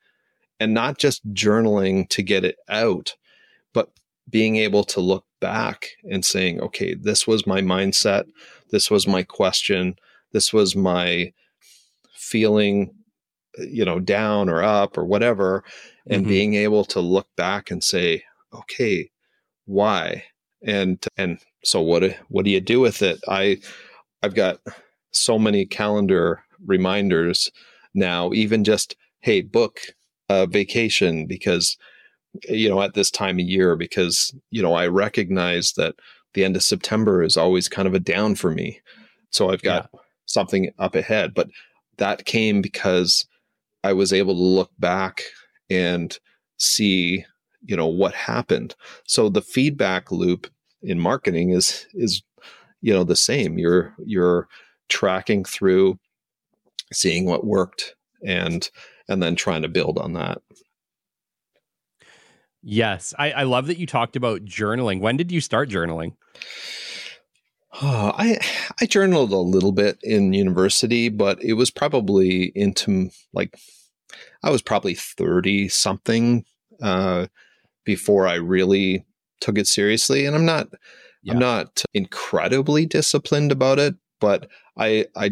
And 0.60 0.74
not 0.74 0.98
just 0.98 1.26
journaling 1.32 2.08
to 2.08 2.22
get 2.22 2.44
it 2.44 2.56
out, 2.68 3.14
but 3.72 3.90
being 4.28 4.56
able 4.56 4.82
to 4.84 5.00
look 5.00 5.24
back 5.40 5.90
and 6.10 6.24
saying, 6.24 6.60
okay, 6.60 6.94
this 6.94 7.26
was 7.26 7.46
my 7.46 7.60
mindset, 7.60 8.24
this 8.70 8.90
was 8.90 9.06
my 9.06 9.22
question, 9.22 9.94
this 10.32 10.52
was 10.52 10.74
my 10.74 11.32
feeling, 12.14 12.92
you 13.58 13.84
know, 13.84 14.00
down 14.00 14.48
or 14.48 14.62
up 14.62 14.98
or 14.98 15.04
whatever, 15.04 15.62
and 16.08 16.22
mm-hmm. 16.22 16.28
being 16.28 16.54
able 16.54 16.84
to 16.86 17.00
look 17.00 17.28
back 17.36 17.70
and 17.70 17.84
say, 17.84 18.24
okay, 18.52 19.10
why? 19.66 20.24
And 20.62 21.04
and 21.16 21.38
so 21.64 21.80
what 21.80 22.16
what 22.28 22.44
do 22.44 22.50
you 22.50 22.60
do 22.60 22.80
with 22.80 23.02
it? 23.02 23.20
I 23.28 23.58
I've 24.22 24.34
got 24.34 24.60
so 25.12 25.38
many 25.38 25.64
calendar 25.64 26.42
reminders 26.66 27.50
now, 27.94 28.32
even 28.32 28.64
just 28.64 28.96
hey, 29.20 29.42
book 29.42 29.80
a 30.28 30.46
vacation 30.46 31.26
because 31.26 31.76
you 32.48 32.68
know 32.68 32.82
at 32.82 32.94
this 32.94 33.10
time 33.10 33.38
of 33.38 33.46
year 33.46 33.76
because 33.76 34.34
you 34.50 34.62
know 34.62 34.74
I 34.74 34.86
recognize 34.86 35.72
that 35.72 35.94
the 36.34 36.44
end 36.44 36.56
of 36.56 36.62
September 36.62 37.22
is 37.22 37.36
always 37.36 37.68
kind 37.68 37.88
of 37.88 37.94
a 37.94 38.00
down 38.00 38.34
for 38.34 38.50
me. 38.50 38.80
So 39.30 39.50
I've 39.50 39.62
got 39.62 39.88
yeah. 39.92 40.00
something 40.26 40.70
up 40.78 40.94
ahead, 40.94 41.34
but 41.34 41.48
that 41.96 42.26
came 42.26 42.62
because 42.62 43.26
I 43.84 43.92
was 43.92 44.12
able 44.12 44.34
to 44.34 44.40
look 44.40 44.70
back 44.78 45.22
and 45.70 46.16
see 46.58 47.24
you 47.68 47.76
know 47.76 47.86
what 47.86 48.14
happened. 48.14 48.74
So 49.04 49.28
the 49.28 49.42
feedback 49.42 50.10
loop 50.10 50.48
in 50.82 50.98
marketing 50.98 51.50
is 51.50 51.86
is 51.92 52.22
you 52.80 52.92
know 52.92 53.04
the 53.04 53.14
same. 53.14 53.58
You're 53.58 53.94
you're 54.04 54.48
tracking 54.88 55.44
through 55.44 55.98
seeing 56.92 57.26
what 57.26 57.46
worked 57.46 57.94
and 58.26 58.68
and 59.08 59.22
then 59.22 59.36
trying 59.36 59.62
to 59.62 59.68
build 59.68 59.98
on 59.98 60.14
that. 60.14 60.40
Yes. 62.62 63.14
I 63.18 63.32
i 63.32 63.42
love 63.44 63.66
that 63.66 63.78
you 63.78 63.86
talked 63.86 64.16
about 64.16 64.44
journaling. 64.44 65.00
When 65.00 65.16
did 65.16 65.30
you 65.30 65.40
start 65.40 65.68
journaling? 65.68 66.14
Oh, 67.82 68.12
i 68.18 68.38
i 68.80 68.86
journaled 68.86 69.32
a 69.32 69.36
little 69.36 69.72
bit 69.72 69.98
in 70.02 70.32
university 70.32 71.10
but 71.10 71.42
it 71.44 71.52
was 71.52 71.70
probably 71.70 72.50
into 72.54 73.10
like 73.34 73.54
i 74.42 74.48
was 74.50 74.62
probably 74.62 74.94
30 74.94 75.68
something 75.68 76.44
uh 76.82 77.26
before 77.88 78.26
i 78.26 78.34
really 78.34 79.02
took 79.40 79.56
it 79.56 79.66
seriously 79.66 80.26
and 80.26 80.36
i'm 80.36 80.44
not 80.44 80.68
yeah. 81.22 81.32
i'm 81.32 81.38
not 81.38 81.82
incredibly 81.94 82.84
disciplined 82.84 83.50
about 83.50 83.78
it 83.78 83.94
but 84.20 84.46
i 84.76 85.06
i 85.16 85.30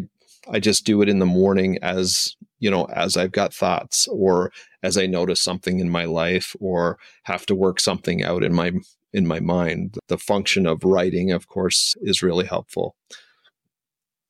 i 0.49 0.59
just 0.59 0.83
do 0.83 1.03
it 1.03 1.07
in 1.07 1.19
the 1.19 1.25
morning 1.25 1.77
as 1.83 2.35
you 2.57 2.71
know 2.71 2.85
as 2.85 3.15
i've 3.15 3.31
got 3.31 3.53
thoughts 3.53 4.07
or 4.07 4.51
as 4.81 4.97
i 4.97 5.05
notice 5.05 5.39
something 5.39 5.79
in 5.79 5.87
my 5.87 6.05
life 6.05 6.55
or 6.59 6.97
have 7.25 7.45
to 7.45 7.53
work 7.53 7.79
something 7.79 8.23
out 8.23 8.43
in 8.43 8.55
my 8.55 8.71
in 9.13 9.27
my 9.27 9.39
mind 9.39 9.99
the 10.07 10.17
function 10.17 10.65
of 10.65 10.83
writing 10.83 11.31
of 11.31 11.47
course 11.47 11.93
is 12.01 12.23
really 12.23 12.47
helpful 12.47 12.95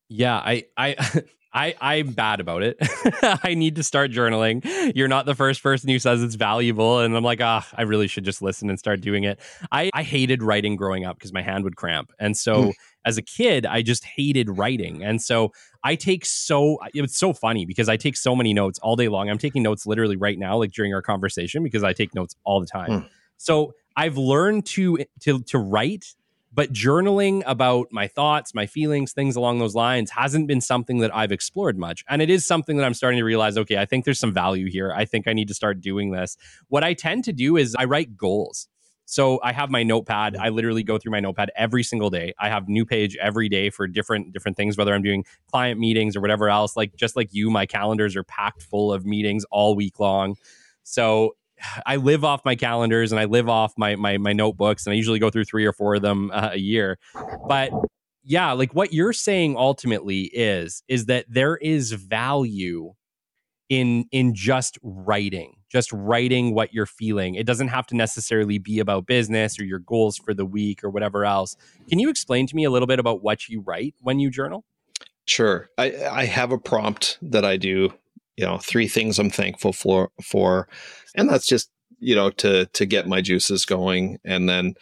yeah 0.10 0.40
i 0.40 0.66
i 0.76 0.98
I, 1.58 1.74
I'm 1.82 2.12
bad 2.12 2.40
about 2.40 2.62
it. 2.62 2.78
I 3.44 3.56
need 3.56 3.78
to 3.78 3.84
start 3.84 4.12
journaling. 4.12 4.94
You're 4.96 5.08
not 5.08 5.26
the 5.26 5.34
first 5.34 5.64
person 5.64 5.90
who 5.90 5.98
says 5.98 6.22
it's 6.22 6.36
valuable. 6.36 7.00
And 7.00 7.18
I'm 7.18 7.24
like, 7.24 7.42
ah, 7.42 7.68
I 7.76 7.82
really 7.82 8.08
should 8.08 8.26
just 8.26 8.44
listen 8.44 8.70
and 8.70 8.78
start 8.78 9.02
doing 9.02 9.24
it. 9.24 9.40
I, 9.72 9.90
I 9.92 10.04
hated 10.04 10.44
writing 10.44 10.76
growing 10.76 11.04
up 11.04 11.18
because 11.18 11.34
my 11.34 11.42
hand 11.42 11.64
would 11.64 11.76
cramp. 11.76 12.12
And 12.20 12.38
so 12.38 12.66
mm. 12.66 12.74
as 13.06 13.18
a 13.18 13.24
kid, 13.24 13.66
I 13.66 13.82
just 13.82 14.06
hated 14.06 14.56
writing. 14.56 15.04
And 15.04 15.20
so 15.20 15.52
I 15.84 15.96
take 15.96 16.26
so, 16.26 16.78
it's 16.94 17.18
so 17.18 17.34
funny 17.34 17.66
because 17.66 17.90
I 17.90 17.98
take 17.98 18.18
so 18.18 18.36
many 18.36 18.54
notes 18.54 18.78
all 18.78 18.96
day 18.96 19.08
long. 19.08 19.28
I'm 19.28 19.40
taking 19.40 19.64
notes 19.64 19.88
literally 19.88 20.16
right 20.16 20.38
now, 20.38 20.58
like 20.58 20.74
during 20.74 20.94
our 20.94 21.02
conversation, 21.02 21.64
because 21.64 21.84
I 21.84 21.92
take 21.92 22.14
notes 22.14 22.36
all 22.44 22.60
the 22.60 22.68
time. 22.68 22.90
Mm. 22.90 23.10
So 23.38 23.74
I've 23.96 24.18
learned 24.18 24.68
to, 24.68 25.00
to, 25.22 25.42
to 25.42 25.58
write 25.58 26.06
but 26.58 26.74
journaling 26.74 27.44
about 27.46 27.90
my 27.92 28.08
thoughts, 28.08 28.56
my 28.56 28.66
feelings, 28.66 29.14
things 29.14 29.36
along 29.36 29.60
those 29.60 29.76
lines 29.76 30.10
hasn't 30.10 30.48
been 30.48 30.60
something 30.60 30.98
that 30.98 31.16
I've 31.16 31.32
explored 31.32 31.78
much. 31.78 32.04
And 32.10 32.20
it 32.20 32.32
is 32.32 32.48
something 32.48 32.78
that 32.78 32.84
I'm 32.84 32.96
starting 32.96 33.20
to 33.20 33.24
realize 33.24 33.60
okay, 33.60 33.78
I 33.78 33.86
think 33.86 34.06
there's 34.06 34.20
some 34.20 34.34
value 34.34 34.68
here. 34.68 34.92
I 34.92 35.06
think 35.06 35.28
I 35.28 35.34
need 35.34 35.50
to 35.50 35.54
start 35.54 35.82
doing 35.82 36.10
this. 36.10 36.36
What 36.68 36.84
I 36.84 36.96
tend 36.96 37.26
to 37.26 37.32
do 37.32 37.58
is 37.58 37.76
I 37.78 37.86
write 37.86 38.18
goals. 38.18 38.68
So 39.06 39.40
I 39.44 39.54
have 39.54 39.70
my 39.70 39.84
notepad. 39.84 40.36
I 40.36 40.50
literally 40.50 40.82
go 40.82 40.98
through 40.98 41.12
my 41.12 41.20
notepad 41.20 41.52
every 41.56 41.84
single 41.84 42.10
day. 42.10 42.34
I 42.40 42.50
have 42.50 42.68
new 42.68 42.88
page 42.88 43.16
every 43.18 43.50
day 43.50 43.70
for 43.70 43.88
different 43.88 44.34
different 44.34 44.58
things, 44.58 44.80
whether 44.80 44.96
I'm 44.96 45.04
doing 45.04 45.26
client 45.52 45.80
meetings 45.80 46.16
or 46.16 46.22
whatever 46.22 46.50
else. 46.50 46.76
Like 46.76 46.96
just 46.96 47.16
like 47.16 47.30
you, 47.34 47.52
my 47.52 47.68
calendars 47.68 48.16
are 48.16 48.24
packed 48.24 48.64
full 48.64 48.92
of 48.92 49.06
meetings 49.06 49.46
all 49.52 49.76
week 49.76 50.00
long. 50.00 50.38
So 50.82 51.36
I 51.86 51.98
live 51.98 52.24
off 52.24 52.44
my 52.46 52.56
calendars 52.56 53.12
and 53.12 53.20
I 53.20 53.26
live 53.26 53.50
off 53.50 53.74
my 53.78 53.96
my 53.96 54.18
my 54.18 54.34
notebooks, 54.34 54.86
and 54.86 54.94
I 54.94 54.96
usually 54.96 55.20
go 55.20 55.30
through 55.30 55.46
three 55.46 55.66
or 55.66 55.74
four 55.74 55.96
of 55.96 56.02
them 56.02 56.32
uh, 56.34 56.52
a 56.54 56.60
year. 56.60 57.00
But 57.48 57.72
yeah, 58.24 58.52
like 58.52 58.74
what 58.74 58.94
you're 58.94 59.14
saying 59.14 59.56
ultimately 59.58 60.24
is 60.34 60.84
is 60.88 61.06
that 61.06 61.26
there 61.28 61.58
is 61.58 61.92
value 61.92 62.94
in 63.70 64.06
in 64.12 64.34
just 64.34 64.78
writing 64.82 65.58
just 65.70 65.92
writing 65.92 66.54
what 66.54 66.74
you're 66.74 66.86
feeling. 66.86 67.36
It 67.36 67.46
doesn't 67.46 67.68
have 67.70 67.86
to 67.88 67.96
necessarily 67.96 68.58
be 68.58 68.80
about 68.80 69.06
business 69.06 69.60
or 69.60 69.66
your 69.66 69.80
goals 69.80 70.18
for 70.18 70.34
the 70.34 70.46
week 70.46 70.84
or 70.84 70.90
whatever 70.90 71.26
else. 71.26 71.56
Can 71.90 72.00
you 72.00 72.10
explain 72.10 72.48
to 72.48 72.56
me 72.56 72.64
a 72.64 72.70
little 72.70 72.88
bit 72.88 73.00
about 73.00 73.22
what 73.22 73.50
you 73.50 73.62
write 73.62 73.96
when 74.02 74.20
you 74.20 74.30
journal? 74.30 74.64
Sure. 75.26 75.70
I 75.78 76.06
i 76.06 76.26
have 76.26 76.52
a 76.52 76.58
prompt 76.58 77.18
that 77.22 77.44
i 77.44 77.58
do 77.58 77.94
you 78.38 78.46
know 78.46 78.58
three 78.58 78.88
things 78.88 79.20
i'm 79.20 79.30
thankful 79.30 79.74
for 79.74 80.10
for 80.24 80.68
and 81.16 81.30
that's 81.30 81.48
just 81.48 81.70
you 82.00 82.16
know 82.16 82.30
to 82.30 82.66
to 82.68 82.86
get 82.86 83.08
my 83.08 83.22
juices 83.22 83.66
going. 83.66 84.20
And 84.24 84.48
then 84.48 84.76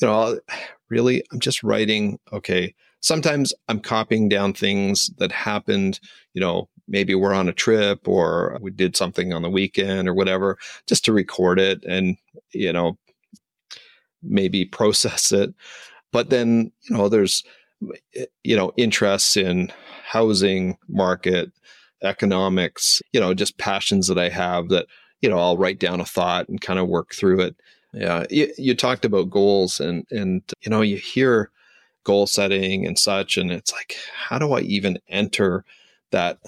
you 0.00 0.06
know 0.06 0.38
really 0.88 1.22
i'm 1.30 1.38
just 1.38 1.62
writing 1.62 2.18
okay 2.32 2.74
sometimes 3.00 3.54
i'm 3.68 3.78
copying 3.78 4.28
down 4.28 4.52
things 4.52 5.08
that 5.18 5.30
happened 5.30 6.00
you 6.34 6.40
know 6.40 6.68
maybe 6.88 7.14
we're 7.14 7.32
on 7.32 7.48
a 7.48 7.52
trip 7.52 8.08
or 8.08 8.58
we 8.60 8.72
did 8.72 8.96
something 8.96 9.32
on 9.32 9.42
the 9.42 9.50
weekend 9.50 10.08
or 10.08 10.14
whatever 10.14 10.58
just 10.88 11.04
to 11.04 11.12
record 11.12 11.60
it 11.60 11.84
and 11.84 12.16
you 12.52 12.72
know 12.72 12.98
maybe 14.22 14.64
process 14.78 15.32
it. 15.32 15.54
But 16.12 16.30
then 16.30 16.72
you 16.82 16.96
know 16.96 17.08
there's 17.08 17.42
eh, 18.16 18.26
you 18.42 18.56
know 18.56 18.72
interests 18.76 19.36
in 19.36 19.72
housing 20.04 20.76
market 20.88 21.52
economics, 22.02 23.02
you 23.12 23.20
know, 23.20 23.34
just 23.34 23.58
passions 23.58 24.06
that 24.08 24.18
I 24.18 24.28
have 24.28 24.68
that, 24.68 24.86
you 25.20 25.28
know, 25.28 25.38
I'll 25.38 25.58
write 25.58 25.78
down 25.78 26.00
a 26.00 26.04
thought 26.04 26.48
and 26.48 26.60
kind 26.60 26.78
of 26.78 26.88
work 26.88 27.14
through 27.14 27.40
it. 27.40 27.56
Yeah. 27.92 28.24
You, 28.30 28.52
you 28.56 28.74
talked 28.74 29.04
about 29.04 29.30
goals 29.30 29.80
and, 29.80 30.06
and, 30.10 30.42
you 30.62 30.70
know, 30.70 30.80
you 30.80 30.96
hear 30.96 31.50
goal 32.04 32.26
setting 32.26 32.86
and 32.86 32.98
such, 32.98 33.36
and 33.36 33.50
it's 33.50 33.72
like, 33.72 33.96
how 34.14 34.38
do 34.38 34.52
I 34.52 34.60
even 34.60 34.98
enter 35.08 35.64
that 36.10 36.38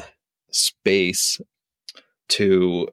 space 0.50 1.40
to 2.28 2.88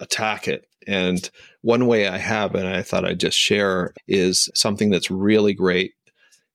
attack 0.00 0.48
it? 0.48 0.66
And 0.86 1.30
one 1.62 1.86
way 1.86 2.08
I 2.08 2.18
have, 2.18 2.54
and 2.54 2.66
I 2.66 2.82
thought 2.82 3.04
I'd 3.04 3.20
just 3.20 3.38
share, 3.38 3.94
is 4.08 4.50
something 4.54 4.90
that's 4.90 5.10
really 5.10 5.54
great 5.54 5.94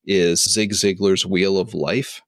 is 0.05 0.43
Zig 0.43 0.72
Ziglar's 0.72 1.26
Wheel 1.26 1.58
of 1.58 1.74
Life 1.74 2.22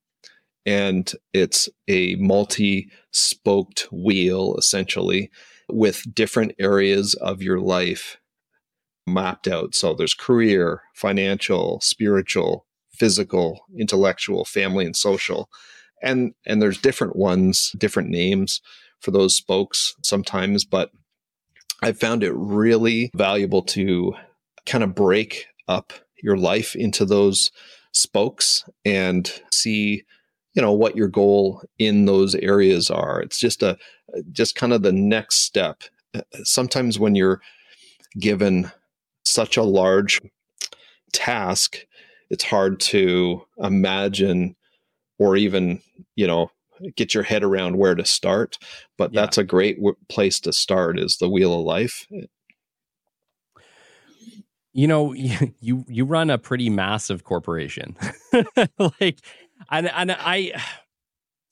and 0.65 1.11
it's 1.33 1.69
a 1.87 2.15
multi 2.15 2.89
spoked 3.11 3.87
wheel 3.91 4.55
essentially 4.57 5.31
with 5.69 6.03
different 6.13 6.53
areas 6.59 7.13
of 7.15 7.41
your 7.41 7.59
life 7.59 8.17
mapped 9.07 9.47
out. 9.47 9.75
So 9.75 9.93
there's 9.93 10.13
career, 10.13 10.81
financial, 10.93 11.79
spiritual, 11.81 12.65
physical, 12.91 13.61
intellectual, 13.77 14.45
family, 14.45 14.85
and 14.85 14.95
social. 14.95 15.49
And 16.01 16.33
and 16.45 16.61
there's 16.61 16.77
different 16.77 17.15
ones, 17.15 17.71
different 17.77 18.09
names 18.09 18.61
for 18.99 19.11
those 19.11 19.35
spokes 19.35 19.95
sometimes, 20.03 20.65
but 20.65 20.91
I 21.81 21.93
found 21.93 22.23
it 22.23 22.33
really 22.33 23.09
valuable 23.15 23.61
to 23.63 24.13
kind 24.65 24.83
of 24.83 24.95
break 24.95 25.47
up 25.67 25.93
your 26.21 26.37
life 26.37 26.75
into 26.75 27.05
those 27.05 27.51
spokes 27.93 28.65
and 28.83 29.31
see 29.53 30.03
you 30.53 30.61
know 30.61 30.73
what 30.73 30.95
your 30.95 31.07
goal 31.07 31.63
in 31.77 32.05
those 32.05 32.35
areas 32.35 32.89
are. 32.89 33.21
It's 33.21 33.39
just 33.39 33.63
a 33.63 33.77
just 34.31 34.55
kind 34.55 34.73
of 34.73 34.81
the 34.81 34.91
next 34.91 35.37
step. 35.37 35.83
Uh, 36.13 36.21
uh, 36.33 36.43
sometimes 36.43 36.99
when 36.99 37.15
you're 37.15 37.41
given 38.19 38.71
such 39.23 39.57
a 39.57 39.63
large 39.63 40.19
task 41.13 41.85
it's 42.29 42.43
hard 42.43 42.79
to 42.79 43.41
imagine 43.57 44.55
or 45.17 45.35
even 45.35 45.81
you 46.15 46.25
know 46.25 46.51
get 46.95 47.13
your 47.13 47.23
head 47.23 47.43
around 47.43 47.77
where 47.77 47.95
to 47.95 48.05
start 48.05 48.57
but 48.99 49.13
yeah. 49.13 49.21
that's 49.21 49.37
a 49.37 49.43
great 49.43 49.77
w- 49.77 49.95
place 50.09 50.39
to 50.41 50.53
start 50.53 50.99
is 50.99 51.17
the 51.17 51.29
wheel 51.29 51.53
of 51.57 51.65
life. 51.65 52.05
You 54.73 54.87
know 54.87 55.13
you 55.61 55.85
you 55.87 56.05
run 56.05 56.29
a 56.29 56.37
pretty 56.37 56.69
massive 56.69 57.23
corporation. 57.23 57.95
Like 59.01 59.19
and 59.69 59.87
and 59.87 60.11
I 60.11 60.53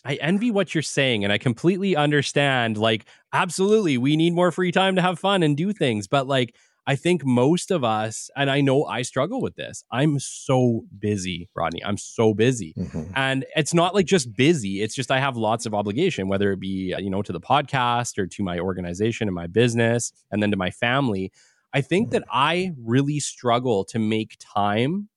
I 0.06 0.16
envy 0.16 0.52
what 0.52 0.74
you're 0.74 0.82
saying 0.82 1.24
and 1.24 1.34
I 1.34 1.38
completely 1.38 1.96
understand 1.96 2.78
like 2.78 3.06
absolutely 3.34 3.98
we 3.98 4.16
need 4.16 4.34
more 4.34 4.52
free 4.52 4.72
time 4.72 4.96
to 4.96 5.02
have 5.02 5.20
fun 5.20 5.44
and 5.44 5.58
do 5.58 5.74
things 5.74 6.08
but 6.08 6.28
like 6.28 6.54
I 6.90 6.96
think 6.96 7.26
most 7.26 7.70
of 7.70 7.84
us, 7.84 8.30
and 8.38 8.50
I 8.50 8.62
know 8.62 8.86
I 8.86 9.02
struggle 9.02 9.42
with 9.42 9.58
this, 9.58 9.84
I'm 9.92 10.20
so 10.20 10.86
busy, 10.98 11.50
Rodney. 11.54 11.84
I'm 11.84 11.98
so 11.98 12.34
busy. 12.34 12.74
Mm-hmm. 12.78 13.12
And 13.14 13.46
it's 13.58 13.74
not 13.74 13.94
like 13.94 14.06
just 14.06 14.34
busy, 14.34 14.82
it's 14.82 14.96
just 14.96 15.12
I 15.12 15.20
have 15.20 15.36
lots 15.36 15.66
of 15.66 15.74
obligation, 15.74 16.30
whether 16.30 16.54
it 16.54 16.62
be, 16.62 16.94
uh, 16.94 17.00
you 17.00 17.10
know, 17.10 17.22
to 17.22 17.34
the 17.34 17.42
podcast 17.42 18.18
or 18.18 18.26
to 18.26 18.42
my 18.42 18.58
organization 18.58 19.28
and 19.28 19.36
my 19.36 19.48
business 19.48 20.14
and 20.32 20.42
then 20.42 20.50
to 20.52 20.58
my 20.58 20.72
family. 20.72 21.34
I 21.74 21.82
think 21.82 22.12
that 22.12 22.22
mm-hmm. 22.22 22.38
I 22.38 22.72
really 22.82 23.20
struggle 23.20 23.84
to 23.84 24.00
make 24.00 24.38
time 24.40 25.10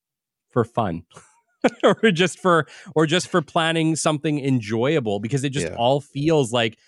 for 0.49 0.65
fun. 0.65 1.05
or 1.83 2.11
just 2.11 2.39
for 2.39 2.67
or 2.95 3.07
just 3.07 3.29
for 3.29 3.43
planning 3.43 3.97
something 3.97 4.45
enjoyable 4.45 5.21
because 5.21 5.45
it 5.45 5.51
just 5.51 5.67
yeah. 5.67 5.75
all 5.75 6.01
feels 6.01 6.53
like 6.53 6.79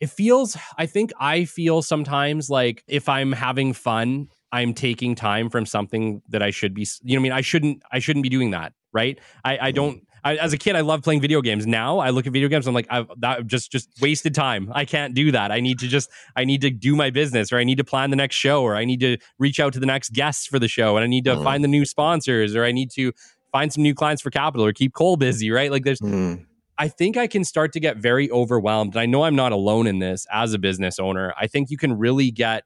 it 0.00 0.10
feels 0.10 0.56
i 0.78 0.86
think 0.86 1.12
i 1.20 1.44
feel 1.44 1.82
sometimes 1.82 2.50
like 2.50 2.82
if 2.88 3.08
i'm 3.08 3.32
having 3.32 3.72
fun 3.72 4.28
i'm 4.52 4.74
taking 4.74 5.14
time 5.14 5.48
from 5.48 5.64
something 5.64 6.20
that 6.28 6.42
i 6.42 6.50
should 6.50 6.74
be 6.74 6.86
you 7.02 7.14
know 7.14 7.20
i 7.20 7.22
mean 7.22 7.32
i 7.32 7.40
shouldn't 7.40 7.82
i 7.92 7.98
shouldn't 7.98 8.22
be 8.22 8.28
doing 8.28 8.50
that 8.50 8.72
right 8.92 9.18
i 9.44 9.58
i 9.68 9.70
don't 9.70 10.02
I, 10.24 10.36
as 10.36 10.54
a 10.54 10.58
kid, 10.58 10.74
I 10.74 10.80
love 10.80 11.02
playing 11.02 11.20
video 11.20 11.42
games. 11.42 11.66
Now 11.66 11.98
I 11.98 12.08
look 12.08 12.26
at 12.26 12.32
video 12.32 12.48
games, 12.48 12.66
I'm 12.66 12.72
like, 12.72 12.86
I've 12.88 13.08
that 13.18 13.46
just 13.46 13.70
just 13.70 13.90
wasted 14.00 14.34
time. 14.34 14.72
I 14.74 14.86
can't 14.86 15.12
do 15.12 15.30
that. 15.32 15.52
I 15.52 15.60
need 15.60 15.78
to 15.80 15.86
just 15.86 16.10
I 16.34 16.44
need 16.44 16.62
to 16.62 16.70
do 16.70 16.96
my 16.96 17.10
business, 17.10 17.52
or 17.52 17.58
I 17.58 17.64
need 17.64 17.76
to 17.76 17.84
plan 17.84 18.08
the 18.08 18.16
next 18.16 18.36
show, 18.36 18.62
or 18.62 18.74
I 18.74 18.86
need 18.86 19.00
to 19.00 19.18
reach 19.38 19.60
out 19.60 19.74
to 19.74 19.80
the 19.80 19.86
next 19.86 20.14
guests 20.14 20.46
for 20.46 20.58
the 20.58 20.68
show, 20.68 20.96
and 20.96 21.04
I 21.04 21.08
need 21.08 21.24
to 21.26 21.36
mm. 21.36 21.44
find 21.44 21.62
the 21.62 21.68
new 21.68 21.84
sponsors, 21.84 22.56
or 22.56 22.64
I 22.64 22.72
need 22.72 22.90
to 22.92 23.12
find 23.54 23.72
some 23.72 23.82
new 23.82 23.94
clients 23.94 24.20
for 24.20 24.30
capital, 24.30 24.66
or 24.66 24.72
keep 24.72 24.92
Cole 24.92 25.16
busy. 25.16 25.50
Right? 25.50 25.70
Like 25.70 25.84
there's. 25.84 26.00
Mm 26.00 26.44
I 26.78 26.88
think 26.88 27.16
I 27.16 27.26
can 27.26 27.44
start 27.44 27.72
to 27.74 27.80
get 27.80 27.98
very 27.98 28.30
overwhelmed. 28.30 28.94
And 28.94 29.00
I 29.00 29.06
know 29.06 29.22
I'm 29.22 29.36
not 29.36 29.52
alone 29.52 29.86
in 29.86 30.00
this 30.00 30.26
as 30.32 30.54
a 30.54 30.58
business 30.58 30.98
owner. 30.98 31.32
I 31.38 31.46
think 31.46 31.70
you 31.70 31.76
can 31.76 31.96
really 31.96 32.30
get 32.30 32.64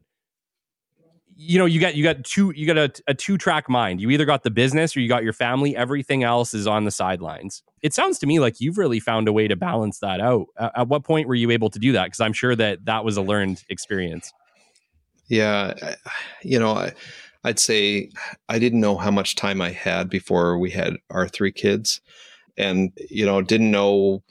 you 1.40 1.56
know 1.56 1.66
you 1.66 1.80
got 1.80 1.94
you 1.94 2.02
got 2.02 2.24
two 2.24 2.52
you 2.56 2.66
got 2.66 2.76
a, 2.76 2.90
a 3.06 3.14
two 3.14 3.38
track 3.38 3.68
mind 3.68 4.00
you 4.00 4.10
either 4.10 4.24
got 4.24 4.42
the 4.42 4.50
business 4.50 4.96
or 4.96 5.00
you 5.00 5.08
got 5.08 5.22
your 5.22 5.32
family 5.32 5.76
everything 5.76 6.24
else 6.24 6.52
is 6.52 6.66
on 6.66 6.84
the 6.84 6.90
sidelines 6.90 7.62
it 7.80 7.94
sounds 7.94 8.18
to 8.18 8.26
me 8.26 8.40
like 8.40 8.60
you've 8.60 8.76
really 8.76 8.98
found 8.98 9.28
a 9.28 9.32
way 9.32 9.46
to 9.46 9.54
balance 9.54 10.00
that 10.00 10.20
out 10.20 10.46
at, 10.58 10.72
at 10.74 10.88
what 10.88 11.04
point 11.04 11.28
were 11.28 11.36
you 11.36 11.52
able 11.52 11.70
to 11.70 11.78
do 11.78 11.92
that 11.92 12.06
because 12.06 12.18
i'm 12.18 12.32
sure 12.32 12.56
that 12.56 12.84
that 12.86 13.04
was 13.04 13.16
a 13.16 13.22
learned 13.22 13.62
experience 13.68 14.32
yeah 15.28 15.94
you 16.42 16.58
know 16.58 16.72
I, 16.72 16.92
i'd 17.48 17.58
say 17.58 18.10
i 18.48 18.58
didn't 18.58 18.80
know 18.80 18.96
how 18.96 19.10
much 19.10 19.34
time 19.34 19.60
i 19.60 19.70
had 19.70 20.08
before 20.08 20.58
we 20.58 20.70
had 20.70 20.94
our 21.10 21.28
three 21.28 21.52
kids 21.52 22.00
and 22.56 22.92
you 23.10 23.24
know 23.24 23.42
didn't 23.42 23.70
know 23.70 24.22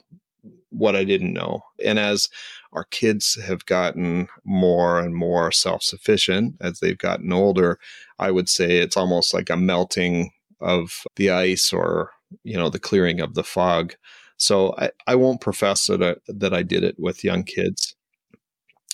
what 0.70 0.96
I 0.96 1.04
didn't 1.04 1.32
know. 1.32 1.62
And 1.84 1.98
as 1.98 2.28
our 2.72 2.84
kids 2.84 3.38
have 3.42 3.64
gotten 3.66 4.28
more 4.44 5.00
and 5.00 5.14
more 5.14 5.50
self-sufficient 5.50 6.56
as 6.60 6.80
they've 6.80 6.98
gotten 6.98 7.32
older, 7.32 7.78
I 8.18 8.30
would 8.30 8.48
say 8.48 8.78
it's 8.78 8.96
almost 8.96 9.32
like 9.32 9.50
a 9.50 9.56
melting 9.56 10.32
of 10.60 11.04
the 11.16 11.30
ice 11.30 11.72
or 11.72 12.10
you 12.44 12.56
know 12.56 12.68
the 12.68 12.78
clearing 12.78 13.20
of 13.20 13.34
the 13.34 13.44
fog. 13.44 13.94
So 14.36 14.74
I, 14.78 14.90
I 15.06 15.14
won't 15.14 15.40
profess 15.40 15.86
that 15.86 16.02
I, 16.02 16.16
that 16.28 16.54
I 16.54 16.62
did 16.62 16.84
it 16.84 16.96
with 16.98 17.24
young 17.24 17.42
kids, 17.42 17.96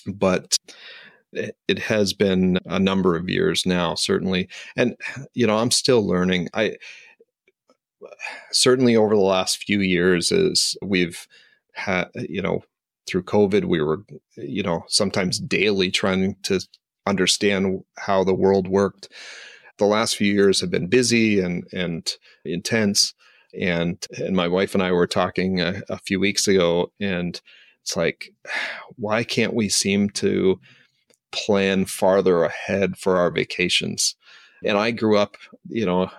but 0.07 0.57
it 1.67 1.79
has 1.79 2.13
been 2.13 2.59
a 2.65 2.79
number 2.79 3.15
of 3.15 3.29
years 3.29 3.65
now, 3.65 3.95
certainly. 3.95 4.47
And 4.75 4.95
you 5.33 5.45
know, 5.47 5.57
I'm 5.57 5.71
still 5.71 6.05
learning. 6.05 6.49
I 6.53 6.77
certainly 8.51 8.95
over 8.95 9.15
the 9.15 9.21
last 9.21 9.57
few 9.57 9.79
years 9.81 10.31
as 10.31 10.75
we've 10.81 11.27
had 11.73 12.05
you 12.15 12.41
know 12.41 12.63
through 13.07 13.23
covid 13.23 13.65
we 13.65 13.81
were 13.81 14.03
you 14.35 14.61
know 14.61 14.83
sometimes 14.87 15.39
daily 15.39 15.89
trying 15.89 16.35
to 16.43 16.59
understand 17.07 17.83
how 17.97 18.23
the 18.23 18.33
world 18.33 18.67
worked 18.67 19.09
the 19.77 19.85
last 19.85 20.15
few 20.15 20.31
years 20.31 20.61
have 20.61 20.71
been 20.71 20.87
busy 20.87 21.39
and 21.39 21.65
and 21.73 22.13
intense 22.43 23.13
and 23.59 24.05
and 24.17 24.35
my 24.35 24.47
wife 24.47 24.73
and 24.73 24.83
I 24.83 24.91
were 24.91 25.07
talking 25.07 25.61
a, 25.61 25.81
a 25.89 25.97
few 25.99 26.19
weeks 26.19 26.47
ago 26.47 26.91
and 26.99 27.39
it's 27.81 27.95
like 27.95 28.31
why 28.95 29.23
can't 29.23 29.53
we 29.53 29.69
seem 29.69 30.09
to 30.11 30.59
plan 31.35 31.85
farther 31.85 32.43
ahead 32.43 32.97
for 32.97 33.17
our 33.17 33.29
vacations 33.29 34.15
and 34.65 34.77
I 34.77 34.91
grew 34.91 35.17
up, 35.17 35.37
you 35.69 35.85
know, 35.85 36.09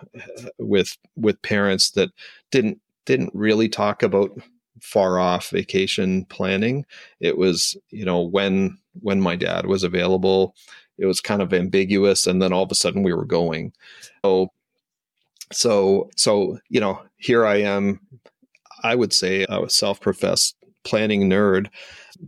with 0.58 0.96
with 1.16 1.40
parents 1.42 1.90
that 1.90 2.10
didn't 2.50 2.80
didn't 3.04 3.34
really 3.34 3.68
talk 3.68 4.02
about 4.02 4.30
far 4.80 5.18
off 5.18 5.50
vacation 5.50 6.24
planning. 6.26 6.86
It 7.20 7.38
was, 7.38 7.76
you 7.90 8.04
know, 8.04 8.20
when 8.20 8.78
when 9.00 9.20
my 9.20 9.36
dad 9.36 9.66
was 9.66 9.82
available, 9.82 10.54
it 10.98 11.06
was 11.06 11.20
kind 11.20 11.42
of 11.42 11.52
ambiguous, 11.52 12.26
and 12.26 12.40
then 12.40 12.52
all 12.52 12.62
of 12.62 12.72
a 12.72 12.76
sudden 12.76 13.02
we 13.02 13.12
were 13.12 13.24
going. 13.24 13.72
So, 14.24 14.52
so, 15.52 16.08
so 16.16 16.58
you 16.68 16.80
know, 16.80 17.00
here 17.16 17.44
I 17.44 17.56
am. 17.56 18.00
I 18.82 18.94
would 18.94 19.12
say 19.12 19.44
a 19.48 19.68
self-professed 19.68 20.54
planning 20.84 21.28
nerd 21.28 21.68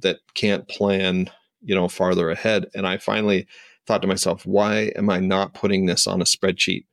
that 0.00 0.18
can't 0.34 0.66
plan, 0.66 1.30
you 1.62 1.74
know, 1.74 1.88
farther 1.88 2.30
ahead. 2.30 2.66
And 2.74 2.86
I 2.86 2.98
finally 2.98 3.46
thought 3.86 4.02
to 4.02 4.08
myself, 4.08 4.44
why 4.46 4.92
am 4.96 5.10
I 5.10 5.20
not 5.20 5.54
putting 5.54 5.86
this 5.86 6.06
on 6.06 6.20
a 6.20 6.24
spreadsheet? 6.24 6.84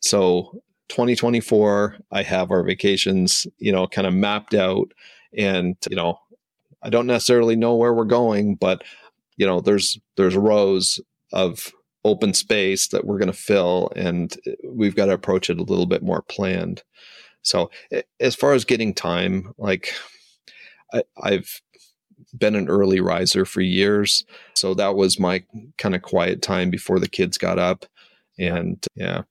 So 0.00 0.62
2024, 0.88 1.96
I 2.10 2.22
have 2.22 2.50
our 2.50 2.62
vacations, 2.62 3.46
you 3.58 3.72
know, 3.72 3.86
kind 3.86 4.06
of 4.06 4.14
mapped 4.14 4.54
out. 4.54 4.92
And, 5.36 5.76
you 5.88 5.96
know, 5.96 6.18
I 6.82 6.90
don't 6.90 7.06
necessarily 7.06 7.56
know 7.56 7.74
where 7.74 7.94
we're 7.94 8.04
going, 8.04 8.56
but 8.56 8.82
you 9.36 9.46
know, 9.46 9.60
there's 9.60 9.98
there's 10.16 10.36
rows 10.36 11.00
of 11.32 11.72
open 12.04 12.34
space 12.34 12.88
that 12.88 13.04
we're 13.06 13.18
going 13.18 13.30
to 13.30 13.32
fill 13.32 13.90
and 13.94 14.36
eh, 14.46 14.54
we've 14.64 14.96
got 14.96 15.06
to 15.06 15.12
approach 15.12 15.48
it 15.48 15.58
a 15.58 15.62
little 15.62 15.86
bit 15.86 16.02
more 16.02 16.22
planned. 16.22 16.82
So 17.42 17.70
as 18.20 18.34
far 18.34 18.52
as 18.52 18.64
getting 18.64 18.92
time, 18.92 19.52
like 19.58 19.94
I, 20.92 21.02
I've 21.20 21.60
been 22.36 22.54
an 22.54 22.68
early 22.68 23.00
riser 23.00 23.44
for 23.44 23.60
years. 23.60 24.24
So 24.54 24.74
that 24.74 24.94
was 24.94 25.18
my 25.18 25.44
kind 25.78 25.94
of 25.94 26.02
quiet 26.02 26.42
time 26.42 26.70
before 26.70 26.98
the 26.98 27.08
kids 27.08 27.38
got 27.38 27.58
up. 27.58 27.86
And 28.38 28.84
yeah. 28.94 29.22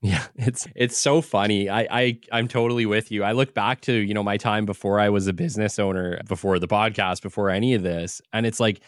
Yeah, 0.00 0.26
it's 0.36 0.68
it's 0.76 0.96
so 0.96 1.20
funny. 1.20 1.68
I 1.68 1.88
I 1.90 2.18
I'm 2.30 2.46
totally 2.46 2.86
with 2.86 3.10
you. 3.10 3.24
I 3.24 3.32
look 3.32 3.52
back 3.52 3.80
to, 3.82 3.92
you 3.92 4.14
know, 4.14 4.22
my 4.22 4.36
time 4.36 4.64
before 4.64 5.00
I 5.00 5.08
was 5.08 5.26
a 5.26 5.32
business 5.32 5.78
owner, 5.78 6.20
before 6.28 6.60
the 6.60 6.68
podcast, 6.68 7.20
before 7.20 7.50
any 7.50 7.74
of 7.74 7.82
this, 7.82 8.22
and 8.32 8.46
it's 8.46 8.60
like 8.60 8.80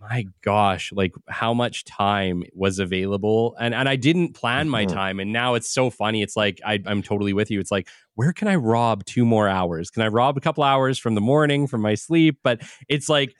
my 0.00 0.26
gosh, 0.42 0.92
like 0.92 1.14
how 1.28 1.54
much 1.54 1.84
time 1.84 2.44
was 2.52 2.78
available. 2.78 3.56
And 3.58 3.74
and 3.74 3.88
I 3.88 3.96
didn't 3.96 4.34
plan 4.34 4.66
mm-hmm. 4.66 4.70
my 4.70 4.84
time. 4.84 5.20
And 5.20 5.32
now 5.32 5.54
it's 5.54 5.70
so 5.70 5.90
funny. 5.90 6.22
It's 6.22 6.36
like 6.36 6.60
I, 6.64 6.80
I'm 6.86 7.02
totally 7.02 7.32
with 7.32 7.50
you. 7.50 7.60
It's 7.60 7.70
like, 7.70 7.88
where 8.14 8.32
can 8.32 8.48
I 8.48 8.56
rob 8.56 9.04
two 9.04 9.24
more 9.24 9.48
hours? 9.48 9.90
Can 9.90 10.02
I 10.02 10.08
rob 10.08 10.36
a 10.36 10.40
couple 10.40 10.64
hours 10.64 10.98
from 10.98 11.14
the 11.14 11.20
morning 11.20 11.66
from 11.66 11.80
my 11.80 11.94
sleep? 11.94 12.38
But 12.42 12.60
it's 12.88 13.08
like 13.08 13.34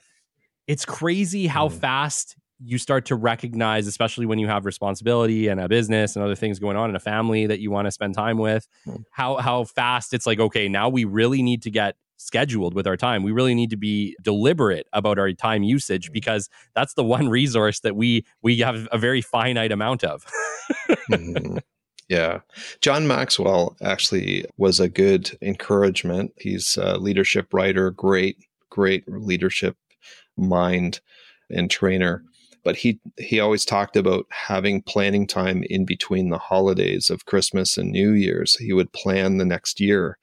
it's 0.67 0.85
crazy 0.85 1.47
how 1.47 1.69
mm. 1.69 1.73
fast 1.73 2.35
you 2.63 2.79
start 2.79 3.05
to 3.05 3.15
recognize, 3.15 3.85
especially 3.85 4.25
when 4.25 4.39
you 4.39 4.47
have 4.47 4.65
responsibility 4.65 5.47
and 5.47 5.59
a 5.59 5.69
business 5.69 6.15
and 6.15 6.25
other 6.25 6.35
things 6.35 6.57
going 6.57 6.75
on 6.75 6.89
in 6.89 6.95
a 6.95 6.99
family 6.99 7.45
that 7.45 7.59
you 7.59 7.69
want 7.69 7.85
to 7.85 7.91
spend 7.91 8.15
time 8.15 8.39
with, 8.39 8.67
mm. 8.85 9.03
how 9.11 9.37
how 9.37 9.63
fast 9.63 10.13
it's 10.13 10.25
like, 10.25 10.39
okay, 10.39 10.67
now 10.67 10.89
we 10.89 11.05
really 11.05 11.43
need 11.43 11.61
to 11.63 11.71
get 11.71 11.95
scheduled 12.17 12.73
with 12.73 12.87
our 12.87 12.97
time. 12.97 13.23
We 13.23 13.31
really 13.31 13.55
need 13.55 13.69
to 13.69 13.77
be 13.77 14.15
deliberate 14.21 14.87
about 14.93 15.17
our 15.17 15.31
time 15.33 15.63
usage 15.63 16.05
mm-hmm. 16.05 16.13
because 16.13 16.49
that's 16.75 16.93
the 16.95 17.03
one 17.03 17.29
resource 17.29 17.79
that 17.81 17.95
we 17.95 18.25
we 18.41 18.59
have 18.59 18.87
a 18.91 18.97
very 18.97 19.21
finite 19.21 19.71
amount 19.71 20.03
of. 20.03 20.25
mm-hmm. 21.09 21.57
Yeah. 22.09 22.39
John 22.79 23.05
Maxwell 23.05 23.75
actually 23.81 24.45
was 24.57 24.79
a 24.79 24.87
good 24.87 25.37
encouragement. 25.41 26.31
He's 26.37 26.77
a 26.77 26.97
leadership 26.97 27.53
writer, 27.53 27.91
great, 27.91 28.37
great 28.69 29.03
leadership 29.07 29.75
mind 30.37 31.01
and 31.49 31.69
trainer. 31.69 32.23
But 32.63 32.77
he 32.77 32.99
he 33.17 33.39
always 33.39 33.65
talked 33.65 33.95
about 33.95 34.25
having 34.29 34.81
planning 34.81 35.27
time 35.27 35.63
in 35.69 35.85
between 35.85 36.29
the 36.29 36.37
holidays 36.37 37.09
of 37.09 37.25
Christmas 37.25 37.77
and 37.77 37.91
New 37.91 38.11
Year's. 38.11 38.55
He 38.55 38.73
would 38.73 38.91
plan 38.93 39.37
the 39.37 39.45
next 39.45 39.79
year 39.79 40.17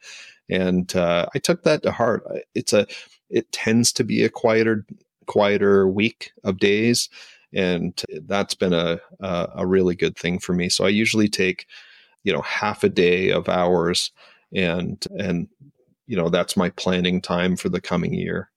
and 0.48 0.94
uh, 0.94 1.26
I 1.34 1.38
took 1.38 1.62
that 1.62 1.82
to 1.82 1.92
heart. 1.92 2.24
It's 2.54 2.72
a 2.72 2.86
it 3.30 3.50
tends 3.52 3.92
to 3.94 4.04
be 4.04 4.22
a 4.22 4.28
quieter 4.28 4.86
quieter 5.26 5.88
week 5.88 6.32
of 6.44 6.58
days, 6.58 7.08
and 7.52 8.00
that's 8.22 8.54
been 8.54 8.72
a 8.72 9.00
a, 9.20 9.48
a 9.56 9.66
really 9.66 9.94
good 9.94 10.16
thing 10.16 10.38
for 10.38 10.52
me. 10.52 10.68
So 10.68 10.84
I 10.84 10.90
usually 10.90 11.28
take 11.28 11.66
you 12.22 12.32
know 12.32 12.42
half 12.42 12.84
a 12.84 12.88
day 12.88 13.30
of 13.30 13.48
hours, 13.48 14.12
and 14.54 15.04
and 15.18 15.48
you 16.06 16.16
know 16.16 16.28
that's 16.28 16.56
my 16.56 16.70
planning 16.70 17.20
time 17.20 17.56
for 17.56 17.68
the 17.68 17.80
coming 17.80 18.14
year. 18.14 18.50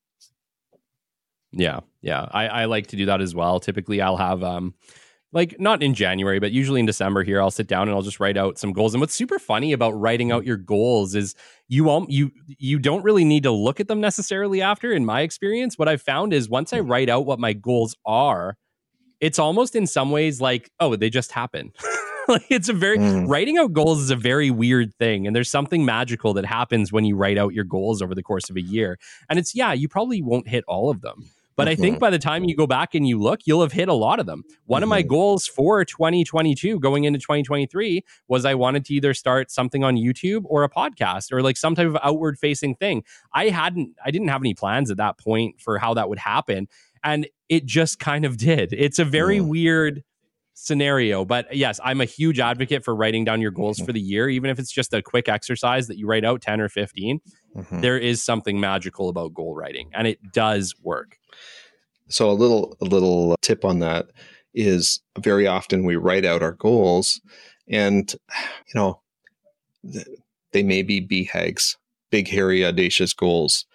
Yeah, 1.53 1.79
yeah, 2.01 2.27
I, 2.31 2.47
I 2.47 2.65
like 2.65 2.87
to 2.87 2.97
do 2.97 3.05
that 3.05 3.21
as 3.21 3.33
well. 3.33 3.59
Typically, 3.59 4.01
I'll 4.01 4.17
have 4.17 4.43
um 4.43 4.73
like 5.33 5.59
not 5.59 5.83
in 5.83 5.93
January, 5.93 6.39
but 6.39 6.51
usually 6.51 6.79
in 6.79 6.85
December 6.85 7.23
here, 7.23 7.41
I'll 7.41 7.51
sit 7.51 7.67
down 7.67 7.87
and 7.87 7.91
I'll 7.91 8.01
just 8.01 8.19
write 8.19 8.37
out 8.37 8.57
some 8.57 8.71
goals. 8.71 8.93
And 8.93 9.01
what's 9.01 9.13
super 9.13 9.39
funny 9.39 9.73
about 9.73 9.91
writing 9.91 10.31
out 10.31 10.45
your 10.45 10.57
goals 10.57 11.15
is 11.15 11.35
you 11.67 11.83
won't 11.83 12.09
you 12.09 12.31
you 12.47 12.79
don't 12.79 13.03
really 13.03 13.25
need 13.25 13.43
to 13.43 13.51
look 13.51 13.79
at 13.79 13.87
them 13.87 13.99
necessarily 13.99 14.61
after. 14.61 14.91
In 14.91 15.05
my 15.05 15.21
experience, 15.21 15.77
what 15.77 15.89
I've 15.89 16.01
found 16.01 16.33
is 16.33 16.49
once 16.49 16.73
I 16.73 16.79
write 16.79 17.09
out 17.09 17.25
what 17.25 17.39
my 17.39 17.53
goals 17.53 17.95
are, 18.05 18.57
it's 19.19 19.39
almost 19.39 19.75
in 19.75 19.85
some 19.85 20.11
ways 20.11 20.39
like, 20.39 20.69
oh, 20.79 20.95
they 20.95 21.09
just 21.09 21.31
happen. 21.31 21.71
like 22.27 22.45
it's 22.49 22.69
a 22.69 22.73
very 22.73 22.97
mm. 22.97 23.27
writing 23.27 23.57
out 23.57 23.73
goals 23.73 23.99
is 23.99 24.09
a 24.09 24.15
very 24.15 24.51
weird 24.51 24.93
thing 24.95 25.25
and 25.25 25.35
there's 25.35 25.49
something 25.49 25.85
magical 25.85 26.33
that 26.33 26.45
happens 26.45 26.91
when 26.91 27.05
you 27.05 27.15
write 27.15 27.37
out 27.37 27.53
your 27.53 27.63
goals 27.63 28.01
over 28.01 28.13
the 28.13 28.23
course 28.23 28.49
of 28.49 28.57
a 28.57 28.61
year 28.61 28.99
and 29.29 29.39
it's 29.39 29.55
yeah 29.55 29.71
you 29.71 29.87
probably 29.87 30.21
won't 30.21 30.47
hit 30.47 30.63
all 30.67 30.89
of 30.89 31.01
them 31.01 31.29
but 31.57 31.63
mm-hmm. 31.63 31.71
I 31.71 31.75
think 31.75 31.95
mm-hmm. 31.95 31.99
by 31.99 32.09
the 32.11 32.19
time 32.19 32.45
you 32.45 32.55
go 32.55 32.67
back 32.67 32.95
and 32.95 33.05
you 33.05 33.19
look, 33.19 33.41
you'll 33.45 33.61
have 33.61 33.73
hit 33.73 33.89
a 33.89 33.93
lot 33.93 34.19
of 34.19 34.25
them. 34.25 34.43
One 34.65 34.77
mm-hmm. 34.77 34.83
of 34.83 34.89
my 34.89 35.01
mm-hmm. 35.01 35.09
goals 35.09 35.47
for 35.47 35.83
2022 35.83 36.79
going 36.79 37.03
into 37.03 37.19
2023 37.19 38.03
was 38.27 38.45
I 38.45 38.53
wanted 38.53 38.85
to 38.85 38.93
either 38.93 39.13
start 39.13 39.51
something 39.51 39.83
on 39.83 39.97
YouTube 39.97 40.43
or 40.45 40.63
a 40.63 40.69
podcast 40.69 41.33
or 41.33 41.41
like 41.41 41.57
some 41.57 41.75
type 41.75 41.87
of 41.87 41.97
outward 42.01 42.37
facing 42.37 42.75
thing. 42.75 43.03
I 43.33 43.49
hadn't, 43.49 43.95
I 44.05 44.11
didn't 44.11 44.29
have 44.29 44.41
any 44.41 44.53
plans 44.53 44.91
at 44.91 44.97
that 44.97 45.17
point 45.17 45.59
for 45.59 45.79
how 45.79 45.95
that 45.95 46.07
would 46.07 46.19
happen. 46.19 46.67
And 47.03 47.27
it 47.49 47.65
just 47.65 47.99
kind 47.99 48.23
of 48.23 48.37
did. 48.37 48.73
It's 48.73 48.99
a 48.99 49.05
very 49.05 49.39
mm. 49.39 49.47
weird 49.47 50.03
scenario. 50.53 51.23
But 51.23 51.55
yes, 51.55 51.79
I'm 51.83 52.01
a 52.01 52.05
huge 52.05 52.39
advocate 52.39 52.83
for 52.83 52.95
writing 52.95 53.23
down 53.23 53.41
your 53.41 53.51
goals 53.51 53.79
for 53.79 53.93
the 53.93 53.99
year, 54.01 54.27
even 54.27 54.49
if 54.49 54.57
it's 54.57 54.71
just 54.71 54.93
a 54.93 55.03
quick 55.03 55.29
exercise 55.29 55.87
that 55.87 55.97
you 55.97 56.07
write 56.07 56.25
out 56.25 56.41
10 56.41 56.59
or 56.59 56.67
15. 56.67 57.19
Mm-hmm. 57.55 57.81
There 57.81 57.97
is 57.97 58.23
something 58.23 58.59
magical 58.59 59.07
about 59.09 59.33
goal 59.33 59.55
writing 59.55 59.89
and 59.93 60.07
it 60.07 60.19
does 60.33 60.75
work. 60.81 61.16
So 62.09 62.29
a 62.29 62.33
little 62.33 62.77
a 62.81 62.85
little 62.85 63.35
tip 63.41 63.65
on 63.65 63.79
that 63.79 64.07
is 64.53 65.01
very 65.19 65.45
often 65.45 65.85
we 65.85 65.95
write 65.95 66.25
out 66.25 66.41
our 66.41 66.53
goals 66.53 67.21
and 67.67 68.13
you 68.23 68.73
know 68.73 69.01
they 70.53 70.63
may 70.63 70.81
be 70.81 71.05
BHAGs, 71.05 71.75
big 72.11 72.27
hairy 72.27 72.65
audacious 72.65 73.13
goals. 73.13 73.65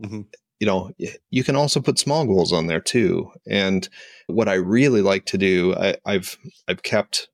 Mm-hmm 0.00 0.22
you 0.60 0.66
know, 0.66 0.92
you 1.30 1.44
can 1.44 1.56
also 1.56 1.80
put 1.80 1.98
small 1.98 2.24
goals 2.24 2.52
on 2.52 2.68
there 2.68 2.80
too. 2.80 3.30
And 3.46 3.86
what 4.28 4.48
I 4.48 4.54
really 4.54 5.02
like 5.02 5.26
to 5.26 5.36
do, 5.36 5.74
I, 5.74 5.96
I've 6.06 6.38
I've 6.68 6.82
kept 6.82 7.28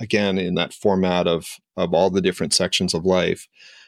again 0.00 0.38
in 0.38 0.54
that 0.54 0.72
format 0.72 1.26
of 1.26 1.46
of 1.76 1.92
all 1.92 2.08
the 2.08 2.22
different 2.22 2.54
sections 2.54 2.94
of 2.94 3.04
life, 3.04 3.46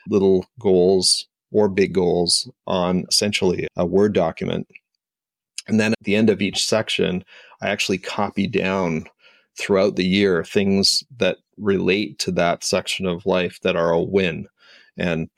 little 0.08 0.46
goals 0.60 1.26
or 1.52 1.70
big 1.70 1.94
goals 1.94 2.50
on 2.66 3.06
essentially 3.08 3.66
a 3.76 3.86
Word 3.86 4.12
document. 4.12 4.66
And 5.66 5.78
then 5.78 5.92
at 5.92 6.04
the 6.04 6.16
end 6.16 6.30
of 6.30 6.42
each 6.42 6.66
section, 6.66 7.24
I 7.60 7.68
actually 7.68 7.98
copy 7.98 8.46
down 8.46 9.06
throughout 9.58 9.96
the 9.96 10.06
year 10.06 10.44
things 10.44 11.04
that 11.18 11.38
relate 11.56 12.18
to 12.20 12.32
that 12.32 12.64
section 12.64 13.06
of 13.06 13.26
life 13.26 13.60
that 13.62 13.76
are 13.76 13.90
a 13.90 14.00
win. 14.00 14.48
And 14.96 15.28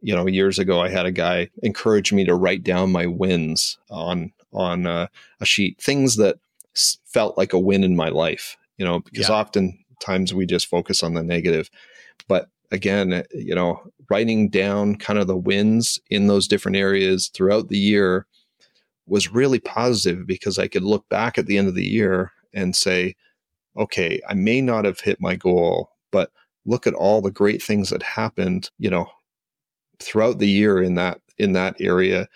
you 0.00 0.14
know, 0.14 0.26
years 0.26 0.58
ago, 0.58 0.80
I 0.80 0.88
had 0.88 1.06
a 1.06 1.12
guy 1.12 1.50
encourage 1.62 2.12
me 2.12 2.24
to 2.24 2.34
write 2.34 2.62
down 2.62 2.92
my 2.92 3.06
wins 3.06 3.78
on 3.90 4.32
on 4.52 4.86
uh, 4.86 5.06
a 5.40 5.46
sheet, 5.46 5.80
things 5.80 6.16
that 6.16 6.38
felt 7.06 7.38
like 7.38 7.52
a 7.52 7.58
win 7.58 7.84
in 7.84 7.96
my 7.96 8.08
life. 8.08 8.56
You 8.78 8.84
know, 8.84 9.00
because 9.00 9.28
yeah. 9.28 9.36
oftentimes 9.36 10.34
we 10.34 10.46
just 10.46 10.66
focus 10.66 11.02
on 11.02 11.14
the 11.14 11.22
negative. 11.22 11.70
But 12.26 12.48
again, 12.70 13.12
uh, 13.12 13.22
you 13.32 13.54
know, 13.54 13.80
writing 14.10 14.48
down 14.48 14.96
kind 14.96 15.18
of 15.18 15.26
the 15.26 15.36
wins 15.36 15.98
in 16.10 16.26
those 16.26 16.48
different 16.48 16.76
areas 16.76 17.28
throughout 17.28 17.68
the 17.68 17.78
year 17.78 18.26
was 19.12 19.30
really 19.30 19.60
positive 19.60 20.26
because 20.26 20.58
I 20.58 20.68
could 20.68 20.82
look 20.82 21.06
back 21.10 21.36
at 21.36 21.44
the 21.44 21.58
end 21.58 21.68
of 21.68 21.74
the 21.74 21.84
year 21.84 22.32
and 22.54 22.74
say, 22.74 23.14
okay, 23.76 24.22
I 24.26 24.32
may 24.32 24.62
not 24.62 24.86
have 24.86 25.00
hit 25.00 25.20
my 25.20 25.36
goal, 25.36 25.90
but 26.10 26.30
look 26.64 26.86
at 26.86 26.94
all 26.94 27.20
the 27.20 27.30
great 27.30 27.62
things 27.62 27.90
that 27.90 28.02
happened, 28.02 28.70
you 28.78 28.88
know, 28.88 29.06
throughout 29.98 30.38
the 30.38 30.48
year 30.48 30.82
in 30.82 30.94
that 30.94 31.20
in 31.36 31.52
that 31.52 31.76
area. 31.78 32.26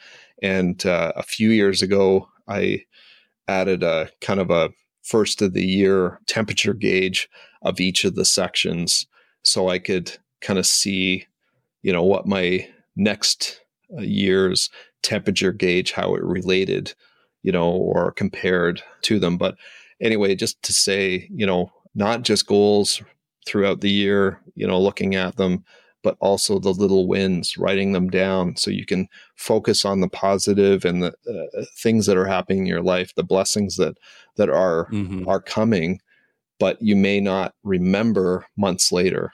And 0.42 0.84
uh, 0.84 1.14
a 1.16 1.22
few 1.22 1.48
years 1.48 1.80
ago, 1.80 2.28
I 2.46 2.82
added 3.48 3.82
a 3.82 4.10
kind 4.20 4.38
of 4.38 4.50
a 4.50 4.68
first 5.02 5.40
of 5.40 5.54
the 5.54 5.64
year 5.64 6.20
temperature 6.26 6.74
gauge 6.74 7.26
of 7.62 7.80
each 7.80 8.04
of 8.04 8.16
the 8.16 8.24
sections, 8.26 9.06
so 9.44 9.70
I 9.70 9.78
could 9.78 10.14
kind 10.42 10.58
of 10.58 10.66
see, 10.66 11.26
you 11.80 11.94
know, 11.94 12.02
what 12.02 12.26
my 12.26 12.68
next 12.96 13.62
uh, 13.96 14.02
year's 14.02 14.68
temperature 15.02 15.52
gauge 15.52 15.92
how 15.92 16.14
it 16.14 16.22
related, 16.22 16.94
you 17.42 17.52
know, 17.52 17.70
or 17.70 18.12
compared 18.12 18.82
to 19.02 19.18
them. 19.18 19.38
But 19.38 19.56
anyway, 20.00 20.34
just 20.34 20.62
to 20.62 20.72
say, 20.72 21.28
you 21.30 21.46
know, 21.46 21.72
not 21.94 22.22
just 22.22 22.46
goals 22.46 23.02
throughout 23.46 23.80
the 23.80 23.90
year, 23.90 24.40
you 24.54 24.66
know, 24.66 24.80
looking 24.80 25.14
at 25.14 25.36
them, 25.36 25.64
but 26.02 26.16
also 26.20 26.58
the 26.58 26.72
little 26.72 27.08
wins, 27.08 27.56
writing 27.56 27.92
them 27.92 28.08
down 28.08 28.56
so 28.56 28.70
you 28.70 28.86
can 28.86 29.08
focus 29.36 29.84
on 29.84 30.00
the 30.00 30.08
positive 30.08 30.84
and 30.84 31.02
the 31.02 31.12
uh, 31.28 31.64
things 31.78 32.06
that 32.06 32.16
are 32.16 32.26
happening 32.26 32.60
in 32.60 32.66
your 32.66 32.82
life, 32.82 33.14
the 33.14 33.24
blessings 33.24 33.76
that 33.76 33.96
that 34.36 34.50
are 34.50 34.88
mm-hmm. 34.90 35.26
are 35.26 35.40
coming, 35.40 36.00
but 36.60 36.80
you 36.80 36.94
may 36.94 37.20
not 37.20 37.54
remember 37.64 38.46
months 38.56 38.92
later. 38.92 39.32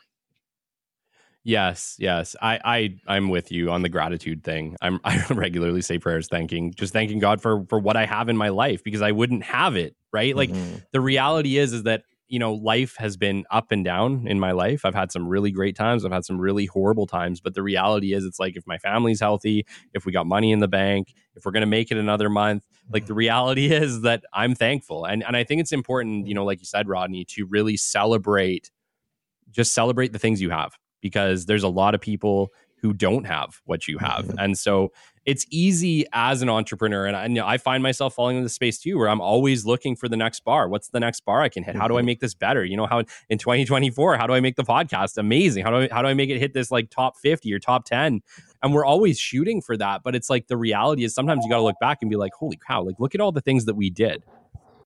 Yes, 1.45 1.97
yes. 1.99 2.36
I, 2.40 2.61
I 2.64 2.97
I'm 3.09 3.28
with 3.28 3.51
you 3.51 3.70
on 3.70 3.82
the 3.82 3.88
gratitude 3.88 4.45
thing. 4.45 4.76
I'm 4.80 5.01
I 5.05 5.24
regularly 5.30 5.82
say 5.82 5.99
prayers 5.99 6.28
thanking, 6.28 6.72
just 6.74 6.93
thanking 6.93 7.18
God 7.18 7.40
for 7.40 7.64
for 7.68 7.78
what 7.78 7.97
I 7.97 8.07
have 8.07 8.28
in 8.28 8.36
my 8.36 8.51
life 8.51 8.84
because 8.84 9.03
I 9.03 9.12
wouldn't 9.12 9.45
have 9.45 9.76
it, 9.76 9.97
right? 10.12 10.36
Like 10.36 10.51
mm-hmm. 10.51 10.76
the 10.93 11.01
reality 11.01 11.59
is 11.59 11.72
is 11.72 11.82
that 11.84 12.05
you 12.32 12.38
know, 12.38 12.55
life 12.55 12.97
has 12.97 13.18
been 13.18 13.45
up 13.51 13.72
and 13.72 13.84
down 13.84 14.26
in 14.26 14.40
my 14.40 14.53
life. 14.53 14.86
I've 14.86 14.95
had 14.95 15.12
some 15.12 15.28
really 15.28 15.51
great 15.51 15.76
times. 15.76 16.03
I've 16.03 16.12
had 16.12 16.24
some 16.24 16.40
really 16.40 16.64
horrible 16.64 17.07
times. 17.07 17.43
But 17.43 17.53
the 17.53 17.62
reality 17.62 18.14
is, 18.14 18.24
it's 18.24 18.40
like 18.40 18.57
if 18.57 18.66
my 18.66 18.78
family's 18.78 19.20
healthy, 19.20 19.66
if 19.93 20.07
we 20.07 20.12
got 20.12 20.24
money 20.24 20.51
in 20.51 20.59
the 20.61 20.66
bank, 20.66 21.12
if 21.34 21.45
we're 21.45 21.53
going 21.53 21.61
to 21.61 21.66
make 21.66 21.90
it 21.90 21.99
another 21.99 22.30
month, 22.30 22.64
like 22.90 23.05
the 23.05 23.12
reality 23.12 23.66
is 23.70 24.01
that 24.01 24.24
I'm 24.32 24.55
thankful. 24.55 25.05
And, 25.05 25.22
and 25.22 25.36
I 25.36 25.45
think 25.45 25.61
it's 25.61 25.72
important, 25.72 26.26
you 26.26 26.32
know, 26.32 26.47
like 26.47 26.61
you 26.61 26.64
said, 26.64 26.88
Rodney, 26.88 27.26
to 27.26 27.45
really 27.45 27.76
celebrate, 27.76 28.70
just 29.51 29.74
celebrate 29.74 30.14
the 30.14 30.18
things 30.18 30.40
you 30.40 30.49
have 30.49 30.78
because 31.03 31.44
there's 31.44 31.62
a 31.62 31.68
lot 31.68 31.94
of 31.94 32.00
people 32.00 32.50
who 32.82 32.92
don't 32.92 33.24
have 33.24 33.61
what 33.64 33.86
you 33.86 33.98
have. 33.98 34.26
Mm-hmm. 34.26 34.38
And 34.38 34.59
so 34.59 34.92
it's 35.24 35.46
easy 35.50 36.05
as 36.12 36.42
an 36.42 36.48
entrepreneur. 36.48 37.07
And 37.07 37.16
I, 37.16 37.26
you 37.26 37.34
know, 37.34 37.46
I 37.46 37.57
find 37.57 37.80
myself 37.80 38.14
falling 38.14 38.36
into 38.36 38.46
the 38.46 38.50
space 38.50 38.80
too, 38.80 38.98
where 38.98 39.09
I'm 39.09 39.20
always 39.20 39.64
looking 39.64 39.94
for 39.94 40.09
the 40.09 40.16
next 40.16 40.40
bar. 40.40 40.68
What's 40.68 40.88
the 40.88 40.98
next 40.98 41.24
bar 41.24 41.42
I 41.42 41.48
can 41.48 41.62
hit? 41.62 41.76
How 41.76 41.86
do 41.86 41.94
I 41.94 42.00
mm-hmm. 42.00 42.07
make 42.07 42.20
this 42.20 42.34
better? 42.34 42.64
You 42.64 42.76
know, 42.76 42.86
how 42.86 43.05
in 43.28 43.38
2024, 43.38 44.16
how 44.16 44.26
do 44.26 44.32
I 44.32 44.40
make 44.40 44.57
the 44.57 44.64
podcast 44.64 45.18
amazing? 45.18 45.64
How 45.64 45.70
do 45.70 45.76
I, 45.76 45.88
how 45.92 46.03
do 46.03 46.09
I 46.09 46.14
make 46.14 46.28
it 46.28 46.38
hit 46.38 46.55
this 46.55 46.72
like 46.72 46.90
top 46.90 47.16
50 47.18 47.53
or 47.55 47.61
top 47.61 47.84
10? 47.84 48.20
And 48.64 48.74
we're 48.74 48.84
always 48.84 49.16
shooting 49.18 49.62
for 49.62 49.76
that. 49.76 50.03
But 50.03 50.16
it's 50.16 50.28
like 50.28 50.48
the 50.48 50.57
reality 50.57 51.05
is 51.05 51.14
sometimes 51.14 51.44
you 51.44 51.50
got 51.50 51.59
to 51.59 51.62
look 51.62 51.78
back 51.80 51.98
and 52.00 52.11
be 52.11 52.16
like, 52.16 52.32
holy 52.34 52.59
cow, 52.66 52.82
like 52.82 52.98
look 52.98 53.14
at 53.14 53.20
all 53.20 53.30
the 53.30 53.40
things 53.40 53.66
that 53.66 53.74
we 53.74 53.90
did. 53.90 54.24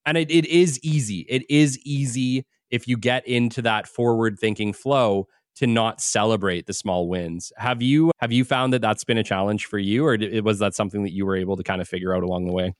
And 0.04 0.18
it, 0.18 0.30
it 0.30 0.44
is 0.44 0.78
easy. 0.82 1.24
It 1.30 1.44
is 1.48 1.78
easy 1.78 2.44
if 2.70 2.86
you 2.86 2.98
get 2.98 3.26
into 3.26 3.62
that 3.62 3.88
forward 3.88 4.38
thinking 4.38 4.74
flow 4.74 5.28
to 5.56 5.66
not 5.66 6.00
celebrate 6.00 6.66
the 6.66 6.74
small 6.74 7.08
wins. 7.08 7.52
Have 7.56 7.82
you 7.82 8.12
have 8.18 8.32
you 8.32 8.44
found 8.44 8.72
that 8.72 8.80
that's 8.82 9.04
been 9.04 9.18
a 9.18 9.24
challenge 9.24 9.66
for 9.66 9.78
you, 9.78 10.06
or 10.06 10.16
was 10.42 10.58
that 10.60 10.74
something 10.74 11.02
that 11.02 11.12
you 11.12 11.26
were 11.26 11.36
able 11.36 11.56
to 11.56 11.62
kind 11.62 11.80
of 11.80 11.88
figure 11.88 12.14
out 12.14 12.22
along 12.22 12.46
the 12.46 12.52
way? 12.52 12.74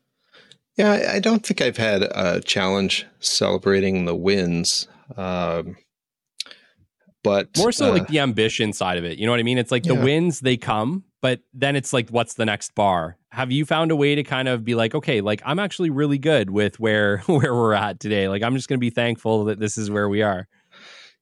Yeah, 0.76 1.10
I 1.10 1.20
don't 1.20 1.44
think 1.44 1.62
I've 1.62 1.78
had 1.78 2.02
a 2.02 2.40
challenge 2.42 3.06
celebrating 3.18 4.04
the 4.04 4.14
wins. 4.14 4.88
Um, 5.16 5.76
but 7.22 7.48
more 7.56 7.72
so 7.72 7.88
uh, 7.88 7.92
like 7.92 8.08
the 8.08 8.20
ambition 8.20 8.72
side 8.72 8.98
of 8.98 9.04
it. 9.04 9.18
You 9.18 9.26
know 9.26 9.32
what 9.32 9.40
I 9.40 9.42
mean? 9.42 9.58
It's 9.58 9.72
like 9.72 9.86
yeah. 9.86 9.94
the 9.94 10.00
wins 10.00 10.40
they 10.40 10.56
come, 10.56 11.02
but 11.22 11.40
then 11.54 11.76
it's 11.76 11.92
like 11.92 12.10
what's 12.10 12.34
the 12.34 12.44
next 12.44 12.74
bar? 12.74 13.16
Have 13.30 13.50
you 13.50 13.64
found 13.64 13.90
a 13.90 13.96
way 13.96 14.14
to 14.14 14.22
kind 14.22 14.48
of 14.48 14.64
be 14.64 14.74
like, 14.74 14.94
okay, 14.94 15.22
like 15.22 15.42
I'm 15.44 15.58
actually 15.58 15.90
really 15.90 16.18
good 16.18 16.50
with 16.50 16.78
where 16.78 17.18
where 17.26 17.54
we're 17.54 17.72
at 17.72 17.98
today. 17.98 18.28
Like 18.28 18.42
I'm 18.42 18.54
just 18.54 18.68
going 18.68 18.78
to 18.78 18.80
be 18.80 18.90
thankful 18.90 19.46
that 19.46 19.58
this 19.58 19.78
is 19.78 19.90
where 19.90 20.10
we 20.10 20.20
are 20.22 20.46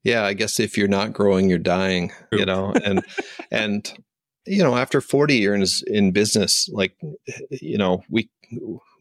yeah, 0.05 0.25
I 0.25 0.35
guess 0.35 0.61
if 0.61 0.77
you're 0.77 0.87
not 0.87 1.15
growing, 1.15 1.49
you're 1.49 1.59
dying, 1.59 2.13
you 2.31 2.45
know, 2.45 2.73
and, 2.85 3.03
and, 3.51 3.93
you 4.47 4.63
know, 4.63 4.77
after 4.77 5.01
40 5.01 5.35
years 5.35 5.83
in 5.87 6.13
business, 6.13 6.69
like, 6.73 6.95
you 7.51 7.79
know, 7.79 8.05
we, 8.11 8.31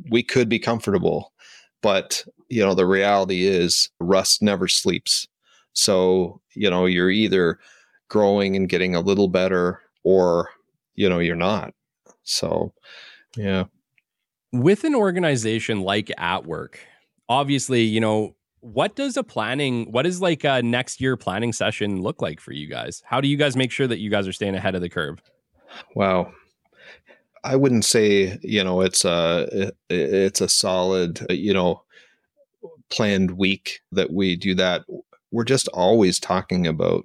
we 0.09 0.23
could 0.23 0.47
be 0.47 0.59
comfortable, 0.59 1.33
but, 1.81 2.23
you 2.49 2.65
know, 2.65 2.73
the 2.73 2.85
reality 2.85 3.45
is 3.45 3.89
rust 3.99 4.41
never 4.41 4.69
sleeps. 4.69 5.27
So, 5.73 6.39
you 6.55 6.69
know, 6.69 6.85
you're 6.85 7.09
either 7.09 7.59
growing 8.07 8.55
and 8.55 8.69
getting 8.69 8.95
a 8.95 9.01
little 9.01 9.27
better 9.27 9.81
or, 10.03 10.49
you 10.95 11.09
know, 11.09 11.19
you're 11.19 11.35
not. 11.35 11.73
So, 12.23 12.73
yeah. 13.35 13.65
With 14.53 14.85
an 14.85 14.95
organization 14.95 15.81
like 15.81 16.07
atWork, 16.17 16.75
obviously, 17.27 17.81
you 17.81 17.99
know, 17.99 18.35
what 18.63 18.95
does 18.95 19.17
a 19.17 19.23
planning 19.23 19.91
what 19.91 20.03
does 20.03 20.21
like 20.21 20.43
a 20.43 20.61
next 20.63 21.01
year 21.01 21.17
planning 21.17 21.51
session 21.53 22.01
look 22.01 22.21
like 22.21 22.39
for 22.39 22.53
you 22.53 22.67
guys? 22.67 23.03
How 23.05 23.21
do 23.21 23.27
you 23.27 23.37
guys 23.37 23.55
make 23.55 23.71
sure 23.71 23.87
that 23.87 23.99
you 23.99 24.09
guys 24.09 24.27
are 24.27 24.33
staying 24.33 24.55
ahead 24.55 24.75
of 24.75 24.81
the 24.81 24.89
curve? 24.89 25.21
Wow 25.95 26.31
i 27.45 27.57
wouldn't 27.57 27.83
say 27.83 28.39
you 28.41 28.63
know 28.63 28.79
it's 28.79 29.03
a 29.03 29.69
it's 29.89 30.39
a 30.39 30.47
solid 30.47 31.19
you 31.29 31.53
know 31.53 31.83
planned 32.93 33.31
week 33.31 33.81
that 33.91 34.13
we 34.13 34.35
do 34.35 34.53
that. 34.55 34.83
We're 35.31 35.43
just 35.43 35.67
always 35.69 36.19
talking 36.19 36.67
about 36.67 37.03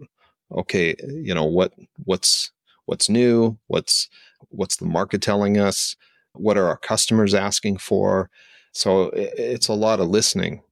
okay 0.52 0.94
you 1.08 1.34
know 1.34 1.44
what 1.44 1.72
what's 2.04 2.52
what's 2.84 3.08
new? 3.08 3.58
What's 3.66 4.08
what's 4.50 4.76
the 4.76 4.86
market 4.86 5.22
telling 5.22 5.58
us? 5.58 5.96
What 6.34 6.58
are 6.58 6.68
our 6.68 6.76
customers 6.76 7.34
asking 7.34 7.78
for? 7.78 8.30
So 8.72 9.10
it's 9.14 9.68
a 9.68 9.74
lot 9.74 9.98
of 9.98 10.08
listening. 10.08 10.62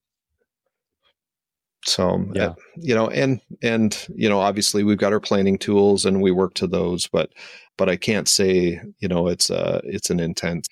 So 1.85 2.11
uh, 2.11 2.24
yeah. 2.35 2.55
you 2.77 2.95
know, 2.95 3.09
and 3.09 3.41
and 3.62 4.07
you 4.14 4.29
know, 4.29 4.41
obviously 4.41 4.83
we've 4.83 4.99
got 4.99 5.12
our 5.12 5.20
planning 5.20 5.59
tools 5.59 6.05
and 6.05 6.20
we 6.20 6.31
work 6.31 6.55
to 6.55 6.66
those, 6.66 7.07
but 7.07 7.31
but 7.77 7.89
I 7.89 7.97
can't 7.97 8.29
say 8.29 8.81
you 8.99 9.09
know 9.09 9.29
it's 9.29 9.51
uh 9.51 9.81
it's 9.85 10.11
an 10.11 10.20
intent, 10.20 10.68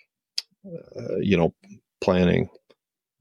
uh, 0.67 1.17
you 1.21 1.37
know, 1.37 1.55
planning. 2.01 2.49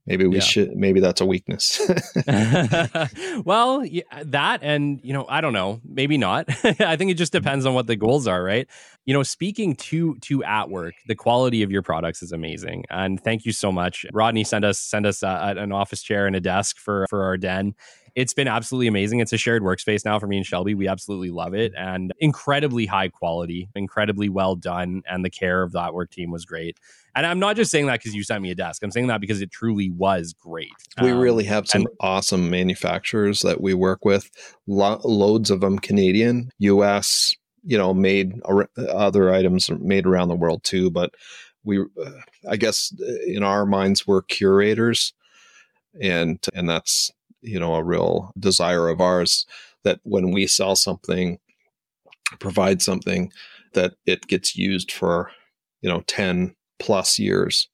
Maybe 0.05 0.27
we 0.27 0.35
yeah. 0.35 0.41
should. 0.41 0.75
Maybe 0.75 0.99
that's 0.99 1.21
a 1.21 1.25
weakness. 1.25 1.79
well, 3.45 3.85
yeah, 3.85 4.03
that 4.25 4.59
and 4.61 4.99
you 5.01 5.13
know, 5.13 5.25
I 5.29 5.39
don't 5.39 5.53
know. 5.53 5.79
Maybe 5.85 6.17
not. 6.17 6.45
I 6.81 6.97
think 6.97 7.11
it 7.11 7.13
just 7.13 7.31
depends 7.31 7.65
on 7.65 7.73
what 7.73 7.87
the 7.87 7.95
goals 7.95 8.27
are, 8.27 8.43
right? 8.43 8.67
You 9.05 9.13
know, 9.13 9.23
speaking 9.23 9.75
to 9.77 10.15
to 10.15 10.39
atWork, 10.39 10.93
the 11.07 11.15
quality 11.15 11.63
of 11.63 11.71
your 11.71 11.81
products 11.81 12.21
is 12.21 12.33
amazing, 12.33 12.83
and 12.89 13.23
thank 13.23 13.45
you 13.45 13.53
so 13.53 13.71
much. 13.71 14.05
Rodney 14.11 14.43
sent 14.43 14.65
us 14.65 14.77
send 14.77 15.05
us 15.05 15.23
uh, 15.23 15.53
an 15.57 15.71
office 15.71 16.03
chair 16.03 16.27
and 16.27 16.35
a 16.35 16.41
desk 16.41 16.77
for 16.77 17.07
for 17.09 17.23
our 17.23 17.37
den. 17.37 17.73
It's 18.15 18.33
been 18.33 18.47
absolutely 18.47 18.87
amazing. 18.87 19.21
It's 19.21 19.33
a 19.33 19.37
shared 19.37 19.63
workspace 19.63 20.05
now 20.05 20.19
for 20.19 20.27
me 20.27 20.37
and 20.37 20.45
Shelby. 20.45 20.75
We 20.75 20.87
absolutely 20.87 21.31
love 21.31 21.55
it 21.55 21.73
and 21.75 22.13
incredibly 22.19 22.85
high 22.85 23.07
quality, 23.07 23.69
incredibly 23.73 24.29
well 24.29 24.55
done, 24.55 25.01
and 25.07 25.25
the 25.25 25.31
care 25.31 25.63
of 25.63 25.71
the 25.71 25.79
atWork 25.79 26.11
team 26.11 26.29
was 26.29 26.45
great. 26.45 26.77
And 27.15 27.25
I'm 27.25 27.39
not 27.39 27.55
just 27.55 27.69
saying 27.69 27.85
that 27.87 27.99
because 27.99 28.15
you 28.15 28.23
sent 28.23 28.41
me 28.41 28.51
a 28.51 28.55
desk. 28.55 28.81
I'm 28.83 28.91
saying 28.91 29.07
that 29.07 29.21
because 29.21 29.41
it 29.41 29.51
truly 29.51 29.91
was 29.91 30.33
great. 30.33 30.71
We 31.01 31.11
um, 31.11 31.19
really 31.19 31.43
have 31.43 31.67
some 31.67 31.81
and, 31.81 31.89
awesome 31.99 32.49
manufacturers 32.49 33.41
that 33.41 33.61
we 33.61 33.73
work 33.73 34.03
with. 34.03 34.31
Lo- 34.65 35.01
loads 35.03 35.51
of 35.51 35.61
them 35.61 35.77
Canadian, 35.77 36.49
U.S. 36.59 37.35
You 37.63 37.77
know, 37.77 37.93
made 37.93 38.33
ar- 38.45 38.69
other 38.77 39.31
items 39.31 39.69
made 39.69 40.07
around 40.07 40.29
the 40.29 40.35
world 40.35 40.63
too. 40.63 40.89
But 40.89 41.13
we, 41.63 41.79
uh, 41.79 42.11
I 42.49 42.57
guess, 42.57 42.93
uh, 42.99 43.23
in 43.27 43.43
our 43.43 43.65
minds, 43.65 44.07
we're 44.07 44.23
curators, 44.23 45.13
and 46.01 46.43
and 46.53 46.67
that's 46.67 47.11
you 47.41 47.59
know 47.59 47.75
a 47.75 47.83
real 47.83 48.31
desire 48.39 48.89
of 48.89 49.01
ours 49.01 49.45
that 49.83 49.99
when 50.03 50.31
we 50.31 50.47
sell 50.47 50.75
something, 50.75 51.37
provide 52.39 52.81
something, 52.81 53.31
that 53.73 53.93
it 54.07 54.27
gets 54.27 54.55
used 54.55 54.91
for 54.91 55.31
you 55.81 55.89
know 55.89 56.01
10 56.07 56.55
plus 56.79 57.19
years. 57.19 57.69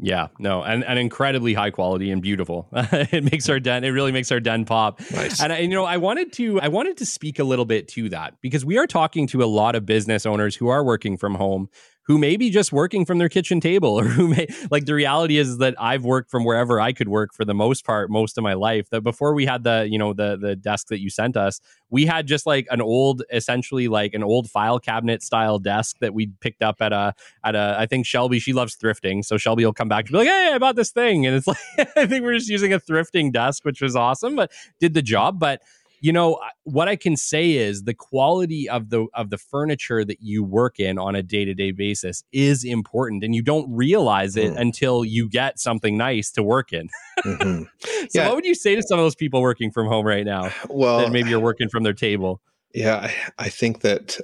Yeah, 0.00 0.28
no, 0.38 0.62
and, 0.62 0.84
and 0.84 0.96
incredibly 0.96 1.54
high 1.54 1.70
quality 1.70 2.12
and 2.12 2.22
beautiful. 2.22 2.68
it 2.72 3.24
makes 3.24 3.48
our 3.48 3.58
den. 3.58 3.82
It 3.82 3.88
really 3.88 4.12
makes 4.12 4.30
our 4.30 4.38
den 4.38 4.64
pop. 4.64 5.00
Nice. 5.10 5.42
And, 5.42 5.52
and 5.52 5.62
you 5.64 5.76
know, 5.76 5.84
I 5.84 5.96
wanted 5.96 6.32
to 6.34 6.60
I 6.60 6.68
wanted 6.68 6.98
to 6.98 7.06
speak 7.06 7.40
a 7.40 7.44
little 7.44 7.64
bit 7.64 7.88
to 7.88 8.08
that 8.10 8.34
because 8.40 8.64
we 8.64 8.78
are 8.78 8.86
talking 8.86 9.26
to 9.28 9.42
a 9.42 9.46
lot 9.46 9.74
of 9.74 9.84
business 9.84 10.24
owners 10.24 10.54
who 10.54 10.68
are 10.68 10.84
working 10.84 11.16
from 11.16 11.34
home 11.34 11.68
who 12.08 12.16
may 12.16 12.38
be 12.38 12.48
just 12.48 12.72
working 12.72 13.04
from 13.04 13.18
their 13.18 13.28
kitchen 13.28 13.60
table 13.60 14.00
or 14.00 14.04
who 14.04 14.28
may 14.28 14.46
like 14.70 14.86
the 14.86 14.94
reality 14.94 15.36
is 15.36 15.58
that 15.58 15.74
I've 15.78 16.04
worked 16.04 16.30
from 16.30 16.44
wherever 16.44 16.80
I 16.80 16.92
could 16.92 17.08
work 17.08 17.34
for 17.34 17.44
the 17.44 17.54
most 17.54 17.84
part 17.84 18.10
most 18.10 18.38
of 18.38 18.42
my 18.42 18.54
life 18.54 18.88
that 18.90 19.02
before 19.02 19.34
we 19.34 19.46
had 19.46 19.62
the 19.62 19.86
you 19.88 19.98
know 19.98 20.14
the 20.14 20.36
the 20.36 20.56
desk 20.56 20.88
that 20.88 21.00
you 21.00 21.10
sent 21.10 21.36
us 21.36 21.60
we 21.90 22.06
had 22.06 22.26
just 22.26 22.46
like 22.46 22.66
an 22.70 22.80
old 22.80 23.22
essentially 23.30 23.88
like 23.88 24.14
an 24.14 24.24
old 24.24 24.50
file 24.50 24.80
cabinet 24.80 25.22
style 25.22 25.58
desk 25.58 25.96
that 26.00 26.14
we 26.14 26.32
picked 26.40 26.62
up 26.62 26.76
at 26.80 26.92
a 26.92 27.14
at 27.44 27.54
a 27.54 27.76
I 27.78 27.86
think 27.86 28.06
Shelby 28.06 28.38
she 28.38 28.54
loves 28.54 28.76
thrifting 28.76 29.24
so 29.24 29.36
Shelby 29.36 29.64
will 29.64 29.74
come 29.74 29.88
back 29.88 30.06
and 30.06 30.12
be 30.12 30.18
like 30.18 30.28
hey 30.28 30.52
I 30.54 30.58
bought 30.58 30.76
this 30.76 30.90
thing. 30.90 31.26
And 31.26 31.36
it's 31.36 31.46
like 31.46 31.58
I 31.96 32.06
think 32.06 32.24
we're 32.24 32.34
just 32.34 32.48
using 32.48 32.72
a 32.72 32.80
thrifting 32.80 33.32
desk 33.32 33.64
which 33.64 33.82
was 33.82 33.94
awesome 33.94 34.34
but 34.34 34.50
did 34.80 34.94
the 34.94 35.02
job. 35.02 35.38
But 35.38 35.62
you 36.00 36.12
know 36.12 36.38
what 36.64 36.88
i 36.88 36.96
can 36.96 37.16
say 37.16 37.52
is 37.52 37.84
the 37.84 37.94
quality 37.94 38.68
of 38.68 38.90
the 38.90 39.06
of 39.14 39.30
the 39.30 39.38
furniture 39.38 40.04
that 40.04 40.18
you 40.20 40.42
work 40.42 40.78
in 40.78 40.98
on 40.98 41.14
a 41.14 41.22
day-to-day 41.22 41.70
basis 41.70 42.22
is 42.32 42.64
important 42.64 43.24
and 43.24 43.34
you 43.34 43.42
don't 43.42 43.70
realize 43.74 44.36
it 44.36 44.52
mm. 44.52 44.58
until 44.58 45.04
you 45.04 45.28
get 45.28 45.58
something 45.58 45.96
nice 45.96 46.30
to 46.30 46.42
work 46.42 46.72
in 46.72 46.88
mm-hmm. 47.24 47.62
so 47.82 48.06
yeah. 48.14 48.26
what 48.26 48.36
would 48.36 48.44
you 48.44 48.54
say 48.54 48.74
to 48.74 48.82
some 48.82 48.98
of 48.98 49.04
those 49.04 49.16
people 49.16 49.40
working 49.40 49.70
from 49.70 49.86
home 49.86 50.06
right 50.06 50.24
now 50.24 50.50
well 50.68 50.98
that 50.98 51.12
maybe 51.12 51.30
you're 51.30 51.40
working 51.40 51.68
from 51.68 51.82
their 51.82 51.92
table 51.92 52.40
yeah 52.74 52.96
i, 52.96 53.44
I 53.44 53.48
think 53.48 53.80
that 53.80 54.18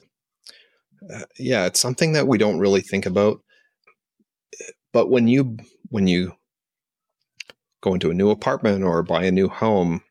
uh, 1.13 1.25
yeah 1.39 1.67
it's 1.67 1.81
something 1.81 2.13
that 2.13 2.27
we 2.27 2.39
don't 2.39 2.59
really 2.59 2.81
think 2.81 3.07
about 3.07 3.41
but 4.93 5.11
when 5.11 5.29
you 5.29 5.57
when 5.91 6.07
you 6.07 6.35
go 7.83 7.93
into 7.93 8.11
a 8.11 8.15
new 8.15 8.31
apartment 8.31 8.83
or 8.83 9.03
buy 9.03 9.25
a 9.25 9.31
new 9.31 9.49
home 9.49 10.03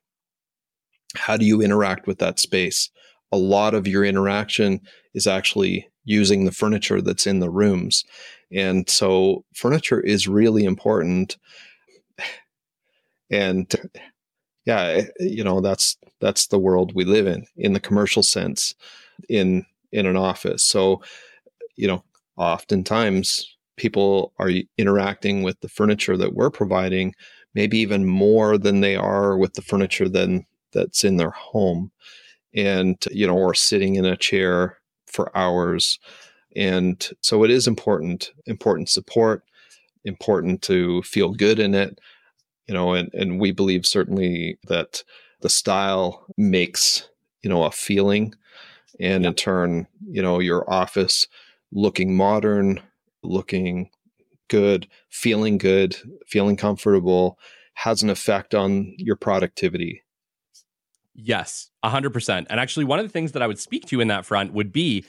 how 1.16 1.38
do 1.38 1.45
you 1.45 1.61
interact 1.61 2.07
with 2.07 2.20
that 2.20 2.39
space? 2.39 2.89
A 3.32 3.38
lot 3.38 3.74
of 3.74 3.88
your 3.88 4.03
interaction 4.03 4.80
is 5.14 5.28
actually 5.28 5.88
using 6.05 6.45
the 6.45 6.51
furniture 6.51 7.01
that's 7.01 7.28
in 7.28 7.39
the 7.39 7.49
rooms. 7.49 8.03
And 8.51 8.89
so 8.89 9.45
furniture 9.55 9.99
is 9.99 10.28
really 10.28 10.66
important. 10.66 11.38
And 13.32 13.74
yeah, 14.66 15.01
you 15.20 15.43
know, 15.43 15.59
that's 15.59 15.97
that's 16.20 16.47
the 16.47 16.59
world 16.59 16.93
we 16.93 17.03
live 17.03 17.28
in 17.28 17.45
in 17.57 17.74
the 17.74 17.80
commercial 17.80 18.24
sense 18.24 18.76
in 19.30 19.66
in 19.91 20.05
an 20.05 20.18
office. 20.18 20.64
So, 20.64 21.01
you 21.76 21.88
know, 21.88 22.03
oftentimes 22.38 23.57
people 23.78 24.34
are 24.39 24.51
interacting 24.78 25.43
with 25.43 25.59
the 25.61 25.70
furniture 25.70 26.18
that 26.18 26.34
we're 26.34 26.49
providing 26.51 27.14
maybe 27.55 27.78
even 27.80 28.05
more 28.05 28.57
than 28.57 28.82
they 28.82 28.95
are 28.95 29.38
with 29.38 29.53
the 29.53 29.61
furniture 29.61 30.09
than 30.09 30.45
that's 30.74 31.03
in 31.03 31.17
their 31.17 31.32
home 31.32 31.91
and 32.55 32.97
you 33.11 33.26
know 33.26 33.38
or 33.38 33.53
sitting 33.53 33.95
in 33.95 34.05
a 34.05 34.17
chair 34.17 34.78
for 35.07 35.36
hours. 35.38 35.99
And 36.55 37.07
so 37.21 37.43
it 37.43 37.51
is 37.51 37.67
important 37.67 38.32
important 38.45 38.89
support 38.89 39.43
important 40.05 40.61
to 40.63 41.01
feel 41.03 41.32
good 41.32 41.59
in 41.59 41.74
it 41.74 41.99
you 42.67 42.74
know 42.74 42.93
and, 42.93 43.09
and 43.13 43.39
we 43.39 43.51
believe 43.51 43.86
certainly 43.86 44.57
that 44.67 45.03
the 45.41 45.49
style 45.49 46.26
makes 46.38 47.09
you 47.41 47.49
know 47.49 47.63
a 47.63 47.71
feeling. 47.71 48.34
And 48.99 49.26
in 49.26 49.34
turn 49.34 49.88
you 50.07 50.21
know 50.21 50.39
your 50.39 50.69
office 50.71 51.28
looking 51.71 52.15
modern 52.15 52.82
looking 53.24 53.89
good 54.47 54.88
feeling 55.09 55.57
good 55.57 55.95
feeling 56.28 56.55
comfortable 56.55 57.39
has 57.74 58.03
an 58.03 58.09
effect 58.09 58.53
on 58.53 58.93
your 58.97 59.15
productivity 59.15 60.03
Yes, 61.16 61.70
100%. 61.86 62.47
And 62.49 62.59
actually, 62.59 62.86
one 62.86 62.99
of 62.99 63.05
the 63.05 63.11
things 63.11 63.34
that 63.34 63.41
I 63.41 63.47
would 63.47 63.59
speak 63.59 63.86
to 63.88 64.01
in 64.01 64.07
that 64.07 64.26
front 64.26 64.53
would 64.53 64.72
be 64.72 65.05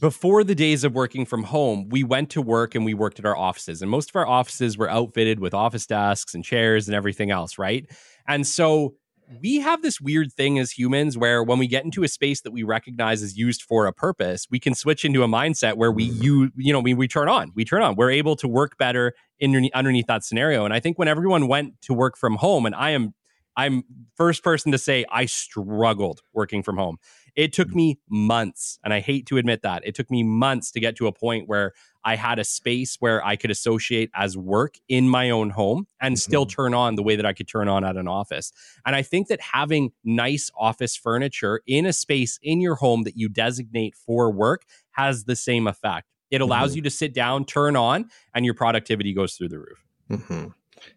before 0.00 0.44
the 0.44 0.54
days 0.54 0.84
of 0.84 0.94
working 0.94 1.24
from 1.24 1.44
home, 1.44 1.88
we 1.88 2.04
went 2.04 2.30
to 2.30 2.42
work 2.42 2.74
and 2.74 2.84
we 2.84 2.94
worked 2.94 3.18
at 3.18 3.24
our 3.24 3.36
offices. 3.36 3.82
And 3.82 3.90
most 3.90 4.10
of 4.10 4.16
our 4.16 4.26
offices 4.26 4.78
were 4.78 4.88
outfitted 4.88 5.40
with 5.40 5.54
office 5.54 5.86
desks 5.86 6.34
and 6.34 6.44
chairs 6.44 6.86
and 6.86 6.94
everything 6.94 7.30
else, 7.30 7.58
right? 7.58 7.90
And 8.26 8.46
so 8.46 8.94
we 9.40 9.56
have 9.56 9.82
this 9.82 10.00
weird 10.00 10.32
thing 10.32 10.58
as 10.58 10.70
humans 10.70 11.18
where 11.18 11.42
when 11.42 11.58
we 11.58 11.66
get 11.66 11.84
into 11.84 12.02
a 12.02 12.08
space 12.08 12.40
that 12.42 12.50
we 12.50 12.62
recognize 12.62 13.22
is 13.22 13.36
used 13.36 13.62
for 13.62 13.86
a 13.86 13.92
purpose, 13.92 14.46
we 14.50 14.58
can 14.58 14.74
switch 14.74 15.04
into 15.04 15.22
a 15.22 15.28
mindset 15.28 15.74
where 15.74 15.92
we 15.92 16.08
mm-hmm. 16.08 16.22
you 16.22 16.50
you 16.56 16.72
know 16.72 16.80
we, 16.80 16.94
we 16.94 17.08
turn 17.08 17.28
on, 17.28 17.52
we 17.54 17.64
turn 17.64 17.82
on. 17.82 17.94
We're 17.94 18.10
able 18.10 18.36
to 18.36 18.48
work 18.48 18.78
better 18.78 19.12
in, 19.38 19.68
underneath 19.74 20.06
that 20.06 20.24
scenario. 20.24 20.64
And 20.64 20.72
I 20.72 20.80
think 20.80 20.98
when 20.98 21.08
everyone 21.08 21.48
went 21.48 21.80
to 21.82 21.94
work 21.94 22.16
from 22.16 22.36
home, 22.36 22.64
and 22.64 22.74
I 22.74 22.90
am 22.90 23.14
I'm 23.58 23.82
first 24.16 24.44
person 24.44 24.70
to 24.70 24.78
say 24.78 25.04
I 25.10 25.26
struggled 25.26 26.20
working 26.32 26.62
from 26.62 26.76
home. 26.76 26.98
It 27.34 27.52
took 27.52 27.74
me 27.74 27.98
months, 28.08 28.78
and 28.84 28.94
I 28.94 29.00
hate 29.00 29.26
to 29.26 29.36
admit 29.36 29.62
that. 29.62 29.82
It 29.84 29.96
took 29.96 30.10
me 30.12 30.22
months 30.22 30.70
to 30.72 30.80
get 30.80 30.96
to 30.96 31.08
a 31.08 31.12
point 31.12 31.48
where 31.48 31.72
I 32.04 32.14
had 32.14 32.38
a 32.38 32.44
space 32.44 32.96
where 33.00 33.24
I 33.24 33.34
could 33.34 33.50
associate 33.50 34.10
as 34.14 34.36
work 34.36 34.76
in 34.88 35.08
my 35.08 35.30
own 35.30 35.50
home 35.50 35.88
and 36.00 36.14
mm-hmm. 36.14 36.18
still 36.18 36.46
turn 36.46 36.72
on 36.72 36.94
the 36.94 37.02
way 37.02 37.16
that 37.16 37.26
I 37.26 37.32
could 37.32 37.48
turn 37.48 37.68
on 37.68 37.84
at 37.84 37.96
an 37.96 38.06
office. 38.06 38.52
And 38.86 38.94
I 38.94 39.02
think 39.02 39.26
that 39.26 39.40
having 39.40 39.90
nice 40.04 40.52
office 40.56 40.96
furniture 40.96 41.60
in 41.66 41.84
a 41.84 41.92
space 41.92 42.38
in 42.40 42.60
your 42.60 42.76
home 42.76 43.02
that 43.02 43.16
you 43.16 43.28
designate 43.28 43.96
for 43.96 44.30
work 44.30 44.62
has 44.92 45.24
the 45.24 45.36
same 45.36 45.66
effect. 45.66 46.06
It 46.30 46.40
allows 46.40 46.70
mm-hmm. 46.70 46.76
you 46.76 46.82
to 46.82 46.90
sit 46.90 47.12
down, 47.12 47.44
turn 47.44 47.74
on, 47.74 48.08
and 48.34 48.44
your 48.44 48.54
productivity 48.54 49.14
goes 49.14 49.34
through 49.34 49.48
the 49.48 49.58
roof. 49.58 49.84
Mm-hmm. 50.10 50.46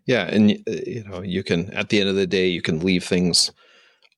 Yeah, 0.05 0.23
and 0.23 0.51
uh, 0.51 0.71
you 0.85 1.03
know, 1.03 1.21
you 1.21 1.43
can 1.43 1.71
at 1.73 1.89
the 1.89 1.99
end 1.99 2.09
of 2.09 2.15
the 2.15 2.27
day, 2.27 2.47
you 2.47 2.61
can 2.61 2.79
leave 2.79 3.03
things 3.03 3.51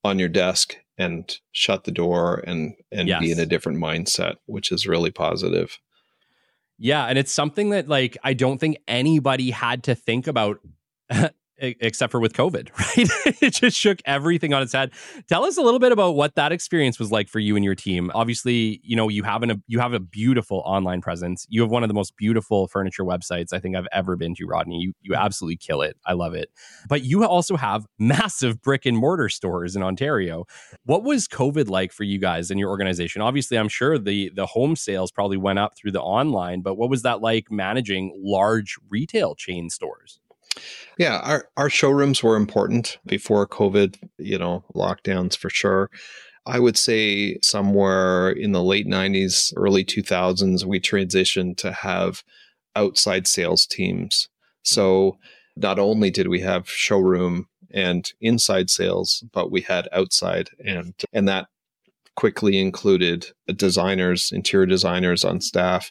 on 0.02 0.18
your 0.18 0.28
desk 0.28 0.76
and 0.98 1.38
shut 1.52 1.84
the 1.84 1.92
door 1.92 2.42
and 2.46 2.74
and 2.92 3.08
yes. 3.08 3.20
be 3.20 3.32
in 3.32 3.38
a 3.38 3.46
different 3.46 3.78
mindset, 3.78 4.36
which 4.46 4.70
is 4.70 4.86
really 4.86 5.10
positive. 5.10 5.78
Yeah, 6.78 7.06
and 7.06 7.18
it's 7.18 7.32
something 7.32 7.70
that 7.70 7.88
like 7.88 8.16
I 8.24 8.34
don't 8.34 8.58
think 8.58 8.78
anybody 8.88 9.50
had 9.50 9.84
to 9.84 9.94
think 9.94 10.26
about 10.26 10.58
except 11.58 12.10
for 12.10 12.20
with 12.20 12.32
COVID, 12.32 12.68
right? 12.78 13.42
it 13.42 13.50
just 13.50 13.76
shook 13.76 14.00
everything 14.04 14.52
on 14.52 14.62
its 14.62 14.72
head. 14.72 14.90
Tell 15.28 15.44
us 15.44 15.56
a 15.56 15.62
little 15.62 15.80
bit 15.80 15.92
about 15.92 16.14
what 16.14 16.34
that 16.34 16.52
experience 16.52 16.98
was 16.98 17.10
like 17.12 17.28
for 17.28 17.38
you 17.38 17.56
and 17.56 17.64
your 17.64 17.74
team. 17.74 18.10
Obviously, 18.14 18.80
you 18.82 18.96
know, 18.96 19.08
you 19.08 19.22
have 19.22 19.42
an, 19.42 19.50
a 19.52 19.56
you 19.66 19.78
have 19.78 19.92
a 19.92 20.00
beautiful 20.00 20.62
online 20.64 21.00
presence. 21.00 21.46
You 21.48 21.62
have 21.62 21.70
one 21.70 21.82
of 21.82 21.88
the 21.88 21.94
most 21.94 22.16
beautiful 22.16 22.66
furniture 22.68 23.04
websites 23.04 23.52
I 23.52 23.58
think 23.58 23.76
I've 23.76 23.88
ever 23.92 24.16
been 24.16 24.34
to, 24.36 24.46
Rodney. 24.46 24.78
You 24.78 24.92
you 25.02 25.14
absolutely 25.14 25.56
kill 25.56 25.82
it. 25.82 25.96
I 26.06 26.12
love 26.14 26.34
it. 26.34 26.50
But 26.88 27.02
you 27.02 27.24
also 27.24 27.56
have 27.56 27.86
massive 27.98 28.60
brick 28.62 28.86
and 28.86 28.96
mortar 28.96 29.28
stores 29.28 29.76
in 29.76 29.82
Ontario. 29.82 30.44
What 30.84 31.04
was 31.04 31.28
COVID 31.28 31.68
like 31.68 31.92
for 31.92 32.04
you 32.04 32.18
guys 32.18 32.50
and 32.50 32.58
your 32.58 32.70
organization? 32.70 33.22
Obviously, 33.22 33.58
I'm 33.58 33.68
sure 33.68 33.98
the 33.98 34.30
the 34.34 34.46
home 34.46 34.76
sales 34.76 35.10
probably 35.12 35.36
went 35.36 35.58
up 35.58 35.76
through 35.76 35.92
the 35.92 36.02
online, 36.02 36.62
but 36.62 36.74
what 36.74 36.90
was 36.90 37.02
that 37.02 37.20
like 37.20 37.50
managing 37.50 38.12
large 38.22 38.76
retail 38.90 39.34
chain 39.34 39.70
stores? 39.70 40.20
Yeah, 40.98 41.18
our, 41.18 41.48
our 41.56 41.70
showrooms 41.70 42.22
were 42.22 42.36
important 42.36 42.98
before 43.06 43.46
COVID, 43.46 43.96
you 44.18 44.38
know, 44.38 44.64
lockdowns 44.74 45.36
for 45.36 45.50
sure. 45.50 45.90
I 46.46 46.60
would 46.60 46.76
say 46.76 47.38
somewhere 47.42 48.30
in 48.30 48.52
the 48.52 48.62
late 48.62 48.86
90s, 48.86 49.52
early 49.56 49.84
2000s, 49.84 50.64
we 50.64 50.78
transitioned 50.78 51.56
to 51.58 51.72
have 51.72 52.22
outside 52.76 53.26
sales 53.26 53.66
teams. 53.66 54.28
So 54.62 55.18
not 55.56 55.78
only 55.78 56.10
did 56.10 56.28
we 56.28 56.40
have 56.40 56.68
showroom 56.68 57.48
and 57.70 58.12
inside 58.20 58.70
sales, 58.70 59.24
but 59.32 59.50
we 59.50 59.62
had 59.62 59.88
outside 59.92 60.50
and 60.64 60.94
and 61.12 61.28
that 61.28 61.48
quickly 62.16 62.60
included 62.60 63.26
designers, 63.56 64.30
interior 64.32 64.66
designers 64.66 65.24
on 65.24 65.40
staff 65.40 65.90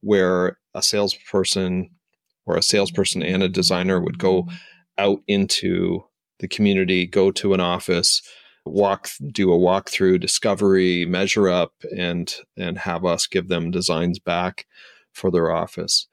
where 0.00 0.58
a 0.74 0.82
salesperson 0.82 1.90
or 2.46 2.56
a 2.56 2.62
salesperson 2.62 3.22
and 3.22 3.42
a 3.42 3.48
designer 3.48 4.00
would 4.00 4.18
go 4.18 4.48
out 4.98 5.20
into 5.26 6.04
the 6.38 6.48
community, 6.48 7.06
go 7.06 7.30
to 7.30 7.54
an 7.54 7.60
office, 7.60 8.22
walk, 8.64 9.08
do 9.32 9.52
a 9.52 9.58
walkthrough, 9.58 10.20
discovery, 10.20 11.04
measure 11.06 11.48
up, 11.48 11.72
and 11.96 12.34
and 12.56 12.78
have 12.78 13.04
us 13.04 13.26
give 13.26 13.48
them 13.48 13.70
designs 13.70 14.18
back 14.18 14.66
for 15.12 15.30
their 15.30 15.50
office. 15.50 16.06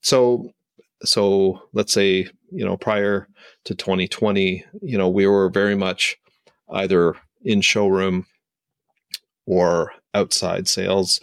So, 0.00 0.50
so 1.04 1.62
let's 1.72 1.92
say 1.92 2.28
you 2.50 2.64
know 2.64 2.76
prior 2.76 3.28
to 3.64 3.74
2020, 3.74 4.64
you 4.82 4.98
know 4.98 5.08
we 5.08 5.26
were 5.26 5.48
very 5.48 5.74
much 5.74 6.16
either 6.70 7.14
in 7.44 7.60
showroom 7.60 8.26
or 9.46 9.92
outside 10.14 10.68
sales. 10.68 11.20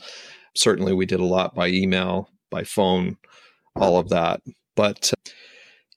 Certainly, 0.56 0.94
we 0.94 1.06
did 1.06 1.20
a 1.20 1.26
lot 1.26 1.56
by 1.56 1.68
email, 1.68 2.30
by 2.50 2.64
phone, 2.64 3.18
all 3.76 3.98
of 3.98 4.10
that. 4.10 4.42
But 4.76 5.12
uh, 5.14 5.32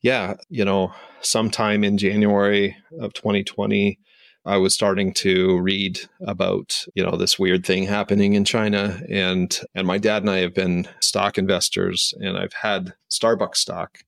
yeah, 0.03 0.35
you 0.49 0.65
know, 0.65 0.93
sometime 1.21 1.85
in 1.85 1.99
January 1.99 2.77
of 3.01 3.13
2020, 3.13 3.99
I 4.45 4.57
was 4.57 4.75
starting 4.75 5.15
to 5.15 5.61
read 5.61 6.01
about, 6.27 6.85
you 6.95 7.05
know, 7.05 7.17
this 7.17 7.39
weird 7.39 7.65
thing 7.65 7.85
happening 7.85 8.35
in 8.35 8.45
China 8.45 9.01
and 9.09 9.59
and 9.75 9.87
my 9.87 9.99
dad 9.99 10.23
and 10.23 10.31
I 10.31 10.39
have 10.39 10.55
been 10.55 10.89
stock 11.01 11.39
investors 11.39 12.13
and 12.19 12.37
I've 12.37 12.53
had 12.55 12.95
Starbucks 13.09 13.57
stock. 13.57 13.99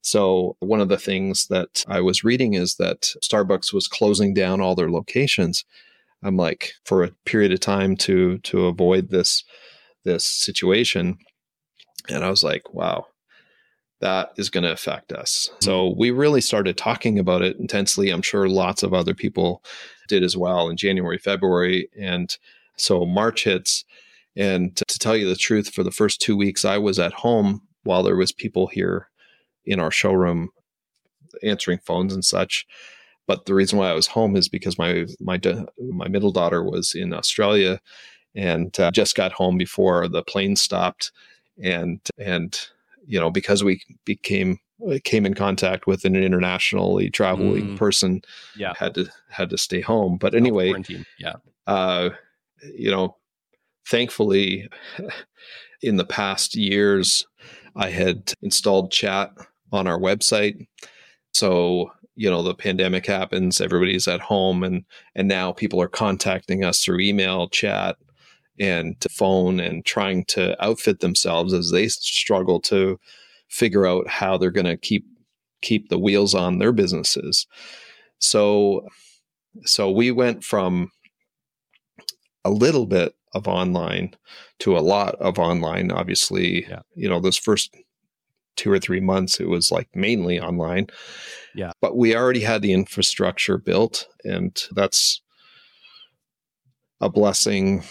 So 0.00 0.56
one 0.60 0.80
of 0.80 0.88
the 0.88 0.96
things 0.96 1.48
that 1.48 1.84
I 1.88 2.00
was 2.00 2.22
reading 2.22 2.54
is 2.54 2.76
that 2.76 3.12
Starbucks 3.22 3.72
was 3.72 3.88
closing 3.88 4.32
down 4.32 4.60
all 4.60 4.76
their 4.76 4.90
locations. 4.90 5.64
I'm 6.22 6.36
like 6.36 6.74
for 6.84 7.02
a 7.02 7.10
period 7.26 7.52
of 7.52 7.60
time 7.60 7.96
to 7.98 8.38
to 8.38 8.66
avoid 8.66 9.10
this 9.10 9.42
this 10.04 10.24
situation 10.24 11.18
and 12.08 12.24
I 12.24 12.30
was 12.30 12.42
like, 12.42 12.72
wow, 12.72 13.06
that 14.00 14.30
is 14.36 14.50
going 14.50 14.64
to 14.64 14.72
affect 14.72 15.12
us. 15.12 15.50
So 15.60 15.94
we 15.96 16.10
really 16.10 16.40
started 16.40 16.76
talking 16.76 17.18
about 17.18 17.42
it 17.42 17.56
intensely. 17.58 18.10
I'm 18.10 18.22
sure 18.22 18.48
lots 18.48 18.82
of 18.82 18.94
other 18.94 19.14
people 19.14 19.62
did 20.08 20.22
as 20.22 20.36
well 20.36 20.68
in 20.68 20.76
January, 20.76 21.18
February. 21.18 21.88
And 21.98 22.36
so 22.76 23.04
March 23.04 23.44
hits. 23.44 23.84
And 24.36 24.76
to 24.76 24.98
tell 24.98 25.16
you 25.16 25.28
the 25.28 25.36
truth, 25.36 25.70
for 25.70 25.82
the 25.82 25.90
first 25.90 26.20
two 26.20 26.36
weeks, 26.36 26.64
I 26.64 26.78
was 26.78 26.98
at 26.98 27.12
home 27.12 27.62
while 27.82 28.02
there 28.02 28.16
was 28.16 28.30
people 28.30 28.68
here 28.68 29.08
in 29.64 29.80
our 29.80 29.90
showroom 29.90 30.50
answering 31.42 31.78
phones 31.78 32.14
and 32.14 32.24
such. 32.24 32.66
But 33.26 33.44
the 33.46 33.54
reason 33.54 33.78
why 33.78 33.90
I 33.90 33.94
was 33.94 34.06
home 34.06 34.36
is 34.36 34.48
because 34.48 34.78
my 34.78 35.06
my 35.20 35.38
my 35.78 36.08
middle 36.08 36.32
daughter 36.32 36.62
was 36.62 36.94
in 36.94 37.12
Australia 37.12 37.80
and 38.34 38.78
uh, 38.80 38.90
just 38.90 39.14
got 39.16 39.32
home 39.32 39.58
before 39.58 40.08
the 40.08 40.22
plane 40.22 40.56
stopped 40.56 41.12
and 41.62 42.00
and 42.18 42.58
you 43.06 43.18
know 43.18 43.30
because 43.30 43.64
we 43.64 43.82
became 44.04 44.58
came 45.04 45.26
in 45.26 45.34
contact 45.34 45.86
with 45.86 46.04
an 46.04 46.14
internationally 46.14 47.10
traveling 47.10 47.70
mm. 47.70 47.76
person 47.76 48.22
yeah. 48.56 48.74
had 48.78 48.94
to 48.94 49.06
had 49.28 49.50
to 49.50 49.58
stay 49.58 49.80
home. 49.80 50.16
But 50.18 50.34
anyway 50.34 50.72
yeah. 51.18 51.34
uh 51.66 52.10
you 52.74 52.90
know 52.90 53.16
thankfully 53.86 54.68
in 55.82 55.96
the 55.96 56.04
past 56.04 56.54
years 56.56 57.26
i 57.76 57.88
had 57.88 58.32
installed 58.42 58.90
chat 58.92 59.32
on 59.72 59.86
our 59.86 59.98
website. 59.98 60.66
So 61.32 61.92
you 62.14 62.28
know 62.28 62.42
the 62.42 62.54
pandemic 62.54 63.06
happens 63.06 63.60
everybody's 63.60 64.08
at 64.08 64.20
home 64.20 64.62
and 64.64 64.84
and 65.14 65.28
now 65.28 65.52
people 65.52 65.80
are 65.80 65.88
contacting 65.88 66.64
us 66.64 66.82
through 66.82 67.00
email 67.00 67.48
chat 67.48 67.96
and 68.60 68.96
phone 69.10 69.60
and 69.60 69.84
trying 69.84 70.24
to 70.26 70.62
outfit 70.64 71.00
themselves 71.00 71.52
as 71.52 71.70
they 71.70 71.88
struggle 71.88 72.60
to 72.60 72.98
figure 73.48 73.86
out 73.86 74.08
how 74.08 74.36
they're 74.36 74.50
going 74.50 74.66
to 74.66 74.76
keep 74.76 75.04
keep 75.60 75.88
the 75.88 75.98
wheels 75.98 76.34
on 76.34 76.58
their 76.58 76.72
businesses. 76.72 77.46
So 78.18 78.86
so 79.64 79.90
we 79.90 80.10
went 80.10 80.44
from 80.44 80.90
a 82.44 82.50
little 82.50 82.86
bit 82.86 83.14
of 83.34 83.48
online 83.48 84.14
to 84.58 84.76
a 84.76 84.80
lot 84.80 85.14
of 85.16 85.38
online 85.38 85.90
obviously 85.90 86.66
yeah. 86.66 86.80
you 86.94 87.08
know 87.08 87.20
those 87.20 87.36
first 87.36 87.74
two 88.56 88.70
or 88.70 88.78
three 88.78 89.00
months 89.00 89.38
it 89.38 89.48
was 89.48 89.70
like 89.70 89.88
mainly 89.94 90.40
online 90.40 90.86
yeah 91.54 91.72
but 91.80 91.96
we 91.96 92.16
already 92.16 92.40
had 92.40 92.62
the 92.62 92.72
infrastructure 92.72 93.58
built 93.58 94.06
and 94.24 94.64
that's 94.72 95.20
a 97.00 97.08
blessing 97.08 97.84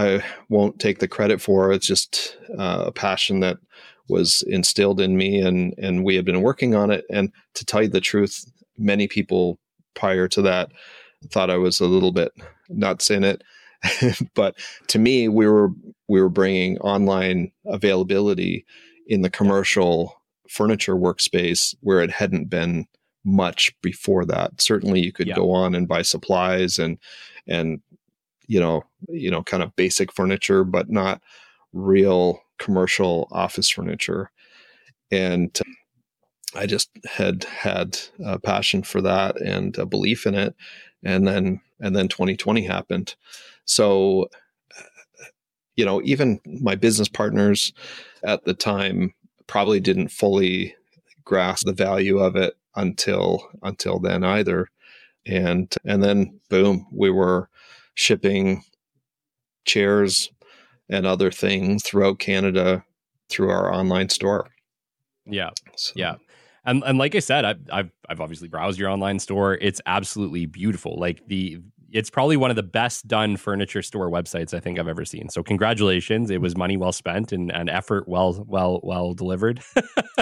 I 0.00 0.24
won't 0.48 0.78
take 0.78 0.98
the 0.98 1.08
credit 1.08 1.42
for. 1.42 1.72
It's 1.72 1.86
just 1.86 2.36
uh, 2.58 2.84
a 2.86 2.92
passion 2.92 3.40
that 3.40 3.58
was 4.08 4.42
instilled 4.46 5.00
in 5.00 5.16
me, 5.16 5.40
and 5.40 5.74
and 5.78 6.04
we 6.04 6.16
have 6.16 6.24
been 6.24 6.42
working 6.42 6.74
on 6.74 6.90
it. 6.90 7.04
And 7.10 7.32
to 7.54 7.64
tell 7.64 7.82
you 7.82 7.88
the 7.88 8.00
truth, 8.00 8.50
many 8.78 9.06
people 9.06 9.58
prior 9.94 10.26
to 10.28 10.42
that 10.42 10.70
thought 11.30 11.50
I 11.50 11.58
was 11.58 11.80
a 11.80 11.86
little 11.86 12.12
bit 12.12 12.32
nuts 12.70 13.10
in 13.10 13.24
it. 13.24 13.44
but 14.34 14.56
to 14.88 14.98
me, 14.98 15.28
we 15.28 15.46
were 15.46 15.68
we 16.08 16.20
were 16.20 16.30
bringing 16.30 16.78
online 16.78 17.52
availability 17.66 18.64
in 19.06 19.22
the 19.22 19.30
commercial 19.30 20.16
furniture 20.48 20.96
workspace 20.96 21.74
where 21.80 22.00
it 22.00 22.10
hadn't 22.10 22.48
been 22.48 22.86
much 23.24 23.74
before 23.82 24.24
that. 24.24 24.60
Certainly, 24.60 25.00
you 25.00 25.12
could 25.12 25.28
yeah. 25.28 25.36
go 25.36 25.50
on 25.52 25.74
and 25.74 25.86
buy 25.86 26.02
supplies 26.02 26.78
and 26.78 26.98
and 27.46 27.80
you 28.50 28.58
know, 28.58 28.82
you 29.08 29.30
know, 29.30 29.44
kind 29.44 29.62
of 29.62 29.76
basic 29.76 30.12
furniture, 30.12 30.64
but 30.64 30.90
not 30.90 31.22
real 31.72 32.42
commercial 32.58 33.28
office 33.30 33.70
furniture. 33.70 34.32
And 35.12 35.56
uh, 35.60 36.58
I 36.58 36.66
just 36.66 36.90
had 37.04 37.44
had 37.44 37.96
a 38.24 38.40
passion 38.40 38.82
for 38.82 39.00
that 39.02 39.40
and 39.40 39.78
a 39.78 39.86
belief 39.86 40.26
in 40.26 40.34
it. 40.34 40.56
And 41.04 41.28
then, 41.28 41.60
and 41.78 41.94
then 41.94 42.08
2020 42.08 42.64
happened. 42.64 43.14
So, 43.66 44.28
uh, 44.76 45.26
you 45.76 45.84
know, 45.84 46.02
even 46.02 46.40
my 46.44 46.74
business 46.74 47.08
partners 47.08 47.72
at 48.24 48.44
the 48.46 48.54
time 48.54 49.14
probably 49.46 49.78
didn't 49.78 50.08
fully 50.08 50.74
grasp 51.24 51.66
the 51.66 51.72
value 51.72 52.18
of 52.18 52.34
it 52.34 52.54
until 52.74 53.48
until 53.62 53.98
then 53.98 54.24
either 54.24 54.68
and 55.26 55.74
and 55.84 56.02
then 56.02 56.40
boom 56.48 56.86
we 56.92 57.10
were 57.10 57.48
shipping 57.94 58.62
chairs 59.64 60.30
and 60.88 61.06
other 61.06 61.30
things 61.30 61.82
throughout 61.84 62.18
Canada 62.18 62.84
through 63.28 63.50
our 63.50 63.72
online 63.72 64.08
store. 64.08 64.48
Yeah. 65.26 65.50
So. 65.76 65.92
Yeah. 65.96 66.16
And, 66.64 66.82
and 66.84 66.98
like 66.98 67.14
I 67.14 67.20
said, 67.20 67.44
I've, 67.44 67.60
I've, 67.72 67.90
I've 68.08 68.20
obviously 68.20 68.48
browsed 68.48 68.78
your 68.78 68.90
online 68.90 69.18
store. 69.18 69.54
It's 69.54 69.80
absolutely 69.86 70.46
beautiful. 70.46 70.98
Like 70.98 71.26
the, 71.26 71.58
it's 71.90 72.10
probably 72.10 72.36
one 72.36 72.50
of 72.50 72.56
the 72.56 72.62
best 72.62 73.08
done 73.08 73.36
furniture 73.36 73.82
store 73.82 74.10
websites 74.10 74.52
I 74.52 74.60
think 74.60 74.78
I've 74.78 74.88
ever 74.88 75.04
seen. 75.04 75.28
So 75.30 75.42
congratulations. 75.42 76.30
It 76.30 76.40
was 76.40 76.56
money 76.56 76.76
well 76.76 76.92
spent 76.92 77.32
and, 77.32 77.50
and 77.52 77.70
effort 77.70 78.06
well, 78.08 78.44
well, 78.46 78.80
well 78.82 79.14
delivered. 79.14 79.62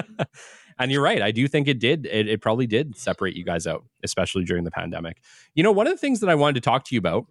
and 0.78 0.92
you're 0.92 1.02
right. 1.02 1.20
I 1.20 1.32
do 1.32 1.48
think 1.48 1.66
it 1.66 1.80
did. 1.80 2.06
It, 2.06 2.28
it 2.28 2.40
probably 2.40 2.66
did 2.66 2.96
separate 2.96 3.34
you 3.34 3.44
guys 3.44 3.66
out, 3.66 3.84
especially 4.04 4.44
during 4.44 4.64
the 4.64 4.70
pandemic. 4.70 5.18
You 5.54 5.62
know, 5.62 5.72
one 5.72 5.86
of 5.86 5.92
the 5.92 5.98
things 5.98 6.20
that 6.20 6.30
I 6.30 6.34
wanted 6.34 6.54
to 6.54 6.60
talk 6.60 6.84
to 6.84 6.94
you 6.94 6.98
about 6.98 7.26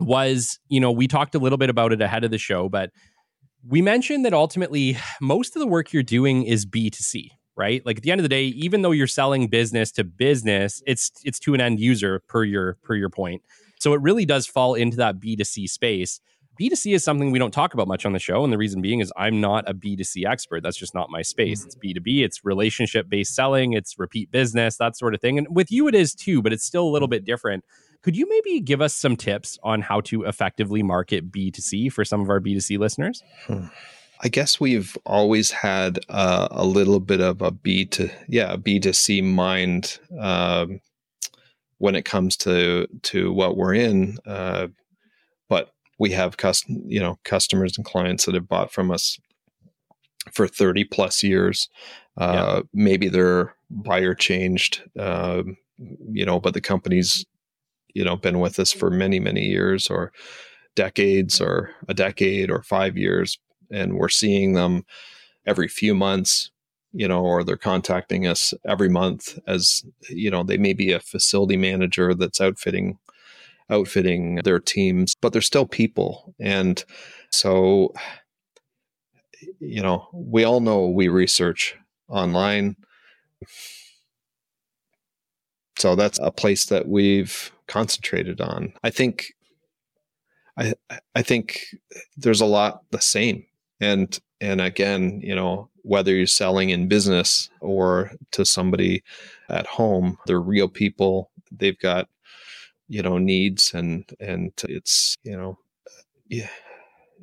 was, 0.00 0.58
you 0.68 0.80
know, 0.80 0.92
we 0.92 1.08
talked 1.08 1.34
a 1.34 1.38
little 1.38 1.58
bit 1.58 1.70
about 1.70 1.92
it 1.92 2.00
ahead 2.00 2.24
of 2.24 2.30
the 2.30 2.38
show, 2.38 2.68
but 2.68 2.90
we 3.66 3.82
mentioned 3.82 4.24
that 4.24 4.34
ultimately 4.34 4.96
most 5.20 5.56
of 5.56 5.60
the 5.60 5.66
work 5.66 5.92
you're 5.92 6.02
doing 6.02 6.44
is 6.44 6.66
B2C, 6.66 7.30
right? 7.56 7.84
Like 7.84 7.98
at 7.98 8.02
the 8.02 8.10
end 8.10 8.20
of 8.20 8.22
the 8.22 8.28
day, 8.28 8.44
even 8.44 8.82
though 8.82 8.92
you're 8.92 9.06
selling 9.06 9.48
business 9.48 9.90
to 9.92 10.04
business, 10.04 10.82
it's 10.86 11.10
it's 11.24 11.40
to 11.40 11.54
an 11.54 11.60
end 11.60 11.80
user 11.80 12.22
per 12.28 12.44
your 12.44 12.74
per 12.82 12.94
your 12.94 13.10
point. 13.10 13.42
So 13.78 13.92
it 13.92 14.00
really 14.00 14.24
does 14.24 14.46
fall 14.46 14.74
into 14.74 14.96
that 14.98 15.20
B2C 15.20 15.68
space. 15.68 16.20
B2C 16.60 16.94
is 16.94 17.04
something 17.04 17.30
we 17.30 17.38
don't 17.38 17.52
talk 17.52 17.74
about 17.74 17.86
much 17.86 18.06
on 18.06 18.12
the 18.12 18.18
show. 18.18 18.42
And 18.42 18.50
the 18.52 18.56
reason 18.56 18.80
being 18.80 19.00
is 19.00 19.12
I'm 19.16 19.40
not 19.40 19.68
a 19.68 19.74
B2C 19.74 20.24
expert. 20.24 20.62
That's 20.62 20.76
just 20.76 20.94
not 20.94 21.10
my 21.10 21.20
space. 21.20 21.60
Mm-hmm. 21.60 21.66
It's 21.66 22.00
B2B, 22.00 22.24
it's 22.24 22.44
relationship 22.44 23.08
based 23.08 23.34
selling, 23.34 23.74
it's 23.74 23.98
repeat 23.98 24.30
business, 24.30 24.78
that 24.78 24.96
sort 24.96 25.14
of 25.14 25.20
thing. 25.20 25.36
And 25.36 25.46
with 25.50 25.70
you, 25.70 25.86
it 25.88 25.94
is 25.94 26.14
too, 26.14 26.40
but 26.40 26.52
it's 26.52 26.64
still 26.64 26.84
a 26.84 26.88
little 26.88 27.08
mm. 27.08 27.12
bit 27.12 27.24
different. 27.24 27.64
Could 28.02 28.16
you 28.16 28.28
maybe 28.28 28.60
give 28.60 28.80
us 28.80 28.94
some 28.94 29.16
tips 29.16 29.58
on 29.62 29.82
how 29.82 30.00
to 30.02 30.24
effectively 30.24 30.82
market 30.82 31.30
B2C 31.30 31.92
for 31.92 32.04
some 32.04 32.20
of 32.20 32.30
our 32.30 32.40
B2C 32.40 32.78
listeners? 32.78 33.22
Hmm. 33.46 33.66
I 34.22 34.28
guess 34.28 34.58
we've 34.58 34.96
always 35.04 35.50
had 35.50 35.98
uh, 36.08 36.48
a 36.50 36.64
little 36.64 37.00
bit 37.00 37.20
of 37.20 37.42
a 37.42 37.50
B 37.50 37.84
to 37.86 38.10
yeah 38.28 38.56
B 38.56 38.80
to 38.80 38.92
C 38.94 39.20
mind 39.20 39.98
um, 40.18 40.80
when 41.78 41.94
it 41.94 42.04
comes 42.04 42.36
to 42.38 42.86
to 43.02 43.32
what 43.32 43.56
we're 43.56 43.74
in. 43.74 44.16
Uh, 44.26 44.68
but 45.48 45.70
we 45.98 46.10
have 46.12 46.38
custom 46.38 46.82
you 46.86 47.00
know 47.00 47.18
customers 47.24 47.76
and 47.76 47.84
clients 47.84 48.24
that 48.24 48.34
have 48.34 48.48
bought 48.48 48.72
from 48.72 48.90
us 48.90 49.18
for 50.32 50.48
30 50.48 50.84
plus 50.84 51.22
years. 51.22 51.68
Uh, 52.16 52.32
yeah. 52.56 52.62
Maybe 52.72 53.08
their 53.08 53.54
buyer 53.70 54.14
changed, 54.14 54.82
um, 54.98 55.56
you 56.10 56.24
know, 56.24 56.40
but 56.40 56.54
the 56.54 56.60
company's 56.60 57.24
you 57.96 58.04
know 58.04 58.16
been 58.16 58.40
with 58.40 58.58
us 58.58 58.72
for 58.72 58.90
many 58.90 59.18
many 59.18 59.46
years 59.46 59.88
or 59.88 60.12
decades 60.74 61.40
or 61.40 61.70
a 61.88 61.94
decade 61.94 62.50
or 62.50 62.62
five 62.62 62.96
years 62.96 63.38
and 63.70 63.94
we're 63.94 64.10
seeing 64.10 64.52
them 64.52 64.84
every 65.46 65.66
few 65.66 65.94
months 65.94 66.50
you 66.92 67.08
know 67.08 67.24
or 67.24 67.42
they're 67.42 67.56
contacting 67.56 68.26
us 68.26 68.52
every 68.66 68.90
month 68.90 69.38
as 69.46 69.82
you 70.10 70.30
know 70.30 70.42
they 70.42 70.58
may 70.58 70.74
be 70.74 70.92
a 70.92 71.00
facility 71.00 71.56
manager 71.56 72.14
that's 72.14 72.40
outfitting 72.40 72.98
outfitting 73.70 74.36
their 74.44 74.60
teams 74.60 75.14
but 75.20 75.32
they're 75.32 75.42
still 75.42 75.66
people. 75.66 76.34
And 76.38 76.84
so 77.30 77.92
you 79.60 79.82
know 79.82 80.08
we 80.12 80.44
all 80.44 80.60
know 80.60 80.86
we 80.86 81.08
research 81.08 81.76
online 82.08 82.76
so 85.78 85.94
that's 85.94 86.18
a 86.20 86.30
place 86.30 86.66
that 86.66 86.88
we've 86.88 87.52
concentrated 87.66 88.40
on. 88.40 88.72
I 88.82 88.90
think 88.90 89.32
i 90.58 90.72
i 91.14 91.20
think 91.20 91.66
there's 92.16 92.40
a 92.40 92.46
lot 92.46 92.82
the 92.90 93.00
same. 93.00 93.44
And 93.80 94.18
and 94.40 94.60
again 94.60 95.20
you 95.22 95.34
know 95.34 95.68
whether 95.82 96.14
you're 96.14 96.26
selling 96.26 96.70
in 96.70 96.88
business 96.88 97.48
or 97.60 98.12
to 98.32 98.44
somebody 98.44 99.02
at 99.48 99.66
home 99.66 100.18
they're 100.26 100.40
real 100.40 100.68
people. 100.68 101.30
They've 101.52 101.78
got 101.78 102.08
you 102.88 103.02
know 103.02 103.18
needs 103.18 103.74
and 103.74 104.04
and 104.20 104.52
it's 104.64 105.16
you 105.24 105.36
know 105.36 105.58
yeah, 106.28 106.48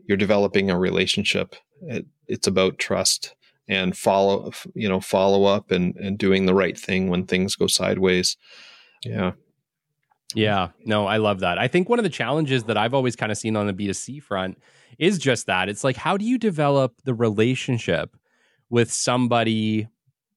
you're 0.08 0.18
developing 0.18 0.70
a 0.70 0.80
relationship. 0.80 1.56
It, 1.82 2.06
it's 2.28 2.48
about 2.48 2.80
trust 2.80 3.36
and 3.68 3.98
follow 3.98 4.52
you 4.76 4.90
know 4.90 5.00
follow 5.00 5.46
up 5.46 5.72
and 5.72 5.96
and 5.98 6.18
doing 6.18 6.46
the 6.46 6.54
right 6.54 6.78
thing 6.78 7.10
when 7.10 7.26
things 7.26 7.56
go 7.56 7.68
sideways. 7.68 8.38
Yeah. 9.04 9.34
Yeah. 10.36 10.70
No 10.86 11.06
i 11.06 11.18
love 11.18 11.42
that. 11.42 11.58
I 11.58 11.68
think 11.68 11.90
one 11.90 12.00
of 12.00 12.04
the 12.04 12.10
challenges 12.10 12.64
that 12.66 12.78
i've 12.78 12.94
always 12.94 13.16
kind 13.16 13.32
of 13.32 13.38
seen 13.38 13.56
on 13.56 13.68
the 13.68 13.74
b2c 13.74 14.22
front 14.22 14.58
is 15.00 15.18
just 15.18 15.48
that. 15.48 15.70
It's 15.70 15.84
like, 15.84 15.96
how 15.96 16.18
do 16.18 16.26
you 16.26 16.38
develop 16.38 16.94
the 17.04 17.14
relationship 17.14 18.16
with 18.70 18.92
somebody 18.92 19.88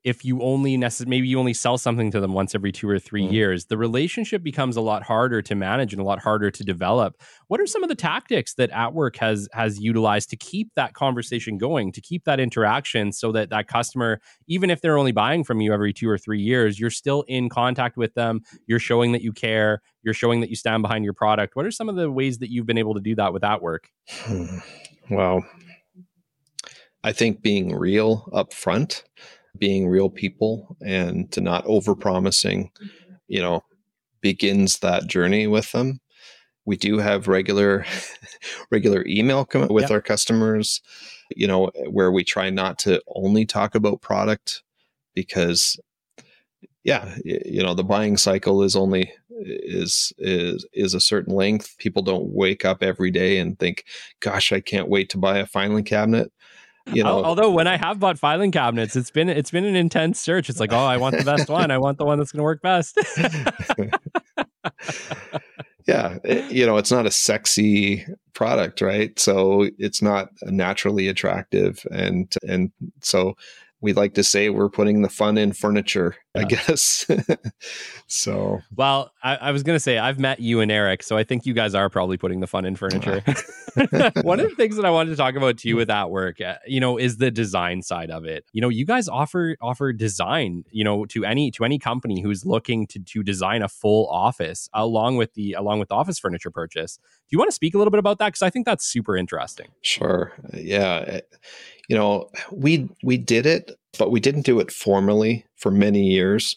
if 0.06 0.24
you 0.24 0.40
only 0.40 0.78
necess- 0.78 1.04
maybe 1.04 1.26
you 1.26 1.36
only 1.36 1.52
sell 1.52 1.76
something 1.76 2.12
to 2.12 2.20
them 2.20 2.32
once 2.32 2.54
every 2.54 2.70
two 2.70 2.88
or 2.88 2.96
3 2.96 3.24
mm. 3.24 3.32
years 3.32 3.64
the 3.64 3.76
relationship 3.76 4.40
becomes 4.40 4.76
a 4.76 4.80
lot 4.80 5.02
harder 5.02 5.42
to 5.42 5.56
manage 5.56 5.92
and 5.92 6.00
a 6.00 6.04
lot 6.04 6.20
harder 6.20 6.48
to 6.48 6.62
develop. 6.62 7.20
What 7.48 7.60
are 7.60 7.66
some 7.66 7.82
of 7.82 7.88
the 7.88 7.96
tactics 7.96 8.54
that 8.54 8.70
atWork 8.70 9.16
has 9.16 9.48
has 9.52 9.80
utilized 9.80 10.30
to 10.30 10.36
keep 10.36 10.70
that 10.76 10.94
conversation 10.94 11.58
going 11.58 11.90
to 11.90 12.00
keep 12.00 12.24
that 12.24 12.38
interaction 12.38 13.10
so 13.10 13.32
that 13.32 13.50
that 13.50 13.66
customer 13.66 14.20
even 14.46 14.70
if 14.70 14.80
they're 14.80 14.96
only 14.96 15.10
buying 15.10 15.42
from 15.42 15.60
you 15.60 15.74
every 15.74 15.92
two 15.92 16.08
or 16.08 16.16
three 16.16 16.40
years 16.40 16.78
you're 16.78 16.88
still 16.88 17.22
in 17.26 17.48
contact 17.48 17.96
with 17.96 18.14
them 18.14 18.42
you're 18.68 18.78
showing 18.78 19.10
that 19.10 19.22
you 19.22 19.32
care 19.32 19.82
you're 20.04 20.14
showing 20.14 20.40
that 20.40 20.50
you 20.50 20.56
stand 20.56 20.82
behind 20.82 21.04
your 21.04 21.14
product? 21.14 21.56
What 21.56 21.66
are 21.66 21.72
some 21.72 21.88
of 21.88 21.96
the 21.96 22.08
ways 22.08 22.38
that 22.38 22.48
you've 22.52 22.66
been 22.66 22.78
able 22.78 22.94
to 22.94 23.00
do 23.00 23.16
that 23.16 23.32
with 23.32 23.42
atWork? 23.42 23.86
Well 25.10 25.44
i 27.04 27.12
think 27.12 27.40
being 27.40 27.72
real 27.72 28.28
up 28.32 28.52
front 28.52 29.04
being 29.58 29.88
real 29.88 30.10
people 30.10 30.76
and 30.84 31.30
to 31.32 31.40
not 31.40 31.64
over 31.66 31.94
promising, 31.94 32.70
you 33.28 33.40
know, 33.40 33.64
begins 34.20 34.78
that 34.80 35.06
journey 35.06 35.46
with 35.46 35.72
them. 35.72 36.00
We 36.64 36.76
do 36.76 36.98
have 36.98 37.28
regular 37.28 37.84
regular 38.70 39.04
email 39.06 39.44
come 39.44 39.68
with 39.68 39.90
our 39.90 40.00
customers, 40.00 40.80
you 41.34 41.46
know, 41.46 41.70
where 41.88 42.10
we 42.10 42.24
try 42.24 42.50
not 42.50 42.78
to 42.80 43.00
only 43.14 43.46
talk 43.46 43.74
about 43.74 44.00
product 44.00 44.62
because 45.14 45.78
yeah, 46.86 47.16
you 47.24 47.64
know, 47.64 47.74
the 47.74 47.82
buying 47.82 48.16
cycle 48.16 48.62
is 48.62 48.76
only 48.76 49.12
is 49.28 50.12
is 50.18 50.64
is 50.72 50.94
a 50.94 51.00
certain 51.00 51.34
length. 51.34 51.76
People 51.78 52.00
don't 52.00 52.28
wake 52.32 52.64
up 52.64 52.80
every 52.80 53.10
day 53.10 53.38
and 53.38 53.58
think, 53.58 53.84
"Gosh, 54.20 54.52
I 54.52 54.60
can't 54.60 54.88
wait 54.88 55.10
to 55.10 55.18
buy 55.18 55.38
a 55.38 55.46
filing 55.46 55.82
cabinet." 55.82 56.32
You 56.92 57.02
know. 57.02 57.24
although 57.24 57.50
when 57.50 57.66
i 57.66 57.76
have 57.76 57.98
bought 57.98 58.18
filing 58.18 58.52
cabinets 58.52 58.96
it's 58.96 59.10
been 59.10 59.28
it's 59.28 59.50
been 59.50 59.64
an 59.64 59.76
intense 59.76 60.20
search. 60.20 60.48
It's 60.48 60.60
like 60.60 60.72
oh 60.72 60.84
i 60.84 60.96
want 60.96 61.16
the 61.16 61.24
best 61.24 61.48
one. 61.48 61.70
I 61.70 61.78
want 61.78 61.98
the 61.98 62.04
one 62.04 62.18
that's 62.18 62.32
going 62.32 62.40
to 62.40 62.44
work 62.44 62.62
best. 62.62 62.98
Yeah 65.86 66.18
it, 66.24 66.50
you 66.50 66.66
know 66.66 66.78
it's 66.78 66.90
not 66.90 67.06
a 67.06 67.12
sexy 67.12 68.04
product 68.34 68.80
right? 68.80 69.16
So 69.18 69.68
it's 69.78 70.02
not 70.02 70.30
naturally 70.42 71.06
attractive 71.06 71.86
and 71.92 72.32
and 72.42 72.72
so 73.02 73.36
we 73.86 73.92
like 73.92 74.14
to 74.14 74.24
say 74.24 74.50
we're 74.50 74.68
putting 74.68 75.02
the 75.02 75.08
fun 75.08 75.38
in 75.38 75.52
furniture, 75.52 76.16
yeah. 76.34 76.40
I 76.40 76.44
guess. 76.44 77.06
so, 78.08 78.60
well, 78.74 79.12
I, 79.22 79.36
I 79.36 79.50
was 79.52 79.62
going 79.62 79.76
to 79.76 79.80
say 79.80 79.96
I've 79.96 80.18
met 80.18 80.40
you 80.40 80.58
and 80.58 80.72
Eric, 80.72 81.04
so 81.04 81.16
I 81.16 81.22
think 81.22 81.46
you 81.46 81.54
guys 81.54 81.72
are 81.72 81.88
probably 81.88 82.16
putting 82.16 82.40
the 82.40 82.48
fun 82.48 82.64
in 82.64 82.74
furniture. 82.74 83.22
One 84.22 84.40
of 84.40 84.48
the 84.48 84.54
things 84.56 84.74
that 84.74 84.84
I 84.84 84.90
wanted 84.90 85.10
to 85.10 85.16
talk 85.16 85.36
about 85.36 85.58
to 85.58 85.68
you 85.68 85.76
with 85.76 85.86
that 85.86 86.10
work, 86.10 86.40
uh, 86.40 86.56
you 86.66 86.80
know, 86.80 86.96
is 86.96 87.18
the 87.18 87.30
design 87.30 87.80
side 87.80 88.10
of 88.10 88.24
it. 88.24 88.44
You 88.52 88.60
know, 88.60 88.68
you 88.68 88.84
guys 88.84 89.06
offer 89.06 89.56
offer 89.60 89.92
design, 89.92 90.64
you 90.72 90.82
know, 90.82 91.04
to 91.06 91.24
any 91.24 91.52
to 91.52 91.64
any 91.64 91.78
company 91.78 92.22
who's 92.22 92.44
looking 92.44 92.88
to 92.88 92.98
to 92.98 93.22
design 93.22 93.62
a 93.62 93.68
full 93.68 94.08
office 94.08 94.68
along 94.72 95.16
with 95.16 95.34
the 95.34 95.52
along 95.52 95.78
with 95.78 95.90
the 95.90 95.94
office 95.94 96.18
furniture 96.18 96.50
purchase. 96.50 96.96
Do 96.96 97.34
you 97.34 97.38
want 97.38 97.50
to 97.50 97.54
speak 97.54 97.74
a 97.74 97.78
little 97.78 97.90
bit 97.92 97.98
about 97.98 98.18
that? 98.18 98.26
Because 98.26 98.42
I 98.42 98.50
think 98.50 98.66
that's 98.66 98.84
super 98.84 99.16
interesting. 99.16 99.68
Sure. 99.82 100.32
Uh, 100.42 100.56
yeah 100.56 101.04
eh, 101.06 101.20
you 101.88 101.96
know, 101.96 102.30
we 102.50 102.88
we 103.02 103.16
did 103.16 103.46
it, 103.46 103.72
but 103.98 104.10
we 104.10 104.20
didn't 104.20 104.46
do 104.46 104.60
it 104.60 104.70
formally 104.70 105.44
for 105.56 105.70
many 105.70 106.04
years. 106.04 106.56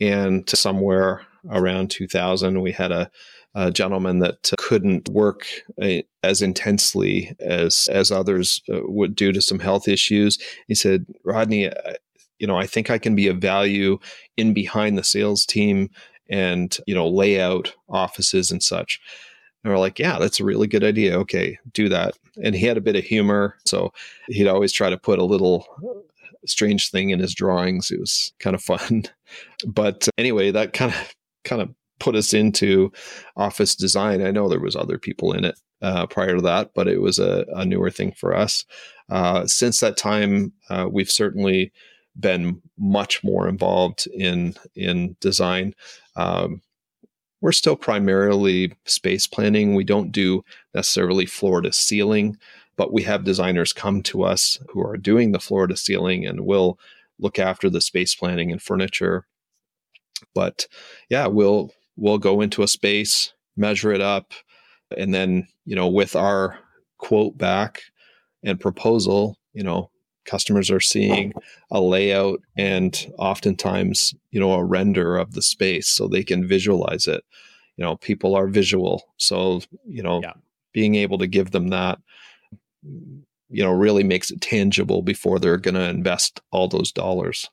And 0.00 0.48
somewhere 0.48 1.22
around 1.50 1.90
2000, 1.90 2.60
we 2.60 2.72
had 2.72 2.92
a, 2.92 3.10
a 3.54 3.70
gentleman 3.70 4.20
that 4.20 4.50
couldn't 4.58 5.08
work 5.08 5.46
uh, 5.80 6.02
as 6.22 6.42
intensely 6.42 7.34
as 7.40 7.88
as 7.92 8.10
others 8.10 8.62
uh, 8.72 8.80
would 8.84 9.14
due 9.14 9.32
to 9.32 9.42
some 9.42 9.58
health 9.58 9.88
issues. 9.88 10.38
He 10.68 10.74
said, 10.74 11.06
"Rodney, 11.24 11.70
you 12.38 12.46
know, 12.46 12.56
I 12.56 12.66
think 12.66 12.90
I 12.90 12.98
can 12.98 13.14
be 13.14 13.28
of 13.28 13.38
value 13.38 13.98
in 14.36 14.54
behind 14.54 14.96
the 14.96 15.04
sales 15.04 15.44
team 15.44 15.90
and 16.30 16.76
you 16.86 16.94
know 16.94 17.08
lay 17.08 17.40
out 17.40 17.74
offices 17.88 18.50
and 18.50 18.62
such." 18.62 19.00
And 19.64 19.72
we're 19.72 19.78
like, 19.78 19.98
yeah, 19.98 20.18
that's 20.18 20.40
a 20.40 20.44
really 20.44 20.66
good 20.66 20.84
idea. 20.84 21.18
Okay, 21.20 21.58
do 21.72 21.88
that. 21.88 22.18
And 22.42 22.54
he 22.54 22.66
had 22.66 22.76
a 22.76 22.82
bit 22.82 22.96
of 22.96 23.04
humor. 23.04 23.56
So 23.64 23.92
he'd 24.28 24.48
always 24.48 24.72
try 24.72 24.90
to 24.90 24.98
put 24.98 25.18
a 25.18 25.24
little 25.24 25.66
strange 26.46 26.90
thing 26.90 27.10
in 27.10 27.20
his 27.20 27.34
drawings. 27.34 27.90
It 27.90 28.00
was 28.00 28.32
kind 28.38 28.54
of 28.54 28.62
fun. 28.62 29.04
But 29.66 30.08
anyway, 30.18 30.50
that 30.50 30.74
kind 30.74 30.92
of 30.92 31.14
kind 31.44 31.62
of 31.62 31.70
put 32.00 32.16
us 32.16 32.34
into 32.34 32.92
office 33.36 33.74
design. 33.74 34.20
I 34.20 34.30
know 34.30 34.46
there 34.46 34.60
was 34.60 34.76
other 34.76 34.98
people 34.98 35.32
in 35.32 35.46
it 35.46 35.58
uh, 35.80 36.06
prior 36.06 36.36
to 36.36 36.42
that, 36.42 36.72
but 36.74 36.86
it 36.86 37.00
was 37.00 37.18
a, 37.18 37.46
a 37.54 37.64
newer 37.64 37.90
thing 37.90 38.12
for 38.12 38.36
us. 38.36 38.64
Uh, 39.08 39.46
since 39.46 39.80
that 39.80 39.96
time, 39.96 40.52
uh, 40.68 40.86
we've 40.90 41.10
certainly 41.10 41.72
been 42.18 42.60
much 42.78 43.24
more 43.24 43.48
involved 43.48 44.06
in 44.14 44.54
in 44.74 45.16
design. 45.20 45.74
Um, 46.16 46.60
we're 47.42 47.52
still 47.52 47.76
primarily 47.76 48.72
space 48.86 49.26
planning. 49.26 49.74
We 49.74 49.84
don't 49.84 50.12
do 50.12 50.44
necessarily 50.74 51.26
floor 51.26 51.60
to 51.60 51.72
ceiling, 51.72 52.38
but 52.76 52.92
we 52.92 53.02
have 53.02 53.24
designers 53.24 53.72
come 53.72 54.02
to 54.04 54.22
us 54.22 54.58
who 54.70 54.80
are 54.80 54.96
doing 54.96 55.32
the 55.32 55.40
floor 55.40 55.66
to 55.66 55.76
ceiling 55.76 56.24
and 56.24 56.46
will 56.46 56.78
look 57.18 57.38
after 57.38 57.68
the 57.68 57.80
space 57.80 58.14
planning 58.14 58.50
and 58.50 58.62
furniture. 58.62 59.26
But 60.34 60.66
yeah, 61.10 61.26
we'll 61.26 61.72
we'll 61.96 62.18
go 62.18 62.40
into 62.40 62.62
a 62.62 62.68
space, 62.68 63.32
measure 63.56 63.92
it 63.92 64.00
up, 64.00 64.32
and 64.96 65.12
then, 65.12 65.48
you 65.66 65.76
know, 65.76 65.88
with 65.88 66.16
our 66.16 66.58
quote 66.98 67.36
back 67.36 67.82
and 68.44 68.60
proposal, 68.60 69.36
you 69.52 69.64
know, 69.64 69.90
customers 70.24 70.70
are 70.70 70.80
seeing 70.80 71.32
a 71.70 71.80
layout 71.80 72.40
and 72.56 73.12
oftentimes 73.18 74.14
you 74.30 74.40
know 74.40 74.52
a 74.52 74.64
render 74.64 75.16
of 75.16 75.32
the 75.32 75.42
space 75.42 75.88
so 75.88 76.06
they 76.06 76.22
can 76.22 76.46
visualize 76.46 77.06
it 77.06 77.24
you 77.76 77.84
know 77.84 77.96
people 77.96 78.34
are 78.34 78.46
visual 78.46 79.02
so 79.16 79.60
you 79.86 80.02
know 80.02 80.20
yeah. 80.22 80.32
being 80.72 80.94
able 80.94 81.18
to 81.18 81.26
give 81.26 81.50
them 81.50 81.68
that 81.68 81.98
you 82.82 83.62
know 83.62 83.72
really 83.72 84.04
makes 84.04 84.30
it 84.30 84.40
tangible 84.40 85.02
before 85.02 85.38
they're 85.38 85.56
going 85.56 85.74
to 85.74 85.88
invest 85.88 86.40
all 86.50 86.68
those 86.68 86.92
dollars 86.92 87.50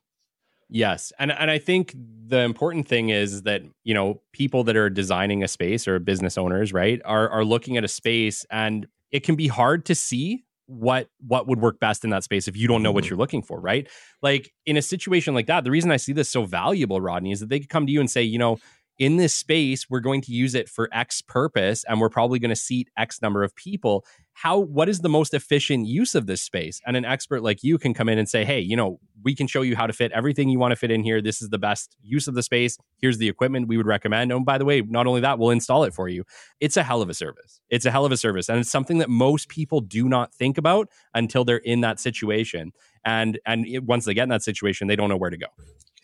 yes 0.68 1.12
and 1.18 1.32
and 1.32 1.50
i 1.50 1.58
think 1.58 1.94
the 2.26 2.40
important 2.40 2.86
thing 2.86 3.08
is 3.08 3.42
that 3.42 3.62
you 3.82 3.94
know 3.94 4.20
people 4.32 4.64
that 4.64 4.76
are 4.76 4.90
designing 4.90 5.42
a 5.42 5.48
space 5.48 5.88
or 5.88 5.98
business 5.98 6.38
owners 6.38 6.72
right 6.72 7.00
are 7.04 7.28
are 7.28 7.44
looking 7.44 7.76
at 7.76 7.84
a 7.84 7.88
space 7.88 8.46
and 8.50 8.86
it 9.10 9.24
can 9.24 9.34
be 9.34 9.48
hard 9.48 9.84
to 9.84 9.94
see 9.94 10.44
what 10.70 11.08
what 11.26 11.48
would 11.48 11.60
work 11.60 11.80
best 11.80 12.04
in 12.04 12.10
that 12.10 12.22
space 12.22 12.46
if 12.46 12.56
you 12.56 12.68
don't 12.68 12.82
know 12.82 12.92
what 12.92 13.02
mm-hmm. 13.02 13.10
you're 13.10 13.18
looking 13.18 13.42
for 13.42 13.60
right 13.60 13.88
like 14.22 14.52
in 14.66 14.76
a 14.76 14.82
situation 14.82 15.34
like 15.34 15.46
that 15.46 15.64
the 15.64 15.70
reason 15.70 15.90
i 15.90 15.96
see 15.96 16.12
this 16.12 16.28
so 16.28 16.44
valuable 16.44 17.00
rodney 17.00 17.32
is 17.32 17.40
that 17.40 17.48
they 17.48 17.58
could 17.58 17.68
come 17.68 17.86
to 17.86 17.92
you 17.92 17.98
and 17.98 18.08
say 18.08 18.22
you 18.22 18.38
know 18.38 18.56
in 19.00 19.16
this 19.16 19.34
space 19.34 19.88
we're 19.88 19.98
going 19.98 20.20
to 20.20 20.30
use 20.30 20.54
it 20.54 20.68
for 20.68 20.88
x 20.92 21.22
purpose 21.22 21.84
and 21.88 22.00
we're 22.00 22.10
probably 22.10 22.38
going 22.38 22.50
to 22.50 22.56
seat 22.56 22.88
x 22.96 23.20
number 23.20 23.42
of 23.42 23.56
people. 23.56 24.04
How 24.34 24.58
what 24.58 24.88
is 24.88 25.00
the 25.00 25.08
most 25.08 25.34
efficient 25.34 25.86
use 25.86 26.14
of 26.14 26.26
this 26.26 26.42
space? 26.42 26.80
And 26.86 26.96
an 26.96 27.04
expert 27.04 27.42
like 27.42 27.64
you 27.64 27.78
can 27.78 27.94
come 27.94 28.08
in 28.10 28.18
and 28.18 28.28
say 28.28 28.44
hey 28.44 28.60
you 28.60 28.76
know 28.76 29.00
we 29.24 29.34
can 29.34 29.46
show 29.46 29.62
you 29.62 29.74
how 29.74 29.86
to 29.86 29.92
fit 29.92 30.12
everything 30.12 30.48
you 30.50 30.58
want 30.58 30.72
to 30.72 30.76
fit 30.76 30.90
in 30.90 31.02
here. 31.02 31.20
This 31.20 31.42
is 31.42 31.48
the 31.48 31.58
best 31.58 31.96
use 32.02 32.28
of 32.28 32.34
the 32.34 32.42
space. 32.42 32.78
Here's 32.98 33.18
the 33.18 33.28
equipment 33.28 33.68
we 33.68 33.78
would 33.78 33.86
recommend. 33.86 34.32
And 34.32 34.44
by 34.44 34.58
the 34.58 34.66
way 34.66 34.82
not 34.82 35.06
only 35.06 35.22
that 35.22 35.38
we'll 35.38 35.50
install 35.50 35.84
it 35.84 35.94
for 35.94 36.08
you. 36.08 36.24
It's 36.60 36.76
a 36.76 36.82
hell 36.82 37.00
of 37.00 37.08
a 37.08 37.14
service. 37.14 37.60
It's 37.70 37.86
a 37.86 37.90
hell 37.90 38.04
of 38.04 38.12
a 38.12 38.18
service 38.18 38.50
and 38.50 38.58
it's 38.58 38.70
something 38.70 38.98
that 38.98 39.08
most 39.08 39.48
people 39.48 39.80
do 39.80 40.10
not 40.10 40.34
think 40.34 40.58
about 40.58 40.88
until 41.14 41.44
they're 41.44 41.56
in 41.56 41.80
that 41.80 41.98
situation. 41.98 42.72
And 43.02 43.40
and 43.46 43.66
eh, 43.66 43.80
once 43.82 44.04
they 44.04 44.12
get 44.12 44.24
in 44.24 44.28
that 44.28 44.42
situation 44.42 44.88
they 44.88 44.96
don't 44.96 45.08
know 45.08 45.16
where 45.16 45.30
to 45.30 45.38
go. 45.38 45.46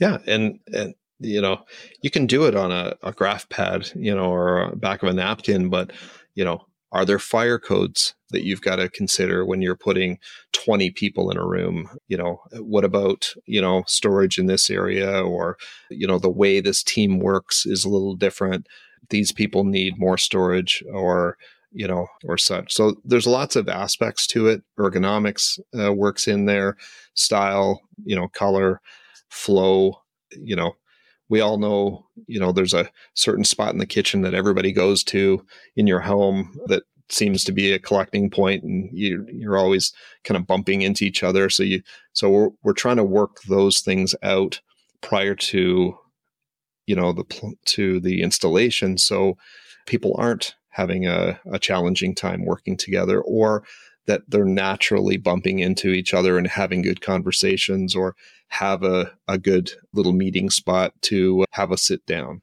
Yeah 0.00 0.18
and, 0.26 0.60
and 0.72 0.94
you 1.18 1.40
know 1.40 1.62
you 2.02 2.10
can 2.10 2.26
do 2.26 2.44
it 2.44 2.54
on 2.54 2.70
a, 2.70 2.94
a 3.02 3.12
graph 3.12 3.48
pad 3.48 3.90
you 3.94 4.14
know 4.14 4.30
or 4.30 4.74
back 4.76 5.02
of 5.02 5.08
a 5.08 5.12
napkin 5.12 5.70
but 5.70 5.92
you 6.34 6.44
know 6.44 6.66
are 6.92 7.04
there 7.04 7.18
fire 7.18 7.58
codes 7.58 8.14
that 8.30 8.44
you've 8.44 8.62
got 8.62 8.76
to 8.76 8.88
consider 8.88 9.44
when 9.44 9.60
you're 9.60 9.76
putting 9.76 10.18
20 10.52 10.90
people 10.90 11.30
in 11.30 11.36
a 11.36 11.46
room? 11.46 11.90
You 12.08 12.16
know 12.16 12.40
what 12.54 12.84
about 12.84 13.34
you 13.44 13.60
know 13.60 13.84
storage 13.86 14.38
in 14.38 14.46
this 14.46 14.70
area 14.70 15.22
or 15.22 15.58
you 15.90 16.06
know 16.06 16.18
the 16.18 16.30
way 16.30 16.60
this 16.60 16.82
team 16.82 17.18
works 17.18 17.66
is 17.66 17.84
a 17.84 17.88
little 17.88 18.14
different. 18.14 18.66
These 19.10 19.32
people 19.32 19.64
need 19.64 19.98
more 19.98 20.16
storage 20.16 20.82
or 20.92 21.36
you 21.72 21.86
know 21.86 22.06
or 22.24 22.38
such. 22.38 22.72
So 22.72 22.94
there's 23.04 23.26
lots 23.26 23.56
of 23.56 23.68
aspects 23.68 24.26
to 24.28 24.46
it. 24.48 24.62
Ergonomics 24.78 25.58
uh, 25.78 25.92
works 25.92 26.28
in 26.28 26.46
there. 26.46 26.76
Style 27.14 27.80
you 28.04 28.16
know 28.16 28.28
color 28.28 28.80
flow 29.28 30.00
you 30.30 30.56
know 30.56 30.76
we 31.28 31.40
all 31.40 31.58
know, 31.58 32.06
you 32.26 32.38
know, 32.38 32.52
there's 32.52 32.74
a 32.74 32.90
certain 33.14 33.44
spot 33.44 33.72
in 33.72 33.78
the 33.78 33.86
kitchen 33.86 34.22
that 34.22 34.34
everybody 34.34 34.72
goes 34.72 35.02
to 35.04 35.44
in 35.74 35.86
your 35.86 36.00
home 36.00 36.58
that 36.66 36.84
seems 37.08 37.44
to 37.44 37.52
be 37.52 37.72
a 37.72 37.78
collecting 37.78 38.28
point 38.30 38.64
and 38.64 38.90
you 38.92 39.24
you're 39.32 39.56
always 39.56 39.92
kind 40.24 40.36
of 40.36 40.46
bumping 40.46 40.82
into 40.82 41.04
each 41.04 41.22
other. 41.22 41.48
So 41.48 41.62
you 41.62 41.82
so 42.12 42.30
we're 42.30 42.50
we're 42.62 42.72
trying 42.72 42.96
to 42.96 43.04
work 43.04 43.42
those 43.42 43.80
things 43.80 44.14
out 44.22 44.60
prior 45.00 45.34
to 45.34 45.96
you 46.86 46.96
know 46.96 47.12
the 47.12 47.24
to 47.66 48.00
the 48.00 48.22
installation 48.22 48.98
so 48.98 49.36
people 49.86 50.14
aren't 50.18 50.54
having 50.70 51.06
a, 51.06 51.40
a 51.50 51.58
challenging 51.58 52.14
time 52.14 52.44
working 52.44 52.76
together 52.76 53.20
or 53.22 53.64
that 54.06 54.22
they're 54.28 54.44
naturally 54.44 55.16
bumping 55.16 55.58
into 55.58 55.88
each 55.90 56.14
other 56.14 56.38
and 56.38 56.46
having 56.46 56.82
good 56.82 57.00
conversations 57.00 57.94
or 57.94 58.14
have 58.48 58.82
a, 58.82 59.12
a 59.28 59.38
good 59.38 59.72
little 59.92 60.12
meeting 60.12 60.50
spot 60.50 60.92
to 61.02 61.44
have 61.52 61.70
a 61.70 61.76
sit 61.76 62.04
down. 62.06 62.42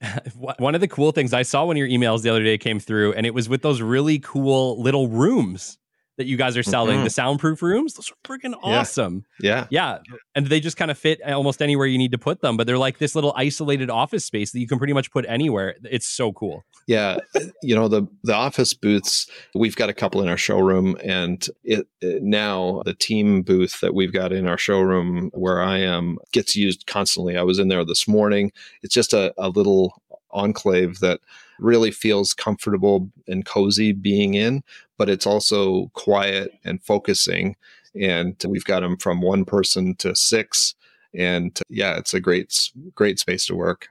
One 0.34 0.74
of 0.74 0.80
the 0.80 0.88
cool 0.88 1.12
things 1.12 1.32
I 1.32 1.42
saw 1.42 1.64
when 1.64 1.76
your 1.76 1.88
emails 1.88 2.22
the 2.22 2.30
other 2.30 2.42
day 2.42 2.58
came 2.58 2.78
through, 2.78 3.14
and 3.14 3.26
it 3.26 3.34
was 3.34 3.48
with 3.48 3.62
those 3.62 3.82
really 3.82 4.18
cool 4.18 4.80
little 4.80 5.08
rooms 5.08 5.78
that 6.18 6.26
you 6.26 6.36
guys 6.36 6.56
are 6.56 6.62
selling, 6.62 6.96
mm-hmm. 6.96 7.04
the 7.04 7.10
soundproof 7.10 7.62
rooms. 7.62 7.94
Those 7.94 8.10
are 8.10 8.16
freaking 8.28 8.54
awesome. 8.62 9.24
Yeah. 9.40 9.66
yeah. 9.70 9.78
Yeah. 9.78 10.16
And 10.34 10.46
they 10.48 10.60
just 10.60 10.76
kind 10.76 10.90
of 10.90 10.98
fit 10.98 11.22
almost 11.22 11.62
anywhere 11.62 11.86
you 11.86 11.96
need 11.96 12.10
to 12.12 12.18
put 12.18 12.40
them, 12.40 12.56
but 12.56 12.66
they're 12.66 12.76
like 12.76 12.98
this 12.98 13.14
little 13.14 13.32
isolated 13.36 13.88
office 13.88 14.24
space 14.24 14.50
that 14.52 14.58
you 14.58 14.66
can 14.66 14.78
pretty 14.78 14.92
much 14.92 15.10
put 15.10 15.24
anywhere. 15.28 15.76
It's 15.88 16.06
so 16.06 16.32
cool. 16.32 16.64
Yeah. 16.86 17.18
you 17.62 17.74
know, 17.74 17.86
the 17.86 18.06
the 18.24 18.34
office 18.34 18.74
booths, 18.74 19.30
we've 19.54 19.76
got 19.76 19.88
a 19.88 19.94
couple 19.94 20.20
in 20.20 20.28
our 20.28 20.36
showroom 20.36 20.96
and 21.04 21.48
it, 21.62 21.86
it 22.00 22.22
now 22.22 22.82
the 22.84 22.94
team 22.94 23.42
booth 23.42 23.80
that 23.80 23.94
we've 23.94 24.12
got 24.12 24.32
in 24.32 24.48
our 24.48 24.58
showroom 24.58 25.30
where 25.32 25.62
I 25.62 25.78
am 25.78 26.18
gets 26.32 26.56
used 26.56 26.86
constantly. 26.86 27.36
I 27.36 27.42
was 27.42 27.60
in 27.60 27.68
there 27.68 27.84
this 27.84 28.08
morning. 28.08 28.50
It's 28.82 28.94
just 28.94 29.12
a, 29.12 29.32
a 29.38 29.48
little 29.48 30.02
enclave 30.30 30.98
that 30.98 31.20
really 31.58 31.90
feels 31.90 32.34
comfortable 32.34 33.10
and 33.26 33.44
cozy 33.44 33.92
being 33.92 34.34
in, 34.34 34.62
but 34.96 35.08
it's 35.08 35.26
also 35.26 35.90
quiet 35.94 36.52
and 36.64 36.82
focusing. 36.82 37.56
And 38.00 38.36
we've 38.46 38.64
got 38.64 38.80
them 38.80 38.96
from 38.96 39.20
one 39.20 39.44
person 39.44 39.94
to 39.96 40.14
six. 40.14 40.74
And 41.14 41.58
yeah, 41.68 41.96
it's 41.96 42.14
a 42.14 42.20
great, 42.20 42.70
great 42.94 43.18
space 43.18 43.46
to 43.46 43.54
work. 43.54 43.88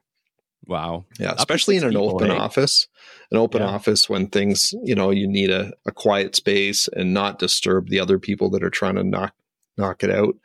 Wow. 0.67 1.05
Yeah, 1.19 1.33
especially 1.37 1.77
in 1.77 1.83
an 1.83 1.95
open 1.95 2.29
office. 2.29 2.87
An 3.31 3.37
open 3.37 3.61
yeah. 3.61 3.69
office 3.69 4.09
when 4.09 4.27
things, 4.27 4.73
you 4.83 4.95
know, 4.95 5.11
you 5.11 5.27
need 5.27 5.49
a, 5.49 5.71
a 5.85 5.91
quiet 5.91 6.35
space 6.35 6.87
and 6.89 7.13
not 7.13 7.39
disturb 7.39 7.89
the 7.89 7.99
other 7.99 8.19
people 8.19 8.49
that 8.51 8.63
are 8.63 8.69
trying 8.69 8.95
to 8.95 9.03
knock 9.03 9.33
knock 9.77 10.03
it 10.03 10.09
out. 10.09 10.35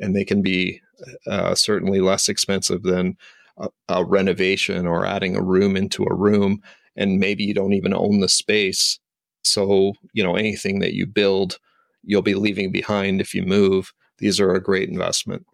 And 0.00 0.14
they 0.14 0.24
can 0.24 0.42
be 0.42 0.80
uh, 1.26 1.54
certainly 1.54 2.00
less 2.00 2.28
expensive 2.28 2.82
than 2.82 3.16
a, 3.58 3.68
a 3.88 4.04
renovation 4.04 4.86
or 4.86 5.06
adding 5.06 5.36
a 5.36 5.42
room 5.42 5.76
into 5.76 6.04
a 6.04 6.14
room 6.14 6.62
and 6.96 7.18
maybe 7.18 7.44
you 7.44 7.54
don't 7.54 7.72
even 7.72 7.94
own 7.94 8.20
the 8.20 8.28
space. 8.28 8.98
So 9.44 9.94
you 10.12 10.22
know 10.22 10.36
anything 10.36 10.80
that 10.80 10.94
you 10.94 11.06
build 11.06 11.58
you'll 12.04 12.22
be 12.22 12.34
leaving 12.34 12.72
behind 12.72 13.20
if 13.20 13.34
you 13.34 13.42
move. 13.42 13.92
These 14.18 14.40
are 14.40 14.54
a 14.54 14.62
great 14.62 14.88
investment. 14.88 15.46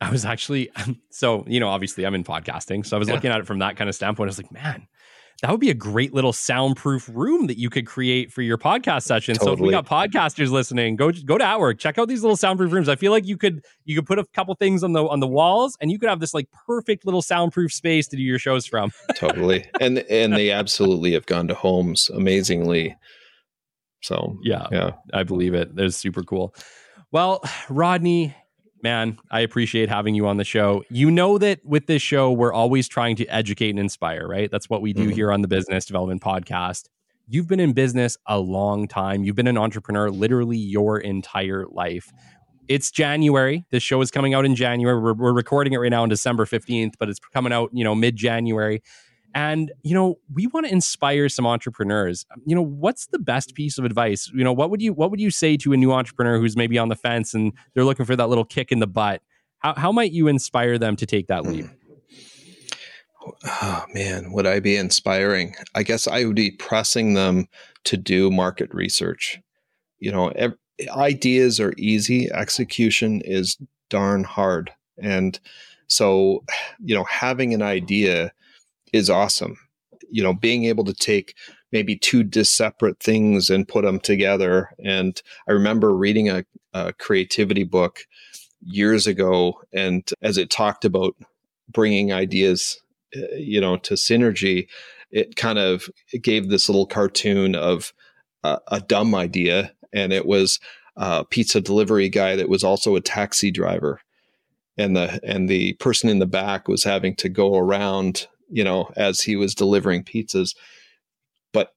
I 0.00 0.10
was 0.10 0.24
actually 0.24 0.70
so 1.10 1.44
you 1.46 1.60
know 1.60 1.68
obviously 1.68 2.04
i'm 2.04 2.14
in 2.14 2.24
podcasting 2.24 2.84
so 2.84 2.96
i 2.96 2.98
was 2.98 3.06
yeah. 3.06 3.14
looking 3.14 3.30
at 3.30 3.38
it 3.38 3.46
from 3.46 3.60
that 3.60 3.76
kind 3.76 3.88
of 3.88 3.94
standpoint. 3.94 4.28
I 4.28 4.30
was 4.30 4.38
like 4.38 4.52
man 4.52 4.88
that 5.42 5.50
would 5.50 5.60
be 5.60 5.70
a 5.70 5.74
great 5.74 6.14
little 6.14 6.32
soundproof 6.32 7.10
room 7.12 7.48
that 7.48 7.58
you 7.58 7.68
could 7.68 7.84
create 7.84 8.32
for 8.32 8.42
your 8.42 8.56
podcast 8.56 9.02
session. 9.02 9.34
Totally. 9.34 9.56
So 9.56 9.60
if 9.60 9.60
we 9.60 9.70
got 9.72 9.86
podcasters 9.86 10.50
listening, 10.50 10.94
go 10.94 11.10
go 11.10 11.36
to 11.36 11.44
atWork, 11.44 11.78
check 11.78 11.98
out 11.98 12.06
these 12.06 12.22
little 12.22 12.36
soundproof 12.36 12.72
rooms. 12.72 12.88
I 12.88 12.94
feel 12.94 13.10
like 13.10 13.26
you 13.26 13.36
could 13.36 13.64
you 13.84 13.96
could 13.96 14.06
put 14.06 14.20
a 14.20 14.24
couple 14.26 14.54
things 14.54 14.84
on 14.84 14.92
the 14.92 15.04
on 15.04 15.18
the 15.18 15.26
walls, 15.26 15.76
and 15.80 15.90
you 15.90 15.98
could 15.98 16.08
have 16.08 16.20
this 16.20 16.32
like 16.32 16.48
perfect 16.66 17.04
little 17.04 17.22
soundproof 17.22 17.72
space 17.72 18.06
to 18.08 18.16
do 18.16 18.22
your 18.22 18.38
shows 18.38 18.66
from. 18.66 18.92
totally, 19.16 19.68
and 19.80 19.98
and 19.98 20.32
they 20.32 20.52
absolutely 20.52 21.12
have 21.12 21.26
gone 21.26 21.48
to 21.48 21.54
homes 21.54 22.08
amazingly. 22.10 22.96
So 24.00 24.38
yeah, 24.44 24.68
yeah, 24.70 24.92
I 25.12 25.24
believe 25.24 25.54
it. 25.54 25.74
That's 25.74 25.96
super 25.96 26.22
cool. 26.22 26.54
Well, 27.10 27.42
Rodney, 27.68 28.34
man, 28.82 29.18
I 29.30 29.40
appreciate 29.40 29.88
having 29.88 30.14
you 30.14 30.26
on 30.26 30.36
the 30.36 30.44
show. 30.44 30.84
You 30.90 31.10
know 31.10 31.38
that 31.38 31.64
with 31.64 31.86
this 31.86 32.02
show, 32.02 32.32
we're 32.32 32.52
always 32.52 32.88
trying 32.88 33.16
to 33.16 33.26
educate 33.26 33.70
and 33.70 33.78
inspire, 33.78 34.26
right? 34.26 34.50
That's 34.50 34.68
what 34.68 34.82
we 34.82 34.92
do 34.92 35.04
mm-hmm. 35.04 35.10
here 35.12 35.32
on 35.32 35.42
the 35.42 35.48
Business 35.48 35.84
Development 35.84 36.20
Podcast. 36.20 36.88
You've 37.28 37.48
been 37.48 37.60
in 37.60 37.72
business 37.72 38.18
a 38.26 38.38
long 38.38 38.88
time. 38.88 39.24
You've 39.24 39.36
been 39.36 39.46
an 39.46 39.56
entrepreneur 39.56 40.10
literally 40.10 40.58
your 40.58 40.98
entire 40.98 41.66
life. 41.70 42.12
It's 42.68 42.90
January. 42.90 43.64
This 43.70 43.82
show 43.82 44.00
is 44.00 44.10
coming 44.10 44.34
out 44.34 44.44
in 44.44 44.54
January. 44.54 45.00
We're, 45.00 45.14
we're 45.14 45.32
recording 45.32 45.72
it 45.72 45.78
right 45.78 45.90
now 45.90 46.02
on 46.02 46.08
December 46.08 46.44
15th, 46.44 46.94
but 46.98 47.08
it's 47.08 47.20
coming 47.20 47.52
out, 47.52 47.70
you 47.72 47.84
know, 47.84 47.94
mid 47.94 48.16
January. 48.16 48.82
And, 49.34 49.72
you 49.82 49.94
know, 49.94 50.18
we 50.32 50.46
want 50.48 50.66
to 50.66 50.72
inspire 50.72 51.28
some 51.28 51.46
entrepreneurs. 51.46 52.26
Um, 52.32 52.42
you 52.44 52.54
know, 52.54 52.62
what's 52.62 53.06
the 53.06 53.18
best 53.18 53.54
piece 53.54 53.78
of 53.78 53.84
advice? 53.84 54.30
You 54.34 54.44
know, 54.44 54.52
what 54.52 54.70
would 54.70 54.82
you 54.82 54.92
what 54.92 55.10
would 55.10 55.20
you 55.20 55.30
say 55.30 55.56
to 55.58 55.72
a 55.72 55.76
new 55.76 55.92
entrepreneur 55.92 56.38
who's 56.38 56.56
maybe 56.56 56.78
on 56.78 56.88
the 56.88 56.96
fence 56.96 57.34
and 57.34 57.52
they're 57.74 57.84
looking 57.84 58.06
for 58.06 58.16
that 58.16 58.28
little 58.28 58.44
kick 58.44 58.72
in 58.72 58.78
the 58.78 58.86
butt? 58.86 59.22
How 59.58 59.74
how 59.74 59.92
might 59.92 60.12
you 60.12 60.28
inspire 60.28 60.78
them 60.78 60.96
to 60.96 61.06
take 61.06 61.28
that 61.28 61.44
leap? 61.44 61.66
Hmm. 61.66 61.72
Oh 63.44 63.84
man, 63.94 64.32
would 64.32 64.46
I 64.46 64.60
be 64.60 64.76
inspiring? 64.76 65.54
I 65.74 65.84
guess 65.84 66.08
I 66.08 66.24
would 66.24 66.36
be 66.36 66.50
pressing 66.50 67.14
them 67.14 67.46
to 67.84 67.96
do 67.96 68.30
market 68.30 68.72
research. 68.74 69.40
You 69.98 70.10
know, 70.10 70.32
ideas 70.90 71.60
are 71.60 71.72
easy, 71.76 72.30
execution 72.32 73.22
is 73.24 73.56
darn 73.88 74.24
hard. 74.24 74.72
And 74.98 75.38
so, 75.86 76.44
you 76.80 76.94
know, 76.94 77.04
having 77.04 77.54
an 77.54 77.62
idea 77.62 78.32
is 78.92 79.10
awesome. 79.10 79.56
You 80.10 80.22
know, 80.22 80.34
being 80.34 80.64
able 80.64 80.84
to 80.84 80.94
take 80.94 81.34
maybe 81.70 81.96
two 81.96 82.28
separate 82.44 83.00
things 83.00 83.48
and 83.48 83.66
put 83.66 83.84
them 83.84 83.98
together. 83.98 84.70
And 84.84 85.20
I 85.48 85.52
remember 85.52 85.96
reading 85.96 86.28
a, 86.28 86.44
a 86.74 86.92
creativity 86.92 87.64
book 87.64 88.00
years 88.60 89.06
ago, 89.06 89.60
and 89.72 90.08
as 90.20 90.36
it 90.36 90.50
talked 90.50 90.84
about 90.84 91.16
bringing 91.68 92.12
ideas, 92.12 92.80
uh, 93.16 93.34
you 93.36 93.60
know, 93.60 93.76
to 93.78 93.94
synergy, 93.94 94.68
it 95.10 95.36
kind 95.36 95.58
of 95.58 95.88
gave 96.22 96.48
this 96.48 96.68
little 96.68 96.86
cartoon 96.86 97.54
of 97.54 97.92
a 98.44 98.80
dumb 98.80 99.14
idea, 99.14 99.72
and 99.92 100.12
it 100.12 100.26
was 100.26 100.58
a 100.96 101.24
pizza 101.24 101.60
delivery 101.60 102.08
guy 102.08 102.34
that 102.34 102.48
was 102.48 102.64
also 102.64 102.96
a 102.96 103.00
taxi 103.00 103.50
driver, 103.52 104.00
and 104.76 104.96
the 104.96 105.20
and 105.22 105.48
the 105.48 105.74
person 105.74 106.10
in 106.10 106.18
the 106.18 106.26
back 106.26 106.66
was 106.66 106.82
having 106.82 107.14
to 107.16 107.28
go 107.28 107.56
around, 107.56 108.26
you 108.52 108.62
know, 108.62 108.90
as 108.96 109.20
he 109.20 109.34
was 109.34 109.54
delivering 109.54 110.04
pizzas. 110.04 110.54
But 111.52 111.74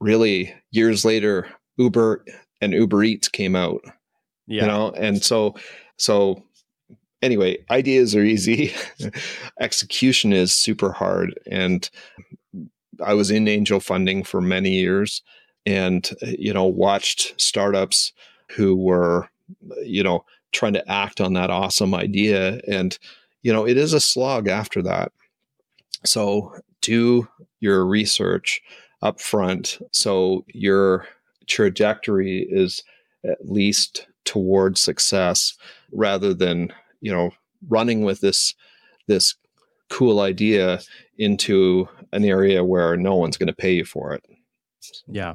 really, 0.00 0.52
years 0.70 1.04
later, 1.04 1.48
Uber 1.76 2.24
and 2.60 2.72
Uber 2.72 3.04
Eats 3.04 3.28
came 3.28 3.54
out, 3.54 3.80
yeah. 4.46 4.62
you 4.62 4.68
know, 4.68 4.90
and 4.90 5.22
so 5.22 5.54
so 5.96 6.42
anyway, 7.22 7.58
ideas 7.70 8.14
are 8.14 8.24
easy. 8.24 8.74
Execution 9.60 10.32
is 10.32 10.52
super 10.52 10.92
hard. 10.92 11.38
And 11.50 11.88
I 13.04 13.14
was 13.14 13.30
in 13.30 13.48
angel 13.48 13.80
funding 13.80 14.24
for 14.24 14.40
many 14.40 14.70
years 14.70 15.22
and, 15.66 16.08
you 16.22 16.52
know, 16.52 16.64
watched 16.64 17.40
startups 17.40 18.12
who 18.50 18.74
were, 18.74 19.28
you 19.84 20.02
know, 20.02 20.24
trying 20.52 20.72
to 20.72 20.90
act 20.90 21.20
on 21.20 21.34
that 21.34 21.50
awesome 21.50 21.94
idea. 21.94 22.60
And, 22.66 22.98
you 23.42 23.52
know, 23.52 23.66
it 23.66 23.76
is 23.76 23.92
a 23.92 24.00
slog 24.00 24.48
after 24.48 24.82
that. 24.82 25.12
So 26.04 26.54
do 26.80 27.28
your 27.60 27.84
research 27.84 28.60
up 29.02 29.20
front 29.20 29.78
so 29.92 30.44
your 30.48 31.06
trajectory 31.46 32.46
is 32.50 32.82
at 33.24 33.38
least 33.44 34.06
towards 34.24 34.80
success 34.80 35.54
rather 35.92 36.34
than 36.34 36.72
you 37.00 37.12
know 37.12 37.30
running 37.68 38.02
with 38.02 38.20
this 38.20 38.54
this 39.06 39.34
cool 39.90 40.20
idea 40.20 40.80
into 41.16 41.88
an 42.12 42.24
area 42.24 42.62
where 42.62 42.96
no 42.96 43.16
one's 43.16 43.36
going 43.36 43.46
to 43.46 43.54
pay 43.54 43.72
you 43.72 43.84
for 43.84 44.12
it. 44.12 44.22
Yeah. 45.06 45.34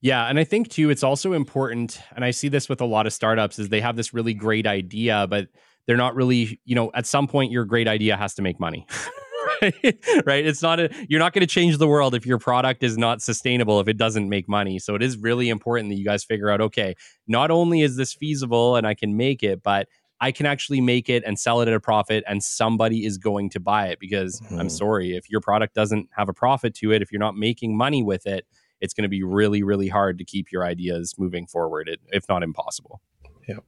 Yeah, 0.00 0.26
and 0.26 0.38
I 0.38 0.44
think 0.44 0.68
too 0.68 0.90
it's 0.90 1.02
also 1.02 1.32
important 1.32 2.00
and 2.14 2.24
I 2.24 2.30
see 2.30 2.48
this 2.48 2.68
with 2.68 2.80
a 2.80 2.84
lot 2.84 3.06
of 3.06 3.12
startups 3.12 3.58
is 3.58 3.68
they 3.68 3.80
have 3.80 3.96
this 3.96 4.14
really 4.14 4.34
great 4.34 4.66
idea 4.66 5.26
but 5.28 5.48
they're 5.86 5.96
not 5.96 6.14
really, 6.14 6.60
you 6.66 6.74
know, 6.74 6.90
at 6.94 7.06
some 7.06 7.26
point 7.26 7.50
your 7.50 7.64
great 7.64 7.88
idea 7.88 8.16
has 8.16 8.34
to 8.34 8.42
make 8.42 8.60
money. 8.60 8.86
right? 10.26 10.46
It's 10.46 10.62
not 10.62 10.80
a 10.80 10.90
you're 11.08 11.20
not 11.20 11.32
going 11.32 11.40
to 11.40 11.46
change 11.46 11.78
the 11.78 11.88
world 11.88 12.14
if 12.14 12.26
your 12.26 12.38
product 12.38 12.82
is 12.82 12.96
not 12.96 13.22
sustainable 13.22 13.80
if 13.80 13.88
it 13.88 13.96
doesn't 13.96 14.28
make 14.28 14.48
money. 14.48 14.78
So 14.78 14.94
it 14.94 15.02
is 15.02 15.16
really 15.16 15.48
important 15.48 15.90
that 15.90 15.96
you 15.96 16.04
guys 16.04 16.24
figure 16.24 16.50
out 16.50 16.60
okay, 16.60 16.94
not 17.26 17.50
only 17.50 17.82
is 17.82 17.96
this 17.96 18.14
feasible 18.14 18.76
and 18.76 18.86
I 18.86 18.94
can 18.94 19.16
make 19.16 19.42
it, 19.42 19.62
but 19.62 19.88
I 20.20 20.32
can 20.32 20.46
actually 20.46 20.80
make 20.80 21.08
it 21.08 21.22
and 21.24 21.38
sell 21.38 21.60
it 21.60 21.68
at 21.68 21.74
a 21.74 21.80
profit 21.80 22.24
and 22.26 22.42
somebody 22.42 23.04
is 23.04 23.18
going 23.18 23.50
to 23.50 23.60
buy 23.60 23.86
it 23.88 24.00
because 24.00 24.40
mm-hmm. 24.40 24.58
I'm 24.58 24.68
sorry, 24.68 25.16
if 25.16 25.30
your 25.30 25.40
product 25.40 25.74
doesn't 25.74 26.08
have 26.16 26.28
a 26.28 26.34
profit 26.34 26.74
to 26.76 26.92
it, 26.92 27.02
if 27.02 27.12
you're 27.12 27.20
not 27.20 27.36
making 27.36 27.76
money 27.76 28.02
with 28.02 28.26
it, 28.26 28.44
it's 28.80 28.94
going 28.94 29.02
to 29.02 29.08
be 29.08 29.22
really, 29.22 29.62
really 29.62 29.88
hard 29.88 30.18
to 30.18 30.24
keep 30.24 30.50
your 30.50 30.64
ideas 30.64 31.14
moving 31.18 31.46
forward, 31.46 31.90
if 32.08 32.28
not 32.28 32.42
impossible. 32.42 33.00
Yep. 33.48 33.64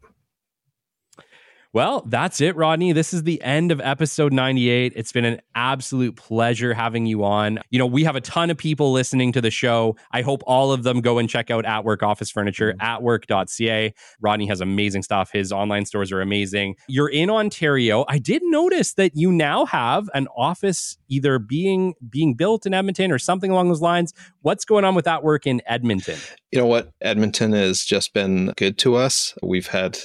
Well, 1.72 2.02
that's 2.08 2.40
it, 2.40 2.56
Rodney. 2.56 2.90
This 2.90 3.14
is 3.14 3.22
the 3.22 3.40
end 3.42 3.70
of 3.70 3.80
episode 3.80 4.32
98. 4.32 4.92
It's 4.96 5.12
been 5.12 5.24
an 5.24 5.40
absolute 5.54 6.16
pleasure 6.16 6.74
having 6.74 7.06
you 7.06 7.22
on. 7.22 7.60
You 7.70 7.78
know, 7.78 7.86
we 7.86 8.02
have 8.02 8.16
a 8.16 8.20
ton 8.20 8.50
of 8.50 8.56
people 8.56 8.90
listening 8.90 9.30
to 9.30 9.40
the 9.40 9.52
show. 9.52 9.94
I 10.10 10.22
hope 10.22 10.42
all 10.48 10.72
of 10.72 10.82
them 10.82 11.00
go 11.00 11.18
and 11.18 11.28
check 11.28 11.48
out 11.48 11.64
atWork 11.64 12.02
Office 12.02 12.28
Furniture, 12.28 12.72
mm-hmm. 12.72 13.04
atwork.ca. 13.04 13.94
Rodney 14.20 14.46
has 14.48 14.60
amazing 14.60 15.04
stuff. 15.04 15.30
His 15.32 15.52
online 15.52 15.86
stores 15.86 16.10
are 16.10 16.20
amazing. 16.20 16.74
You're 16.88 17.08
in 17.08 17.30
Ontario. 17.30 18.04
I 18.08 18.18
did 18.18 18.42
notice 18.42 18.94
that 18.94 19.12
you 19.14 19.30
now 19.30 19.64
have 19.66 20.10
an 20.12 20.26
office 20.36 20.98
either 21.08 21.38
being 21.38 21.94
being 22.08 22.34
built 22.34 22.66
in 22.66 22.74
Edmonton 22.74 23.12
or 23.12 23.18
something 23.20 23.52
along 23.52 23.68
those 23.68 23.80
lines. 23.80 24.12
What's 24.42 24.64
going 24.64 24.84
on 24.84 24.96
with 24.96 25.04
atWork 25.04 25.46
in 25.46 25.62
Edmonton? 25.66 26.18
You 26.50 26.58
know 26.58 26.66
what? 26.66 26.90
Edmonton 27.00 27.52
has 27.52 27.84
just 27.84 28.12
been 28.12 28.54
good 28.56 28.76
to 28.78 28.96
us. 28.96 29.34
We've 29.40 29.68
had 29.68 30.00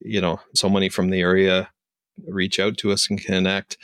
you 0.00 0.20
know, 0.20 0.40
so 0.54 0.68
many 0.68 0.88
from 0.88 1.10
the 1.10 1.20
area 1.20 1.70
reach 2.26 2.58
out 2.58 2.76
to 2.78 2.92
us 2.92 3.08
and 3.08 3.20
connect. 3.20 3.76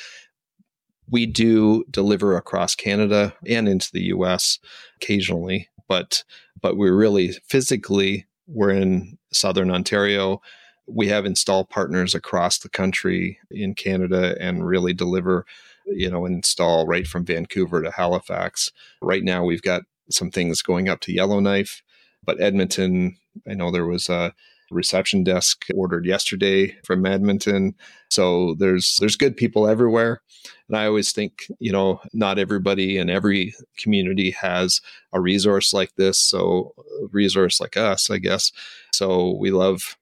We 1.08 1.26
do 1.26 1.84
deliver 1.90 2.36
across 2.36 2.74
Canada 2.74 3.34
and 3.46 3.68
into 3.68 3.90
the 3.92 4.04
US 4.04 4.58
occasionally, 4.96 5.68
but 5.88 6.24
but 6.60 6.76
we're 6.76 6.96
really 6.96 7.32
physically 7.46 8.26
we're 8.46 8.70
in 8.70 9.18
southern 9.32 9.70
Ontario. 9.70 10.40
We 10.86 11.08
have 11.08 11.24
install 11.24 11.64
partners 11.64 12.14
across 12.14 12.58
the 12.58 12.68
country 12.68 13.38
in 13.50 13.74
Canada 13.74 14.36
and 14.38 14.66
really 14.66 14.92
deliver, 14.92 15.46
you 15.86 16.10
know, 16.10 16.26
install 16.26 16.86
right 16.86 17.06
from 17.06 17.24
Vancouver 17.24 17.82
to 17.82 17.90
Halifax. 17.90 18.70
Right 19.00 19.24
now 19.24 19.44
we've 19.44 19.62
got 19.62 19.82
some 20.10 20.30
things 20.30 20.60
going 20.60 20.88
up 20.88 21.00
to 21.00 21.12
Yellowknife, 21.12 21.82
but 22.22 22.40
Edmonton, 22.40 23.16
I 23.48 23.54
know 23.54 23.70
there 23.70 23.86
was 23.86 24.08
a 24.08 24.34
reception 24.74 25.24
desk 25.24 25.66
ordered 25.74 26.06
yesterday 26.06 26.76
from 26.84 27.06
Edmonton. 27.06 27.74
So 28.10 28.54
there's 28.58 28.96
there's 29.00 29.16
good 29.16 29.36
people 29.36 29.66
everywhere. 29.66 30.20
And 30.68 30.76
I 30.76 30.86
always 30.86 31.12
think, 31.12 31.46
you 31.58 31.72
know, 31.72 32.00
not 32.12 32.38
everybody 32.38 32.98
in 32.98 33.10
every 33.10 33.54
community 33.78 34.30
has 34.32 34.80
a 35.12 35.20
resource 35.20 35.72
like 35.72 35.94
this. 35.96 36.18
So 36.18 36.74
a 37.02 37.06
resource 37.06 37.60
like 37.60 37.76
us, 37.76 38.10
I 38.10 38.18
guess. 38.18 38.52
So 38.92 39.36
we 39.38 39.50
love 39.50 39.96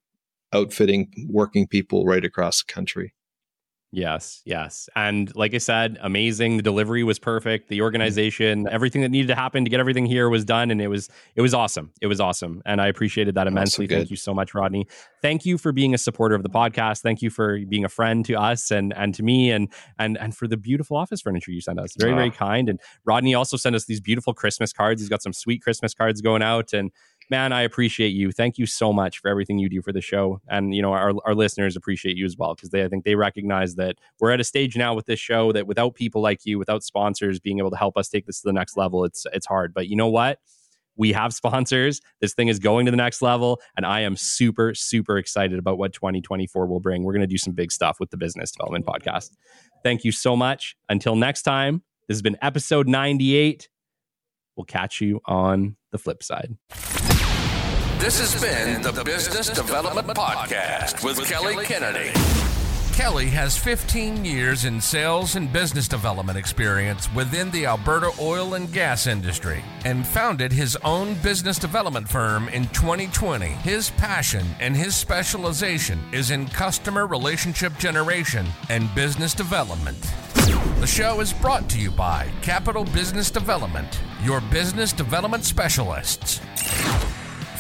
outfitting 0.52 1.12
working 1.28 1.66
people 1.66 2.04
right 2.04 2.24
across 2.24 2.62
the 2.62 2.72
country. 2.72 3.14
Yes, 3.94 4.40
yes. 4.46 4.88
And 4.96 5.34
like 5.36 5.52
I 5.54 5.58
said, 5.58 5.98
amazing. 6.00 6.56
The 6.56 6.62
delivery 6.62 7.04
was 7.04 7.18
perfect. 7.18 7.68
The 7.68 7.82
organization, 7.82 8.66
everything 8.66 9.02
that 9.02 9.10
needed 9.10 9.28
to 9.28 9.34
happen 9.34 9.64
to 9.64 9.70
get 9.70 9.80
everything 9.80 10.06
here 10.06 10.30
was 10.30 10.46
done 10.46 10.70
and 10.70 10.80
it 10.80 10.88
was 10.88 11.10
it 11.36 11.42
was 11.42 11.52
awesome. 11.52 11.92
It 12.00 12.06
was 12.06 12.18
awesome. 12.18 12.62
And 12.64 12.80
I 12.80 12.86
appreciated 12.86 13.34
that 13.34 13.46
immensely. 13.46 13.86
Thank 13.86 14.10
you 14.10 14.16
so 14.16 14.32
much, 14.32 14.54
Rodney. 14.54 14.86
Thank 15.20 15.44
you 15.44 15.58
for 15.58 15.72
being 15.72 15.92
a 15.92 15.98
supporter 15.98 16.34
of 16.34 16.42
the 16.42 16.48
podcast. 16.48 17.02
Thank 17.02 17.20
you 17.20 17.28
for 17.28 17.58
being 17.68 17.84
a 17.84 17.88
friend 17.90 18.24
to 18.24 18.34
us 18.34 18.70
and 18.70 18.94
and 18.94 19.14
to 19.14 19.22
me 19.22 19.50
and 19.50 19.70
and 19.98 20.16
and 20.16 20.34
for 20.34 20.48
the 20.48 20.56
beautiful 20.56 20.96
office 20.96 21.20
furniture 21.20 21.50
you 21.50 21.60
sent 21.60 21.78
us. 21.78 21.94
Very, 21.98 22.14
very 22.14 22.30
kind. 22.30 22.70
And 22.70 22.80
Rodney 23.04 23.34
also 23.34 23.58
sent 23.58 23.76
us 23.76 23.84
these 23.84 24.00
beautiful 24.00 24.32
Christmas 24.32 24.72
cards. 24.72 25.02
He's 25.02 25.10
got 25.10 25.22
some 25.22 25.34
sweet 25.34 25.60
Christmas 25.60 25.92
cards 25.92 26.22
going 26.22 26.42
out 26.42 26.72
and 26.72 26.90
man, 27.32 27.50
I 27.50 27.62
appreciate 27.62 28.10
you. 28.10 28.30
Thank 28.30 28.58
you 28.58 28.66
so 28.66 28.92
much 28.92 29.18
for 29.18 29.28
everything 29.28 29.58
you 29.58 29.70
do 29.70 29.80
for 29.80 29.90
the 29.90 30.02
show. 30.02 30.42
And, 30.48 30.74
you 30.74 30.82
know, 30.82 30.92
our, 30.92 31.14
our 31.24 31.34
listeners 31.34 31.76
appreciate 31.76 32.14
you 32.14 32.26
as 32.26 32.36
well 32.36 32.54
because 32.54 32.68
they, 32.68 32.84
I 32.84 32.88
think 32.88 33.04
they 33.04 33.14
recognize 33.14 33.76
that 33.76 33.96
we're 34.20 34.32
at 34.32 34.40
a 34.40 34.44
stage 34.44 34.76
now 34.76 34.94
with 34.94 35.06
this 35.06 35.18
show 35.18 35.50
that 35.52 35.66
without 35.66 35.94
people 35.94 36.20
like 36.20 36.44
you, 36.44 36.58
without 36.58 36.84
sponsors 36.84 37.40
being 37.40 37.56
able 37.56 37.70
to 37.70 37.76
help 37.78 37.96
us 37.96 38.10
take 38.10 38.26
this 38.26 38.42
to 38.42 38.48
the 38.48 38.52
next 38.52 38.76
level, 38.76 39.06
it's, 39.06 39.26
it's 39.32 39.46
hard. 39.46 39.72
But 39.72 39.88
you 39.88 39.96
know 39.96 40.08
what? 40.08 40.40
We 40.94 41.14
have 41.14 41.32
sponsors. 41.32 42.02
This 42.20 42.34
thing 42.34 42.48
is 42.48 42.58
going 42.58 42.84
to 42.84 42.90
the 42.90 42.98
next 42.98 43.22
level. 43.22 43.62
And 43.78 43.86
I 43.86 44.00
am 44.00 44.14
super, 44.14 44.74
super 44.74 45.16
excited 45.16 45.58
about 45.58 45.78
what 45.78 45.94
2024 45.94 46.66
will 46.66 46.80
bring. 46.80 47.02
We're 47.02 47.14
going 47.14 47.22
to 47.22 47.26
do 47.26 47.38
some 47.38 47.54
big 47.54 47.72
stuff 47.72 47.98
with 47.98 48.10
the 48.10 48.18
Business 48.18 48.50
Development 48.50 48.84
Podcast. 48.84 49.30
Thank 49.82 50.04
you 50.04 50.12
so 50.12 50.36
much. 50.36 50.76
Until 50.90 51.16
next 51.16 51.44
time, 51.44 51.82
this 52.08 52.16
has 52.16 52.22
been 52.22 52.36
episode 52.42 52.88
98. 52.88 53.70
We'll 54.54 54.66
catch 54.66 55.00
you 55.00 55.22
on 55.24 55.76
the 55.92 55.98
flip 55.98 56.22
side. 56.22 56.58
This 58.02 58.18
has 58.18 58.42
been 58.42 58.82
the 58.82 59.04
Business 59.04 59.48
Development 59.48 60.08
Podcast 60.08 61.04
with 61.04 61.24
Kelly 61.24 61.64
Kennedy. 61.64 62.10
Kelly 62.92 63.28
has 63.28 63.56
15 63.56 64.24
years 64.24 64.64
in 64.64 64.80
sales 64.80 65.36
and 65.36 65.52
business 65.52 65.86
development 65.86 66.36
experience 66.36 67.08
within 67.14 67.48
the 67.52 67.64
Alberta 67.64 68.10
oil 68.18 68.54
and 68.54 68.72
gas 68.72 69.06
industry 69.06 69.62
and 69.84 70.04
founded 70.04 70.50
his 70.50 70.74
own 70.82 71.14
business 71.22 71.60
development 71.60 72.08
firm 72.08 72.48
in 72.48 72.66
2020. 72.70 73.46
His 73.46 73.90
passion 73.90 74.48
and 74.58 74.74
his 74.74 74.96
specialization 74.96 76.00
is 76.12 76.32
in 76.32 76.48
customer 76.48 77.06
relationship 77.06 77.78
generation 77.78 78.44
and 78.68 78.92
business 78.96 79.32
development. 79.32 80.00
The 80.80 80.88
show 80.88 81.20
is 81.20 81.32
brought 81.32 81.68
to 81.70 81.78
you 81.78 81.92
by 81.92 82.32
Capital 82.42 82.82
Business 82.82 83.30
Development, 83.30 84.00
your 84.24 84.40
business 84.40 84.92
development 84.92 85.44
specialists. 85.44 86.40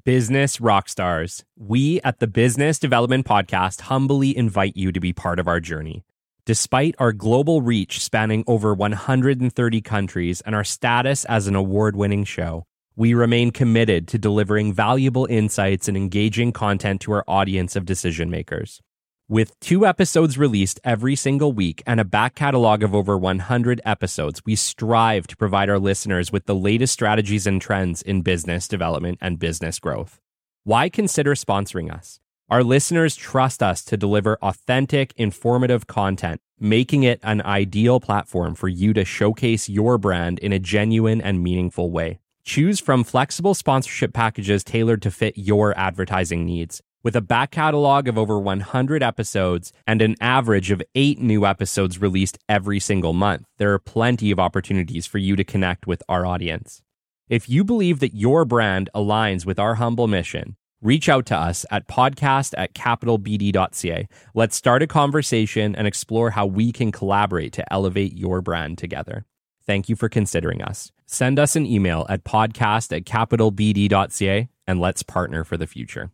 Business 0.03 0.57
Rockstars. 0.57 1.43
We 1.55 2.01
at 2.03 2.17
the 2.17 2.25
Business 2.25 2.79
Development 2.79 3.27
Podcast 3.27 3.81
humbly 3.81 4.35
invite 4.35 4.75
you 4.75 4.91
to 4.91 4.99
be 4.99 5.13
part 5.13 5.37
of 5.37 5.47
our 5.47 5.59
journey. 5.59 6.03
Despite 6.47 6.95
our 6.97 7.13
global 7.13 7.61
reach 7.61 8.03
spanning 8.03 8.43
over 8.47 8.73
130 8.73 9.81
countries 9.81 10.41
and 10.41 10.55
our 10.55 10.63
status 10.63 11.25
as 11.25 11.45
an 11.45 11.53
award 11.53 11.95
winning 11.95 12.23
show, 12.23 12.65
we 12.95 13.13
remain 13.13 13.51
committed 13.51 14.07
to 14.09 14.17
delivering 14.17 14.73
valuable 14.73 15.25
insights 15.29 15.87
and 15.87 15.97
engaging 15.97 16.51
content 16.51 17.01
to 17.01 17.11
our 17.11 17.23
audience 17.27 17.75
of 17.75 17.85
decision 17.85 18.29
makers. 18.29 18.81
With 19.29 19.59
two 19.59 19.85
episodes 19.85 20.37
released 20.37 20.79
every 20.83 21.15
single 21.15 21.53
week 21.53 21.81
and 21.87 21.99
a 21.99 22.05
back 22.05 22.35
catalog 22.35 22.83
of 22.83 22.93
over 22.93 23.17
100 23.17 23.81
episodes, 23.85 24.41
we 24.45 24.55
strive 24.55 25.27
to 25.27 25.37
provide 25.37 25.69
our 25.69 25.79
listeners 25.79 26.31
with 26.31 26.45
the 26.45 26.53
latest 26.53 26.93
strategies 26.93 27.47
and 27.47 27.61
trends 27.61 28.01
in 28.01 28.21
business 28.21 28.67
development 28.67 29.17
and 29.21 29.39
business 29.39 29.79
growth. 29.79 30.19
Why 30.65 30.89
consider 30.89 31.35
sponsoring 31.35 31.91
us? 31.91 32.19
Our 32.49 32.63
listeners 32.63 33.15
trust 33.15 33.63
us 33.63 33.83
to 33.85 33.97
deliver 33.97 34.37
authentic, 34.41 35.13
informative 35.15 35.87
content, 35.87 36.41
making 36.59 37.03
it 37.03 37.19
an 37.23 37.41
ideal 37.41 37.99
platform 37.99 38.53
for 38.53 38.67
you 38.67 38.93
to 38.93 39.03
showcase 39.03 39.67
your 39.67 39.97
brand 39.97 40.37
in 40.39 40.53
a 40.53 40.59
genuine 40.59 41.21
and 41.21 41.41
meaningful 41.41 41.89
way. 41.89 42.19
Choose 42.43 42.81
from 42.81 43.05
flexible 43.05 43.53
sponsorship 43.53 44.13
packages 44.13 44.65
tailored 44.65 45.01
to 45.03 45.11
fit 45.11 45.37
your 45.37 45.77
advertising 45.77 46.45
needs. 46.45 46.81
With 47.01 47.15
a 47.15 47.21
back 47.21 47.51
catalog 47.51 48.07
of 48.07 48.17
over 48.17 48.37
100 48.37 49.01
episodes 49.01 49.71
and 49.87 50.01
an 50.01 50.15
average 50.19 50.69
of 50.69 50.81
eight 50.93 51.19
new 51.19 51.45
episodes 51.45 52.01
released 52.01 52.37
every 52.49 52.79
single 52.79 53.13
month, 53.13 53.45
there 53.57 53.71
are 53.73 53.79
plenty 53.79 54.29
of 54.29 54.39
opportunities 54.39 55.05
for 55.05 55.19
you 55.19 55.37
to 55.37 55.43
connect 55.45 55.87
with 55.87 56.03
our 56.09 56.25
audience. 56.25 56.81
If 57.29 57.49
you 57.49 57.63
believe 57.63 57.99
that 57.99 58.15
your 58.15 58.43
brand 58.43 58.89
aligns 58.93 59.45
with 59.45 59.57
our 59.57 59.75
humble 59.75 60.07
mission, 60.07 60.57
reach 60.81 61.07
out 61.07 61.25
to 61.27 61.37
us 61.37 61.65
at 61.71 61.87
podcast 61.87 62.53
at 62.57 62.73
capitalbd.ca. 62.73 64.07
Let's 64.35 64.55
start 64.57 64.83
a 64.83 64.87
conversation 64.87 65.75
and 65.77 65.87
explore 65.87 66.31
how 66.31 66.45
we 66.45 66.73
can 66.73 66.91
collaborate 66.91 67.53
to 67.53 67.73
elevate 67.73 68.17
your 68.17 68.41
brand 68.41 68.77
together. 68.77 69.25
Thank 69.65 69.89
you 69.89 69.95
for 69.95 70.09
considering 70.09 70.61
us. 70.61 70.91
Send 71.05 71.39
us 71.39 71.55
an 71.55 71.65
email 71.65 72.05
at 72.09 72.23
podcast 72.23 72.95
at 72.95 73.03
capitalbd.ca 73.03 74.49
and 74.65 74.79
let's 74.79 75.03
partner 75.03 75.43
for 75.43 75.57
the 75.57 75.67
future. 75.67 76.13